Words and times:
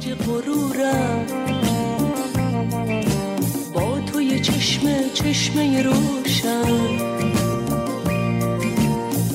تاج 0.00 0.14
غرورم. 0.14 1.26
با 3.74 4.00
توی 4.12 4.40
چشم 4.40 5.10
چشمه 5.14 5.82
روشن. 5.82 6.78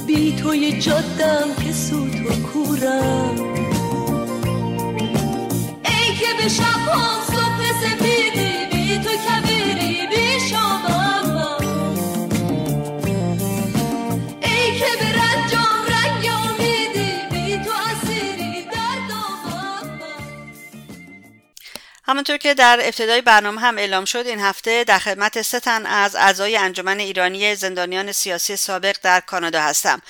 بی 0.08 0.36
توی 0.36 0.80
جادم 0.82 1.48
که 1.66 1.72
سوت 1.72 2.16
و 2.16 2.48
کورم. 2.48 3.45
همونطور 22.16 22.38
که 22.38 22.54
در 22.54 22.80
ابتدای 22.84 23.22
برنامه 23.22 23.62
هم 23.62 23.78
اعلام 23.78 24.06
شد 24.06 24.28
این 24.28 24.40
هفته 24.40 24.84
در 24.84 25.00
خدمت 25.00 25.42
سه 25.42 25.60
تن 25.60 25.86
از 25.86 26.16
اعضای 26.16 26.58
انجمن 26.58 27.00
ایرانی 27.00 27.56
زندانیان 27.56 28.12
سیاسی 28.12 28.56
سابق 28.56 28.96
در 29.02 29.20
کانادا 29.20 29.62
هستم. 29.62 30.02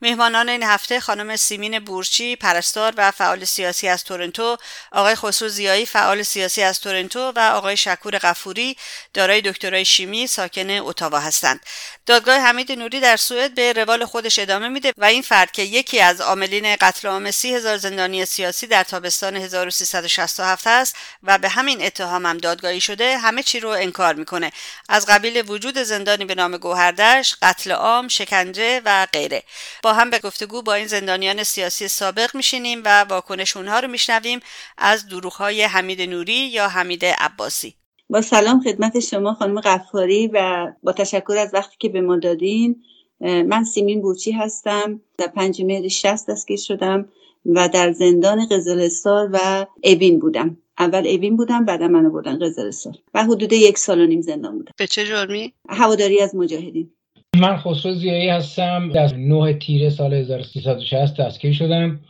مهمانان 0.00 0.48
این 0.48 0.62
هفته 0.62 1.00
خانم 1.00 1.36
سیمین 1.36 1.78
بورچی 1.78 2.36
پرستار 2.36 2.94
و 2.96 3.10
فعال 3.10 3.44
سیاسی 3.44 3.88
از 3.88 4.04
تورنتو 4.04 4.56
آقای 4.92 5.14
خسرو 5.14 5.48
زیایی 5.48 5.86
فعال 5.86 6.22
سیاسی 6.22 6.62
از 6.62 6.80
تورنتو 6.80 7.32
و 7.36 7.38
آقای 7.38 7.76
شکور 7.76 8.18
غفوری 8.18 8.76
دارای 9.14 9.40
دکترای 9.40 9.84
شیمی 9.84 10.26
ساکن 10.26 10.70
اتاوا 10.70 11.18
هستند. 11.18 11.60
دادگاه 12.06 12.38
حمید 12.38 12.72
نوری 12.72 13.00
در 13.00 13.16
سوئد 13.16 13.54
به 13.54 13.72
روال 13.72 14.04
خودش 14.04 14.38
ادامه 14.38 14.68
میده 14.68 14.92
و 14.96 15.04
این 15.04 15.22
فرد 15.22 15.52
که 15.52 15.62
یکی 15.62 16.00
از 16.00 16.20
عاملین 16.20 16.76
قتل 16.76 17.08
عام 17.08 17.30
سی 17.30 17.54
هزار 17.54 17.76
زندانی 17.76 18.24
سیاسی 18.24 18.66
در 18.66 18.84
تابستان 18.84 19.36
1367 19.36 20.66
است 20.66 20.96
و 21.22 21.38
به 21.38 21.48
همین 21.48 21.82
اتهام 21.82 22.26
هم 22.26 22.38
دادگاهی 22.38 22.80
شده 22.80 23.18
همه 23.18 23.42
چی 23.42 23.60
رو 23.60 23.68
انکار 23.68 24.14
می‌کنه. 24.14 24.52
از 24.88 25.06
قبیل 25.06 25.50
وجود 25.50 25.78
زندانی 25.78 26.24
به 26.24 26.34
نام 26.34 26.56
گوهردش 26.56 27.36
قتل 27.42 27.72
عام 27.72 28.08
شکنجه 28.08 28.82
و 28.84 29.06
غیره. 29.12 29.42
با 29.82 29.92
هم 29.92 30.10
به 30.10 30.18
گفتگو 30.18 30.62
با 30.62 30.74
این 30.74 30.86
زندانیان 30.86 31.44
سیاسی 31.44 31.88
سابق 31.88 32.36
میشینیم 32.36 32.82
و 32.84 33.04
واکنش 33.04 33.56
اونها 33.56 33.80
رو 33.80 33.88
میشنویم 33.88 34.40
از 34.78 35.08
دروغهای 35.08 35.62
حمید 35.62 36.02
نوری 36.02 36.34
یا 36.34 36.68
حمید 36.68 37.04
عباسی. 37.04 37.81
با 38.12 38.20
سلام 38.20 38.60
خدمت 38.60 39.00
شما 39.00 39.34
خانم 39.34 39.60
قفاری 39.60 40.26
و 40.26 40.66
با 40.82 40.92
تشکر 40.92 41.36
از 41.38 41.50
وقتی 41.54 41.76
که 41.78 41.88
به 41.88 42.00
ما 42.00 42.16
دادین. 42.16 42.82
من 43.20 43.64
سیمین 43.64 44.02
بورچی 44.02 44.32
هستم. 44.32 45.00
در 45.18 45.26
پنج 45.26 45.62
مهر 45.62 45.88
شست 45.88 46.30
دستگیر 46.30 46.58
شدم 46.58 47.08
و 47.46 47.68
در 47.68 47.92
زندان 47.92 48.46
قزلستار 48.46 49.30
و 49.32 49.66
اوین 49.84 50.18
بودم. 50.18 50.56
اول 50.78 51.06
اوین 51.06 51.36
بودم 51.36 51.64
بعد 51.64 51.82
منو 51.82 52.10
بردن 52.10 52.38
قزلستار 52.38 52.94
و 53.14 53.24
حدود 53.24 53.52
یک 53.52 53.78
سال 53.78 54.00
و 54.00 54.06
نیم 54.06 54.20
زندان 54.20 54.58
بودم. 54.58 54.72
به 54.78 54.86
چه 54.86 55.06
جرمی؟ 55.06 55.52
هواداری 55.68 56.20
از 56.20 56.34
مجاهدین. 56.34 56.90
من 57.36 57.56
خسرو 57.56 57.94
زیایی 57.94 58.28
هستم. 58.28 58.90
در 58.94 59.14
9 59.16 59.58
تیر 59.58 59.90
سال 59.90 60.14
1360 60.14 61.20
دستگیر 61.20 61.52
شدم 61.52 62.00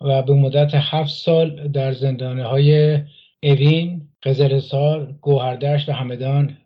و 0.00 0.22
به 0.22 0.32
مدت 0.32 0.70
هفت 0.74 1.10
سال 1.10 1.68
در 1.68 1.92
زندانه 1.92 2.44
های 2.44 2.98
اوین، 3.42 4.09
قزلسار، 4.22 5.14
گوهردشت 5.20 5.88
و 5.88 5.92
همدان 5.92 6.56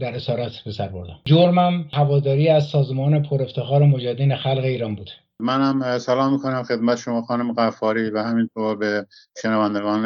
در 0.00 0.14
اسارت 0.14 0.52
به 0.64 0.72
سر 0.72 0.88
بردم. 0.88 1.20
جرمم 1.24 1.84
هواداری 1.92 2.48
از 2.48 2.64
سازمان 2.64 3.22
پر 3.22 3.42
افتخار 3.42 3.82
مجاهدین 3.82 4.36
خلق 4.36 4.64
ایران 4.64 4.94
بود. 4.94 5.10
منم 5.42 5.98
سلام 5.98 6.32
می‌کنم 6.32 6.62
خدمت 6.62 6.98
شما 6.98 7.22
خانم 7.22 7.52
قفاری 7.52 8.10
و 8.10 8.18
همینطور 8.18 8.76
به 8.76 9.06
شنوندگان 9.42 10.04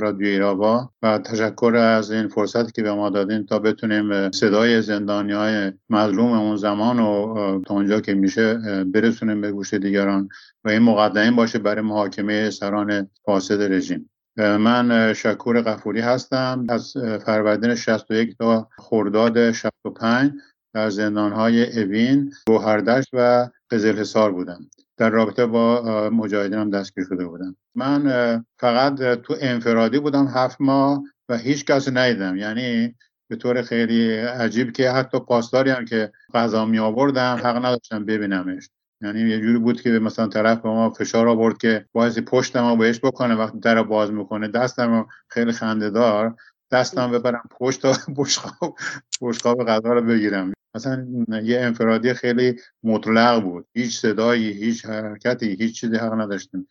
رادیو 0.00 0.26
ایراوا 0.26 0.90
و 1.02 1.18
تشکر 1.18 1.76
از 1.76 2.12
این 2.12 2.28
فرصتی 2.28 2.72
که 2.72 2.82
به 2.82 2.92
ما 2.92 3.10
دادین 3.10 3.46
تا 3.46 3.58
بتونیم 3.58 4.30
صدای 4.30 4.82
زندانی 4.82 5.32
های 5.32 5.72
مظلوم 5.90 6.32
اون 6.32 6.56
زمان 6.56 7.00
و 7.00 7.34
تا 7.66 7.74
اونجا 7.74 8.00
که 8.00 8.14
میشه 8.14 8.54
برسونیم 8.84 9.40
به 9.40 9.52
گوش 9.52 9.74
دیگران 9.74 10.28
و 10.64 10.70
این 10.70 10.82
مقدمه 10.82 11.30
باشه 11.30 11.58
برای 11.58 11.84
محاکمه 11.84 12.50
سران 12.50 13.10
فاسد 13.24 13.72
رژیم. 13.72 14.10
من 14.36 15.12
شکور 15.12 15.60
قفوری 15.60 16.00
هستم. 16.00 16.66
از 16.68 16.92
فروردین 17.26 17.74
61 17.74 18.36
تا 18.38 18.68
خرداد 18.78 19.52
65 19.52 20.32
در 20.74 20.90
زندانهای 20.90 21.82
اوین، 21.82 22.32
گوهردشت 22.46 23.08
و 23.12 23.48
قزل 23.70 24.30
بودم. 24.30 24.70
در 24.96 25.10
رابطه 25.10 25.46
با 25.46 26.10
مجاهدین 26.10 26.58
هم 26.58 26.70
دستگیر 26.70 27.04
شده 27.04 27.26
بودم. 27.26 27.56
من 27.74 28.44
فقط 28.58 28.94
تو 29.00 29.36
انفرادی 29.40 29.98
بودم 29.98 30.26
هفت 30.26 30.60
ماه 30.60 31.02
و 31.28 31.36
هیچ 31.36 31.64
کسی 31.64 31.90
ندیدم. 31.90 32.36
یعنی 32.36 32.94
به 33.28 33.36
طور 33.36 33.62
خیلی 33.62 34.16
عجیب 34.18 34.72
که 34.72 34.90
حتی 34.90 35.20
پاسداری 35.20 35.70
هم 35.70 35.84
که 35.84 36.12
غذا 36.34 36.64
می 36.64 36.78
آوردم 36.78 37.40
حق 37.44 37.56
نداشتم 37.56 38.04
ببینمش. 38.04 38.68
یعنی 39.00 39.20
یه 39.20 39.40
جوری 39.40 39.58
بود 39.58 39.82
که 39.82 39.90
مثلا 39.90 40.28
طرف 40.28 40.58
به 40.58 40.68
ما 40.68 40.90
فشار 40.90 41.28
آورد 41.28 41.58
که 41.58 41.86
باعث 41.92 42.18
پشت 42.18 42.56
ما 42.56 42.76
بهش 42.76 43.00
بکنه 43.02 43.34
وقتی 43.34 43.58
در 43.58 43.82
باز 43.82 44.12
می‌کنه. 44.12 44.48
دستم 44.48 45.06
خیلی 45.28 45.52
خندهدار. 45.52 46.34
دستم 46.70 47.10
ببرم 47.10 47.48
پشت 47.50 47.82
تا 47.82 47.96
بشقاب 48.16 48.76
بشقاب 49.20 49.64
غذا 49.64 49.92
رو 49.92 50.02
بگیرم. 50.02 50.52
مثلا 50.74 51.06
یه 51.42 51.60
انفرادی 51.60 52.14
خیلی 52.14 52.56
مطلق 52.82 53.42
بود. 53.42 53.66
هیچ 53.74 53.98
صدایی 53.98 54.52
هیچ 54.52 54.84
حرکتی 54.86 55.56
هیچ 55.60 55.80
چیزی 55.80 55.96
حق 55.96 56.12
نداشتیم 56.12 56.68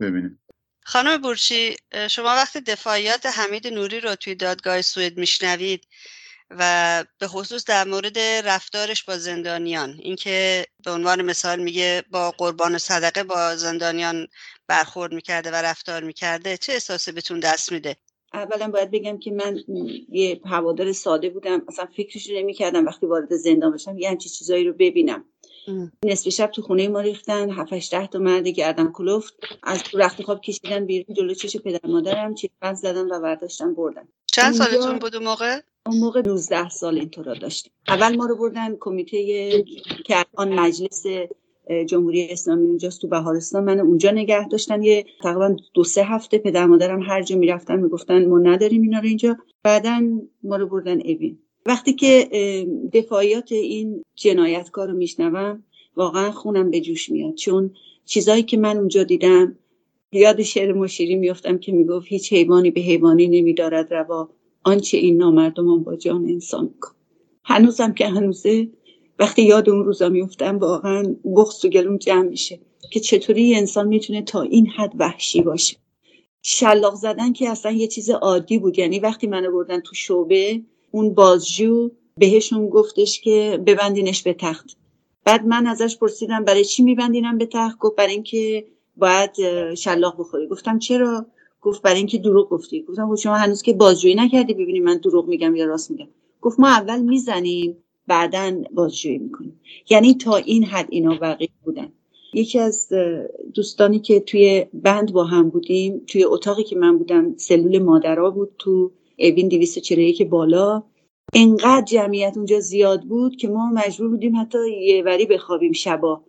ببینیم. 0.00 0.40
خانم 0.84 1.16
بورچی 1.16 1.76
شما 2.10 2.28
وقتی 2.28 2.60
دفاعیات 2.60 3.26
حمید 3.26 3.66
نوری 3.66 4.00
رو 4.00 4.14
توی 4.14 4.34
دادگاه 4.34 4.82
سوئد 4.82 5.18
میشنوید 5.18 5.86
و 6.50 7.04
به 7.18 7.28
خصوص 7.28 7.64
در 7.64 7.84
مورد 7.84 8.18
رفتارش 8.18 9.04
با 9.04 9.18
زندانیان. 9.18 9.96
اینکه 10.02 10.66
به 10.84 10.90
عنوان 10.90 11.22
مثال 11.22 11.62
میگه 11.62 12.02
با 12.10 12.30
قربان 12.30 12.74
و 12.74 12.78
صدقه 12.78 13.22
با 13.22 13.56
زندانیان 13.56 14.26
برخورد 14.68 15.12
می‌کرده 15.12 15.50
و 15.50 15.54
رفتار 15.54 16.04
می‌کرده 16.04 16.56
چه 16.56 16.72
احساسی 16.72 17.12
بهتون 17.12 17.40
دست 17.40 17.72
میده؟ 17.72 17.96
اولا 18.32 18.68
باید 18.68 18.90
بگم 18.90 19.18
که 19.18 19.30
من 19.30 19.58
یه 20.08 20.40
هوادار 20.44 20.92
ساده 20.92 21.30
بودم 21.30 21.62
اصلا 21.68 21.86
فکرش 21.96 22.30
نمی 22.30 22.54
کردم 22.54 22.86
وقتی 22.86 23.06
وارد 23.06 23.36
زندان 23.36 23.72
بشم 23.72 23.98
یه 23.98 24.10
همچی 24.10 24.28
چیزایی 24.28 24.64
رو 24.64 24.72
ببینم. 24.72 25.24
نصف 26.04 26.28
شب 26.28 26.46
تو 26.46 26.62
خونه 26.62 26.88
ما 26.88 27.00
ریختن 27.00 27.50
هفتش 27.50 27.92
ده 27.92 28.06
تا 28.06 28.18
مرد 28.18 28.48
گردن 28.48 28.92
کلفت. 28.92 29.34
از 29.62 29.82
تو 29.82 29.98
رخت 29.98 30.22
خواب 30.22 30.40
کشیدن 30.40 30.86
بیرون 30.86 31.14
جلو 31.16 31.34
چش 31.34 31.56
پدر 31.56 31.90
مادرم 31.90 32.34
چیز 32.34 32.50
زدن 32.74 33.12
و 33.12 33.20
برداشتن 33.20 33.74
بردن. 33.74 34.08
چند 34.26 34.54
سالتون 34.54 34.98
بود 34.98 35.14
اون 35.14 35.24
موقع؟ 35.24 35.60
اون 35.86 35.98
موقع 35.98 36.22
19 36.26 36.68
سال 36.68 36.98
اینطورا 36.98 37.34
داشتیم. 37.34 37.72
اول 37.88 38.16
ما 38.16 38.26
رو 38.26 38.36
بردن 38.36 38.76
کمیته 38.80 39.64
که 40.04 40.16
آن 40.34 40.52
مجلس 40.52 41.06
جمهوری 41.86 42.28
اسلامی 42.30 42.66
اونجاست 42.66 43.00
تو 43.00 43.08
بهارستان. 43.08 43.64
من 43.64 43.80
اونجا 43.80 44.10
نگه 44.10 44.48
داشتن. 44.48 44.82
یه 44.82 45.06
تقریبا 45.22 45.56
دو 45.74 45.84
سه 45.84 46.04
هفته 46.04 46.38
پدر 46.38 46.66
مادرم 46.66 47.02
هر 47.02 47.22
جا 47.22 47.36
می‌رفتن 47.36 47.76
می‌گفتن 47.76 48.26
ما 48.26 48.38
نداریم 48.38 48.82
اینا 48.82 48.98
رو 48.98 49.06
اینجا. 49.06 49.36
بعدا 49.62 50.02
ما 50.42 50.56
رو 50.56 50.66
بردن 50.66 51.00
اوین 51.00 51.38
وقتی 51.66 51.92
که 51.92 52.28
دفاعیات 52.92 53.52
این 53.52 54.04
جنایتکار 54.14 54.88
رو 54.88 54.96
میشنوم 54.96 55.64
واقعا 55.96 56.30
خونم 56.30 56.70
به 56.70 56.80
جوش 56.80 57.10
میاد. 57.10 57.34
چون 57.34 57.70
چیزایی 58.04 58.42
که 58.42 58.56
من 58.56 58.76
اونجا 58.76 59.02
دیدم 59.04 59.58
یاد 60.12 60.42
شعر 60.42 60.72
مشیری 60.72 61.14
میفتم 61.14 61.58
که 61.58 61.72
می‌گفت 61.72 62.06
هیچ 62.08 62.32
حیوانی 62.32 62.70
به 62.70 62.80
حیوانی 62.80 63.26
نمیدارد 63.26 63.94
روا 63.94 64.28
آنچه 64.64 64.98
این 64.98 65.16
نامردمان 65.16 65.82
با 65.82 65.96
جان 65.96 66.24
انسان 66.28 66.64
میکن 66.64 66.92
هنوزم 67.44 67.92
که 67.92 68.06
هنوزه 68.06 68.68
وقتی 69.18 69.42
یاد 69.42 69.70
اون 69.70 69.84
روزا 69.84 70.08
میفتم 70.08 70.58
واقعا 70.58 71.16
بغض 71.24 71.64
و 71.64 71.68
گلوم 71.68 71.96
جمع 71.96 72.28
میشه 72.28 72.60
که 72.92 73.00
چطوری 73.00 73.54
انسان 73.54 73.88
می‌تونه 73.88 74.22
تا 74.22 74.42
این 74.42 74.66
حد 74.66 74.92
وحشی 74.98 75.42
باشه. 75.42 75.76
شلاق 76.42 76.94
زدن 76.94 77.32
که 77.32 77.48
اصلا 77.48 77.72
یه 77.72 77.88
چیز 77.88 78.10
عادی 78.10 78.58
بود. 78.58 78.78
یعنی 78.78 78.98
وقتی 78.98 79.26
منو 79.26 79.52
بردن 79.52 79.80
تو 79.80 79.94
شعبه 79.94 80.62
اون 80.90 81.14
بازجو 81.14 81.90
بهشون 82.18 82.68
گفتش 82.68 83.20
که 83.20 83.62
ببندینش 83.66 84.22
به 84.22 84.34
تخت. 84.34 84.76
بعد 85.24 85.46
من 85.46 85.66
ازش 85.66 85.96
پرسیدم 85.98 86.44
برای 86.44 86.64
چی 86.64 86.82
میبندینم 86.82 87.38
به 87.38 87.46
تخت؟ 87.46 87.78
گفت 87.78 87.96
برای 87.96 88.12
اینکه 88.12 88.66
باید 88.96 89.30
شلاق 89.74 90.14
بخوری. 90.18 90.46
گفتم 90.46 90.78
چرا؟ 90.78 91.26
گفت 91.62 91.82
برای 91.82 91.98
اینکه 91.98 92.18
دروغ 92.18 92.48
گفتی. 92.48 92.82
گفتم 92.82 93.08
خب 93.08 93.14
شما 93.14 93.34
هنوز 93.34 93.62
که 93.62 93.72
بازجویی 93.72 94.14
نکردی 94.14 94.54
ببینی 94.54 94.80
من 94.80 94.96
دروغ 94.98 95.28
میگم 95.28 95.56
یا 95.56 95.64
راست 95.64 95.90
میگم. 95.90 96.08
گفت 96.40 96.60
ما 96.60 96.68
اول 96.68 97.00
می‌زنیم 97.02 97.76
بعدا 98.06 98.62
بازجویی 98.72 99.18
می‌کنیم. 99.18 99.60
یعنی 99.90 100.14
تا 100.14 100.36
این 100.36 100.64
حد 100.64 100.86
اینا 100.90 101.18
واقعی 101.20 101.48
بودن. 101.64 101.92
یکی 102.34 102.58
از 102.58 102.92
دوستانی 103.54 103.98
که 103.98 104.20
توی 104.20 104.66
بند 104.72 105.12
با 105.12 105.24
هم 105.24 105.48
بودیم 105.48 106.02
توی 106.06 106.24
اتاقی 106.24 106.64
که 106.64 106.76
من 106.76 106.98
بودم 106.98 107.36
سلول 107.36 107.78
مادرها 107.78 108.30
بود 108.30 108.50
تو 108.58 108.90
اوین 109.18 109.48
241 109.48 110.22
بالا. 110.22 110.82
انقدر 111.34 111.84
جمعیت 111.84 112.32
اونجا 112.36 112.60
زیاد 112.60 113.02
بود 113.02 113.36
که 113.36 113.48
ما 113.48 113.70
مجبور 113.70 114.08
بودیم 114.08 114.40
حتی 114.40 114.58
یه 114.82 115.02
وری 115.02 115.26
بخوابیم 115.26 115.72
شبا. 115.72 116.20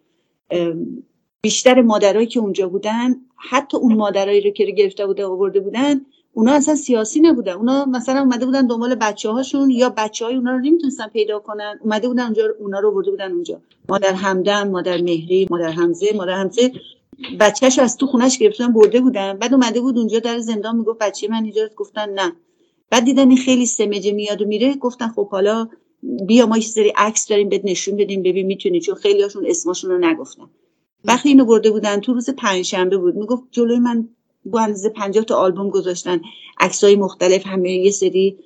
بیشتر 1.41 1.81
مادرایی 1.81 2.27
که 2.27 2.39
اونجا 2.39 2.69
بودن 2.69 3.15
حتی 3.35 3.77
اون 3.77 3.93
مادرایی 3.93 4.41
رو 4.41 4.49
که 4.49 4.65
گرفته 4.65 5.05
بوده 5.05 5.25
آورده 5.25 5.59
بودن 5.59 6.01
اونا 6.33 6.53
اصلا 6.53 6.75
سیاسی 6.75 7.19
نبودن. 7.19 7.53
اونا 7.53 7.85
مثلا 7.85 8.19
اومده 8.19 8.45
بودن 8.45 8.67
دنبال 8.67 8.95
بچه 8.95 9.29
هاشون 9.29 9.71
یا 9.71 9.89
بچه 9.97 10.25
های 10.25 10.35
اونا 10.35 10.51
رو 10.51 10.59
نمی‌تونستن 10.59 11.07
پیدا 11.07 11.39
کنن. 11.39 11.79
اومده 11.83 12.07
بودن 12.07 12.23
اونجا 12.23 12.43
اونا 12.59 12.79
رو 12.79 12.91
برده 12.91 13.11
بودن 13.11 13.31
اونجا. 13.31 13.61
مادر 13.89 14.13
همدم 14.13 14.69
مادر 14.69 15.01
مهری 15.01 15.47
مادر 15.49 15.69
حمزه 15.69 16.13
مادر 16.15 16.33
حمزه 16.33 16.71
بچهش 17.39 17.79
از 17.79 17.97
تو 17.97 18.07
خونش 18.07 18.37
گرفتن 18.37 18.73
برده 18.73 19.01
بودن. 19.01 19.33
بعد 19.33 19.53
اومده 19.53 19.81
بود 19.81 19.97
اونجا 19.97 20.19
در 20.19 20.39
زندان 20.39 20.75
می‌گفت 20.75 20.99
بچه 20.99 21.27
من 21.27 21.43
اینجا 21.43 21.69
گفتن 21.75 22.09
نه. 22.09 22.35
بعد 22.89 23.03
دیدن 23.05 23.29
این 23.29 23.37
خیلی 23.37 23.65
سمجه 23.65 24.11
میاد 24.11 24.41
و 24.41 24.45
میره. 24.45 24.75
گفتن 24.75 25.07
خب 25.07 25.29
حالا 25.29 25.67
بیا 26.27 26.45
ما 26.45 26.57
یه 26.57 26.63
سری 26.63 26.93
عکس 26.95 27.27
داریم 27.27 27.49
بهت 27.49 27.61
نشون 27.63 27.97
بدیم 27.97 28.23
ببین 28.23 28.45
می‌تونی 28.45 28.79
چون 28.79 28.95
خیلی 28.95 29.21
هاشون 29.21 29.45
اسمشون 29.47 29.91
رو 29.91 29.97
نگفتن. 29.97 30.49
وقتی 31.05 31.29
اینو 31.29 31.45
برده 31.45 31.71
بودن 31.71 31.99
تو 31.99 32.13
روز 32.13 32.29
پنجشنبه 32.29 32.97
بود 32.97 33.15
می‌گفت 33.15 33.43
جلوی 33.51 33.79
من 33.79 34.09
با 34.45 34.59
اندازه 34.59 34.89
50 34.89 35.23
تا 35.23 35.35
آلبوم 35.35 35.69
گذاشتن. 35.69 36.21
عکسای 36.59 36.95
مختلف 36.95 37.47
همه 37.47 37.71
یه 37.71 37.91
سری 37.91 38.37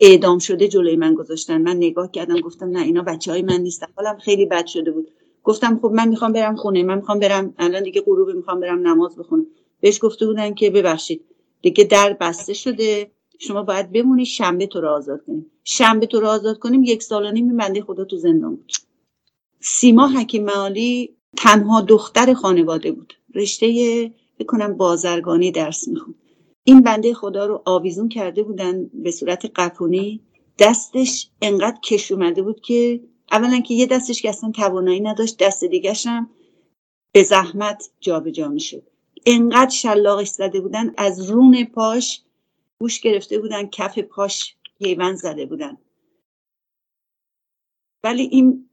اعدام 0.00 0.38
شده 0.38 0.68
جلوی 0.68 0.96
من 0.96 1.14
گذاشتن. 1.14 1.62
من 1.62 1.76
نگاه 1.76 2.10
کردم 2.10 2.40
گفتم 2.40 2.66
نه 2.70 2.82
اینا 2.82 3.02
بچه 3.02 3.30
های 3.30 3.42
من 3.42 3.60
نیستن. 3.60 3.86
حالم 3.96 4.18
خیلی 4.18 4.46
بد 4.46 4.66
شده 4.66 4.90
بود. 4.90 5.08
گفتم 5.44 5.78
خب 5.82 5.90
من 5.94 6.08
می‌خوام 6.08 6.32
برم 6.32 6.56
خونه 6.56 6.82
من 6.82 6.94
می‌خوام 6.94 7.18
برم 7.18 7.54
الان 7.58 7.82
دیگه 7.82 8.00
غروب 8.00 8.30
می‌خوام 8.30 8.60
برم 8.60 8.88
نماز 8.88 9.16
بخونم. 9.16 9.46
بهش 9.80 9.98
گفته 10.02 10.26
بودن 10.26 10.54
که 10.54 10.70
ببخشید 10.70 11.20
دیگه 11.62 11.84
در 11.84 12.16
بسته 12.20 12.52
شده. 12.52 13.10
شما 13.38 13.62
باید 13.62 13.92
بمونی 13.92 14.26
شنبه 14.26 14.66
تو 14.66 14.80
رو 14.80 14.88
آزاد 14.88 15.24
کنیم. 15.26 15.46
شنبه 15.64 16.06
تو 16.06 16.20
رو 16.20 16.26
آزاد 16.26 16.58
کنیم 16.58 16.84
یک 16.84 17.02
سال 17.02 17.26
و 17.26 17.30
نیم 17.30 17.56
بنده 17.56 17.82
خدا 17.82 18.04
تو 18.04 18.16
زندان 18.16 18.56
بود. 18.56 18.72
سیما 19.60 20.08
حکیم 20.08 20.44
معالی 20.44 21.16
تنها 21.36 21.80
دختر 21.80 22.34
خانواده 22.34 22.92
بود. 22.92 23.14
رشته 23.34 24.12
بکنم 24.38 24.76
بازرگانی 24.76 25.50
درس 25.50 25.88
می‌خوند. 25.88 26.14
این 26.64 26.80
بنده 26.80 27.14
خدا 27.14 27.46
رو 27.46 27.62
آویزون 27.64 28.08
کرده 28.08 28.42
بودن 28.42 28.90
به 28.94 29.10
صورت 29.10 29.50
قپونی 29.56 30.20
دستش 30.58 31.30
انقدر 31.42 31.80
کش 31.80 32.12
اومده 32.12 32.42
بود 32.42 32.60
که 32.60 33.00
اولا 33.32 33.60
که 33.60 33.74
یه 33.74 33.86
دستش 33.86 34.22
که 34.22 34.28
اصلا 34.28 34.50
توانایی 34.50 35.00
نداشت 35.00 35.36
دست 35.38 35.64
دیگرش 35.64 36.06
هم 36.06 36.30
به 37.12 37.22
زحمت 37.22 37.90
جابجا 38.00 38.30
جا 38.30 38.48
می‌شد. 38.48 38.82
انقدر 39.26 39.70
شلاقش 39.70 40.28
زده 40.28 40.60
بودن 40.60 40.94
از 40.96 41.30
رون 41.30 41.64
پاش 41.64 42.22
گوش 42.80 43.00
گرفته 43.00 43.38
بودن 43.38 43.66
کف 43.66 43.98
پاش 43.98 44.56
پیوند 44.78 45.16
زده 45.16 45.46
بودن. 45.46 45.76
ولی 48.04 48.22
این 48.22 48.70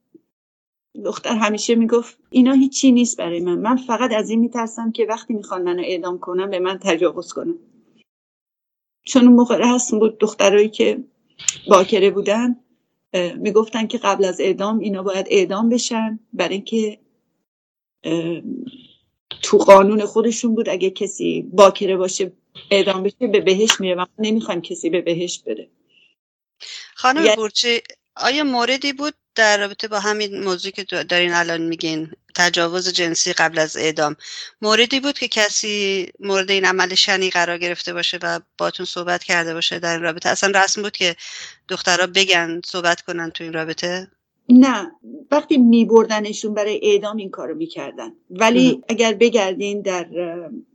دختر 1.05 1.35
همیشه 1.35 1.75
می‌گفت 1.75 2.17
اینا 2.29 2.53
هیچی 2.53 2.91
نیست 2.91 3.17
برای 3.17 3.39
من. 3.39 3.57
من 3.57 3.77
فقط 3.77 4.11
از 4.11 4.29
این 4.29 4.39
میترسم 4.39 4.91
که 4.91 5.05
وقتی 5.05 5.33
می‌خوان 5.33 5.61
منو 5.61 5.81
اعدام 5.85 6.19
کنم 6.19 6.49
به 6.49 6.59
من 6.59 6.79
تجاوز 6.81 7.33
کنم 7.33 7.59
چون 9.05 9.23
اون 9.23 9.33
موقع 9.33 9.61
هست 9.63 9.91
بود 9.91 10.17
دخترایی 10.17 10.69
که 10.69 11.03
باکره 11.69 12.11
بودن 12.11 12.59
می‌گفتن 13.37 13.87
که 13.87 13.97
قبل 13.97 14.25
از 14.25 14.41
اعدام 14.41 14.79
اینا 14.79 15.03
باید 15.03 15.27
اعدام 15.29 15.69
بشن 15.69 16.19
برای 16.33 16.55
اینکه 16.55 16.99
تو 19.41 19.57
قانون 19.57 20.05
خودشون 20.05 20.55
بود. 20.55 20.69
اگه 20.69 20.89
کسی 20.89 21.49
باکره 21.53 21.97
باشه 21.97 22.31
اعدام 22.71 23.03
بشه 23.03 23.27
به 23.27 23.41
بهش 23.41 23.79
میره. 23.79 23.95
و 23.95 24.05
نمی‌خوایم 24.19 24.61
کسی 24.61 24.89
به 24.89 25.01
بهش 25.01 25.39
بره. 25.39 25.67
خانم 26.95 27.25
یعنی... 27.25 27.35
بورچی 27.35 27.81
آیا 28.15 28.43
موردی 28.43 28.93
بود 28.93 29.13
در 29.35 29.57
رابطه 29.57 29.87
با 29.87 29.99
همین 29.99 30.43
موضوعی 30.43 30.71
که 30.71 30.83
دارین 30.83 31.33
الان 31.33 31.61
میگین 31.61 32.11
تجاوز 32.35 32.89
جنسی 32.89 33.33
قبل 33.33 33.59
از 33.59 33.77
اعدام؟ 33.77 34.15
موردی 34.61 34.99
بود 34.99 35.19
که 35.19 35.27
کسی 35.27 36.07
مورد 36.19 36.51
این 36.51 36.65
عمل 36.65 36.95
شنی 36.95 37.29
قرار 37.29 37.57
گرفته 37.57 37.93
باشه 37.93 38.19
و 38.21 38.39
باتون 38.57 38.85
صحبت 38.85 39.23
کرده 39.23 39.53
باشه 39.53 39.79
در 39.79 39.93
این 39.93 40.01
رابطه؟ 40.01 40.29
اصلا 40.29 40.59
رسم 40.59 40.81
بود 40.81 40.97
که 40.97 41.15
دخترها 41.67 42.07
بگن 42.07 42.61
صحبت 42.65 43.01
کنن 43.01 43.31
تو 43.31 43.43
این 43.43 43.53
رابطه؟ 43.53 44.11
نه 44.49 44.91
وقتی 45.31 45.57
میبردنشون 45.57 46.53
برای 46.53 46.79
اعدام 46.83 47.17
این 47.17 47.29
کارو 47.29 47.55
می‌کردن. 47.55 48.11
ولی 48.29 48.83
اگر 48.89 49.13
بگردین 49.13 49.81
در 49.81 50.07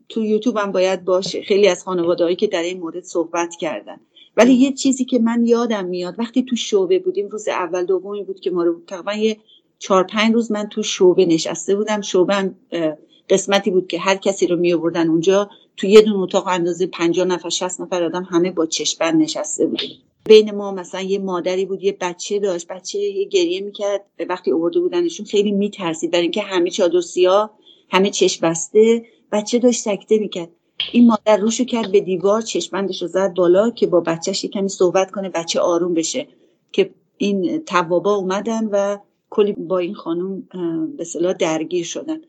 تو 0.08 0.24
یوتیوب 0.24 0.56
هم 0.56 0.72
باید 0.72 1.04
باشه. 1.04 1.42
خیلی 1.42 1.68
از 1.68 1.84
خانواده 1.84 2.34
که 2.34 2.46
در 2.46 2.62
این 2.62 2.80
مورد 2.80 3.04
صحبت 3.04 3.56
کردن. 3.60 4.00
ولی 4.36 4.54
یه 4.54 4.72
چیزی 4.72 5.04
که 5.04 5.18
من 5.18 5.46
یادم 5.46 5.84
میاد 5.84 6.14
وقتی 6.18 6.42
تو 6.42 6.56
شعبه 6.56 6.98
بودیم 6.98 7.28
روز 7.28 7.48
اول 7.48 7.84
دومی 7.84 8.24
بود 8.24 8.40
که 8.40 8.50
ما 8.50 8.62
رو 8.62 8.80
تقریبا 8.86 9.12
یه 9.12 9.36
چهار 9.78 10.04
پنج 10.04 10.34
روز 10.34 10.52
من 10.52 10.68
تو 10.68 10.82
شعبه 10.82 11.26
نشسته 11.26 11.76
بودم. 11.76 12.00
شعبه 12.00 12.54
قسمتی 13.28 13.70
بود 13.70 13.86
که 13.86 13.98
هر 13.98 14.16
کسی 14.16 14.46
رو 14.46 14.56
می 14.56 14.72
اونجا. 14.72 15.50
تو 15.76 15.86
یه 15.86 16.02
دون 16.02 16.22
اتاق 16.22 16.46
اندازه 16.46 16.86
50 16.86 17.26
نفر 17.26 17.48
60 17.48 17.80
نفر 17.80 18.04
آدم 18.04 18.22
همه 18.22 18.50
با 18.50 18.66
چشمند 18.66 19.22
نشسته 19.22 19.66
بودیم. 19.66 19.98
بین 20.30 20.50
ما 20.50 20.72
مثلا 20.72 21.00
یه 21.00 21.18
مادری 21.18 21.64
بود 21.64 21.82
یه 21.82 21.96
بچه 22.00 22.38
داشت 22.38 22.68
بچه 22.68 22.98
یه 22.98 23.24
گریه 23.24 23.60
می‌کرد 23.60 24.04
وقتی 24.28 24.52
آورده 24.52 24.80
بودنشون 24.80 25.26
خیلی 25.26 25.52
میترسید. 25.52 26.10
برای 26.10 26.22
اینکه 26.22 26.40
همه 26.42 26.70
چادر 26.70 27.00
سیاه 27.00 27.50
همه 27.90 28.10
چشم 28.10 28.48
بسته 28.48 29.04
بچه 29.32 29.58
داشت 29.58 29.82
سکته 29.82 30.18
می‌کرد. 30.18 30.48
این 30.92 31.06
مادر 31.06 31.36
روشو 31.36 31.64
کرد 31.64 31.92
به 31.92 32.00
دیوار 32.00 32.40
چشمندش 32.40 33.02
رو 33.02 33.08
زد 33.08 33.34
بالا 33.34 33.70
که 33.70 33.86
با 33.86 34.00
بچهش 34.00 34.46
کمی 34.46 34.68
صحبت 34.68 35.10
کنه 35.10 35.28
بچه 35.28 35.60
آروم 35.60 35.94
بشه. 35.94 36.26
که 36.72 36.90
این 37.18 37.64
توابا 37.64 38.14
اومدن 38.14 38.68
و 38.72 38.98
کلی 39.30 39.52
با 39.52 39.78
این 39.78 39.94
خانم 39.94 40.48
به 40.96 41.04
صلاح 41.04 41.32
درگیر 41.32 41.84
شدن. 41.84 42.20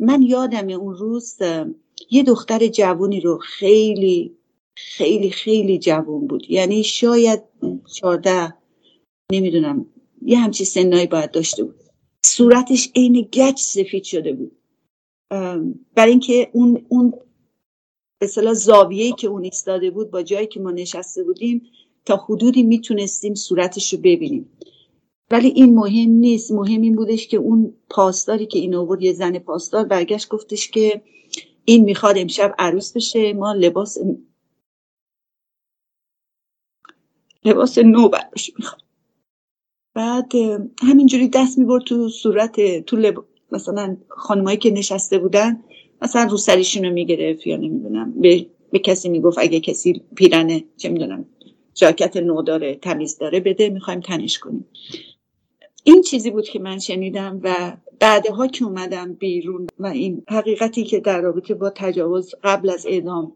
من 0.00 0.22
یادم 0.22 0.68
اون 0.68 0.94
روز 0.94 1.38
یه 2.10 2.22
دختر 2.22 2.66
جوونی 2.66 3.20
رو 3.20 3.38
خیلی 3.38 4.32
خیلی 4.76 5.30
خیلی 5.30 5.78
جوون 5.78 6.26
بود. 6.26 6.50
یعنی 6.50 6.84
شاید 6.84 7.42
چارده 7.94 8.54
نمی‌دونم 9.32 9.86
یه 10.22 10.38
همچی 10.38 10.64
سنایی 10.64 11.06
باید 11.06 11.30
داشته 11.30 11.64
بود. 11.64 11.74
صورتش 12.24 12.90
عین 12.96 13.28
گچ 13.32 13.60
سفید 13.60 14.04
شده 14.04 14.32
بود. 14.32 14.56
برای 15.94 16.10
اینکه 16.10 16.50
اون 16.52 16.86
اون 16.88 17.10
به 18.20 18.26
اصطلاح 18.26 18.54
زاویه‌ای 18.54 19.12
که 19.12 19.26
اون 19.26 19.44
ایستاده 19.44 19.90
بود 19.90 20.10
با 20.10 20.22
جایی 20.22 20.46
که 20.46 20.60
ما 20.60 20.70
نشسته 20.70 21.24
بودیم 21.24 21.62
تا 22.04 22.16
حدودی 22.16 22.62
می‌تونستیم 22.62 23.34
صورتش 23.34 23.92
رو 23.92 23.98
ببینیم. 23.98 24.50
ولی 25.30 25.48
این 25.48 25.74
مهم 25.74 26.10
نیست. 26.10 26.52
مهم 26.52 26.80
این 26.80 26.96
بودش 26.96 27.28
که 27.28 27.36
اون 27.36 27.74
پاسداری 27.90 28.46
که 28.46 28.58
این 28.58 28.74
آورد 28.74 29.02
یه 29.02 29.12
زن 29.12 29.38
پاسدار 29.38 29.84
برگشت 29.84 30.28
گفتش 30.28 30.70
که 30.70 31.02
این 31.64 31.84
می‌خواد 31.84 32.18
امشب 32.18 32.54
عروس 32.58 32.92
بشه 32.92 33.32
ما 33.32 33.52
لباس 33.52 33.98
لباس 37.44 37.78
نو 37.78 38.08
براش 38.08 38.52
می‌خواد 38.58 38.82
بعد 39.94 40.32
همینجوری 40.82 41.28
دست 41.28 41.58
می‌برد 41.58 41.84
تو 41.84 42.08
صورت 42.08 42.80
تو 42.80 42.96
لب... 42.96 43.24
مثلا 43.52 43.96
خانمایی 44.08 44.56
که 44.56 44.70
نشسته 44.70 45.18
بودن 45.18 45.64
مثلا 46.02 46.24
رو 46.24 46.36
سریشون 46.36 46.84
رو 46.84 46.92
می‌گرفت 46.92 47.46
یا 47.46 47.56
نمی‌دونم 47.56 48.20
به, 48.20 48.46
به 48.72 48.78
کسی 48.78 49.08
می‌گفت 49.08 49.38
اگه 49.38 49.60
کسی 49.60 50.02
پیرنه 50.14 50.64
چه 50.76 50.88
می‌دونم 50.88 51.26
جاکت 51.74 52.16
نو 52.16 52.42
داره 52.42 52.74
تمیز 52.74 53.18
داره 53.18 53.40
بده 53.40 53.70
می‌خوایم 53.70 54.00
تنش 54.00 54.38
کنیم. 54.38 54.66
این 55.84 56.02
چیزی 56.02 56.30
بود 56.30 56.44
که 56.44 56.58
من 56.58 56.78
شنیدم 56.78 57.40
و 57.42 57.76
بعدها 58.00 58.46
که 58.46 58.64
اومدم 58.64 59.14
بیرون 59.14 59.66
و 59.78 59.86
این 59.86 60.22
حقیقتی 60.28 60.84
که 60.84 61.00
در 61.00 61.20
رابطه 61.20 61.54
با 61.54 61.70
تجاوز 61.70 62.34
قبل 62.44 62.70
از 62.70 62.86
اعدام 62.86 63.32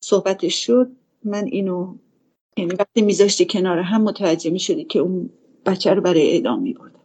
صحبتش 0.00 0.66
شد 0.66 0.90
من 1.24 1.44
اینو 1.44 1.96
یعنی 2.60 2.74
وقتی 2.74 3.02
میذاشتی 3.02 3.46
کنار 3.46 3.78
هم 3.78 4.02
متوجه 4.02 4.50
می‌شدی 4.50 4.84
که 4.84 4.98
اون 4.98 5.30
بچه 5.66 5.94
رو 5.94 6.00
برای 6.00 6.30
اعدام 6.30 6.62
میبردن. 6.62 7.00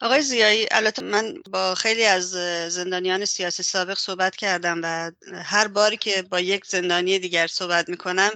آقای 0.00 0.22
زیایی 0.22 0.66
البته 0.70 1.02
من 1.02 1.34
با 1.50 1.74
خیلی 1.74 2.04
از 2.04 2.30
زندانیان 2.72 3.24
سیاسی 3.24 3.62
سابق 3.62 3.98
صحبت 3.98 4.36
کردم 4.36 4.80
و 4.82 5.12
هر 5.34 5.68
باری 5.68 5.96
که 5.96 6.22
با 6.22 6.40
یک 6.40 6.66
زندانی 6.66 7.18
دیگر 7.18 7.46
صحبت 7.46 7.88
می‌کنم 7.88 8.30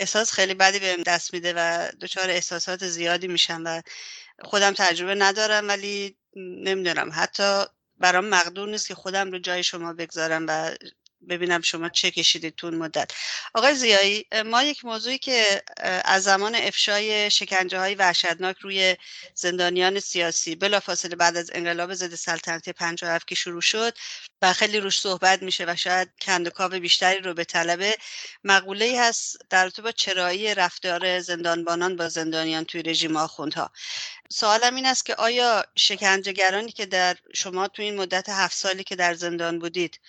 احساس 0.00 0.32
خیلی 0.32 0.54
بدی 0.54 0.78
بهم 0.78 1.02
دست 1.02 1.34
میده 1.34 1.52
و 1.56 1.88
دچار 2.00 2.30
احساسات 2.30 2.86
زیادی 2.86 3.28
میشم 3.28 3.62
و 3.66 3.82
خودم 4.44 4.72
تجربه 4.72 5.14
ندارم 5.14 5.68
ولی 5.68 6.16
نمی‌دونم 6.36 7.10
حتی 7.12 7.62
برام 7.98 8.24
مقدور 8.24 8.68
نیست 8.68 8.88
که 8.88 8.94
خودم 8.94 9.30
رو 9.30 9.38
جای 9.38 9.62
شما 9.62 9.92
بگذارم 9.92 10.46
و 10.48 10.74
ببینم 11.28 11.60
شما 11.60 11.88
چه 11.88 12.10
کشیدید 12.10 12.54
تو 12.54 12.70
مدت. 12.70 13.10
آقای 13.54 13.74
زیایی 13.74 14.26
ما 14.44 14.62
یک 14.62 14.84
موضوعی 14.84 15.18
که 15.18 15.62
از 16.04 16.22
زمان 16.22 16.54
افشای 16.54 17.30
شکنجه 17.30 17.78
های 17.78 17.94
وحشتناک 17.94 18.56
روی 18.58 18.96
زندانیان 19.34 20.00
سیاسی 20.00 20.54
بلافاصله 20.54 21.16
بعد 21.16 21.36
از 21.36 21.50
انقلاب 21.54 21.94
ضد 21.94 22.14
سلطنتی 22.14 22.72
57 22.72 23.28
که 23.28 23.34
شروع 23.34 23.60
شد 23.60 23.94
و 24.42 24.52
خیلی 24.52 24.80
روش 24.80 25.00
صحبت 25.00 25.42
میشه 25.42 25.64
و 25.68 25.76
شاید 25.76 26.08
کندکاو 26.20 26.70
بیشتری 26.70 27.20
رو 27.20 27.34
به 27.34 27.44
طلبه 27.44 27.96
مقوله 28.44 29.00
هست 29.00 29.36
در 29.50 29.68
با 29.68 29.92
چرایی 29.92 30.54
رفتار 30.54 31.20
زندانبانان 31.20 31.96
با 31.96 32.08
زندانیان 32.08 32.64
توی 32.64 32.82
رژیم 32.82 33.16
آخوندها. 33.16 33.70
سوالم 34.30 34.74
این 34.74 34.86
است 34.86 35.06
که 35.06 35.14
آیا 35.14 35.64
شکنجهگرانی 35.76 36.72
که 36.72 36.86
در 36.86 37.16
شما 37.34 37.68
تو 37.68 37.82
این 37.82 37.96
مدت 37.96 38.28
هفت 38.28 38.56
سالی 38.56 38.84
که 38.84 38.96
در 38.96 39.14
زندان 39.14 39.58
بودید 39.58 40.00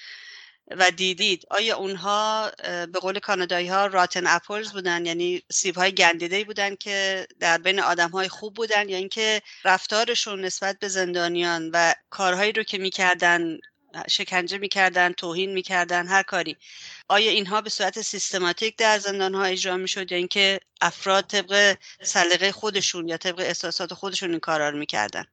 و 0.72 0.92
دیدید. 0.92 1.46
آیا 1.50 1.78
اونها 1.78 2.52
به 2.64 3.00
قول 3.02 3.20
کانادایی 3.20 3.68
ها 3.68 3.86
راتن 3.86 4.28
اپلز 4.28 4.72
بودن؟ 4.72 5.06
یعنی 5.06 5.44
سیب 5.52 5.76
های 5.76 5.92
گندیده 5.92 6.44
بودن 6.44 6.76
که 6.76 7.28
در 7.40 7.58
بین 7.58 7.80
آدم 7.80 8.10
های 8.10 8.28
خوب 8.28 8.54
بودن 8.54 8.90
یا 8.90 8.98
اینکه 8.98 9.42
رفتارشون 9.64 10.46
نسبت 10.46 10.80
به 10.80 10.88
زندانیان 10.88 11.70
و 11.74 11.94
کارهایی 12.10 12.52
رو 12.52 12.64
که 12.64 12.78
می‌کردن 12.78 13.58
شکنجه 14.10 14.58
می‌کردن 14.58 15.12
توهین 15.14 15.54
می‌کردن 15.54 16.08
هر 16.08 16.24
کاری. 16.24 16.58
آیا 17.08 17.32
اینها 17.32 17.62
به 17.62 17.70
صورت 17.70 18.02
سیستماتیک 18.02 18.78
در 18.78 19.00
زندان 19.00 19.36
ها 19.36 19.44
اجرا 19.44 19.78
می‌شد 19.78 20.12
یا 20.12 20.18
اینکه 20.18 20.60
افراد 20.82 21.28
طبق 21.28 21.78
سلیقه 22.02 22.52
خودشون 22.52 23.08
یا 23.08 23.18
طبق 23.18 23.40
احساسات 23.40 23.94
خودشون 23.94 24.32
این 24.32 24.40
کارا 24.40 24.70
رو 24.70 24.78
می‌کردن؟ 24.78 25.26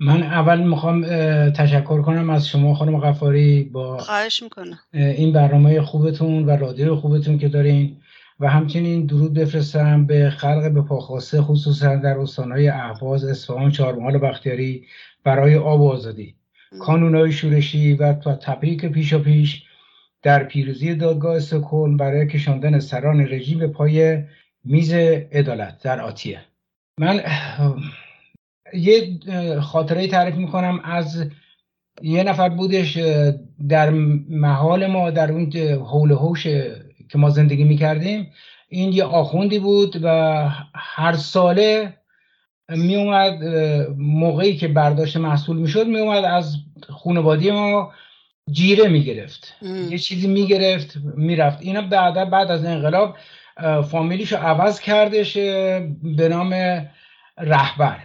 من 0.00 0.22
اول 0.22 0.62
می‌خوام 0.62 1.02
تشکر 1.50 2.02
کنم 2.02 2.30
از 2.30 2.48
شما 2.48 2.74
خانم 2.74 3.00
غفاری 3.00 3.62
با 3.62 3.98
خواهش 3.98 4.42
می‌کنم. 4.42 4.78
این 4.92 5.32
برنامه 5.32 5.80
خوبتون 5.80 6.44
و 6.44 6.50
رادیو 6.50 6.96
خوبتون 6.96 7.38
که 7.38 7.48
دارین 7.48 7.96
و 8.40 8.48
همچنین 8.48 9.06
درود 9.06 9.34
بفرستم 9.34 10.06
به 10.06 10.30
خلق 10.30 10.72
به 10.74 10.82
پاخواسته 10.82 11.42
خصوصا 11.42 11.96
در 11.96 12.18
استانهای 12.18 12.68
اهواز 12.68 13.24
اصفهان 13.24 13.70
چهارمحال 13.70 14.18
بختیاری 14.18 14.86
برای 15.24 15.56
آب 15.56 15.80
و 15.80 15.88
آزادی. 15.88 16.34
کانونهای 16.78 17.32
شورشی 17.32 17.94
و 17.94 18.12
تبریک 18.12 18.86
پیشا 18.86 19.18
پیش 19.18 19.62
در 20.22 20.44
پیروزی 20.44 20.94
دادگاه 20.94 21.36
استکهلم 21.36 21.96
برای 21.96 22.26
کشاندن 22.26 22.78
سران 22.78 23.20
رژیم 23.20 23.58
به 23.58 23.66
پای 23.66 24.22
میز 24.64 24.92
عدالت 24.92 25.82
در 25.82 26.00
آتیه. 26.00 26.40
من 27.00 27.20
یه 28.74 29.18
خاطره 29.60 30.06
تعریف 30.06 30.34
می‌کنم. 30.34 30.80
از 30.84 31.24
یه 32.02 32.22
نفر 32.22 32.48
بودش 32.48 32.98
در 33.68 33.90
محال 34.30 34.86
ما 34.86 35.10
در 35.10 35.32
اون 35.32 35.52
حول 35.76 36.12
هوش 36.12 36.42
که 37.08 37.14
ما 37.14 37.30
زندگی 37.30 37.64
می‌کردیم. 37.64 38.30
این 38.68 38.92
یه 38.92 39.04
آخوندی 39.04 39.58
بود 39.58 40.00
و 40.02 40.08
هر 40.74 41.12
ساله 41.12 41.94
می 42.68 42.96
اومد 42.96 43.44
موقعی 43.98 44.56
که 44.56 44.68
برداشت 44.68 45.16
محصول 45.16 45.56
می‌شد 45.56 45.86
می 45.86 45.98
اومد 45.98 46.24
از 46.24 46.56
خانوادی 46.88 47.50
ما 47.50 47.92
جیره 48.50 48.88
می‌گرفت. 48.88 49.54
یه 49.90 49.98
چیزی 49.98 50.28
می‌گرفت 50.28 50.96
می‌رفت. 51.16 51.58
اینا 51.62 51.82
بعد 51.82 52.30
بعد 52.30 52.50
از 52.50 52.64
انقلاب 52.64 53.16
فامیلیشو 53.90 54.36
عوض 54.36 54.80
کردش 54.80 55.36
به 55.36 56.28
نام 56.30 56.52
رهبر. 57.38 57.98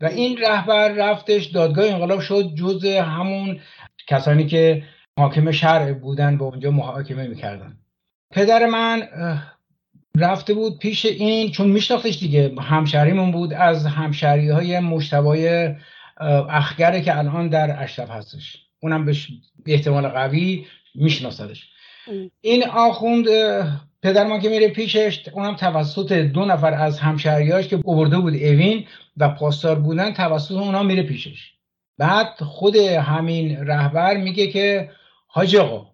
و 0.00 0.06
این 0.06 0.38
رهبر 0.38 0.88
رفتش 0.88 1.44
دادگاه 1.44 1.86
انقلاب 1.86 2.20
شد 2.20 2.54
جز 2.54 2.84
همون 2.84 3.60
کسانی 4.06 4.46
که 4.46 4.82
حاکم 5.18 5.50
شرع 5.50 5.92
بودن 5.92 6.36
با 6.36 6.46
اونجا 6.46 6.70
محاکمه 6.70 7.26
می‌کردن. 7.26 7.76
پدر 8.30 8.66
من 8.66 9.08
رفته 10.16 10.54
بود 10.54 10.78
پیش 10.78 11.06
این 11.06 11.50
چون 11.50 11.68
میشناختش 11.68 12.18
دیگه 12.18 12.54
همشهریمون 12.60 13.32
بود 13.32 13.52
از 13.52 13.86
همشهری 13.86 14.50
های 14.50 14.80
مشتبای 14.80 15.74
اخگره 16.48 17.00
که 17.00 17.18
الان 17.18 17.48
در 17.48 17.82
اشرف 17.82 18.10
هستش. 18.10 18.56
اونم 18.80 19.04
به 19.04 19.14
احتمال 19.66 20.08
قوی 20.08 20.66
میشناسدش. 20.94 21.68
این 22.40 22.64
آخوند 22.68 23.26
پدر 24.02 24.26
ما 24.26 24.38
که 24.38 24.48
میره 24.48 24.68
پیشش 24.68 25.28
اونم 25.32 25.56
توسط 25.56 26.12
دو 26.12 26.44
نفر 26.44 26.74
از 26.74 27.00
همشهریاش 27.00 27.68
که 27.68 27.80
اوورده 27.84 28.18
بود 28.18 28.34
اوین 28.34 28.86
و 29.16 29.28
پاسدار 29.28 29.78
بودن 29.78 30.12
توسط 30.12 30.54
اونا 30.54 30.82
میره 30.82 31.02
پیشش. 31.02 31.52
بعد 31.98 32.42
خود 32.42 32.76
همین 32.76 33.66
رهبر 33.66 34.16
میگه 34.16 34.46
که 34.46 34.90
حاج 35.26 35.56
آقا 35.56 35.86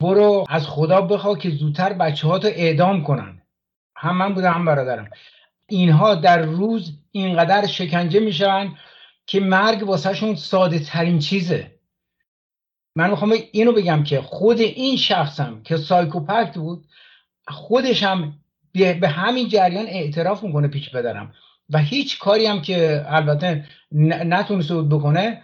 برو 0.00 0.46
از 0.48 0.66
خدا 0.66 1.00
بخوا 1.00 1.36
که 1.36 1.50
زودتر 1.50 1.92
بچه 1.92 2.28
ها 2.28 2.38
تو 2.38 2.48
اعدام 2.48 3.04
کنن. 3.04 3.42
هم 3.96 4.16
من 4.16 4.34
بودم 4.34 4.52
هم 4.52 4.64
برادرم. 4.64 5.10
اینها 5.68 6.14
در 6.14 6.42
روز 6.42 6.92
اینقدر 7.10 7.66
شکنجه 7.66 8.20
میشن 8.20 8.74
که 9.26 9.40
مرگ 9.40 9.88
واسهشون 9.88 10.34
ساده 10.34 10.78
ترین 10.78 11.18
چیزه. 11.18 11.70
من 12.96 13.10
می‌خوام 13.10 13.34
اینو 13.52 13.72
بگم 13.72 14.04
که 14.04 14.20
خود 14.20 14.60
این 14.60 14.96
شخصم 14.96 15.62
که 15.62 15.76
سایکوپکت 15.76 16.54
بود 16.54 16.84
خودش 17.48 18.02
هم 18.02 18.32
به 18.74 19.08
همین 19.08 19.48
جریان 19.48 19.86
اعتراف 19.86 20.44
می‌کنه 20.44 20.68
پیش 20.68 20.90
پدرم. 20.90 21.32
و 21.70 21.78
هیچ 21.78 22.18
کاری 22.18 22.46
هم 22.46 22.62
که 22.62 23.04
البته 23.08 23.64
نتونست 23.92 24.72
بکنه 24.72 25.42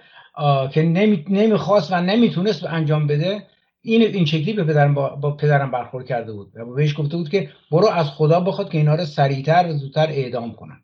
که 0.73 0.83
نمی‌خواست 1.29 1.93
و 1.93 2.01
نمی‌تونست 2.01 2.65
انجام 2.65 3.07
بده 3.07 3.47
این 3.83 4.03
این 4.03 4.25
شکلی 4.25 4.53
به 4.53 4.65
پدرم 4.65 4.95
با, 4.95 5.37
پدرم 5.37 5.71
برخورد 5.71 6.07
کرده 6.07 6.33
بود. 6.33 6.53
و 6.55 6.75
بهش 6.75 6.99
گفته 6.99 7.17
بود 7.17 7.29
که 7.29 7.51
برو 7.71 7.87
از 7.87 8.07
خدا 8.07 8.41
بخواد 8.41 8.71
که 8.71 8.79
اینا 8.79 8.95
رو 8.95 9.05
سریعتر 9.05 9.67
و 9.69 9.73
زودتر 9.73 10.07
اعدام 10.07 10.53
کنن. 10.53 10.81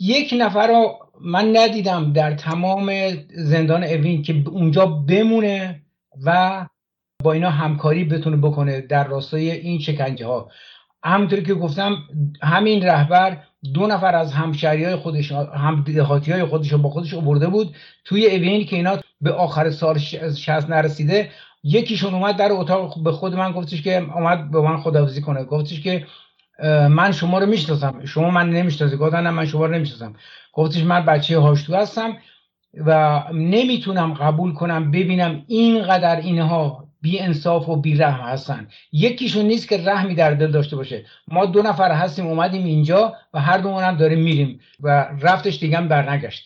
یک 0.00 0.34
نفر 0.38 0.66
رو 0.66 0.98
من 1.20 1.56
ندیدم 1.56 2.12
در 2.12 2.34
تمام 2.34 2.92
زندان 3.34 3.84
اوین 3.84 4.22
که 4.22 4.44
اونجا 4.46 4.86
بمونه 4.86 5.82
و 6.24 6.66
با 7.22 7.32
اینا 7.32 7.50
همکاری 7.50 8.04
بتونه 8.04 8.36
بکنه 8.36 8.80
در 8.80 9.08
راستای 9.08 9.50
این 9.50 9.78
شکنجه 9.78 10.26
ها 10.26 10.50
همونطوری 11.04 11.42
که 11.42 11.54
گفتم 11.54 11.96
همین 12.42 12.82
رهبر 12.82 13.38
دو 13.74 13.86
نفر 13.86 14.14
از 14.14 14.32
همشهری 14.32 14.84
های 14.84 14.96
خودش 14.96 15.32
هم 15.32 15.84
دهاتی 15.86 16.32
های 16.32 16.44
خودش 16.44 16.74
با 16.74 16.90
خودش 16.90 17.14
برده 17.14 17.46
بود. 17.46 17.74
توی 18.04 18.26
اوین 18.26 18.66
که 18.66 18.76
اینا 18.76 18.98
به 19.20 19.32
آخر 19.32 19.70
سال 19.70 19.98
60 19.98 20.70
نرسیده 20.70 21.30
یکیشون 21.62 22.14
اومد 22.14 22.36
در 22.36 22.52
اتاق 22.52 23.02
به 23.02 23.12
خود 23.12 23.34
من 23.34 23.52
گفتش 23.52 23.82
که 23.82 24.06
اومد 24.14 24.50
به 24.50 24.60
من 24.60 24.76
خداحافظی 24.76 25.20
کنه. 25.20 25.44
گفتش 25.44 25.80
که 25.80 26.06
من 26.88 27.12
شما 27.12 27.38
رو 27.38 27.46
می‌شناسم. 27.46 28.04
شما 28.04 28.30
من 28.30 28.50
نمی‌شناسی 28.50 28.96
گفتم 28.96 29.16
نه 29.16 29.30
من 29.30 29.46
شما 29.46 29.66
رو 29.66 29.74
نمی‌شناسم. 29.74 30.14
گفتش 30.52 30.82
من 30.82 31.04
بچه 31.04 31.38
هاشتو 31.38 31.74
هستم 31.74 32.16
و 32.86 33.22
نمی‌تونم 33.32 34.14
قبول 34.14 34.52
کنم 34.52 34.90
ببینم 34.90 35.44
اینقدر 35.46 36.16
اینها 36.16 36.85
بی 37.06 37.18
انصاف 37.18 37.68
و 37.68 37.76
بی 37.76 37.94
رحم 37.94 38.20
هستن. 38.20 38.68
یکیشون 38.92 39.46
نیست 39.46 39.68
که 39.68 39.78
رحمی 39.78 40.14
در 40.14 40.30
دل 40.30 40.50
داشته 40.50 40.76
باشه. 40.76 41.04
ما 41.28 41.46
دو 41.46 41.62
نفر 41.62 41.92
هستیم 41.92 42.26
اومدیم 42.26 42.64
اینجا 42.64 43.14
و 43.34 43.40
هر 43.40 43.58
دومون 43.58 43.82
هم 43.82 43.96
داریم 43.96 44.18
میریم 44.18 44.60
و 44.80 45.08
رفتش 45.20 45.58
دیگه 45.58 45.76
هم 45.76 45.88
برنگشت. 45.88 46.44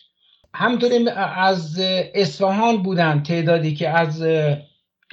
همطوری 0.53 1.09
از 1.35 1.81
اصفهان 2.15 2.77
بودن 2.77 3.23
تعدادی 3.23 3.75
که 3.75 3.89
از 3.89 4.25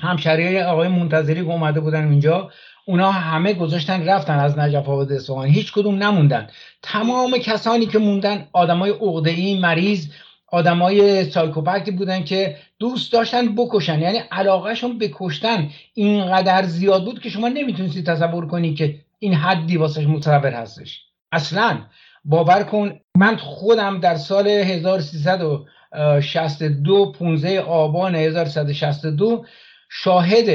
همشهری 0.02 0.60
آقای 0.60 0.88
منتظری 0.88 1.44
که 1.44 1.50
اومده 1.50 1.80
بودن 1.80 2.10
اینجا 2.10 2.50
اونا 2.84 3.10
همه 3.12 3.54
گذاشتن 3.54 4.08
رفتن 4.08 4.38
از 4.38 4.58
نجف 4.58 4.88
آباد 4.88 5.12
اصفهان. 5.12 5.48
هیچ 5.48 5.72
کدوم 5.72 6.02
نموندن. 6.02 6.46
تمام 6.82 7.38
کسانی 7.38 7.86
که 7.86 7.98
موندن 7.98 8.48
آدمای 8.52 8.90
عقده‌ای 8.90 9.60
مریض 9.60 10.08
آدمای 10.50 11.30
سایکوپاتی 11.30 11.90
بودن 11.90 12.24
که 12.24 12.56
دوست 12.78 13.12
داشتن 13.12 13.54
بکشن. 13.54 14.00
یعنی 14.00 14.18
علاقهشون 14.30 14.98
به 14.98 15.10
کشتن 15.14 15.70
اینقدر 15.94 16.62
زیاد 16.62 17.04
بود 17.04 17.20
که 17.20 17.30
شما 17.30 17.48
نمی‌تونید 17.48 18.06
تصور 18.06 18.46
کنی 18.46 18.74
که 18.74 18.94
این 19.18 19.34
حدی 19.34 19.76
واسش 19.76 20.06
متصور 20.06 20.52
هستش. 20.52 21.02
اصلا 21.32 21.78
باور 22.24 22.62
کن 22.62 23.00
من 23.18 23.36
خودم 23.36 24.00
در 24.00 24.16
سال 24.16 24.48
1362 24.48 27.12
15 27.12 27.60
آبان 27.60 28.14
1362 28.14 29.44
شاهد 29.90 30.46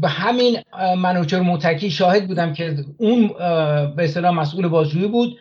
به 0.00 0.08
همین 0.08 0.58
منوچر 0.98 1.40
متکی 1.40 1.90
شاهد 1.90 2.26
بودم 2.26 2.52
که 2.52 2.76
اون 2.98 3.28
به 3.96 4.04
اصطلاح 4.04 4.34
مسئول 4.34 4.68
بازجویی 4.68 5.08
بود. 5.08 5.38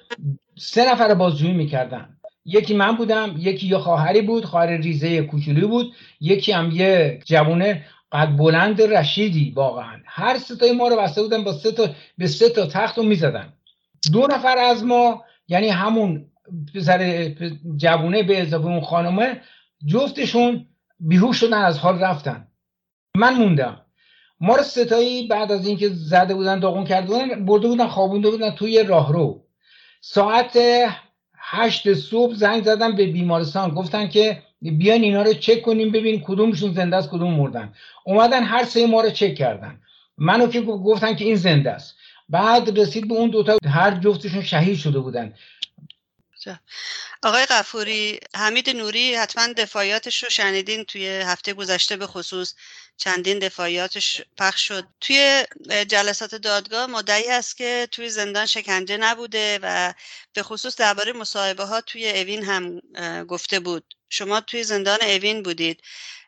سه 0.58 0.92
نفر 0.92 1.14
بازجویی 1.14 1.54
می‌کردن. 1.54 2.18
یکی 2.46 2.74
من 2.74 2.96
بودم 2.96 3.36
یکی 3.38 3.68
یه 3.68 3.78
خواهری 3.78 4.22
بود 4.22 4.46
خواهر 4.46 4.68
ریزه 4.68 5.22
کوچولو 5.22 5.68
بود 5.68 5.94
یکی 6.20 6.52
هم 6.52 6.72
یه 6.72 7.20
جوونه 7.26 7.86
قد 8.12 8.38
بلند 8.38 8.82
رشیدی 8.82 9.52
واقعا. 9.56 10.02
هر 10.06 10.38
ستای 10.38 10.72
ما 10.72 10.88
رو 10.88 10.96
بسته 10.98 11.22
بودن 11.22 11.44
با 11.44 11.54
سه 11.54 11.72
تا 11.72 11.90
به 12.18 12.28
سه 12.28 12.50
تا 12.50 12.66
تخت 12.66 12.98
رو 12.98 13.04
می‌زدن. 13.04 13.54
دو 14.12 14.28
نفر 14.28 14.58
از 14.58 14.84
ما 14.84 15.24
یعنی 15.48 15.70
همون 15.70 16.26
پسر 16.76 17.32
جوونه 17.78 18.24
به 18.24 18.42
اضافه 18.42 18.66
اون 18.66 18.82
خانمه 18.82 19.42
جفتشون 19.86 20.66
بیهوش 21.00 21.40
شدن 21.40 21.58
از 21.58 21.80
حال 21.80 22.00
رفتن. 22.00 22.48
من 23.18 23.34
موندم. 23.34 23.82
ما 24.40 24.56
رو 24.56 24.64
ستایی 24.64 25.28
بعد 25.28 25.52
از 25.52 25.68
اینکه 25.68 25.90
زده 25.90 26.34
بودن 26.34 26.60
داغون 26.60 26.86
کرده 26.86 27.08
بودن 27.08 27.46
برده 27.46 27.68
بودن 27.68 27.88
خوابونده 27.88 28.30
بودن 28.30 28.52
توی 28.52 28.84
راهرو. 28.84 29.46
ساعت 30.02 30.58
هشت 31.54 31.94
صبح 31.94 32.34
زنگ 32.34 32.64
زدم 32.64 32.96
به 32.96 33.08
بیمارستان. 33.08 33.70
گفتن 33.72 34.08
که 34.08 34.42
بیان 34.62 35.02
اینا 35.02 35.22
رو 35.22 35.34
چک 35.34 35.62
کنیم 35.62 35.92
ببین 35.92 36.22
کدومشون 36.22 36.74
زنده 36.74 36.96
است 36.96 37.10
کدوم 37.10 37.34
مردن. 37.34 37.74
اومدن 38.06 38.44
هر 38.44 38.64
سه 38.64 38.88
ما 38.88 39.02
رو 39.02 39.10
چک 39.10 39.36
کردن. 39.36 39.80
منو 40.18 40.48
که 40.48 40.62
گفتن 40.62 41.16
که 41.16 41.26
این 41.26 41.36
زنده 41.36 41.72
است. 41.72 41.96
بعد 42.30 42.80
رسید 42.80 43.08
به 43.08 43.14
اون 43.14 43.30
دوتا 43.30 43.58
هر 43.66 43.92
جفتشون 44.00 44.42
شهید 44.42 44.78
شده 44.78 45.00
بودن. 45.00 45.34
آقای 47.24 47.46
قفوری 47.46 48.20
حمید 48.36 48.70
نوری 48.70 49.16
حتما 49.16 49.54
دفاعیاتش 49.54 50.24
رو 50.24 50.30
شنیدین 50.30 50.84
توی 50.84 51.08
هفته 51.08 51.54
گذشته 51.54 51.98
به 51.98 52.08
خصوص؟ 52.08 52.54
چندین 52.98 53.40
دفاعیاتش 53.40 54.22
پخش 54.38 54.68
شد؟ 54.68 54.88
توی 55.02 55.44
جلسات 55.88 56.36
دادگاه 56.36 56.86
مدعی 56.86 57.30
است 57.30 57.58
که 57.58 57.88
توی 57.92 58.10
زندان 58.10 58.46
شکنجه 58.46 58.98
نبوده 58.98 59.60
و 59.62 59.94
به 60.34 60.44
خصوص 60.44 60.76
درباره 60.76 61.14
مصاحبه 61.14 61.64
ها 61.64 61.82
توی 61.82 62.10
اوین 62.10 62.44
هم 62.44 62.80
گفته 63.26 63.60
بود. 63.60 63.96
شما 64.10 64.42
توی 64.42 64.64
زندان 64.64 65.00
اوین 65.02 65.44
بودید. 65.44 65.82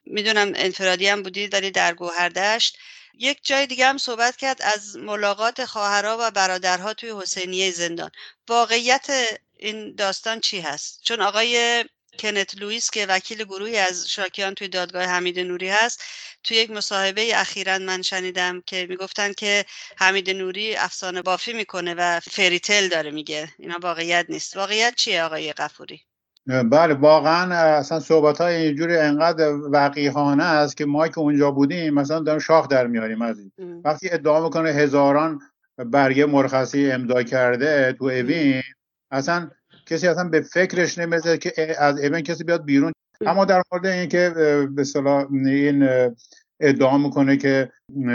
می‌دونم 0.05 0.51
انفرادی 0.55 1.07
هم 1.07 1.23
بودید 1.23 1.53
ولی 1.53 1.71
در 1.71 1.93
گوهردشت 1.93 2.77
یک 3.19 3.39
جای 3.43 3.67
دیگه 3.67 3.87
هم 3.87 3.97
صحبت 3.97 4.35
کرد 4.35 4.61
از 4.61 4.97
ملاقات 4.97 5.65
خواهرها 5.65 6.17
و 6.19 6.31
برادرها 6.31 6.93
توی 6.93 7.13
حسینیه 7.21 7.71
زندان. 7.71 8.11
واقعیت 8.47 9.07
این 9.57 9.95
داستان 9.95 10.39
چی 10.39 10.59
هست؟ 10.59 11.01
چون 11.03 11.21
آقای 11.21 11.85
کنت 12.19 12.61
لوئیس 12.61 12.89
که 12.89 13.05
وکیل 13.05 13.43
گروهی 13.43 13.77
از 13.77 14.09
شاکیان 14.09 14.53
توی 14.53 14.67
دادگاه 14.67 15.03
حمید 15.03 15.39
نوری 15.39 15.69
هست 15.69 16.03
توی 16.43 16.57
یک 16.57 16.71
مصاحبه 16.71 17.39
اخیرا 17.39 17.77
من 17.77 18.01
شنیدم 18.01 18.61
که 18.65 18.85
می‌گفتن 18.89 19.33
که 19.33 19.65
حمید 19.97 20.29
نوری 20.29 20.75
افسانه 20.75 21.21
بافی 21.21 21.53
می‌کنه 21.53 21.95
و 21.97 22.19
فریتل 22.19 22.87
داره 22.87 23.11
میگه. 23.11 23.49
اینا 23.59 23.79
واقعیت 23.81 24.25
نیست. 24.29 24.57
واقعیت 24.57 24.95
چیه 24.95 25.23
آقای 25.23 25.53
قفوری 25.53 26.01
بله 26.47 26.93
واقعا 26.93 27.55
اصلا 27.55 27.99
صحبت 27.99 28.41
های 28.41 28.55
اینجوری 28.55 28.97
انقدر 28.97 29.49
وقیحانه 29.53 30.43
است 30.43 30.77
که 30.77 30.85
ما 30.85 31.07
که 31.07 31.19
اونجا 31.19 31.51
بودیم 31.51 31.93
مثلا 31.93 32.19
داریم 32.19 32.39
شاخ 32.39 32.67
در 32.67 32.87
میاریم 32.87 33.21
از 33.21 33.39
این. 33.39 33.51
وقتی 33.85 34.09
ادعا 34.11 34.43
می‌کنه 34.43 34.69
هزاران 34.69 35.39
برگه 35.77 36.25
مرخصی 36.25 36.91
امضا 36.91 37.23
کرده 37.23 37.95
تو 37.99 38.05
اوین 38.05 38.63
اصلا 39.11 39.49
کسی 39.85 40.07
اصلا 40.07 40.29
به 40.29 40.41
فکرش 40.41 40.97
نمی‌رسه 40.97 41.37
که 41.37 41.83
از 41.83 41.99
اوین 41.99 42.21
کسی 42.21 42.43
بیاد 42.43 42.65
بیرون. 42.65 42.91
اما 43.25 43.45
در 43.45 43.61
مورد 43.71 43.85
اینکه 43.85 44.33
به 44.75 44.83
صلاح 44.83 45.25
این 45.31 45.89
ادعا 46.59 46.97
می‌کنه 46.97 47.37
که 47.37 47.71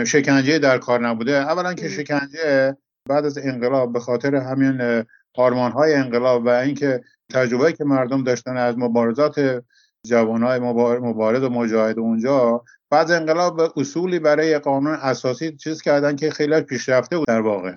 شکنجه 0.07 0.59
در 0.59 0.79
کار 0.79 1.09
نبوده. 1.09 1.33
اولا 1.33 1.75
که 1.75 1.89
شکنجه 1.89 2.77
بعد 3.09 3.25
از 3.25 3.39
انقلاب 3.39 3.93
به 3.93 4.01
خاطر 4.01 4.35
همین 4.35 5.05
آرمان 5.35 5.73
های 5.73 5.95
انقلاب 5.95 6.47
و 6.47 6.49
اینکه 6.49 7.01
تجربه 7.33 7.73
که 7.73 7.85
مردم 7.85 8.25
داشتن 8.25 8.57
از 8.57 8.79
مبارزات 8.79 9.63
جوانهای 10.07 10.59
مبارز 10.99 11.43
و 11.43 11.49
مجاهد 11.49 11.99
اونجا 11.99 12.65
بعد 12.91 13.11
انقلاب 13.11 13.73
اصولی 13.77 14.19
برای 14.19 14.59
قانون 14.59 14.95
اساسی 14.95 15.57
چیز 15.57 15.83
کردن 15.83 16.17
که 16.17 16.31
خیلی 16.31 16.61
پیشرفته 16.61 17.19
بود 17.19 17.27
در 17.27 17.41
واقع. 17.41 17.73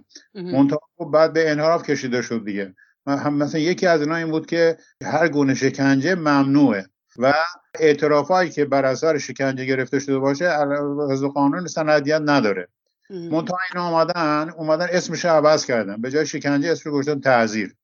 خب 0.98 1.06
بعد 1.06 1.34
به 1.34 1.52
انحراف 1.52 1.84
کشیده 1.84 2.22
شد 2.22 2.46
دیگه. 2.46 2.76
هم 3.08 3.34
مثلا 3.34 3.62
یکی 3.62 3.88
از 3.88 4.02
اینا 4.02 4.16
این 4.16 4.32
بود 4.32 4.46
که 4.46 4.78
هر 5.04 5.28
گونه 5.28 5.54
شکنجه 5.54 6.16
ممنوعه 6.16 6.86
و 7.20 7.34
اعترافایی 7.80 8.50
که 8.50 8.66
بر 8.66 8.86
اثر 8.86 9.18
شکنجه 9.18 9.66
گرفته 9.66 10.00
شده 10.00 10.20
باشه 10.20 10.46
از 11.12 11.24
قانون 11.24 11.68
سندیت 11.68 12.22
نداره. 12.26 12.68
منتها 13.10 13.58
اینا 13.74 13.90
اومدن 13.90 14.50
اومدن 14.58 14.88
اسمش 14.92 15.26
عوض 15.26 15.66
کردن. 15.66 16.02
به 16.02 16.12
جای 16.12 16.26
شکنجه 16.26 16.72
اسمش 16.72 16.94
گذاشتن 16.94 17.20
تعذیر. 17.20 17.76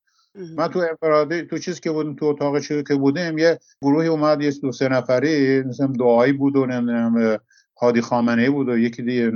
من 0.55 0.67
تو 0.67 0.79
انفرادی 0.79 1.41
تو 1.41 1.57
چیز 1.57 1.79
که 1.79 1.91
بودیم 1.91 2.15
تو 2.15 2.25
اتاق 2.25 2.59
چیزی 2.59 2.83
که 2.83 2.95
بودیم 2.95 3.37
یه 3.37 3.59
گروهی 3.81 4.07
اومد 4.07 4.41
یه 4.41 4.51
دو 4.51 4.71
سه 4.71 4.89
نفری 4.89 5.61
مثلا 5.61 5.87
دعایی 5.87 6.33
بود 6.33 6.55
و 6.55 6.65
نمی‌دونم 6.65 7.39
هادی 7.81 8.01
خامنه 8.01 8.49
بود 8.49 8.69
و 8.69 8.77
یکی 8.77 9.03
دیگه 9.03 9.31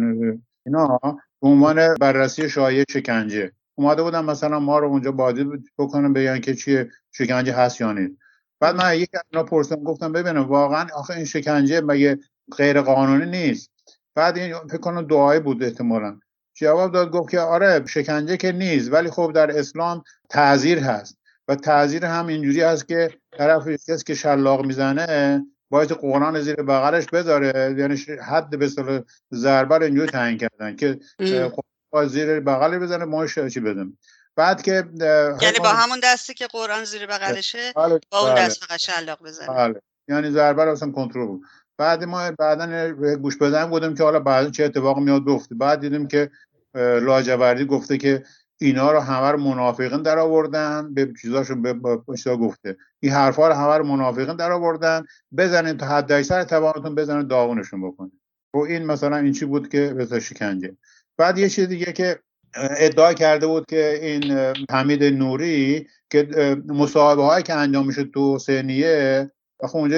اینا 0.66 1.00
به 1.42 1.48
عنوان 1.48 1.96
بررسی 2.02 2.50
شایع 2.50 2.84
شکنجه. 2.90 3.52
اومده 3.76 4.04
بودم 4.04 4.26
مثلا 4.26 4.60
ما 4.60 4.80
رو 4.80 4.88
اونجا 4.88 5.12
بازی 5.12 5.46
بکنم 5.78 6.14
بگن 6.14 6.40
که 6.40 6.56
چیه 6.56 6.92
شکنجه 7.12 7.54
هست 7.54 7.82
یا 7.82 7.92
نیست. 7.92 8.14
بعد 8.60 8.76
من 8.76 8.96
یکی 8.96 9.18
از 9.18 9.24
اینا 9.32 9.44
پرسیدم 9.44 9.84
گفتم 9.84 10.12
ببینم 10.12 10.44
واقعا 10.44 10.88
آخه 10.96 11.14
این 11.14 11.26
شکنجه 11.26 11.82
مگه 11.82 12.20
غیر 12.58 12.82
قانونی 12.82 13.26
نیست؟ 13.26 13.72
بعد 14.16 14.38
این 14.38 14.54
فکر 14.54 14.78
کنم 14.78 15.02
دعایی 15.02 15.40
بود 15.40 15.64
احتمالا. 15.64 16.20
جواب 16.54 16.92
داد 16.92 17.12
گفت 17.12 17.30
که 17.30 17.40
آره 17.40 17.86
شکنجه 17.86 18.38
که 18.38 18.52
نیست 18.52 18.94
ولی 18.94 19.10
خب 19.10 19.32
در 19.36 19.60
اسلام 19.60 20.04
تعذیر 20.30 20.80
هست. 20.80 21.18
و 21.48 21.56
تعذیر 21.56 22.06
هم 22.06 22.28
اینجوری 22.28 22.62
هست 22.62 22.88
که 22.88 23.10
طرف 23.38 23.68
کسی 23.68 24.04
که 24.06 24.14
شلاق 24.14 24.66
می‌زنه 24.66 25.42
باید 25.70 25.92
قرآن 25.92 26.42
زیر 26.42 26.56
بغلش 26.56 27.06
بذاره. 27.06 27.76
یعنی 27.78 27.98
حد 28.22 28.60
به 28.60 28.66
اصطلاح 28.66 29.00
ضربه 29.34 29.86
اینجوری 29.86 30.08
تعیین 30.08 30.38
کردن 30.38 30.76
که 30.76 31.00
خب 31.50 31.64
زیر 32.08 32.40
بغل 32.40 32.80
بزنه 32.80 33.06
ما 33.06 33.28
چی 33.28 33.60
بدیم 33.60 34.00
بعد 34.36 34.62
که 34.62 34.72
یعنی 35.42 35.60
با 35.60 35.70
همون 35.70 36.00
دستی 36.04 36.34
که 36.34 36.48
قرآن 36.48 36.84
زیر 36.84 37.06
بغلشه 37.06 37.74
بله، 37.76 38.00
با 38.12 38.20
اون 38.20 38.36
بله. 38.36 38.46
دست 38.46 38.64
فقط 38.64 38.80
شلاق 38.80 39.24
بزنه. 39.24 39.48
بله. 39.48 39.82
یعنی 40.08 40.32
ضربه 40.32 40.66
رو 40.66 40.72
اصلا 40.72 40.92
کنترل 40.92 41.26
بود. 41.26 41.42
بعد 41.78 42.04
ما 42.04 42.32
بعدا 42.32 42.94
گوش 43.16 43.38
بدن 43.38 43.66
بودیم 43.66 43.96
که 43.96 44.04
حالا 44.04 44.20
بعدا 44.20 44.50
چه 44.50 44.64
اتفاق 44.64 45.00
میاد 45.00 45.26
بیفته. 45.26 45.56
بعد 45.56 45.80
دیدیم 45.80 46.08
که 46.08 46.32
لاجوردی 46.76 47.66
گفته 47.66 47.98
که 47.98 48.24
اینا 48.62 48.92
رو 48.92 49.00
همه 49.00 49.32
رو 49.32 49.38
منافقین 49.38 50.02
در 50.02 50.20
آوردن. 50.20 50.94
به 50.94 51.14
چیزاشون 51.22 51.62
به 51.62 51.76
چیزا 52.18 52.38
گفته. 52.38 52.78
این 53.00 53.12
حرفا 53.12 53.48
رو 53.48 53.54
همه 53.54 53.78
رو 53.78 53.84
منافقین 53.86 54.36
در 54.36 54.52
آوردن. 54.52 55.06
بزنین 55.38 55.78
تا 55.78 55.86
حد 55.86 56.12
اکثر 56.12 56.44
توانتون 56.44 56.96
بزنین 56.96 57.28
داغونشون 57.28 57.88
بکنین 57.88 58.20
و 58.54 58.58
خب 58.60 58.64
این 58.64 58.86
مثلا 58.86 59.18
این 59.18 59.34
چی 59.34 59.46
بود 59.46 59.70
که 59.70 59.94
به 59.94 60.20
شکنجه. 60.20 60.78
بعد 61.18 61.38
یه 61.38 61.50
چیز 61.50 61.68
دیگه 61.68 61.94
که 61.94 62.20
ادعا 62.56 63.14
کرده 63.14 63.48
بود 63.48 63.66
که 63.66 64.00
این 64.02 64.54
حمید 64.72 65.04
نوری 65.04 65.88
که 66.10 66.28
مصاحبه 66.68 67.24
هایی 67.24 67.44
که 67.44 67.54
انجام 67.54 67.88
میشه 67.88 68.04
تو 68.04 68.40
سنیه 68.40 69.32
خب 69.68 69.78
اونجا 69.78 69.98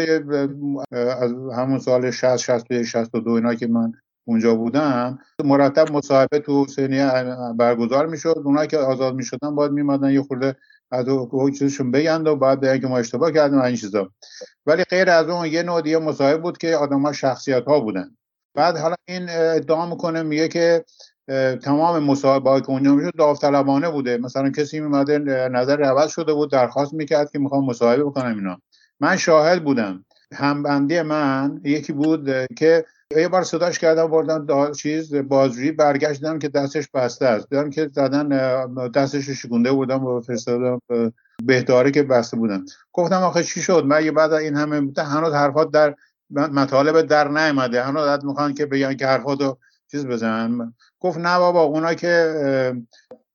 از 0.91 1.31
همون 1.55 1.79
سال 1.79 2.11
60 2.11 2.37
61 2.37 2.83
62 2.83 3.31
اینا 3.31 3.55
که 3.55 3.67
من 3.67 3.91
اونجا 4.27 4.55
بودم 4.55 5.19
مرتب 5.43 5.91
مصاحبه 5.91 6.39
تو 6.39 6.67
سنیه 6.67 7.11
برگزار 7.57 8.05
می‌شد. 8.07 8.41
اونایی 8.45 8.67
که 8.67 8.77
آزاد 8.77 9.15
می‌شدن 9.15 9.55
باید 9.55 9.71
میمدن 9.71 10.11
یه 10.11 10.21
خورده 10.21 10.55
از 10.91 11.05
چیزشون 11.59 11.91
بگند 11.91 12.27
و 12.27 12.35
بعد 12.35 12.59
بگن 12.59 12.79
که 12.79 12.87
ما 12.87 12.97
اشتباه 12.97 13.31
کردیم 13.31 13.61
این 13.61 13.75
چیزا. 13.75 14.11
ولی 14.65 14.83
غیر 14.83 15.09
از 15.09 15.29
اون 15.29 15.45
یه 15.45 15.63
نوع 15.63 15.81
دیگه 15.81 15.97
مصاحبه 15.97 16.37
بود 16.37 16.57
که 16.57 16.75
آدم 16.75 17.01
ها 17.01 17.13
شخصیت 17.13 17.65
ها 17.65 17.79
بودن. 17.79 18.14
بعد 18.55 18.77
حالا 18.77 18.95
این 19.07 19.29
ادعا 19.29 19.85
می‌کنه 19.85 20.23
میگه 20.23 20.47
که 20.47 20.85
تمام 21.63 22.03
مصاحبه 22.03 22.61
که 22.61 22.69
اونجا 22.69 22.95
می‌شد 22.95 23.15
داوطلبانه 23.17 23.89
بوده. 23.89 24.17
مثلا 24.17 24.49
کسی 24.49 24.79
میمده 24.79 25.17
نظر 25.49 25.83
عوض 25.83 26.11
شده 26.11 26.33
بود 26.33 26.51
درخواست 26.51 26.93
می‌کرد 26.93 27.31
که 27.31 27.39
می‌خوام 27.39 27.65
مصاحبه 27.65 28.03
بکنم 28.03 28.35
اینا. 28.35 28.57
من 28.99 29.17
شاهد 29.17 29.63
بودم. 29.63 30.05
همبندی 30.33 31.01
من 31.01 31.61
یکی 31.63 31.93
بود 31.93 32.29
که 32.57 32.85
یه 33.17 33.27
بار 33.27 33.43
صداش 33.43 33.79
کردم 33.79 34.07
بردم 34.07 34.71
چیز 34.71 35.15
بازجویی 35.15 35.71
برگشتم 35.71 36.39
که 36.39 36.49
دستش 36.49 36.87
بسته 36.93 37.25
است. 37.25 37.49
دیدم 37.49 37.69
که 37.69 37.89
زدن 37.93 38.27
دستش 38.89 39.29
شکونده 39.29 39.71
بودم 39.71 40.05
و 40.05 40.21
فرستادم 40.21 40.81
بهداره 41.43 41.91
که 41.91 42.03
بسته 42.03 42.37
بودم. 42.37 42.65
گفتم 42.93 43.21
آخه 43.21 43.43
چی 43.43 43.61
شد؟ 43.61 43.83
من 43.85 44.11
بعد 44.11 44.33
این 44.33 44.55
همه 44.55 44.91
هنوز 44.97 45.33
حرفات 45.33 45.71
در 45.71 45.95
مطالب 46.29 47.01
در 47.01 47.27
نیامده. 47.27 47.83
هنوز 47.83 48.07
عدد 48.07 48.23
می‌خوان 48.23 48.53
که 48.53 48.65
بگن 48.65 48.93
که 48.93 49.07
حرفاتو 49.07 49.57
چیز 49.91 50.07
بزن 50.07 50.73
گفت 50.99 51.17
نه 51.17 51.39
بابا 51.39 51.61
اونا 51.61 51.93
که 51.93 52.33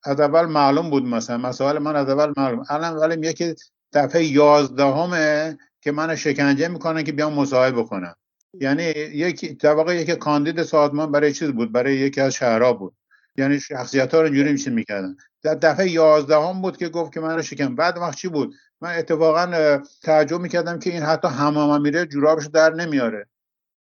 از 0.04 0.20
اول 0.20 0.46
معلوم 0.46 0.90
بود 0.90 1.04
مثلا. 1.04 1.36
مسائل 1.36 1.78
من 1.78 1.96
از 1.96 2.08
اول 2.08 2.32
معلوم. 2.36 2.64
الان 2.68 2.96
ولی 2.96 3.28
یکی 3.28 3.54
دفعه 3.92 4.24
یازدهمه 4.24 5.58
که 5.80 5.92
من 5.92 6.16
شکنجه 6.16 6.68
می‌کنن 6.68 7.02
که 7.02 7.12
بیام 7.12 7.34
مصاحبه 7.34 7.82
بکنم. 7.82 8.14
یعنی 8.60 8.82
یکی 8.82 9.54
در 9.54 9.74
واقع 9.74 9.96
یکی 9.96 10.16
کاندید 10.16 10.62
سازمان 10.62 11.12
برای 11.12 11.32
چیز 11.32 11.50
بود؟ 11.50 11.72
برای 11.72 11.96
یکی 11.96 12.20
از 12.20 12.34
شهرها 12.34 12.72
بود. 12.72 12.94
یعنی 13.40 13.60
شخصیت 13.60 14.14
ها 14.14 14.20
رو 14.20 14.26
اینجوری 14.26 14.52
میشین 14.52 14.72
می‌کردن. 14.72 15.16
در 15.42 15.54
دفعه 15.54 15.90
یازدهم 15.90 16.62
بود 16.62 16.76
که 16.76 16.88
گفت 16.88 17.12
که 17.12 17.20
من 17.20 17.34
رو 17.34 17.42
شکم. 17.42 17.74
بعد 17.74 17.98
وقت 17.98 18.16
چی 18.16 18.28
بود؟ 18.28 18.54
من 18.80 18.98
اتفاقا 18.98 19.78
تعجب 20.02 20.40
می‌کردم 20.40 20.78
که 20.78 20.90
این 20.90 21.02
حتی 21.02 21.28
حمام 21.28 21.82
میره 21.82 22.06
جورابش 22.06 22.46
در 22.46 22.74
نمیاره. 22.74 23.26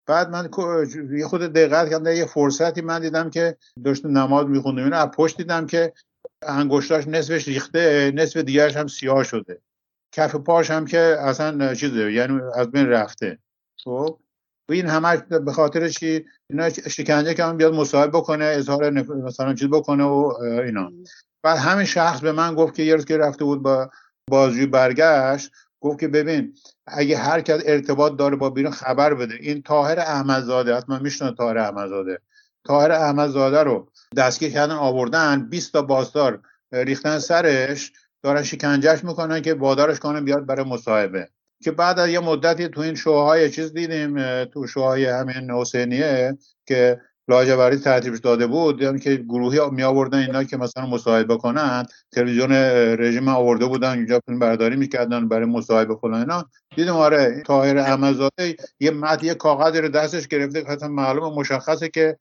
بعد 0.06 0.30
من 0.30 0.48
یه 1.18 1.26
خود 1.26 1.40
دقت 1.40 1.90
کردم 1.90 2.12
یه 2.12 2.24
فرصتی 2.24 2.80
من 2.80 3.00
دیدم 3.00 3.30
که 3.30 3.56
داشت 3.84 4.06
نماز 4.06 4.46
میخوندم. 4.46 4.84
اینو 4.84 4.96
از 4.96 5.10
پشت 5.10 5.36
دیدم 5.36 5.66
که 5.66 5.92
انگشتاش 6.42 7.08
نصفش 7.08 7.48
ریخته 7.48 8.12
نصف 8.14 8.36
دیگرش 8.36 8.76
هم 8.76 8.86
سیاه 8.86 9.24
شده. 9.24 9.60
کف 10.12 10.34
پاش 10.34 10.70
هم 10.70 10.86
که 10.86 11.16
اصلا 11.20 11.74
چیزه 11.74 12.12
یعنی 12.12 12.40
از 12.54 12.70
بین 12.70 12.88
رفته. 12.88 13.38
خب؟ 13.84 14.18
و 14.68 14.72
این 14.72 14.86
همه 14.86 15.16
به 15.16 15.52
خاطر 15.52 15.88
چی؟ 15.88 16.24
اینا 16.50 16.68
شکنجه 16.68 17.34
که 17.34 17.42
بیاد 17.42 17.74
مصاحبه 17.74 18.18
بکنه 18.18 18.44
اظهار 18.44 18.90
مثلا 18.90 19.54
چیز 19.54 19.68
بکنه 19.68 20.04
و 20.04 20.32
اینا. 20.42 20.92
بعد 21.42 21.58
همین 21.58 21.84
شخص 21.84 22.20
به 22.20 22.32
من 22.32 22.54
گفت 22.54 22.74
که 22.74 22.82
یه 22.82 22.94
روز 22.94 23.04
که 23.04 23.16
رفته 23.16 23.44
بود 23.44 23.62
با 23.62 23.90
بازجوی 24.30 24.66
برگشت 24.66 25.50
گفت 25.80 26.00
که 26.00 26.08
ببین 26.08 26.54
اگه 26.86 27.16
هر 27.16 27.40
کس 27.40 27.62
ارتباط 27.66 28.16
داره 28.16 28.36
با 28.36 28.50
بیرون 28.50 28.72
خبر 28.72 29.14
بده. 29.14 29.34
این 29.40 29.62
طاهر 29.62 30.00
احمدزاده 30.00 30.76
حتما 30.76 30.98
میشنه 30.98 31.34
طاهر 31.34 31.58
احمدزاده. 31.58 32.18
طاهر 32.66 32.92
احمدزاده 32.92 33.62
رو 33.62 33.88
دستگیر 34.16 34.52
کردن 34.52 34.74
آوردن 34.74 35.48
20 35.48 35.72
تا 35.72 35.82
بازدار 35.82 36.40
ریختن 36.72 37.18
سرش 37.18 37.92
دارن 38.22 38.42
شکنجهش 38.42 39.04
می‌کنن 39.04 39.42
که 39.42 39.54
وادارش 39.54 39.98
کنن 39.98 40.24
بیاد 40.24 40.46
برای 40.46 40.64
مصاحبه. 40.64 41.28
که 41.62 41.70
بعد 41.70 41.98
از 41.98 42.08
یه 42.08 42.20
مدتی 42.20 42.68
تو 42.68 42.80
این 42.80 42.94
شوهای 42.94 43.50
چیز 43.50 43.72
دیدیم 43.72 44.44
تو 44.44 44.66
شوهای 44.66 45.04
همین 45.04 45.50
حسینیه 45.50 46.38
که 46.66 47.00
لاجوری 47.28 47.76
ترتیبش 47.76 48.18
داده 48.18 48.46
بود 48.46 48.82
یعنی 48.82 48.98
که 48.98 49.16
گروهی 49.16 49.60
می 49.70 49.82
آوردن 49.82 50.18
اینا 50.18 50.44
که 50.44 50.56
مثلا 50.56 50.86
مصاحبه 50.86 51.36
کنن 51.36 51.86
تلویزیون 52.12 52.52
رژیم 52.98 53.28
آورده 53.28 53.66
بودن 53.66 53.90
اینجا 53.90 54.20
فیلم 54.26 54.38
برداری 54.38 54.76
می‌کردن 54.76 55.28
برای 55.28 55.46
مصاحبه 55.46 55.96
فلان 55.96 56.20
اینا. 56.20 56.44
دیدم 56.76 56.96
آره 56.96 57.42
طاهر 57.46 57.78
احمدزاده 57.78 58.56
یه 58.80 58.90
متن 58.90 59.26
یه 59.26 59.34
کاغذی 59.34 59.80
رو 59.80 59.88
دستش 59.88 60.28
گرفته 60.28 60.62
که 60.62 60.70
اصلا 60.70 60.88
معلومه 60.88 61.36
مشخصه 61.36 61.88
که 61.88 62.16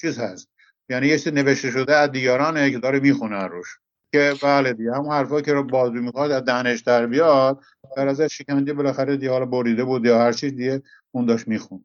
چیز 0.00 0.18
هست. 0.18 0.48
یعنی 0.88 1.06
یه 1.06 1.18
نوشته 1.26 1.70
شده 1.70 1.96
از 1.96 2.10
دیگرانه 2.10 2.70
که 2.70 2.78
داره 2.78 3.00
می‌خونه 3.00 3.46
روش. 3.46 3.78
که 4.12 4.34
بله 4.42 4.72
دیگه 4.72 4.92
هم 4.94 5.08
حرفا 5.08 5.40
که 5.40 5.52
رو 5.52 5.64
بازو 5.64 5.94
می‌خواد 5.94 6.30
از 6.30 6.44
دهنش 6.44 6.80
در 6.80 7.06
بیاد 7.06 7.60
در 7.96 8.08
از 8.08 8.20
شکنجه 8.20 8.72
بالاخره 8.72 9.16
دیگه 9.16 9.32
حالا 9.32 9.46
بریده 9.46 9.84
بود 9.84 10.06
یا 10.06 10.18
هر 10.18 10.32
چیز 10.32 10.56
دیگه 10.56 10.82
اون 11.12 11.26
داشت 11.26 11.48
میخون 11.48 11.84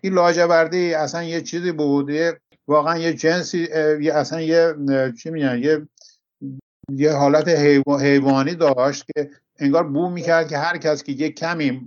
این 0.00 0.14
لاجوردی 0.14 0.94
اصلا 0.94 1.22
یه 1.22 1.40
چیزی 1.40 1.72
بود 1.72 2.10
واقعا 2.68 2.98
یه 2.98 3.12
جنسی 3.12 3.68
یه 4.00 4.14
اصلا 4.14 4.40
یه 4.40 4.74
چی 5.22 5.30
میگن 5.30 5.58
یه 5.58 5.88
یه 6.92 7.12
حالت 7.12 7.48
حیوانی 8.00 8.54
داشت 8.54 9.04
که 9.06 9.30
انگار 9.58 9.84
بو 9.84 10.10
می‌کرد 10.10 10.48
که 10.48 10.58
هر 10.58 10.76
کس 10.76 11.02
که 11.02 11.12
یه 11.12 11.30
کمی 11.30 11.86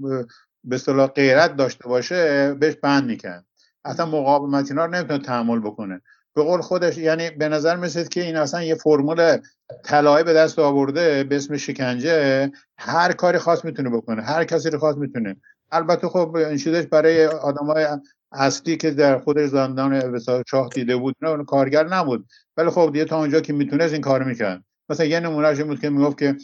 به 0.63 0.75
اصطلاح 0.75 1.07
غیرت 1.07 1.55
داشته 1.55 1.87
باشه 1.87 2.53
بهش 2.53 2.75
بند 2.75 3.05
می‌کرد. 3.05 3.45
اصلا 3.85 4.05
مقاومت 4.05 4.71
اینا 4.71 4.85
رو 4.85 4.91
نمی‌تونه 4.91 5.19
تحمل 5.19 5.59
بکنه. 5.59 6.01
به 6.35 6.43
قول 6.43 6.61
خودش 6.61 6.97
یعنی 6.97 7.29
به 7.29 7.49
نظر 7.49 7.75
میسید 7.75 8.09
که 8.09 8.21
این 8.21 8.35
اصلا 8.35 8.63
یه 8.63 8.75
فرمول 8.75 9.37
طلایی 9.83 10.23
به 10.23 10.33
دست 10.33 10.59
آورده 10.59 11.23
به 11.23 11.35
اسم 11.35 11.57
شکنجه 11.57 12.51
هر 12.77 13.11
کاری 13.11 13.37
خاص 13.37 13.65
می‌تونه 13.65 13.89
بکنه 13.89 14.21
هر 14.21 14.43
کسی 14.43 14.69
رو 14.69 14.79
خاص 14.79 14.95
می‌تونه. 14.97 15.35
البته 15.71 16.07
خب 16.07 16.35
این 16.35 16.57
چیزش 16.57 16.81
برای 16.81 17.25
آدمای 17.25 17.87
اصلی 18.31 18.77
که 18.77 18.91
در 18.91 19.19
خودش 19.19 19.49
زندان 19.49 20.19
شاه 20.47 20.69
دیده 20.69 20.95
بود 20.95 21.15
نه 21.21 21.45
کارگر 21.45 21.87
نبود. 21.87 22.25
ولی 22.57 22.69
خب 22.69 22.89
دیگه 22.93 23.05
تا 23.05 23.19
اونجا 23.19 23.41
که 23.41 23.53
می‌تونست 23.53 23.93
این 23.93 24.01
کار 24.01 24.23
می‌کرد. 24.23 24.63
مثلا 24.89 25.05
یه 25.05 25.19
نمونهش 25.19 25.61
بود 25.61 25.81
که 25.81 25.89
می‌گفت 25.89 26.17
که 26.17 26.35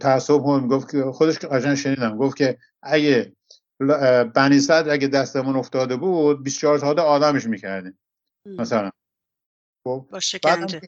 تعصب 0.00 0.44
هم 0.44 0.62
می‌گفت 0.62 0.90
که 0.90 1.02
خودش 1.02 1.38
قشنگ 1.38 1.74
شنیدم. 1.74 2.16
گفت 2.16 2.36
که 2.36 2.58
اگه 2.82 3.32
بنی 4.34 4.60
صدر 4.60 4.90
اگه 4.90 5.08
دستمون 5.08 5.56
افتاده 5.56 5.96
بود 5.96 6.42
24 6.42 6.78
ساعت 6.78 6.98
آدمش 6.98 7.46
می‌کردیم. 7.46 7.98
مثلا. 8.46 8.90
خب 9.84 10.06
با 10.12 10.20
شکنجه. 10.20 10.80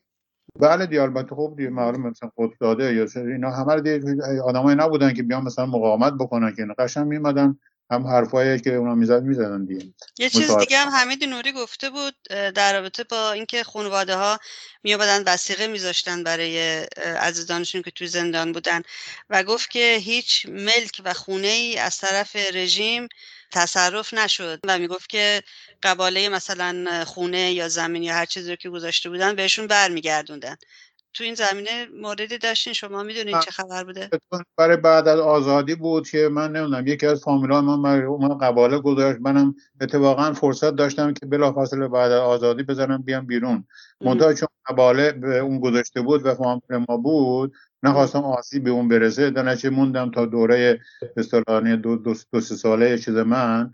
بله 0.60 0.86
دی 0.86 0.98
البته 0.98 1.34
خب 1.34 1.54
دی 1.56 1.68
معلوم 1.68 2.06
مثلا 2.06 2.30
خود 2.34 2.58
داده 2.58 2.94
یا 2.94 3.06
اینا 3.16 3.50
همه 3.50 3.74
رو 3.74 4.42
آدمایی 4.44 4.76
نبودن 4.76 5.14
که 5.14 5.22
بیان 5.22 5.44
مثلا 5.44 5.66
مقاومت 5.66 6.12
بکنن 6.12 6.54
که 6.54 6.66
قشنگ 6.78 7.06
میمدن 7.06 7.58
هم 7.92 8.06
حرفایی 8.06 8.60
که 8.60 8.74
اونا 8.74 8.94
می‌زد 8.94 9.22
می‌زدن 9.22 9.64
دیگه. 9.64 9.86
یه 10.18 10.30
چیز 10.30 10.50
دیگه 10.50 10.78
هم 10.78 10.88
حمید 10.88 11.24
نوری 11.24 11.52
گفته 11.52 11.90
بود 11.90 12.14
در 12.30 12.72
رابطه 12.72 13.04
با 13.04 13.32
اینکه 13.32 13.64
خانواده 13.64 14.16
ها 14.16 14.38
میابدن 14.82 15.22
وسیقه 15.26 15.66
میذاشتن 15.66 16.24
برای 16.24 16.78
عزیزانشون 17.20 17.82
که 17.82 17.90
توی 17.90 18.06
زندان 18.06 18.52
بودن 18.52 18.82
و 19.30 19.42
گفت 19.42 19.70
که 19.70 19.98
هیچ 20.00 20.46
ملک 20.46 21.00
و 21.04 21.14
خونه 21.14 21.48
ای 21.48 21.78
از 21.78 21.98
طرف 21.98 22.36
رژیم 22.36 23.08
تصرف 23.50 24.14
نشد 24.14 24.60
و 24.66 24.78
می‌گفت 24.78 25.08
که 25.08 25.42
قباله 25.82 26.28
مثلا 26.28 27.04
خونه 27.04 27.52
یا 27.52 27.68
زمین 27.68 28.02
یا 28.02 28.14
هر 28.14 28.26
چیزی 28.26 28.50
رو 28.50 28.56
که 28.56 28.70
گذاشته 28.70 29.10
بودن 29.10 29.34
بهشون 29.34 29.66
برمیگردوندن. 29.66 30.56
تو 31.14 31.24
این 31.24 31.34
زمینه 31.34 31.86
موردی 32.00 32.38
داشتین 32.38 32.72
شما 32.72 33.02
می‌دونین 33.02 33.40
چه 33.40 33.50
خبر 33.50 33.84
بوده؟ 33.84 34.10
برای 34.56 34.76
بعد 34.76 35.08
از 35.08 35.20
آزادی 35.20 35.74
بود 35.74 36.08
که 36.08 36.28
من 36.28 36.52
نمی‌دونم 36.52 36.86
یکی 36.86 37.06
از 37.06 37.20
فامیلا 37.20 37.60
من 37.60 38.04
من 38.04 38.38
قباله 38.38 38.78
گذاشت. 38.78 39.18
منم 39.20 39.54
اتفاقا 39.80 40.32
فرصت 40.32 40.70
داشتم 40.70 41.12
که 41.12 41.26
بلافاصله 41.26 41.88
بعد 41.88 42.12
از 42.12 42.20
آزادی 42.20 42.62
بزنم 42.62 43.02
بیام 43.02 43.26
بیرون. 43.26 43.64
منتها 44.00 44.34
چون 44.34 44.48
قباله 44.66 45.12
به 45.12 45.38
اون 45.38 45.60
گذاشته 45.60 46.00
بود 46.00 46.26
و 46.26 46.34
فامیل 46.34 46.84
ما 46.88 46.96
بود 46.96 47.52
نخواستم 47.82 48.22
آسی 48.24 48.60
به 48.60 48.70
اون 48.70 48.88
برسه. 48.88 49.30
درنچه 49.30 49.70
موندم 49.70 50.10
تا 50.10 50.26
دوره 50.26 50.80
استرانی 51.16 51.76
دو, 51.76 51.96
دو, 51.96 52.14
دو 52.32 52.40
سه 52.40 52.54
ساله 52.54 52.98
چیز 52.98 53.14
من 53.14 53.70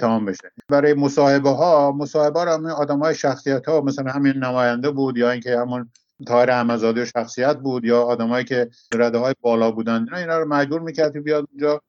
تمام 0.00 0.24
بشه. 0.24 0.52
برای 0.68 0.94
مصاحبه 0.94 1.50
ها 1.50 1.92
مصاحبه 1.92 2.40
ها 2.40 2.54
همین 2.54 2.70
آدم 2.70 2.98
های 2.98 3.14
شخصیت 3.14 3.68
ها 3.68 3.80
مثلا 3.80 4.12
همین 4.12 4.32
نماینده 4.32 4.90
بود 4.90 5.18
یا 5.18 5.30
اینکه 5.30 5.58
همون 5.58 5.90
تایر 6.26 6.50
احمدزاده 6.50 7.04
شخصیت 7.04 7.56
بود 7.56 7.84
یا 7.84 8.02
آدمایی 8.02 8.44
که 8.44 8.70
رده 8.94 9.18
های 9.18 9.34
بالا 9.40 9.70
بودن 9.70 10.04
اینا 10.04 10.16
اینا 10.16 10.38
رو 10.38 10.48
مجبور 10.48 10.80
می‌کرد 10.80 11.12
که 11.12 11.20
بیاد 11.20 11.48
اونجا 11.50 11.80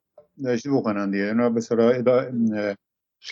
چیز 0.43 0.71
بکنن 0.71 1.11
دیگه. 1.11 1.23
اینا 1.23 1.49
به 1.49 1.61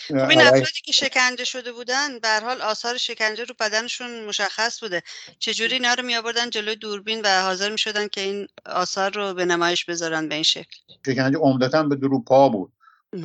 خب 0.08 0.28
این 0.30 0.40
افرادی 0.40 0.80
که 0.84 0.92
شکنجه 0.92 1.44
شده 1.44 1.72
بودن 1.72 2.18
به 2.18 2.28
حال 2.42 2.62
آثار 2.62 2.96
شکنجه 2.96 3.44
رو 3.44 3.54
بدنشون 3.60 4.24
مشخص 4.24 4.80
بوده. 4.80 5.02
چجوری 5.38 5.72
اینا 5.72 5.94
رو 5.94 6.02
می 6.02 6.16
آوردن 6.16 6.50
جلوی 6.50 6.76
دوربین 6.76 7.20
و 7.24 7.42
حاضر 7.42 7.70
می 7.70 7.78
شدن 7.78 8.08
که 8.08 8.20
این 8.20 8.46
آثار 8.66 9.12
رو 9.14 9.34
به 9.34 9.44
نمایش 9.44 9.84
بذارن 9.84 10.28
به 10.28 10.34
این 10.34 10.44
شکل؟ 10.44 10.76
شکنجه 11.06 11.38
عمدتا 11.38 11.82
به 11.82 11.96
درو 11.96 12.22
پا 12.22 12.48
بود. 12.48 12.72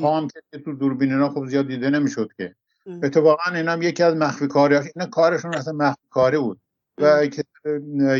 پا 0.01 0.17
هم 0.17 0.27
که 0.27 0.59
تو 0.59 0.73
دوربین 0.73 1.11
اینا 1.13 1.29
خب 1.29 1.45
زیاد 1.45 1.67
دیده 1.67 1.89
نمی‌شد 1.89 2.29
که. 2.37 2.55
اتفاقا 3.03 3.51
اینا 3.55 3.71
هم 3.71 3.81
یکی 3.81 4.03
از 4.03 4.15
مخفی 4.15 4.47
کاری 4.47 4.75
اینا 4.75 5.09
کارشون 5.11 5.55
اصلا 5.55 5.73
مخفی 5.73 6.07
کاری 6.09 6.37
بود. 6.37 6.59
و 6.99 7.27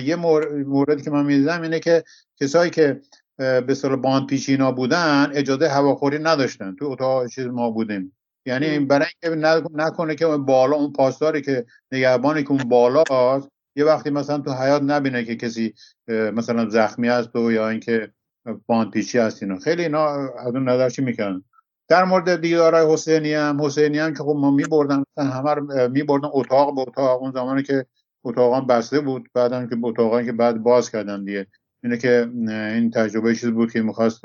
یه 0.04 0.16
موردی 0.66 1.04
که 1.04 1.12
من 1.12 1.26
می‌دیدم 1.26 1.62
اینه 1.62 1.80
که 1.80 2.04
کسایی 2.42 2.72
که 2.72 3.02
به 3.38 3.74
صلاح 3.76 3.96
باند 3.96 4.28
پیشینا 4.28 4.72
بودن 4.72 5.32
اجازه 5.34 5.68
هواخوری 5.68 6.20
نداشتن. 6.20 6.76
تو 6.76 6.86
اتاق 6.86 7.28
چیز 7.28 7.46
ما 7.46 7.72
بودیم. 7.72 8.18
یعنی 8.46 8.80
برای 8.80 9.08
اینکه 9.24 9.48
نکنه 9.74 10.16
که 10.16 10.26
اون 10.26 10.46
بالا 10.46 10.76
اون 10.76 10.94
پاسداری 10.94 11.42
که 11.42 11.66
نگهبانی 11.92 12.44
که 12.44 12.52
اون 12.52 12.64
بالا 12.64 13.04
یه 13.76 13.86
وقتی 13.86 14.10
مثلا 14.10 14.38
تو 14.38 14.54
حیات 14.54 14.82
نبینه 14.82 15.24
که 15.24 15.36
کسی 15.36 15.74
مثلا 16.08 16.70
زخمی 16.70 17.08
هست 17.08 17.36
و 17.36 17.52
یا 17.52 17.70
اینکه 17.70 18.12
پیچی 18.94 19.18
هست 19.18 19.44
اینا. 19.44 19.60
خیلی 19.60 19.84
اینا 19.84 20.06
از 20.40 20.56
اون 20.56 20.70
نظر 20.70 20.90
چی 20.90 21.02
می‌کنن 21.02 21.44
در 21.88 22.04
مورد 22.04 22.42
دیدارای 22.42 22.94
حسینی 22.94 23.34
هم 23.34 23.62
حسینی 23.62 24.00
هم 24.00 24.14
که 24.14 24.20
خب 24.20 24.36
ما 24.38 24.52
میبردن 24.52 25.04
همه 25.18 25.54
رو 25.54 25.90
میبردن 25.90 26.30
اتاق 26.34 26.76
به 26.76 26.82
اتاق. 26.82 27.22
اون 27.22 27.32
زمانی 27.32 27.64
که 27.64 27.86
اتاقان 28.24 28.68
بسته 28.68 29.00
بود. 29.00 29.30
بعدم 29.34 29.68
که 29.68 29.78
اتاقان 29.84 30.26
که 30.26 30.32
بعد 30.32 30.64
باز 30.64 30.92
کردن 30.92 31.24
دیگه. 31.24 31.48
اینه 31.84 31.98
که 31.98 32.30
این 32.48 32.92
تجربه 32.92 33.36
چیز 33.36 33.50
بود 33.50 33.72
که 33.72 33.82
می‌خواست 33.82 34.22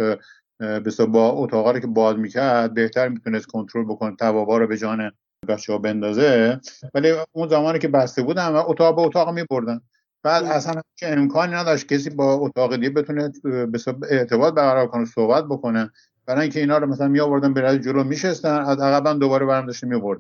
به 0.58 1.06
با 1.08 1.30
اتاقا 1.30 1.70
رو 1.70 1.78
که 1.78 1.86
باز 1.86 2.16
می‌کرد 2.16 2.74
بهتر 2.74 3.08
می‌تونست 3.08 3.46
کنترل 3.46 3.84
بکنه 3.84 4.16
توابا 4.16 4.58
رو 4.58 4.66
به 4.66 4.76
جان 4.76 5.12
بچه 5.48 5.72
ها 5.72 5.78
بندازه. 5.78 6.60
ولی 6.94 7.12
اون 7.32 7.48
زمانی 7.48 7.78
که 7.78 7.88
بسته 7.88 8.22
بودن 8.22 8.48
و 8.48 8.62
اتاق 8.66 8.96
به 8.96 9.02
اتاق 9.02 9.30
میبردن. 9.30 9.80
بعد 10.22 10.44
اصلا 10.44 10.82
که 10.96 11.12
امکانی 11.12 11.52
نداشت 11.52 11.88
کسی 11.88 12.10
با 12.10 12.34
اتاق 12.34 12.76
دیگه 12.76 12.90
بتونه 12.90 13.32
به 13.42 13.78
ارتباط 14.10 14.54
برقرار 14.54 14.86
کنه 14.86 15.04
صحبت 15.04 15.44
بکنه. 15.44 15.90
برای 16.26 16.42
اینکه 16.42 16.60
اینا 16.60 16.78
رو 16.78 16.86
مثلا 16.86 17.08
می 17.08 17.20
آوردن 17.20 17.54
به 17.54 17.78
جلو 17.78 18.04
میشستن 18.04 18.60
از 18.60 18.80
عقبا 18.80 19.12
دوباره 19.12 19.46
برام 19.46 19.66
داشته 19.66 19.86
می 19.86 20.16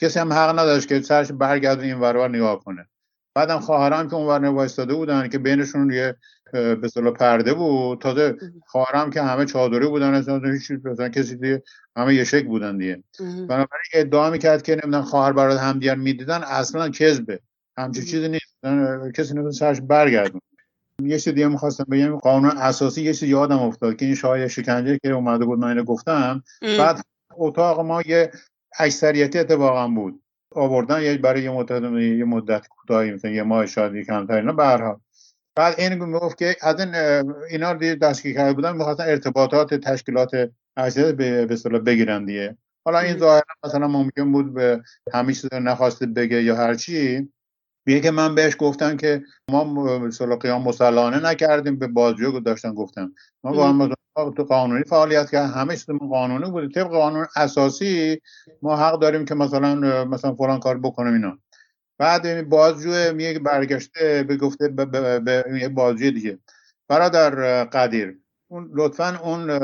کسی 0.00 0.18
هم 0.18 0.32
حق 0.32 0.58
نداشت 0.58 0.88
که 0.88 1.00
سرش 1.00 1.32
برگردونه 1.32 1.86
این 1.86 2.00
ور 2.00 2.28
نگاه 2.28 2.60
کنه. 2.60 2.86
بعدم 3.34 3.58
خواهرام 3.58 4.08
که 4.08 4.14
اونور 4.14 4.44
وایستاده 4.44 4.94
بودن 4.94 5.28
که 5.28 5.38
بینشون 5.38 5.92
یه 5.92 6.16
به 6.52 6.80
اصطلاح 6.84 7.12
پرده 7.12 7.54
بود. 7.54 8.00
تازه 8.00 8.36
خواهرام 8.66 9.10
که 9.10 9.22
همه 9.22 9.44
چادری 9.44 9.86
بودن 9.86 10.14
اصلا 10.14 10.52
هیچ 10.52 10.70
مثلا 10.84 11.08
کسی 11.08 11.36
دیگه 11.36 11.62
همه 11.96 12.14
یه 12.14 12.24
شک 12.24 12.44
بودن 12.44 12.76
دیگه. 12.76 13.02
بنابراین 13.20 13.90
ادعا 13.94 14.30
می‌کرد 14.30 14.62
که 14.62 14.72
نمی‌دونم 14.72 15.02
خواهر 15.02 15.32
برادر 15.32 15.62
همدیگر 15.62 15.94
می‌دیدن 15.94 16.42
اصلا 16.42 16.88
کذبه. 16.88 17.40
همچین 17.78 18.04
چیزی 18.04 18.28
نیست. 18.28 18.56
کسی 19.14 19.34
نمی‌دونم 19.34 19.50
سرش 19.50 19.80
برگردون 19.80 20.40
یه 21.02 21.18
چیز 21.18 21.34
دیگه 21.34 21.48
می‌خواستم 21.48 21.84
بگم 21.90 22.16
قانون 22.16 22.50
اساسی 22.50 23.02
یه 23.02 23.14
چیز 23.14 23.28
یادم 23.28 23.58
افتاد 23.58 23.96
که 23.96 24.06
این 24.06 24.14
شاه 24.14 24.48
شکنجه 24.48 24.98
که 25.02 25.10
اومده 25.10 25.44
بود 25.44 25.58
من 25.58 25.68
اینو 25.68 25.84
گفتم. 25.84 26.42
بعد 26.62 27.04
اتاق 27.30 27.80
ما 27.80 28.02
یه 28.02 28.30
اکثریتی 28.78 29.38
اتفاقا 29.38 29.88
بود. 29.88 30.22
آوردن 30.52 31.02
یه 31.02 31.18
برای 31.18 31.42
یه 31.42 31.50
مدت 31.50 31.82
یه 32.02 32.24
مدت 32.24 32.68
کوتاهی 32.68 33.10
مثلا 33.12 33.30
یه 33.30 33.42
ماه 33.42 33.66
شاید 33.66 34.06
کمتر 34.06 34.34
اینا 34.34 34.52
به 34.52 34.96
بعد 35.56 35.80
این 35.80 36.04
می‌گفت 36.04 36.38
که 36.38 36.56
از 36.62 36.80
این 36.80 36.94
اینا 37.50 37.72
رو 37.72 37.94
دستگیر 37.94 38.34
کرده 38.34 38.52
بودن 38.52 38.76
می‌خواستن 38.76 39.04
ارتباطات 39.04 39.74
تشکیلات 39.74 40.30
ارشد 40.76 41.16
به 41.16 41.46
به 41.46 41.78
بگیرن 41.78 42.24
دیگه. 42.24 42.56
حالا 42.84 42.98
این 42.98 43.18
ظاهرا 43.18 43.42
مثلا 43.64 43.88
ممکن 43.88 44.32
بود 44.32 44.54
به 44.54 44.82
همه 45.12 45.32
چیز 45.32 45.46
نخواسته 45.52 46.06
بگه 46.06 46.42
یا 46.42 46.56
هر 46.56 46.74
چی 46.74 47.28
بیه 47.84 48.00
که 48.00 48.10
من 48.10 48.34
بهش 48.34 48.56
گفتم 48.58 48.96
که 48.96 49.22
ما 49.50 49.64
مثلا 49.98 50.36
قیام 50.36 50.62
مسلحانه 50.62 51.20
نکردیم 51.20 51.78
به 51.78 51.86
بازجو 51.86 52.40
داشتن 52.40 52.74
گفتم. 52.74 53.14
ما 53.44 53.88
با 54.16 54.30
تو 54.30 54.44
قانونی 54.44 54.84
فعالیت 54.84 55.30
کرد 55.30 55.50
همه 55.50 55.76
چیز 55.76 55.86
قانونی 55.86 56.50
بود 56.50 56.74
طبق 56.74 56.90
قانون 56.90 57.26
اساسی 57.36 58.20
ما 58.62 58.76
حق 58.76 59.00
داریم 59.00 59.24
که 59.24 59.34
مثلا 59.34 60.04
مثلا 60.04 60.34
فلان 60.34 60.60
کار 60.60 60.78
بکنیم 60.78 61.12
اینا. 61.12 61.38
بعد 61.98 62.48
بازجو 62.48 63.12
میگه 63.14 63.38
برگشته 63.38 64.24
به 64.28 64.36
گفته 64.36 64.68
به, 64.68 65.68
بازجوی 65.68 66.10
دیگه. 66.10 66.38
برادر 66.88 67.64
قدیر 67.64 68.18
اون 68.48 68.70
لطفا 68.74 69.18
اون 69.24 69.58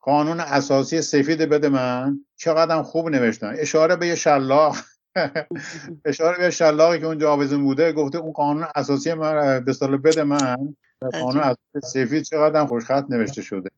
قانون 0.00 0.40
اساسی 0.40 1.02
سفید 1.02 1.38
بده 1.38 1.68
من. 1.68 2.20
چقدر 2.36 2.82
خوب 2.82 3.08
نوشتن. 3.08 3.54
اشاره 3.58 3.96
به 3.96 4.06
یه 4.06 4.14
شلاق. 4.14 4.76
اشاره 6.04 6.38
به 6.38 6.50
شلاقی 6.50 6.98
که 6.98 7.06
اونجا 7.06 7.32
آویزون 7.32 7.64
بوده 7.64 7.92
گفته 7.92 8.18
اون 8.18 8.32
قانون 8.32 8.66
اساسی 8.74 9.14
من 9.14 9.64
به 9.64 9.72
سال 9.72 9.96
بده 9.96 10.24
من 10.24 10.74
قانون 11.12 11.42
اساسی 11.42 11.80
سفید 11.82 12.22
چقدر 12.22 12.66
خوشخط 12.66 13.04
نوشته 13.10 13.42
شده. 13.42 13.70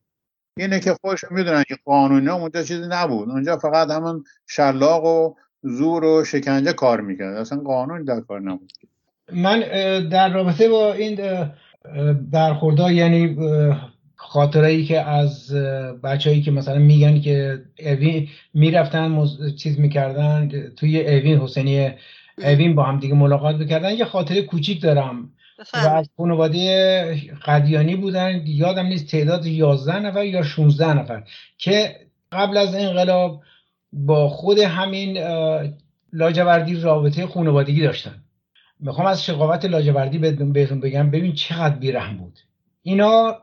اینه 0.57 0.79
که 0.79 0.95
خوش 1.01 1.23
می‌دونن 1.31 1.63
که 1.67 1.77
قانونی 1.85 2.29
اونجا 2.29 2.63
چیزی 2.63 2.87
نبود. 2.89 3.29
اونجا 3.29 3.57
فقط 3.57 3.91
همون 3.91 4.23
شلاق 4.47 5.05
و 5.05 5.33
زور 5.63 6.03
و 6.03 6.23
شکنجه 6.23 6.73
کار 6.73 7.01
می‌کرد. 7.01 7.37
اصلا 7.37 7.59
قانون 7.59 8.03
در 8.03 8.19
کار 8.19 8.41
نبود. 8.41 8.71
من 9.33 9.59
در 10.09 10.33
رابطه 10.33 10.69
با 10.69 10.93
این 10.93 11.45
برخوردها 12.31 12.91
یعنی 12.91 13.37
خاطره 14.19 14.67
ای 14.67 14.85
که 14.85 15.01
از 15.01 15.53
بچههایی 16.03 16.41
که 16.41 16.51
مثلا 16.51 16.79
میگن 16.79 17.21
که 17.21 17.61
اوین 17.79 18.27
می‌رفتن 18.53 19.07
مز... 19.07 19.55
چیز 19.55 19.79
می‌کردن 19.79 20.49
توی 20.75 21.07
اوین 21.07 21.37
حسینی 21.37 21.91
اوین 22.37 22.75
با 22.75 22.83
هم 22.83 22.99
دیگه 22.99 23.15
ملاقات 23.15 23.55
می‌کردن. 23.55 23.91
یه 23.91 24.05
خاطره 24.05 24.41
کوچیک 24.41 24.81
دارم. 24.81 25.29
و 25.73 25.77
از 25.77 26.09
خانواده 26.17 27.15
قدیانی 27.45 27.95
بودن. 27.95 28.41
یادم 28.45 28.85
نیست 28.85 29.07
تعداد 29.07 29.45
11 29.45 29.99
نفر 29.99 30.25
یا 30.25 30.43
16 30.43 30.93
نفر 30.93 31.23
که 31.57 31.95
قبل 32.31 32.57
از 32.57 32.75
انقلاب 32.75 33.41
با 33.93 34.29
خود 34.29 34.59
همین 34.59 35.17
لاجوردی 36.13 36.75
رابطه 36.75 37.27
خانوادگی 37.27 37.81
داشتن. 37.81 38.23
می‌خوام 38.79 39.07
از 39.07 39.25
شقاوت 39.25 39.65
لاجوردی 39.65 40.17
بهتون 40.17 40.79
بگم 40.81 41.11
ببین 41.11 41.33
چقدر 41.33 41.75
بیرحم 41.75 42.17
بود. 42.17 42.39
اینا 42.83 43.35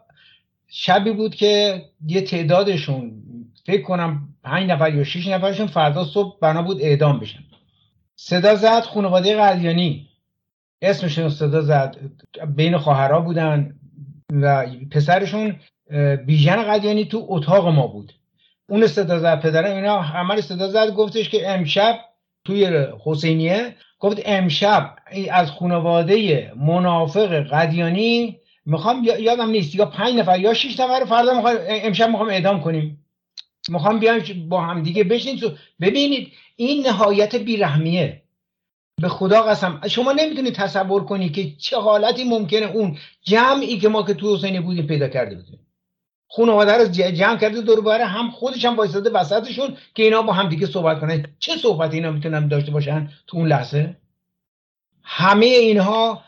شبی 0.76 1.10
بود 1.10 1.34
که 1.34 1.82
یه 2.06 2.20
تعدادشون 2.20 3.22
فکر 3.66 3.82
کنم 3.82 4.28
پنج 4.44 4.70
نفر 4.70 4.94
یا 4.94 5.04
شیش 5.04 5.28
نفرشون 5.28 5.66
فردا 5.66 6.04
صبح 6.04 6.38
بنا 6.40 6.62
بود 6.62 6.82
اعدام 6.82 7.20
بشن. 7.20 7.38
صدا 8.16 8.54
زد 8.54 8.82
خانواده 8.82 9.37
قدیانی 9.37 10.08
اسمشون 10.82 11.28
صدا 11.28 11.60
زد. 11.60 11.96
بین 12.56 12.76
خواهرها 12.76 13.20
بودن 13.20 13.74
و 14.32 14.66
پسرشون 14.90 15.56
بیژن 16.26 16.62
قدیانی 16.62 17.04
تو 17.04 17.26
اتاق 17.28 17.68
ما 17.68 17.87
بود. 17.87 18.12
اون 18.68 18.87
صدا 18.87 19.18
زد 19.18 19.40
پدرم 19.40 19.76
اینا 19.76 20.00
همه 20.00 20.40
صدا 20.40 20.68
زد. 20.68 20.90
گفتش 20.90 21.28
که 21.28 21.50
امشب 21.50 21.98
توی 22.44 22.87
حسینیه 23.04 23.74
گفت 23.98 24.22
امشب 24.24 24.96
از 25.30 25.50
خانواده 25.50 26.52
منافق 26.56 27.32
قدیانی 27.32 28.38
می‌خوام 28.66 29.05
یادم 29.05 29.50
نیست. 29.50 29.74
یا 29.74 29.87
پنج 29.87 30.14
نفر 30.14 30.40
یا 30.40 30.55
شش 30.55 30.81
نفر 30.81 31.05
فردا 31.05 31.35
می‌خوام 31.35 31.57
امشب 31.68 32.09
می‌خوام 32.09 32.29
اعدام 32.29 32.61
کنیم. 32.61 33.05
می‌خوام 33.68 33.98
بیایم 33.98 34.48
با 34.48 34.61
هم 34.61 34.83
دیگه 34.83 35.05
بشین 35.05 35.40
ببینید 35.81 36.33
این 36.57 36.87
نهایت 36.87 37.37
بیرحمیه. 37.37 38.22
به 39.00 39.09
خدا 39.09 39.42
قسم. 39.42 39.81
شما 39.88 40.12
نمی‌تونید 40.12 40.55
تصور 40.55 41.05
کنید 41.05 41.35
که 41.35 41.50
چه 41.57 41.81
حالتی 41.81 42.24
ممکنه 42.24 42.66
اون 42.66 42.98
جمعی 43.22 43.79
که 43.79 43.88
ما 43.88 44.03
که 44.03 44.14
تو 44.14 44.37
حسینی 44.37 44.61
بودیم 44.61 44.87
پیدا 44.87 45.09
کرده 45.09 45.35
بودیم. 45.35 45.61
خانواده 46.31 46.72
رو 46.72 46.88
جمع 46.88 47.38
کرده 47.38 47.61
دور 47.61 48.00
هم 48.00 48.31
خودش 48.31 48.64
هم 48.64 48.77
وایساده 48.77 49.11
وسطشون 49.11 49.77
که 49.94 50.03
اینا 50.03 50.22
با 50.22 50.33
هم 50.33 50.48
دیگه 50.48 50.66
صحبت 50.66 51.00
کنن. 51.00 51.27
چه 51.38 51.57
صحبت 51.57 51.94
اینا 51.94 52.11
می‌تونن 52.11 52.48
داشته 52.48 52.70
باشن 52.70 53.11
تو 53.27 53.37
اون 53.37 53.48
لحظه؟ 53.48 53.96
همه 55.03 55.46
اینها 55.46 56.24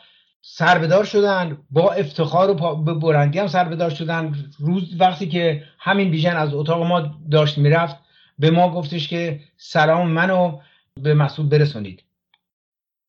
سربدار 0.48 1.04
شدن 1.04 1.58
با 1.70 1.92
افتخار 1.92 2.50
و 2.50 2.76
به 2.76 2.94
برندی 2.94 3.38
هم 3.38 3.46
سربدار 3.46 3.90
شدن. 3.90 4.50
روز 4.58 5.00
وقتی 5.00 5.28
که 5.28 5.64
همین 5.78 6.10
بیژن 6.10 6.36
از 6.36 6.54
اتاق 6.54 6.82
ما 6.82 7.00
داشت 7.30 7.58
می‌رفت 7.58 7.96
به 8.38 8.50
ما 8.50 8.70
گفتش 8.70 9.08
که 9.08 9.40
سلام 9.56 10.10
منو 10.10 10.60
به 11.02 11.14
مسئول 11.14 11.48
برسونید. 11.48 12.02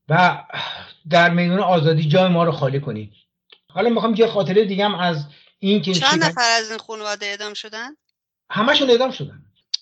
و 0.09 0.43
در 1.09 1.29
میدون 1.29 1.59
آزادی 1.59 2.07
جای 2.07 2.27
ما 2.27 2.43
رو 2.43 2.51
خالی 2.51 2.79
کنید. 2.79 3.13
حالا 3.71 3.89
می‌خوام 3.89 4.15
یه 4.15 4.27
خاطره 4.27 4.65
دیگه 4.65 4.85
هم 4.85 4.95
از 4.95 5.25
این 5.59 5.81
که 5.81 5.93
چند 5.93 6.23
نفر 6.23 6.49
از 6.57 6.69
این 6.69 6.79
خانواده 6.79 7.25
اعدام 7.25 7.53
شدن؟ 7.53 7.89
همشون 8.49 8.89
اعدام 8.89 9.11
شدن. 9.11 9.41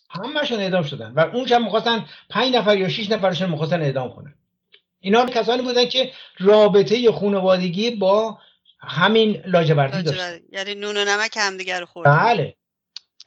همشون 0.09 0.59
اعدام 0.59 0.83
شدن. 0.83 1.11
و 1.11 1.19
اون 1.19 1.47
شب 1.47 1.61
می‌خواستن 1.61 2.05
پنج 2.29 2.55
نفر 2.55 2.77
یا 2.77 2.89
شش 2.89 3.11
نفرشون 3.11 3.49
می‌خواستن 3.49 3.81
اعدام 3.81 4.15
کنن. 4.15 4.33
اینا 5.05 5.25
کسانی 5.25 5.61
بودن 5.61 5.85
که 5.85 6.11
رابطه 6.39 7.11
خانوادگی 7.11 7.91
با 7.91 8.37
همین 8.79 9.41
لاجوردی 9.45 10.03
داشتن 10.03 10.39
یعنی 10.51 10.75
نون 10.75 10.97
و 10.97 11.05
نمک 11.05 11.37
همدیگه 11.37 11.79
رو 11.79 11.85
خوردن. 11.85 12.17
بله. 12.17 12.55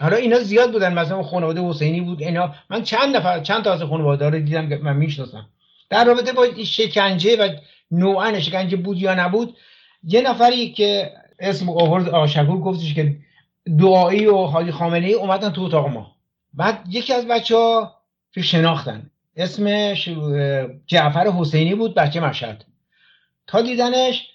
حالا 0.00 0.16
اینا 0.16 0.38
زیاد 0.38 0.72
بودن. 0.72 0.94
مثلا 0.94 1.22
خانواده 1.22 1.60
حسینی 1.60 2.00
بود. 2.00 2.22
اینا 2.22 2.54
من 2.70 2.82
چند 2.82 3.16
نفر 3.16 3.40
چند 3.40 3.64
تا 3.64 3.72
از 3.72 3.82
خانواده 3.82 4.30
رو 4.30 4.38
دیدم 4.38 4.66
من 4.66 4.96
می‌شناسم. 4.96 5.48
در 5.90 6.04
رابطه 6.04 6.32
با 6.32 6.46
شکنجه 6.64 7.36
و 7.36 7.48
نوعا 7.90 8.40
شکنجه 8.40 8.76
بود 8.76 8.98
یا 8.98 9.14
نبود 9.14 9.56
یه 10.02 10.20
نفری 10.20 10.72
که 10.72 11.12
اسم 11.38 11.68
آورد 11.68 12.08
آشکور 12.08 12.60
گفتش 12.60 12.94
که 12.94 13.16
دعایی 13.78 14.26
و 14.26 14.36
حالی 14.36 14.72
خامنه 14.72 15.06
ای 15.06 15.14
اومدن 15.14 15.50
تو 15.50 15.62
اتاق 15.62 15.86
ما. 15.86 16.16
بعد 16.54 16.84
یکی 16.88 17.12
از 17.12 17.26
بچه 17.26 17.56
ها 17.56 17.94
شناختن. 18.42 19.10
اسمش 19.38 20.08
جعفر 20.86 21.26
حسینی 21.30 21.74
بود 21.74 21.94
بچه 21.94 22.20
مشهد. 22.20 22.64
تا 23.46 23.62
دیدنش 23.62 24.28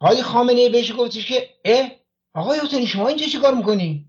حالی 0.00 0.22
خامنه 0.22 0.68
بهش 0.68 0.92
گفتش 0.98 1.26
که 1.26 1.48
اه 1.64 1.90
آقای 2.34 2.60
حسینی 2.60 2.86
شما 2.86 3.08
اینجا 3.08 3.26
چی 3.26 3.38
کار 3.38 3.54
می‌کنی؟ 3.54 4.06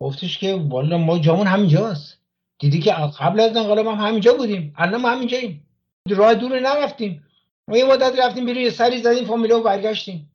گفتش 0.00 0.38
که 0.38 0.54
والا 0.54 0.98
ما 0.98 1.18
جامون 1.18 1.46
همینجاست. 1.46 2.18
دیدی 2.58 2.80
که 2.80 2.92
قبل 2.92 3.40
از 3.40 3.56
انقلاب 3.56 3.86
هم 3.86 4.06
همینجا 4.06 4.34
بودیم. 4.34 4.74
الان 4.78 5.00
ما 5.00 5.10
همینجاییم. 5.10 5.66
راه 6.08 6.34
دور 6.34 6.60
نرفتیم. 6.60 7.26
ما 7.68 7.76
یه 7.76 7.84
مدت 7.84 8.18
رفتیم 8.18 8.46
بیرون 8.46 8.62
یه 8.62 8.70
سری 8.70 9.02
زدیم 9.02 9.24
فامیلا 9.24 9.60
و 9.60 9.62
برگشتیم. 9.62 10.32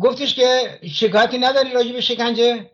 گفتش 0.00 0.34
که 0.34 0.80
شکایتی 0.92 1.38
نداری 1.38 1.72
راجع 1.72 1.92
به 1.92 2.00
شکنجه؟ 2.00 2.70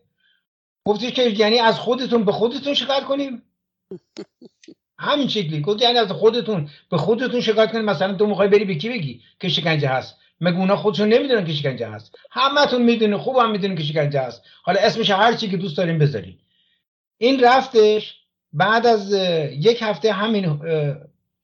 گفتش 0.87 1.13
که 1.13 1.23
یعنی 1.23 1.59
از 1.59 1.79
خودتون 1.79 2.25
به 2.25 2.33
خودتون 2.33 2.75
شکایت 2.75 3.05
کنیم؟ 3.05 3.43
همین 4.99 5.29
شکلی. 5.29 5.61
گفت 5.61 5.83
یعنی 5.83 5.99
از 5.99 6.13
خودتون 6.13 6.69
به 6.91 6.97
خودتون 6.97 7.41
شکایت 7.41 7.73
کنیم 7.73 7.85
مثلا 7.85 8.15
تو 8.15 8.27
می‌خوای 8.27 8.49
بری 8.49 8.65
به 8.65 8.75
کی 8.75 8.89
بگی 8.89 9.21
که 9.41 9.49
شکنجه 9.49 9.89
هست؟ 9.89 10.17
مگه 10.41 10.59
اونا 10.59 10.77
خودشون 10.77 11.09
نمی‌دونن 11.09 11.45
که 11.45 11.53
شکنجه 11.53 11.89
هست؟ 11.89 12.15
همتون 12.31 12.83
می‌دونین 12.83 13.17
خوب 13.17 13.37
هم 13.37 13.51
می‌دونین 13.51 13.77
که 13.77 13.83
شکنجه 13.83 14.21
هست. 14.21 14.43
حالا 14.63 14.81
اسمش 14.81 15.11
هر 15.11 15.35
چی 15.35 15.49
که 15.49 15.57
دوست 15.57 15.77
داریم 15.77 15.99
بذارین. 15.99 16.35
این 17.19 17.45
رفتش 17.45 18.17
بعد 18.53 18.87
از 18.87 19.13
یک 19.53 19.79
هفته 19.83 20.13
همین 20.13 20.61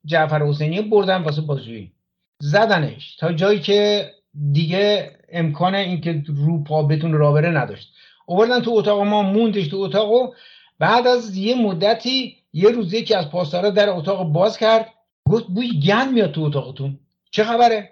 جعفر 0.05 0.43
حسینی 0.43 0.83
بردن 0.83 1.23
واسه 1.23 1.41
بازجویی. 1.41 1.93
زدنش 2.39 3.17
تا 3.17 3.33
جایی 3.33 3.61
که 3.61 4.11
دیگه 4.53 5.17
امکان 5.33 5.75
اینکه 5.75 6.23
رو 6.27 6.65
پا 6.65 6.83
بتون 6.83 7.13
را 7.13 7.33
بره 7.33 7.51
نداشت. 7.51 7.93
آوردن 8.27 8.61
تو 8.61 8.71
اتاق 8.71 9.01
ما 9.01 9.23
موندش 9.23 9.69
تو 9.69 9.77
اتاق 9.77 10.13
و 10.13 10.35
بعد 10.79 11.07
از 11.07 11.37
یه 11.37 11.55
مدتی 11.55 12.37
یه 12.57 12.71
روز 12.71 12.93
یکی 12.93 13.15
از 13.15 13.31
پاسدارا 13.31 13.71
در 13.71 13.91
اتاق 13.91 14.33
باز 14.33 14.59
کرد 14.59 14.87
گفت 15.31 15.47
بوی 15.47 15.81
گند 15.81 16.13
میاد 16.13 16.33
تو 16.33 16.43
اتاقتون. 16.43 16.99
چه 17.31 17.45
خبره؟ 17.45 17.91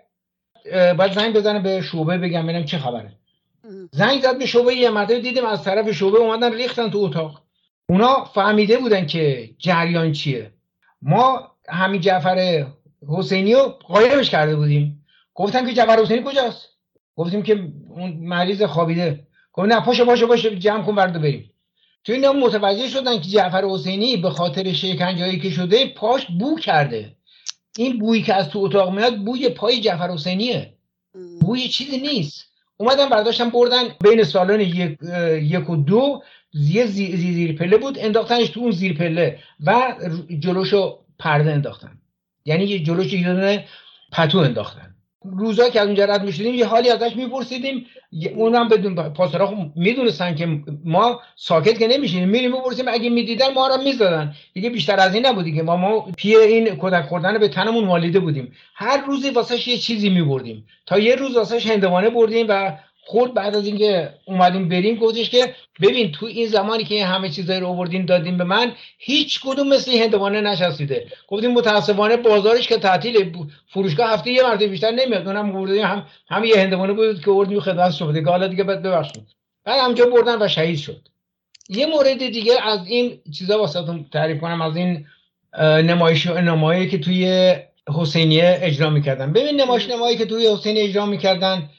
بعد 0.73 1.13
زنگ 1.13 1.35
بزنه 1.35 1.61
به 1.61 1.83
شعبه 1.83 2.19
بگم 2.19 2.43
ببینم 2.43 2.65
چه 2.65 2.79
خبره. 2.79 3.13
زنگ 3.93 4.23
زد 4.23 4.39
به 4.39 4.47
شعبه 4.47 4.75
یه 4.75 4.91
مرتبه 4.91 5.21
دیدیم 5.21 5.45
از 5.45 5.65
طرف 5.65 5.91
شعبه 5.91 6.19
اومدن 6.19 6.55
ریختن 6.55 6.91
تو 6.91 6.99
اتاق. 6.99 7.43
اونا 7.89 8.25
فهمیده 8.25 8.79
بودن 8.79 9.07
که 9.07 9.51
جریان 9.59 10.13
چیه. 10.13 10.51
ما 11.03 11.51
همین 11.69 12.01
جعفر 12.01 12.67
حسینی 13.09 13.55
رو 13.55 13.61
قایمش 13.63 14.31
کرده 14.31 14.57
بودیم. 14.57 15.05
گفتن 15.35 15.67
که 15.67 15.73
جعفر 15.75 16.03
حسینی 16.03 16.23
کجاست؟ 16.23 16.69
گفتیم 17.17 17.43
که 17.43 17.69
اون 17.89 18.11
مریض 18.21 18.63
خوابیده. 18.63 19.27
گفت 19.53 19.69
نه 19.69 19.81
پاشو 19.81 20.05
پاشو 20.05 20.27
پاشو 20.27 20.49
جمع 20.49 20.83
کن 20.83 20.95
برد 20.95 21.21
بریم. 21.21 21.52
تو 22.05 22.13
اینا 22.13 22.33
متوجه 22.33 22.89
شدن 22.89 23.21
که 23.21 23.29
جعفر 23.29 23.65
حسینی 23.65 24.17
به 24.17 24.31
خاطر 24.31 24.73
شکنجهایی 24.73 25.41
که 25.41 25.51
شده 25.51 25.87
پاش 25.87 26.27
بو 26.39 26.59
کرده. 26.59 27.17
این 27.79 27.99
بویی 27.99 28.23
که 28.23 28.35
از 28.35 28.49
تو 28.49 28.59
اتاق 28.59 28.95
میاد 28.95 29.17
بوی 29.17 29.49
پای 29.49 29.81
جعفر 29.81 30.11
حسینیه. 30.11 30.75
بوی 31.41 31.69
چیزی 31.69 31.99
نیست. 31.99 32.45
اومدن 32.77 33.09
برداشتن 33.09 33.51
بردن 33.51 33.83
بین 34.01 34.25
سالن 34.25 34.61
یک, 34.61 34.99
یک 35.43 35.71
و 35.71 35.77
دو 35.77 36.23
یه 36.53 36.87
زیر, 36.87 37.17
زیر 37.17 37.59
پله 37.59 37.77
بود 37.77 37.99
انداختنش 37.99 38.49
تو 38.49 38.61
اون 38.61 38.71
زیر 38.71 38.99
پله 38.99 39.39
و 39.61 39.95
جلوشو 40.39 40.99
پرده 41.19 41.53
انداختن. 41.53 41.99
یعنی 42.45 42.65
یه 42.65 42.85
جلوش 42.85 43.13
یه 43.13 43.35
دونه 43.35 43.65
پتو 44.13 44.39
انداختن. 44.39 44.92
روزا 45.25 45.69
که 45.69 45.81
از 45.81 45.87
اونجا 45.87 46.05
رد 46.05 46.25
می‌شدیم 46.25 46.55
یه 46.55 46.67
حالی 46.67 46.91
ازش 46.91 47.17
میپرسیدیم. 47.17 47.87
اونم 48.37 48.69
بدون 48.69 48.95
پاسدارا 48.95 49.47
خب 49.47 49.57
می‌دونستن 49.77 50.35
که 50.35 50.61
ما 50.85 51.21
ساکت 51.37 51.79
که 51.79 51.87
نمیشیم 51.87 52.29
میریم 52.29 52.53
می‌پرسیم 52.53 52.89
اگه 52.89 53.11
می‌دیدن 53.11 53.53
ما 53.55 53.67
رو 53.67 53.83
می‌زدن. 53.83 54.35
دیگه 54.55 54.71
بیشتر 54.71 55.01
از 55.01 55.15
این 55.15 55.27
نبودی 55.27 55.55
که 55.55 55.63
ما 55.63 55.77
ما 55.77 56.01
پی 56.17 56.37
این 56.37 56.77
کودک 56.77 57.05
خوردن 57.05 57.39
به 57.39 57.49
تنمون 57.49 57.87
والیده 57.87 58.21
بودیم. 58.21 58.53
هر 58.75 59.05
روزی 59.07 59.31
واسش 59.31 59.69
یه 59.69 59.79
چیزی 59.79 60.11
میبردیم. 60.11 60.67
تا 60.87 60.99
یه 60.99 61.15
روز 61.15 61.37
واسش 61.37 61.67
هندوانه 61.67 62.11
بردیم 62.11 62.47
و 62.49 62.73
خود 63.05 63.35
بعد 63.35 63.57
از 63.57 63.67
اینکه 63.67 64.15
اومدیم 64.25 64.69
بریم 64.69 64.97
گفتش 64.97 65.31
که 65.31 65.55
ببین 65.83 66.13
تو 66.13 66.27
این 66.27 66.47
زمانی 66.47 66.85
که 66.85 67.07
همه 67.07 67.29
چیزایی 67.29 67.61
رو 67.61 67.67
آوردین 67.67 68.05
دادیم 68.05 68.39
به 68.39 68.45
من 68.45 68.73
هیچ 68.99 69.41
کدوم 69.45 69.69
مثل 69.69 69.91
این 69.91 70.03
هندوانه 70.03 70.41
نشستیده. 70.41 71.07
گفتیم 71.29 71.53
متاسفانه 71.53 72.17
بازارش 72.17 72.69
که 72.69 72.79
تعطیل 72.79 73.33
فروشگاه 73.67 74.13
هفته 74.13 74.31
یه 74.31 74.43
مرتبه 74.43 74.67
بیشتر 74.67 74.91
نمیاد. 74.91 75.27
اونم 75.27 75.57
آوردیم 75.57 75.85
هم 75.85 76.07
هم 76.29 76.45
یه 76.45 76.59
هندوانه 76.59 76.93
بود 76.93 77.25
که 77.25 77.31
آوردیم 77.31 77.61
خدمت 77.61 78.03
دیگه. 78.03 78.31
حالا 78.31 78.47
دیگه 78.47 78.65
ببخشید. 78.65 79.23
بعد 79.65 79.81
همجا 79.81 80.07
بردن 80.07 80.43
و 80.43 80.49
شهید 80.49 80.79
شد. 80.79 81.09
یه 81.69 81.87
مورد 81.87 82.19
دیگه 82.19 82.53
از 82.63 82.87
این 82.87 83.21
چیزا 83.39 83.59
واسهتون 83.59 84.07
تعریف 84.13 84.41
کنم 84.41 84.63
از 84.63 84.77
این 84.77 85.07
نمایش 85.61 86.27
نمایی 86.27 86.89
که 86.89 86.99
توی 86.99 87.55
حسینیه 87.89 88.59
اجرا 88.63 88.91
می‌کردن. 88.91 89.33
ببین 89.33 89.61
نمایش 89.61 89.89
نمایی 89.89 90.17
که 90.17 90.25
توی 90.25 90.47
حسینیه 90.47 90.85
اجرا 90.85 91.07
می‌کردن 91.07 91.71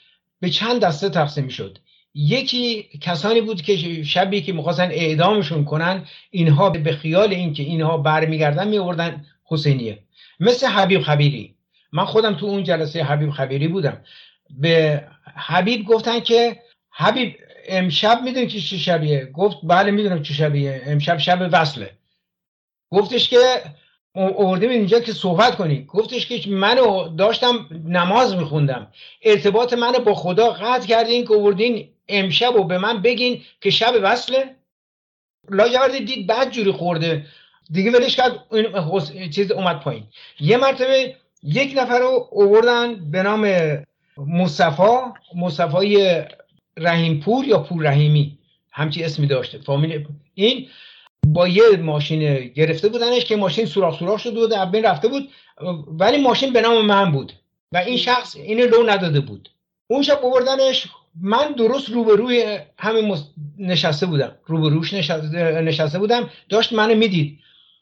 به 0.44 0.50
چند 0.50 0.82
دسته 0.82 1.10
تقسیم 1.10 1.48
شد 1.48 1.78
یکی 2.14 2.84
کسانی 3.02 3.42
بود 3.42 3.62
که 3.62 4.04
شبی 4.04 4.42
که 4.42 4.54
می‌خواستن 4.54 4.92
اعدامشون 4.92 5.66
کنن 5.66 6.06
اینها 6.32 6.70
به 6.70 6.92
خیال 6.92 7.34
اینکه 7.34 7.64
اینها 7.64 7.98
برمیگردن 7.98 8.68
میوردن 8.68 9.26
حسینیه. 9.46 10.00
مثل 10.40 10.68
حبیب 10.68 11.02
خبیری. 11.02 11.56
من 11.92 12.06
خودم 12.06 12.34
تو 12.34 12.46
اون 12.46 12.64
جلسه 12.64 13.04
حبیب 13.04 13.32
خبیری 13.32 13.68
بودم. 13.68 14.04
به 14.50 15.04
حبیب 15.36 15.86
گفتن 15.86 16.20
که 16.20 16.60
حبیب 16.92 17.36
امشب 17.68 18.22
می‌دونی 18.24 18.48
که 18.48 18.60
چه 18.60 18.78
شبیه؟ 18.78 19.26
گفت 19.26 19.58
بله 19.64 19.92
می‌دونم 19.92 20.24
چه 20.24 20.34
شبیه. 20.34 20.82
امشب 20.86 21.18
شب 21.18 21.50
وصله. 21.52 21.92
گفتش 22.92 23.30
که 23.30 23.38
آوردیم 24.16 24.70
اینجا 24.70 25.00
که 25.00 25.14
صحبت 25.14 25.56
کنی. 25.56 25.86
گفتش 25.86 26.28
که 26.28 26.50
منو 26.50 27.08
داشتم 27.08 27.70
نماز 27.86 28.36
میخوندم. 28.36 28.88
ارتباط 29.22 29.74
منو 29.74 30.00
با 30.00 30.14
خدا 30.14 30.50
قطع 30.50 30.88
کردین 30.88 31.26
که 31.26 31.34
آوردین 31.34 31.90
امشب 32.08 32.56
و 32.56 32.64
به 32.64 32.78
من 32.78 33.02
بگین 33.02 33.42
که 33.62 33.70
شب 33.70 33.94
وصله. 34.04 34.56
لاجوردی 35.50 36.06
دید 36.06 36.28
بعد 36.28 36.52
جوری 36.52 36.72
خورده. 36.72 37.26
دیگه 37.72 37.92
ولش 37.92 38.16
کرد 38.16 38.46
این 38.52 39.30
چیز 39.30 39.52
اومد 39.52 39.80
پایین. 39.80 40.04
یه 40.40 40.58
مرتبه 40.58 41.16
یک 41.44 41.74
نفر 41.78 42.00
رو 42.00 42.30
آوردن 42.32 43.12
به 43.12 43.24
نام 43.24 43.48
مصطفی. 44.18 44.98
مصطفی 45.36 46.22
رحیمپور 46.78 47.46
یا 47.46 47.60
پور 47.60 47.84
رحیمی 47.84 48.38
همچی 48.72 49.04
اسمی 49.04 49.28
داشته. 49.28 49.58
فامیل 49.58 50.06
این 50.34 50.68
با 51.28 51.48
یه 51.48 51.78
ماشین 51.78 52.48
گرفته 52.48 52.90
بودنش 52.90 53.26
که 53.26 53.36
ماشین 53.36 53.66
سوراخ 53.66 54.00
سوراخ 54.00 54.20
شده 54.20 54.40
بود 54.40 54.54
از 54.54 54.76
رفته 54.76 55.08
بود 55.08 55.30
ولی 55.88 56.18
ماشین 56.18 56.54
به 56.54 56.62
نام 56.62 56.86
من 56.86 57.12
بود 57.12 57.34
و 57.72 57.78
این 57.78 57.98
شخص 57.98 58.36
این 58.36 58.62
لو 58.62 58.84
نداده 58.90 59.20
بود. 59.20 59.50
اون 59.88 60.04
شب 60.04 60.22
بردنش 60.22 60.88
من 61.22 61.52
درست 61.52 61.90
روبروی 61.90 62.60
همین 62.78 63.18
نشسته 63.58 64.06
بودم. 64.06 64.36
روبروش 64.46 64.94
نشسته, 64.94 65.62
نشسته 65.62 66.00
بودم 66.00 66.30
داشت 66.50 66.74
منو 66.74 66.96
می‌دید. 66.96 67.40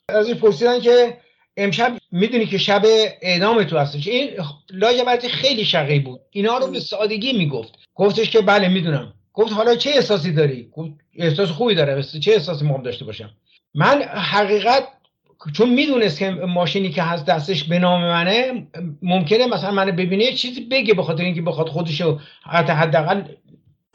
از 0.09 0.27
این 0.27 0.37
پرسیدن 0.37 0.79
که 0.79 1.17
امشب 1.57 1.97
می‌دونی 2.11 2.45
که 2.45 2.57
شب 2.57 2.81
اعدام 3.21 3.63
تو 3.63 3.77
هستش 3.77 4.07
این 4.07 4.29
لاجبرتی 4.69 5.29
خیلی 5.29 5.65
شقی 5.65 5.99
بود. 5.99 6.19
اینا 6.31 6.57
رو 6.57 6.67
به 6.67 6.79
سادگی 6.79 7.33
می‌گفت. 7.33 7.71
گفتش 7.95 8.29
که 8.29 8.41
بله 8.41 8.67
می‌دونم. 8.67 9.13
گفت 9.33 9.53
حالا 9.53 9.75
چه 9.75 9.89
احساسی 9.89 10.31
داری؟ 10.31 10.69
گفت 10.73 10.89
احساس 11.15 11.49
خوبی 11.49 11.75
داره 11.75 12.03
چه 12.03 12.31
احساسی 12.31 12.65
مهم 12.65 12.83
داشته 12.83 13.05
باشم؟ 13.05 13.29
من 13.73 14.01
حقیقت 14.03 14.83
چون 15.53 15.69
می‌دونست 15.69 16.19
که 16.19 16.29
ماشینی 16.29 16.89
که 16.89 17.03
هست 17.03 17.25
دستش 17.25 17.63
به 17.63 17.79
نام 17.79 18.01
منه 18.01 18.67
ممکنه 19.01 19.47
مثلا 19.47 19.71
منو 19.71 19.91
ببینه 19.91 20.33
چیزی 20.33 20.61
بگه 20.61 20.93
به 20.93 21.03
خاطر 21.03 21.23
اینکه 21.23 21.41
بخواد 21.41 21.69
خودشو 21.69 22.19
حتی 22.43 22.73
حداقل 22.73 23.21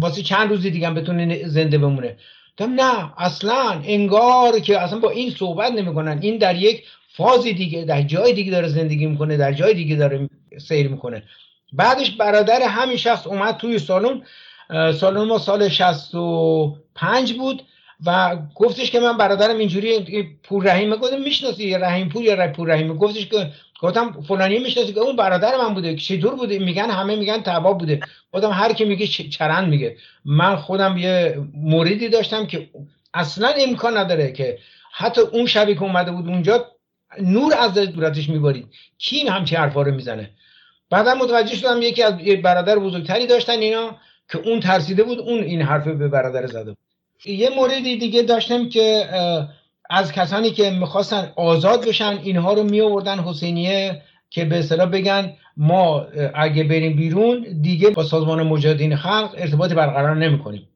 واسه 0.02 0.22
چند 0.22 0.50
روزی 0.50 0.70
دیگه 0.70 0.90
بتونه 0.90 1.48
زنده 1.48 1.78
بمونه. 1.78 2.16
گفتم 2.58 2.74
نه 2.74 3.12
اصلا 3.18 3.80
انگار 3.84 4.60
که 4.60 4.80
اصلا 4.80 4.98
با 4.98 5.10
این 5.10 5.30
صحبت 5.30 5.72
نمی‌کنن. 5.72 6.18
این 6.22 6.38
در 6.38 6.56
یک 6.56 6.84
فازی 7.08 7.52
دیگه 7.52 7.84
در 7.84 8.02
جای 8.02 8.32
دیگه 8.32 8.50
داره 8.50 8.68
زندگی 8.68 9.06
می‌کنه 9.06 9.36
در 9.36 9.52
جای 9.52 9.74
دیگه 9.74 9.96
داره 9.96 10.28
سیر 10.58 10.88
می‌کنه. 10.88 11.22
بعدش 11.72 12.10
برادر 12.10 12.62
همین 12.62 12.96
شخص 12.96 13.26
اومد 13.26 13.56
توی 13.56 13.78
سالن. 13.78 14.22
سالن 14.70 15.22
ما 15.22 15.38
سال 15.38 15.68
65 15.68 17.32
بود 17.32 17.62
و 18.06 18.36
گفتش 18.54 18.90
که 18.90 19.00
من 19.00 19.16
برادرم 19.16 19.58
اینجوری 19.58 20.22
پور 20.42 20.64
رحیم 20.64 20.96
گفتم 20.96 21.20
می‌شناسی 21.20 21.74
رحیم 21.74 22.08
پور 22.08 22.22
یا 22.22 22.52
پور 22.52 22.68
رحیم؟ 22.68 22.96
گفتش 22.96 23.26
که 23.26 23.50
گفتم 23.80 24.22
فلانی 24.28 24.58
می‌شناسی 24.58 24.92
که 24.92 25.00
اون 25.00 25.16
برادر 25.16 25.56
من 25.56 25.74
بوده 25.74 25.96
چطور 25.96 26.34
بوده؟ 26.34 26.58
میگن 26.58 26.90
همه 26.90 27.16
میگن 27.16 27.42
تبا 27.42 27.72
بوده. 27.72 28.00
گفتم 28.32 28.50
هر 28.50 28.72
کی 28.72 28.84
میگه 28.84 29.06
چرند 29.06 29.68
میگه. 29.68 29.96
من 30.24 30.56
خودم 30.56 30.96
یه 30.96 31.38
موردی 31.54 32.08
داشتم 32.08 32.46
که 32.46 32.68
اصلا 33.14 33.48
امکان 33.48 33.96
نداره 33.96 34.32
که 34.32 34.58
حتی 34.92 35.20
اون 35.20 35.46
شبی 35.46 35.74
که 35.74 35.82
اومده 35.82 36.10
بود 36.10 36.28
اونجا 36.28 36.66
نور 37.22 37.54
از 37.58 37.74
دورتش 37.74 38.28
میبارید. 38.28 38.66
کی 38.98 39.28
همچی 39.28 39.56
حرفا 39.56 39.82
رو 39.82 39.94
می‌زنه؟ 39.94 40.30
بعدا 40.90 41.14
متوجه 41.14 41.56
شدم 41.56 41.82
یکی 41.82 42.02
از 42.02 42.14
برادر 42.42 42.78
بزرگتری 42.78 43.26
داشتن 43.26 43.58
اینا. 43.58 43.96
که 44.28 44.38
اون 44.38 44.60
ترسیده 44.60 45.02
بود 45.02 45.18
اون 45.18 45.42
این 45.42 45.62
حرف 45.62 45.88
به 45.88 46.08
برادر 46.08 46.46
زده 46.46 46.64
بود. 46.64 46.78
یه 47.24 47.50
موردی 47.50 47.96
دیگه 47.96 48.22
داشتم 48.22 48.68
که 48.68 49.04
از 49.90 50.12
کسانی 50.12 50.50
که 50.50 50.70
می‌خواستن 50.70 51.32
آزاد 51.36 51.88
بشن 51.88 52.18
اینها 52.22 52.52
رو 52.52 52.62
می 52.62 52.80
آوردن 52.80 53.18
حسینیه 53.18 54.02
که 54.30 54.44
به 54.44 54.58
اصطلاح 54.58 54.88
بگن 54.88 55.32
ما 55.56 56.06
اگه 56.34 56.64
بریم 56.64 56.96
بیرون 56.96 57.46
دیگه 57.62 57.90
با 57.90 58.04
سازمان 58.04 58.42
مجاهدین 58.42 58.96
خلق 58.96 59.34
ارتباطی 59.38 59.74
برقرار 59.74 60.16
نمی‌کنیم. 60.16 60.68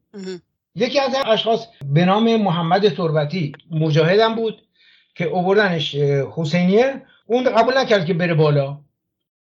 یکی 0.74 1.00
از 1.00 1.16
اشخاص 1.26 1.66
به 1.84 2.04
نام 2.04 2.36
محمد 2.36 2.88
تربتی 2.88 3.52
مجاهدم 3.70 4.34
بود 4.34 4.62
که 5.14 5.24
اووردنش 5.24 5.94
حسینیه. 6.36 7.02
اون 7.26 7.44
قبول 7.44 7.78
نکرد 7.78 8.06
که 8.06 8.14
بره 8.14 8.34
بالا. 8.34 8.78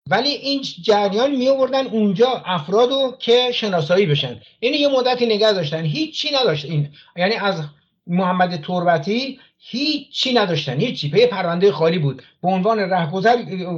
ولی 0.10 0.30
این 0.30 0.62
جریان 0.82 1.36
می 1.36 1.50
آوردن 1.50 1.88
اونجا 1.88 2.44
افرادو 2.46 3.16
که 3.20 3.52
شناسایی 3.54 4.06
بشن. 4.06 4.42
این 4.60 4.74
یه 4.74 4.88
مدتی 4.88 5.26
نگه 5.26 5.54
داشتن. 5.54 5.84
هیچی 5.84 6.30
نداشت. 6.36 6.66
این 6.66 6.90
یعنی 7.16 7.36
از 7.36 7.64
محمد 8.08 8.62
تربتی 8.62 9.40
هیچی 9.58 10.34
نداشتن. 10.34 10.80
هیچی 10.80 11.10
پی 11.10 11.26
پرونده 11.26 11.72
خالی 11.72 12.00
بود. 12.00 12.24
به 12.44 12.48
عنوان 12.48 12.80
رهگذر 12.80 13.36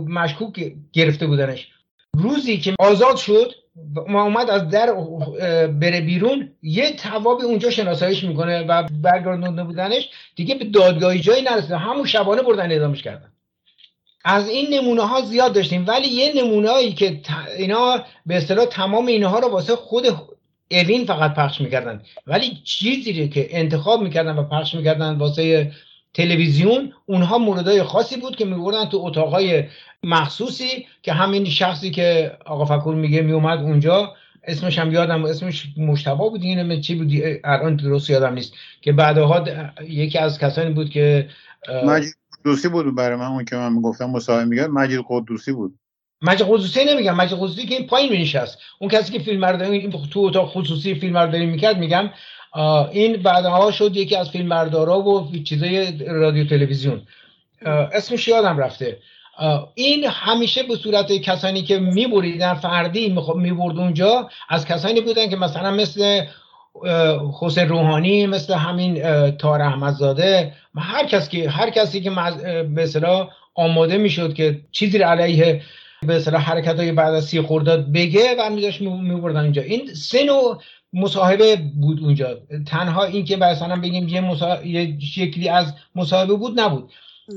مشکوک 0.07 0.73
گرفته 0.93 1.27
بودنش. 1.27 1.67
روزی 2.13 2.57
که 2.57 2.73
آزاد 2.79 3.17
شد 3.17 3.53
ما 4.07 4.23
اومد 4.23 4.49
از 4.49 4.69
در 4.69 4.93
بره 5.67 6.01
بیرون 6.01 6.51
یه 6.63 6.95
توابی 6.95 7.43
اونجا 7.43 7.69
شناساییش 7.69 8.23
می‌کنه 8.23 8.61
و 8.61 8.83
برگردونده 9.01 9.63
بودنش 9.63 10.09
دیگه 10.35 10.55
به 10.55 10.65
دادگاهی 10.65 11.19
جایی 11.19 11.41
نرسیده. 11.41 11.77
همون 11.77 12.05
شبانه 12.05 12.41
بردن 12.41 12.71
اعدامش 12.71 13.01
کردن. 13.01 13.31
از 14.25 14.49
این 14.49 14.73
نمونه 14.73 15.01
ها 15.01 15.21
زیاد 15.21 15.53
داشتیم. 15.53 15.85
ولی 15.87 16.07
یه 16.07 16.33
نمونه 16.35 16.69
هایی 16.69 16.93
که 16.93 17.21
اینا 17.57 18.03
به 18.25 18.37
اصطلاح 18.37 18.65
تمام 18.65 19.05
اینها 19.05 19.39
رو 19.39 19.47
واسه 19.49 19.75
خود 19.75 20.05
اوین 20.71 21.05
فقط 21.05 21.33
پخش 21.33 21.61
می‌کردن. 21.61 22.01
ولی 22.27 22.57
چیزی 22.63 23.29
که 23.29 23.47
انتخاب 23.51 24.01
می‌کردن 24.01 24.35
و 24.35 24.43
پخش 24.43 24.75
می‌کردن 24.75 25.15
واسه 25.17 25.71
تلویزیون 26.13 26.93
اونها 27.05 27.37
موردهای 27.37 27.83
خاصی 27.83 28.17
بود 28.17 28.35
که 28.35 28.45
میبردن 28.45 28.85
تو 28.85 28.97
اتاقهای 28.97 29.63
مخصوصی 30.03 30.87
که 31.03 31.13
همین 31.13 31.45
شخصی 31.45 31.91
که 31.91 32.37
آقا 32.45 32.65
فکر 32.65 32.87
میگه 32.87 33.21
میومد 33.21 33.59
اونجا 33.59 34.13
اسمش 34.43 34.79
هم 34.79 34.93
یادم 34.93 35.25
اسمش 35.25 35.65
مشتبه 35.77 36.15
بود 36.15 36.43
اینه 36.43 36.81
چی 36.81 36.95
بود؟ 36.95 37.11
الان 37.43 37.75
درست 37.75 38.09
یادم 38.09 38.33
نیست. 38.33 38.53
که 38.81 38.91
بعدها 38.91 39.45
یکی 39.89 40.17
از 40.17 40.39
کسانی 40.39 40.73
بود 40.73 40.89
که 40.89 41.29
قدوسی 42.45 42.67
بود 42.67 42.95
برای 42.95 43.15
من 43.17 43.25
اون 43.25 43.45
که 43.45 43.55
من 43.55 43.81
گفتم 43.81 44.05
مصاحبه 44.05 44.45
میگه 44.45 44.67
مجید 44.67 45.05
قدوسی 45.09 45.51
بود. 45.51 45.79
مجید 46.21 46.47
قدوسی 46.47 46.85
نمیگم 46.85 47.15
مجید 47.15 47.37
قدوسی 47.37 47.65
که 47.65 47.75
این 47.75 47.87
پایین 47.87 48.11
مینشست 48.11 48.57
اون 48.79 48.89
کسی 48.89 49.13
که 49.13 49.19
فیلم 49.19 49.41
برداری 49.41 49.89
تو 49.89 50.19
اتاق 50.19 50.49
خصوصی 50.49 50.95
فیلم 50.95 51.13
برداری 51.13 51.45
می‌کرد 51.45 51.77
میگم 51.77 52.09
این 52.91 53.21
بعدها 53.23 53.71
شد 53.71 53.95
یکی 53.95 54.15
از 54.15 54.29
فیلم 54.29 54.49
بردارا 54.49 54.99
و 54.99 55.31
چیزای 55.43 56.05
رادیو 56.07 56.47
تلویزیون. 56.47 57.01
اسمش 57.93 58.27
یادم 58.27 58.57
رفته. 58.57 58.97
این 59.75 60.05
همیشه 60.05 60.63
به 60.63 60.75
صورت 60.75 61.11
کسانی 61.11 61.61
که 61.61 61.79
میبریدن 61.79 62.53
فردی 62.53 63.17
می‌برد 63.35 63.77
اونجا 63.77 64.29
از 64.49 64.65
کسانی 64.65 65.01
بودن 65.01 65.29
که 65.29 65.35
مثلا 65.35 65.71
مثل 65.71 66.21
حسین 67.41 67.69
روحانی 67.69 68.25
مثل 68.25 68.53
همین 68.53 69.01
تار 69.31 69.61
احمدزاده. 69.61 70.53
هر 70.77 71.05
کسی 71.05 71.41
که 71.41 71.49
هر 71.49 71.69
کسی 71.69 72.01
که 72.01 72.09
به 72.75 72.83
اصطلاح 72.83 73.29
آماده 73.55 73.97
می‌شد 73.97 74.33
که 74.33 74.61
چیزی 74.71 74.97
رو 74.97 75.05
علیه 75.05 75.61
به 76.01 76.15
اصطلاح 76.15 76.41
حرکت 76.41 76.79
های 76.79 76.91
بعد 76.91 77.13
از 77.13 77.25
سی 77.25 77.41
خورداد 77.41 77.91
بگه 77.91 78.35
و 78.39 78.49
میداشت 78.49 78.81
میبردن 78.81 79.43
اینجا. 79.43 79.61
این 79.61 79.93
سه 79.93 80.23
نوع 80.23 80.61
مصاحبه 80.93 81.55
بود 81.81 82.03
اونجا. 82.03 82.37
تنها 82.67 83.03
این 83.03 83.25
که 83.25 83.37
مثلا 83.37 83.75
بگیم 83.75 84.07
یه, 84.07 84.21
مصاحبه، 84.21 84.67
یه 84.67 84.99
شکلی 84.99 85.49
از 85.49 85.73
مصاحبه 85.95 86.33
بود 86.33 86.59
نبود. 86.59 86.91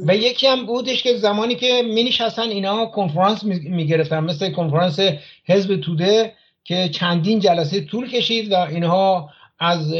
و 0.06 0.16
یکی 0.16 0.46
هم 0.46 0.66
بودش 0.66 1.02
که 1.02 1.16
زمانی 1.16 1.54
که 1.54 1.82
می 1.94 2.04
نشستن 2.04 2.42
اینا 2.42 2.86
کنفرانس 2.86 3.44
می 3.44 3.86
گرفتن 3.86 4.20
مثل 4.20 4.50
کنفرانس 4.50 5.00
حزب 5.46 5.76
توده. 5.76 6.32
که 6.64 6.88
چندین 6.88 7.40
جلسه 7.40 7.80
طول 7.84 8.10
کشید 8.10 8.52
و 8.52 8.56
اینها 8.56 9.30
از 9.58 9.94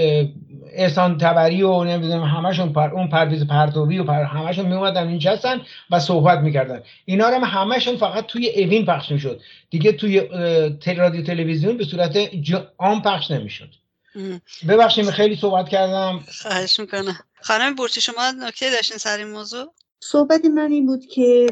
احسان 0.73 1.19
تبری 1.19 1.63
و 1.63 1.85
نمی‌دونم 1.85 2.23
همشون 2.23 2.73
پر 2.73 2.91
اون 2.91 3.09
پرویز 3.09 3.47
پرتوی 3.47 3.99
و 3.99 4.05
پر 4.05 4.23
همشون 4.23 4.67
می 4.67 4.75
اومدن 4.75 5.09
اینجا 5.09 5.31
هستن 5.33 5.61
و 5.91 6.01
صحبت 6.01 6.39
می‌کردن. 6.39 6.83
اینا 7.05 7.29
رو 7.29 7.35
هم 7.35 7.45
همشون 7.45 7.97
فقط 7.97 8.27
توی 8.27 8.51
اوین 8.65 8.87
پخش 8.87 9.11
می‌شد. 9.11 9.41
دیگه 9.71 9.93
توی 9.93 10.21
رادیو 10.97 11.23
تلویزیون 11.23 11.77
به 11.77 11.85
صورت 11.85 12.17
عام 12.79 13.03
پخش 13.03 13.31
نمی‌شد. 13.31 13.69
ببخشید 14.69 15.11
خیلی 15.11 15.37
صحبت 15.37 15.69
کردم. 15.69 16.21
خواهش 16.43 16.81
می‌کنم. 16.81 17.19
خانم 17.41 17.75
بورچی 17.75 18.01
شما 18.01 18.31
نکته 18.47 18.71
داشتین 18.71 18.99
سر 18.99 19.19
این 19.19 19.31
موضوع؟ 19.31 19.73
صحبت 20.01 20.45
من 20.45 20.73
این 20.73 20.87
بود 20.87 21.07
که 21.07 21.47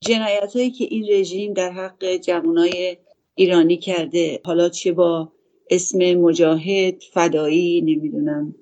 جنایت 0.00 0.56
هایی 0.56 0.70
که 0.70 0.84
این 0.84 1.06
رژیم 1.10 1.52
در 1.52 1.72
حق 1.72 2.16
جوانای 2.16 2.96
ایرانی 3.34 3.76
کرده. 3.76 4.40
حالا 4.44 4.68
چه 4.68 4.92
با 4.92 5.32
اسم 5.70 6.14
مجاهد 6.14 7.02
فدایی 7.12 7.80
نمی‌دونم 7.80 8.54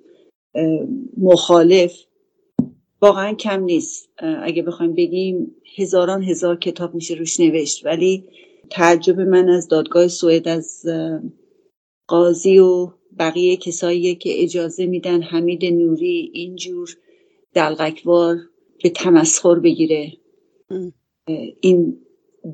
مخالف. 1.17 2.05
واقعا 3.03 3.35
کم 3.35 3.65
نیست. 3.65 4.11
اگه 4.43 4.63
بخوایم 4.63 4.95
بگیم 4.95 5.55
هزاران 5.77 6.23
هزار 6.23 6.59
کتاب 6.59 6.95
میشه 6.95 7.15
روش 7.15 7.41
نوشت. 7.41 7.87
ولی 7.87 8.25
تعجب 8.71 9.21
من 9.21 9.49
از 9.49 9.69
دادگاه 9.69 10.09
سوئد 10.09 10.49
از 10.49 10.85
قاضی 12.09 12.59
و 12.59 12.93
بقیه 13.19 13.57
کسایی 13.57 14.15
که 14.15 14.43
اجازه 14.43 14.87
میدن 14.87 15.23
حمید 15.23 15.65
نوری 15.65 16.31
اینجور 16.35 16.97
دلغکوار 17.55 18.37
به 18.83 18.89
تمسخر 18.89 19.55
بگیره. 19.55 20.13
این 21.61 21.99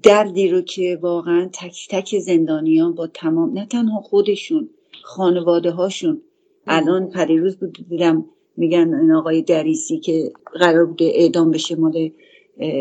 دردی 0.02 0.48
رو 0.48 0.60
که 0.60 0.98
واقعا 1.02 1.50
تک 1.52 1.88
تک 1.90 2.18
زندانیان 2.18 2.94
با 2.94 3.06
تمام 3.06 3.58
نه 3.58 3.66
تنها 3.66 4.00
خودشون 4.00 4.70
خانواده 5.02 5.70
هاشون 5.70 6.22
الان 6.66 7.10
پریروز 7.10 7.56
بود 7.56 7.78
دیدم 7.88 8.24
میگن 8.56 8.94
این 8.94 9.12
آقای 9.12 9.42
دریسی 9.42 9.98
که 9.98 10.32
قرار 10.60 10.86
بوده 10.86 11.04
اعدام 11.14 11.50
بشه 11.50 11.76
مال 11.76 12.10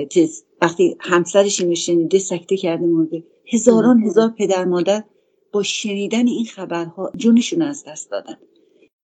چیز. 0.09 0.43
وقتی 0.61 0.95
همسرش 0.99 1.61
اینو 1.61 1.75
شنیده 1.75 2.19
سکته 2.19 2.57
کرده 2.57 2.85
مرده 2.85 3.23
هزاران 3.53 4.03
هزار 4.03 4.29
پدر 4.29 4.65
مادر 4.65 5.03
با 5.51 5.63
شنیدن 5.63 6.27
این 6.27 6.45
خبرها 6.45 7.11
جونشون 7.17 7.61
از 7.61 7.83
دست 7.87 8.11
دادن. 8.11 8.37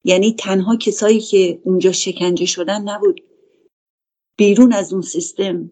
یعنی 0.03 0.35
تنها 0.39 0.75
کسایی 0.75 1.19
که 1.19 1.61
اونجا 1.63 1.91
شکنجه 1.91 2.45
شدن 2.45 2.81
نبود. 2.81 3.21
بیرون 4.37 4.73
از 4.73 4.93
اون 4.93 5.01
سیستم 5.01 5.71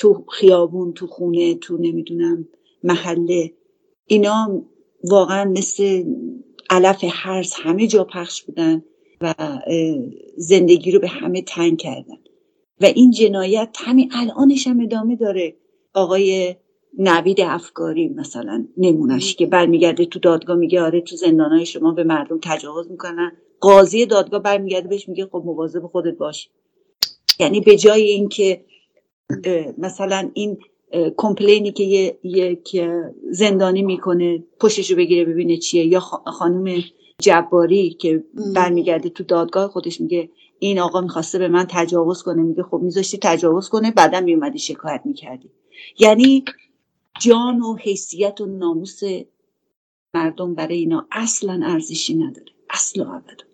تو 0.00 0.24
خیابون 0.28 0.92
تو 0.92 1.06
خونه 1.06 1.54
تو 1.54 1.76
نمی‌دونم 1.76 2.48
محله. 2.84 3.52
اینا 4.06 4.62
واقعا 5.04 5.50
مثل 5.50 6.04
علف 6.70 7.04
هرز 7.08 7.52
همه 7.56 7.86
جا 7.86 8.04
پخش 8.04 8.42
بودن 8.42 8.82
و 9.20 9.34
زندگی 10.36 10.90
رو 10.90 11.00
به 11.00 11.08
همه 11.08 11.42
تنگ 11.42 11.78
کردن. 11.78 12.16
و 12.80 12.84
این 12.84 13.10
جنایت 13.10 13.76
همین 13.76 14.10
الانش 14.14 14.66
هم 14.66 14.80
ادامه 14.80 15.16
داره. 15.16 15.56
آقای 15.94 16.56
نوید 16.98 17.40
افکاری 17.40 18.08
مثلا 18.08 18.66
نمونش 18.76 19.36
که 19.36 19.46
برمیگرده 19.46 20.04
تو 20.04 20.18
دادگاه 20.18 20.56
میگه 20.56 20.82
آره 20.82 21.00
تو 21.00 21.16
زندانهای 21.16 21.66
شما 21.66 21.92
به 21.92 22.04
مردم 22.04 22.38
تجاوز 22.42 22.90
می‌کنن. 22.90 23.32
قاضی 23.60 24.06
دادگاه 24.06 24.42
برمیگرده 24.42 24.88
بهش 24.88 25.08
میگه 25.08 25.26
خب 25.26 25.42
مواظب 25.46 25.86
خودت 25.86 26.16
باش. 26.16 26.50
یعنی 27.40 27.60
به 27.60 27.76
جای 27.76 28.02
اینکه 28.02 28.64
مثلا 29.78 30.30
این 30.34 30.58
کمپلینی 31.16 31.72
که 31.72 32.18
یک 32.22 32.80
زندانی 33.30 33.82
می‌کنه 33.82 34.44
پشتشو 34.60 34.96
بگیره 34.96 35.24
ببینه 35.24 35.56
چیه. 35.56 35.86
یا 35.86 36.00
خانم 36.00 36.82
جباری 37.22 37.90
که 37.90 38.24
برمیگرده 38.54 39.08
تو 39.08 39.24
دادگاه 39.24 39.68
خودش 39.68 40.00
میگه 40.00 40.30
این 40.58 40.78
آقا 40.78 41.00
می‌خواسته 41.00 41.38
به 41.38 41.48
من 41.48 41.66
تجاوز 41.70 42.22
کنه. 42.22 42.42
میگه 42.42 42.62
خب 42.62 42.80
میذاشتی 42.82 43.18
تجاوز 43.22 43.68
کنه 43.68 43.90
بعدا 43.90 44.20
میومدی 44.20 44.58
شکایت 44.58 45.00
می‌کردی. 45.04 45.50
یعنی 45.98 46.44
جان 47.20 47.60
و 47.60 47.76
حیثیت 47.76 48.40
و 48.40 48.46
ناموس 48.46 49.00
مردم 50.14 50.54
برای 50.54 50.76
اینا 50.76 51.06
اصلا 51.12 51.60
ارزشی 51.64 52.14
نداره. 52.14 52.52
اصلا 52.70 53.14
ابدا 53.14 53.44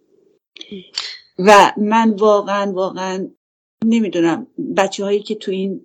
و 1.39 1.73
من 1.77 2.11
واقعا 2.11 2.73
واقعا 2.73 3.29
نمی‌دونم 3.85 4.47
بچه 4.77 5.05
هایی 5.05 5.21
که 5.21 5.35
تو 5.35 5.51
این 5.51 5.81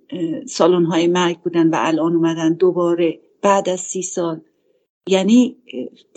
سالن 0.46 0.84
های 0.84 1.06
مرگ 1.06 1.38
بودن 1.38 1.68
و 1.68 1.76
الان 1.78 2.16
اومدن 2.16 2.54
دوباره 2.54 3.20
بعد 3.42 3.68
از 3.68 3.80
سی 3.80 4.02
سال 4.02 4.40
یعنی 5.06 5.56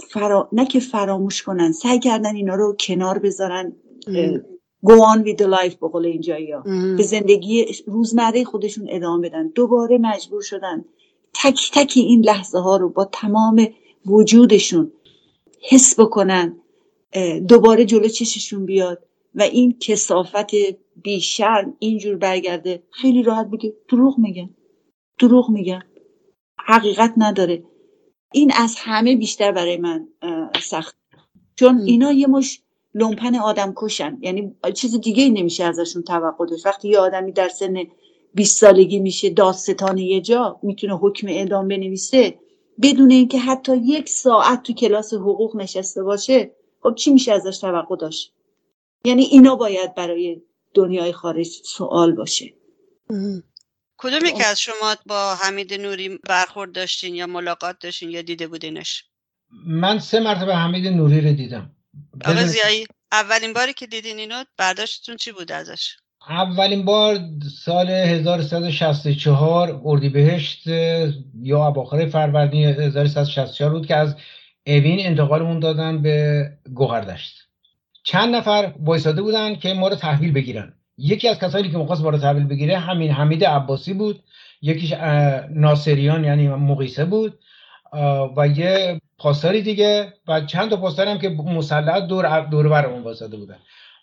فرا... 0.10 0.50
نه 0.52 0.66
که 0.66 0.80
فراموش 0.80 1.44
کنن 1.44 1.72
سعی 1.72 2.00
کردن 2.00 2.36
اینا 2.36 2.56
رو 2.56 2.76
کنار 2.80 3.20
بذارن 3.20 3.74
go 4.86 4.94
on 4.94 5.24
with 5.26 5.38
the 5.38 5.48
life 5.48 5.76
به 5.76 5.88
قول 5.88 6.06
اینجایی 6.06 6.52
ها. 6.52 6.64
به 6.98 7.04
زندگی 7.04 7.66
روزمره 7.88 8.44
خودشون 8.44 8.88
ادامه 8.90 9.30
بدن. 9.30 9.48
دوباره 9.48 9.98
مجبور 9.98 10.42
شدن. 10.42 10.86
تک 11.34 11.72
تک 11.74 11.94
این 11.96 12.26
لحظه 12.26 12.60
ها 12.60 12.78
رو 12.78 12.90
با 12.90 13.06
تمام 13.06 13.68
وجودشون 14.06 14.92
حس 15.70 16.00
بکنن 16.00 16.58
دوباره 17.48 17.86
جلو 17.86 18.08
چششون 18.08 18.66
بیاد. 18.66 19.04
و 19.36 19.42
این 19.42 19.78
کسافت 19.80 20.52
بیشرم 21.04 21.76
اینجور 21.80 22.16
برگرده. 22.16 22.84
خیلی 22.92 23.24
راحت 23.24 23.48
بگه 23.48 23.74
دروغ 23.90 24.20
میگن 24.20 24.50
دروغ 25.20 25.50
میگن 25.50 25.84
حقیقت 26.60 27.14
نداره. 27.18 27.64
این 28.34 28.52
از 28.56 28.76
همه 28.78 29.16
بیشتر 29.16 29.52
برای 29.52 29.78
من 29.78 30.08
سخت. 30.62 30.96
چون 31.56 31.80
اینا 31.80 32.12
یه 32.12 32.28
مش 32.28 32.62
لومپن 32.94 33.36
آدم 33.36 33.74
کشن. 33.76 34.18
یعنی 34.22 34.56
چیز 34.74 35.00
دیگه 35.00 35.24
ای 35.24 35.30
نمیشه 35.30 35.64
ازشون 35.64 36.04
توقع 36.04 36.46
داشت 36.46 36.66
وقتی 36.66 36.90
یه 36.90 37.00
آدمی 37.00 37.32
در 37.32 37.50
سن 37.50 37.78
20 38.34 38.58
سالگی 38.58 39.00
میشه 39.00 39.30
داستان 39.30 39.98
یه 39.98 40.22
جا 40.22 40.60
می‌تونه 40.64 40.96
حکم 40.98 41.28
اعدام 41.28 41.68
بنویسه. 41.68 42.40
بدون 42.82 43.12
اینکه 43.12 43.40
حتی 43.40 43.78
یک 43.78 44.10
ساعت 44.10 44.64
تو 44.64 44.74
کلاس 44.74 45.14
حقوق 45.14 45.56
نشسته 45.56 46.04
باشه 46.04 46.52
خب 46.84 46.96
چی 46.96 47.12
میشه 47.12 47.32
ازش 47.32 47.58
توقع 47.58 47.96
داشت؟ 47.96 48.35
یعنی 49.06 49.24
اینا 49.24 49.56
باید 49.56 49.96
برای 49.96 50.42
دنیای 50.74 51.12
خارج 51.12 51.48
سوال 51.48 52.16
باشه. 52.16 52.54
کدومی 53.98 54.34
که 54.34 54.46
از 54.46 54.60
شما 54.60 54.96
با 55.06 55.36
حمید 55.36 55.74
نوری 55.74 56.20
برخورد 56.30 56.72
داشتین 56.72 57.16
یا 57.16 57.28
ملاقات 57.28 57.80
داشتین 57.80 58.10
یا 58.10 58.22
دیده 58.22 58.48
بودینش؟ 58.48 59.04
من 59.68 60.00
سه 60.00 60.20
مرتبه 60.20 60.56
حمید 60.56 60.88
نوری 60.88 61.22
رو 61.22 61.34
دیدم. 61.34 61.76
آقا 62.26 62.44
زیایی 62.44 62.88
اولین 63.12 63.54
باری 63.54 63.74
که 63.74 63.88
دیدین 63.88 64.18
اینو 64.18 64.44
برداشتتون 64.58 65.16
چی 65.16 65.32
بود 65.32 65.52
ازش؟ 65.52 65.98
اولین 66.30 66.86
بار 66.86 67.20
سال 67.64 67.90
1364 67.90 69.82
اردیبهشت 69.86 70.68
یا 71.42 71.68
اواخر 71.68 72.10
فروردین 72.10 72.66
1364 72.66 73.72
بود 73.72 73.88
که 73.88 73.96
از 73.96 74.16
اوین 74.68 75.06
انتقالمون 75.06 75.60
دادن 75.60 76.02
به 76.02 76.50
گوهردشت. 76.74 77.45
چند 78.06 78.36
نفر 78.36 78.74
وایساده 78.80 79.22
بودن 79.22 79.56
که 79.56 79.74
ما 79.74 79.88
رو 79.88 79.96
تحویل 79.96 80.32
بگیرن. 80.32 80.74
یکی 80.98 81.28
از 81.28 81.40
کسانی 81.40 81.70
که 81.70 81.78
می‌خواست 81.78 82.02
ما 82.02 82.10
رو 82.10 82.18
تحویل 82.18 82.44
بگیره 82.48 82.78
همین 82.78 83.12
حمید 83.12 83.46
عباسی 83.46 83.94
بود. 83.94 84.24
یکیش 84.62 84.94
ناصریان 85.50 86.24
یعنی 86.24 86.48
مقیسه 86.48 87.06
بود. 87.06 87.40
و 88.38 88.48
یه 88.48 89.02
پاساری 89.18 89.62
دیگه 89.62 90.14
و 90.28 90.42
چند 90.42 90.70
تا 90.70 90.78
پاسار 90.78 91.08
هم 91.08 91.18
که 91.18 91.30
مسلح 91.30 92.00
دور 92.00 92.40
دور 92.40 92.70
برمون 92.70 93.04
وایساده 93.04 93.38
بودن. 93.38 93.58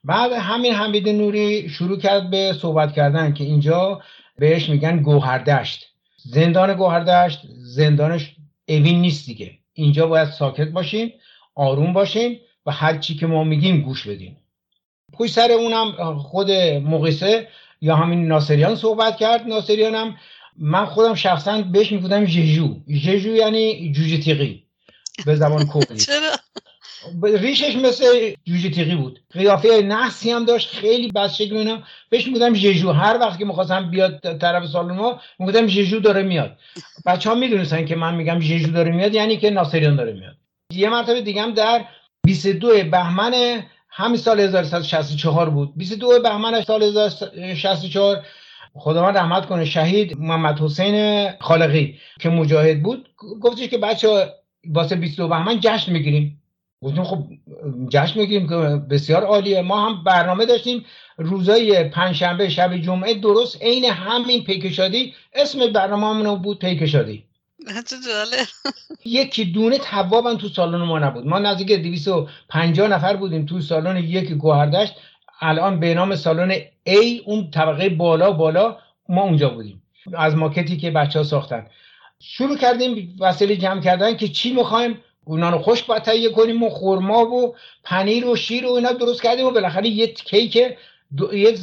بعد 0.04 0.32
همین 0.32 0.72
حمید 0.72 1.08
نوری 1.08 1.68
شروع 1.68 1.98
کرد 1.98 2.30
به 2.30 2.52
صحبت 2.52 2.92
کردن 2.92 3.34
که 3.34 3.44
اینجا 3.44 4.00
بهش 4.38 4.68
میگن 4.68 5.02
گوهردشت. 5.02 5.86
زندان 6.16 6.74
گوهردشت 6.74 7.40
زندانش 7.56 8.36
اوین 8.68 9.00
نیست 9.00 9.26
دیگه. 9.26 9.50
اینجا 9.72 10.06
باید 10.06 10.28
ساکت 10.28 10.68
باشیم 10.68 11.12
آروم 11.54 11.92
باشیم. 11.92 12.38
و 12.66 12.72
هر 12.72 12.98
چی 12.98 13.14
که 13.14 13.26
ما 13.26 13.44
میگیم 13.44 13.80
گوش 13.80 14.06
بدیم 14.06 14.36
پشت 15.12 15.32
سر 15.32 15.52
اونم 15.52 16.18
خود 16.18 16.50
مقیسه 16.50 17.48
یا 17.80 17.96
همین 17.96 18.28
ناصریان 18.28 18.76
صحبت 18.76 19.16
کرد. 19.16 19.46
ناصریان 19.46 19.94
هم 19.94 20.16
من 20.56 20.84
خودم 20.84 21.14
شخصا 21.14 21.62
بهش 21.62 21.92
می‌گفتم 21.92 22.24
جژو 22.24 22.74
جژو 22.88 23.28
یعنی 23.28 23.92
جوجه 23.92 24.18
تیغی. 24.18 24.64
به 25.26 25.36
زبان 25.36 25.66
کردی 25.74 26.04
ریشش 27.38 27.76
مثل 27.76 28.34
جوجه 28.44 28.70
تیغی 28.70 28.94
بود. 28.94 29.20
قیافه 29.30 29.82
نحسی 29.82 30.30
هم 30.30 30.44
داشت 30.44 30.68
خیلی 30.68 31.12
بس 31.12 31.34
شکل 31.34 31.56
اینا. 31.56 31.82
بهش 32.10 32.26
می‌گفتم 32.26 32.52
جژو 32.52 32.92
هر 32.92 33.18
وقت 33.18 33.38
که 33.38 33.44
می‌خواستم 33.44 33.90
بیاد 33.90 34.38
طرف 34.38 34.66
سالن 34.66 34.92
ما 34.94 35.20
می‌گفتم 35.38 35.66
جژو 35.66 36.00
داره 36.00 36.22
میاد. 36.22 36.58
بچه 37.06 37.30
ها 37.30 37.34
می‌دونستن 37.34 37.84
که 37.84 37.96
من 37.96 38.14
میگم 38.14 38.38
جژو 38.38 38.72
داره 38.72 38.92
میاد 38.92 39.14
یعنی 39.14 39.36
که 39.36 39.50
ناصریان 39.50 39.96
داره 39.96 40.12
میاد. 40.12 40.36
یه 40.72 40.88
مرتبه 40.88 41.20
دیگه 41.20 41.42
هم 41.42 41.54
در 41.54 41.84
22 42.26 42.68
بهمن 42.90 43.62
همین 43.88 44.16
سال 44.16 44.40
1364 44.40 45.50
بود. 45.50 45.72
22 45.76 46.22
بهمن 46.22 46.60
سال 46.60 46.82
1364 46.82 48.26
خداوند 48.74 49.16
رحمت 49.16 49.46
کنه 49.46 49.64
شهید 49.64 50.18
محمد 50.18 50.58
حسین 50.58 51.28
خالقی 51.40 51.98
که 52.20 52.28
مجاهد 52.28 52.82
بود. 52.82 53.08
گفتش 53.40 53.68
که 53.68 53.78
بچه 53.78 54.32
واسه 54.68 54.96
22 54.96 55.28
بهمن 55.28 55.60
جشن 55.60 55.92
می‌گیریم. 55.92 56.42
گفتیم 56.82 57.04
خب 57.04 57.24
جشن 57.88 58.20
می‌گیریم 58.20 58.48
که 58.48 58.54
بسیار 58.90 59.24
عالیه. 59.24 59.62
ما 59.62 59.86
هم 59.86 60.04
برنامه 60.04 60.46
داشتیم. 60.46 60.84
روزای 61.16 61.84
پنجشنبه 61.84 62.48
شب 62.48 62.76
جمعه 62.76 63.14
درست 63.14 63.62
عین 63.62 63.84
همین 63.84 64.44
پیکشادی. 64.44 65.14
اسم 65.32 65.72
برنامه 65.72 66.36
بود 66.36 66.58
پیکشادی. 66.58 67.24
چه 67.24 67.31
جالب 67.31 67.31
یکی 69.04 69.44
دونه 69.44 69.78
تواب 69.78 70.26
هم 70.26 70.36
تو 70.36 70.48
سالن 70.48 70.82
ما 70.82 70.98
نبود. 70.98 71.26
ما 71.26 71.38
نزدیک 71.38 71.72
250 71.72 72.88
نفر 72.88 73.16
بودیم 73.16 73.46
تو 73.46 73.60
سالن 73.60 73.96
یک 73.96 74.32
گوهردشت. 74.32 74.94
الان 75.40 75.80
به 75.80 75.94
نام 75.94 76.16
سالن 76.16 76.54
A 76.88 77.22
اون 77.24 77.50
طبقه 77.50 77.88
بالا 77.88 78.32
بالا 78.32 78.78
ما 79.08 79.22
اونجا 79.22 79.48
بودیم. 79.48 79.82
از 80.14 80.36
ماکتی 80.36 80.76
که 80.76 80.90
بچه 80.90 81.18
ها 81.18 81.24
ساختن. 81.24 81.66
شروع 82.20 82.56
کردیم 82.56 83.16
وسیله 83.20 83.56
جمع 83.56 83.80
کردن 83.80 84.16
که 84.16 84.28
چی 84.28 84.52
می‌خوایم؟ 84.52 84.98
رو 85.26 85.58
خشک 85.58 85.86
باید 85.86 86.02
تهیه 86.02 86.30
کنیم 86.30 86.62
و 86.62 86.68
خورما 86.68 87.26
و 87.26 87.54
پنیر 87.84 88.26
و 88.26 88.36
شیر 88.36 88.66
و 88.66 88.72
اینا 88.72 88.92
درست 88.92 89.22
کردیم 89.22 89.46
و 89.46 89.50
بالاخره 89.50 89.88
یه 89.88 90.06
کیک 90.06 90.58
دو 91.16 91.34
یه 91.34 91.54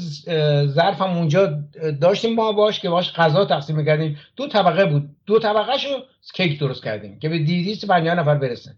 ظرف 0.65 1.01
هم 1.01 1.17
اونجا 1.17 1.59
داشتیم 2.01 2.35
ما 2.35 2.51
باش 2.51 2.79
که 2.79 2.89
باش 2.89 3.13
غذا 3.13 3.45
تقسیم 3.45 3.75
می‌کردیم. 3.75 4.17
دو 4.35 4.47
طبقه 4.47 4.85
بود. 4.85 5.09
دو 5.25 5.39
طبقه 5.39 5.77
شو 5.77 5.89
کیک 6.33 6.59
درست 6.59 6.83
کردیم 6.83 7.19
که 7.19 7.29
به 7.29 7.37
دیدیست 7.37 7.87
پنجاه 7.87 8.15
نفر 8.15 8.35
برسه. 8.35 8.71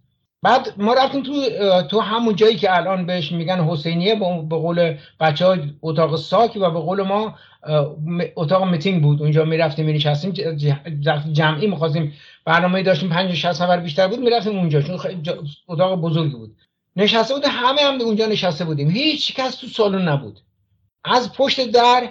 بعد 0.44 0.74
ما 0.78 0.94
رفتیم 0.94 1.24
تو 1.24 1.34
تو 1.90 2.00
همون 2.00 2.36
جایی 2.36 2.56
که 2.56 2.78
الان 2.78 3.06
بهش 3.06 3.32
میگن 3.32 3.64
حسینیه 3.64 4.16
به 4.50 4.56
قول 4.56 4.96
بچه 5.20 5.46
ها 5.46 5.58
اتاق 5.82 6.16
ساک 6.16 6.58
و 6.62 6.72
به 6.72 6.80
قول 6.80 7.02
ما 7.02 7.36
اتاق 8.36 8.64
میتینگ 8.64 9.02
بود. 9.02 9.22
اونجا 9.22 9.46
می‌رفتیم 9.46 9.86
مینشستیم 9.86 10.32
جمعی 11.32 11.68
می‌خواستیم. 11.68 12.14
برنامه 12.46 12.84
داشتیم 12.84 13.10
50 13.10 13.36
60 13.36 13.62
نفر 13.62 13.80
بیشتر 13.80 14.08
بود 14.08 14.20
می‌رفتیم 14.20 14.58
اونجا 14.58 14.82
چون 14.82 15.00
اتاق 15.68 16.02
بزرگی 16.02 16.36
بود. 16.36 16.56
نشسته 16.96 17.34
بود 17.34 17.44
همه 17.48 17.82
هم 17.82 18.02
اونجا 18.02 18.26
نشسته 18.26 18.66
بودیم. 18.66 18.90
هیچ 18.90 19.36
کس 19.36 19.56
تو 19.56 19.68
سالن 19.68 20.08
نبود. 20.10 20.40
از 21.06 21.34
پشت 21.34 21.72
در 21.72 22.10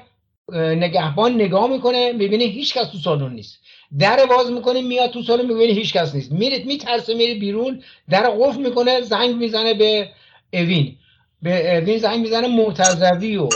نگهبان 0.53 1.35
نگاه 1.35 1.71
می‌کنه 1.71 2.13
می‌بینه 2.13 2.45
هیچ 2.45 2.75
کس 2.75 2.89
تو 2.89 2.99
سالن 2.99 3.33
نیست. 3.33 3.59
در 3.99 4.27
باز 4.27 4.51
می‌کنه 4.51 4.83
میاد 4.83 5.11
تو 5.11 5.23
سالن 5.23 5.47
می‌بینه 5.47 5.73
هیچ 5.73 5.93
کس 5.93 6.15
نیست. 6.15 6.33
میره 6.33 6.65
میترسه 6.65 7.15
میره 7.15 7.35
بیرون 7.35 7.83
در 8.11 8.31
قفل 8.31 8.61
می‌کنه 8.61 9.01
زنگ 9.01 9.37
می‌زنه 9.37 9.75
به 9.75 10.09
اوین. 10.53 10.97
به 11.43 11.77
اوین 11.77 11.99
زنگ 11.99 12.21
می‌زنه 12.21 12.49
مرتضوی 12.49 13.37
و 13.37 13.49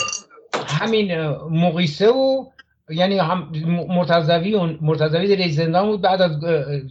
همین 0.66 1.18
مقیسه 1.50 2.10
و 2.10 2.44
یعنی 2.90 3.18
هم 3.18 3.52
مرتضوی 3.88 4.54
و 4.54 4.66
مرتضوی 4.80 5.36
رئیس 5.36 5.56
زندان 5.56 5.86
بود 5.86 6.00
بعد 6.00 6.22
از 6.22 6.32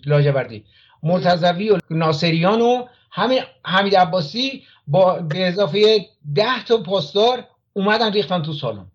لاجوردی. 0.06 0.64
مرتضوی 1.04 1.70
و 1.70 1.78
ناصریان 1.90 2.62
و 2.62 2.86
همین 3.12 3.40
حمید 3.66 3.96
عباسی 3.96 4.64
با 4.88 5.14
به 5.14 5.48
اضافه 5.48 6.06
ده 6.36 6.64
تا 6.68 6.78
پاسدار 6.78 7.44
اومدن 7.74 8.14
ریختن 8.14 8.42
تو 8.42 8.54
سالن. 8.54 8.86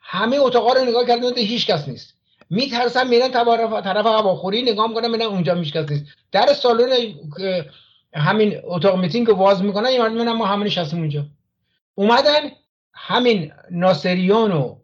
همه 0.00 0.36
اتاقا 0.36 0.72
رو 0.72 0.84
نگاه 0.84 1.06
کردن 1.06 1.36
هیچ 1.36 1.66
کس 1.66 1.88
نیست. 1.88 2.14
میترسن 2.50 3.08
میرن 3.08 3.28
طرف 3.28 3.82
طرف 3.84 4.06
هواخوری 4.06 4.62
نگاه 4.62 4.88
می‌کنن 4.88 5.10
میرن 5.10 5.26
اونجا 5.26 5.54
هیچ 5.54 5.72
کس 5.72 5.90
نیست. 5.90 6.04
در 6.32 6.46
سالن 6.46 6.90
همین 8.14 8.60
اتاق 8.64 8.98
میتینگ 8.98 9.26
رو 9.26 9.34
واز 9.34 9.62
می‌کنن 9.62 9.90
یه 9.90 10.08
مردم 10.08 10.32
ما 10.32 10.46
همه 10.46 10.64
نشستیم 10.64 10.98
اونجا. 10.98 11.26
اومدن 11.94 12.50
همین 12.94 13.52
ناصریان 13.70 14.52
و 14.52 14.76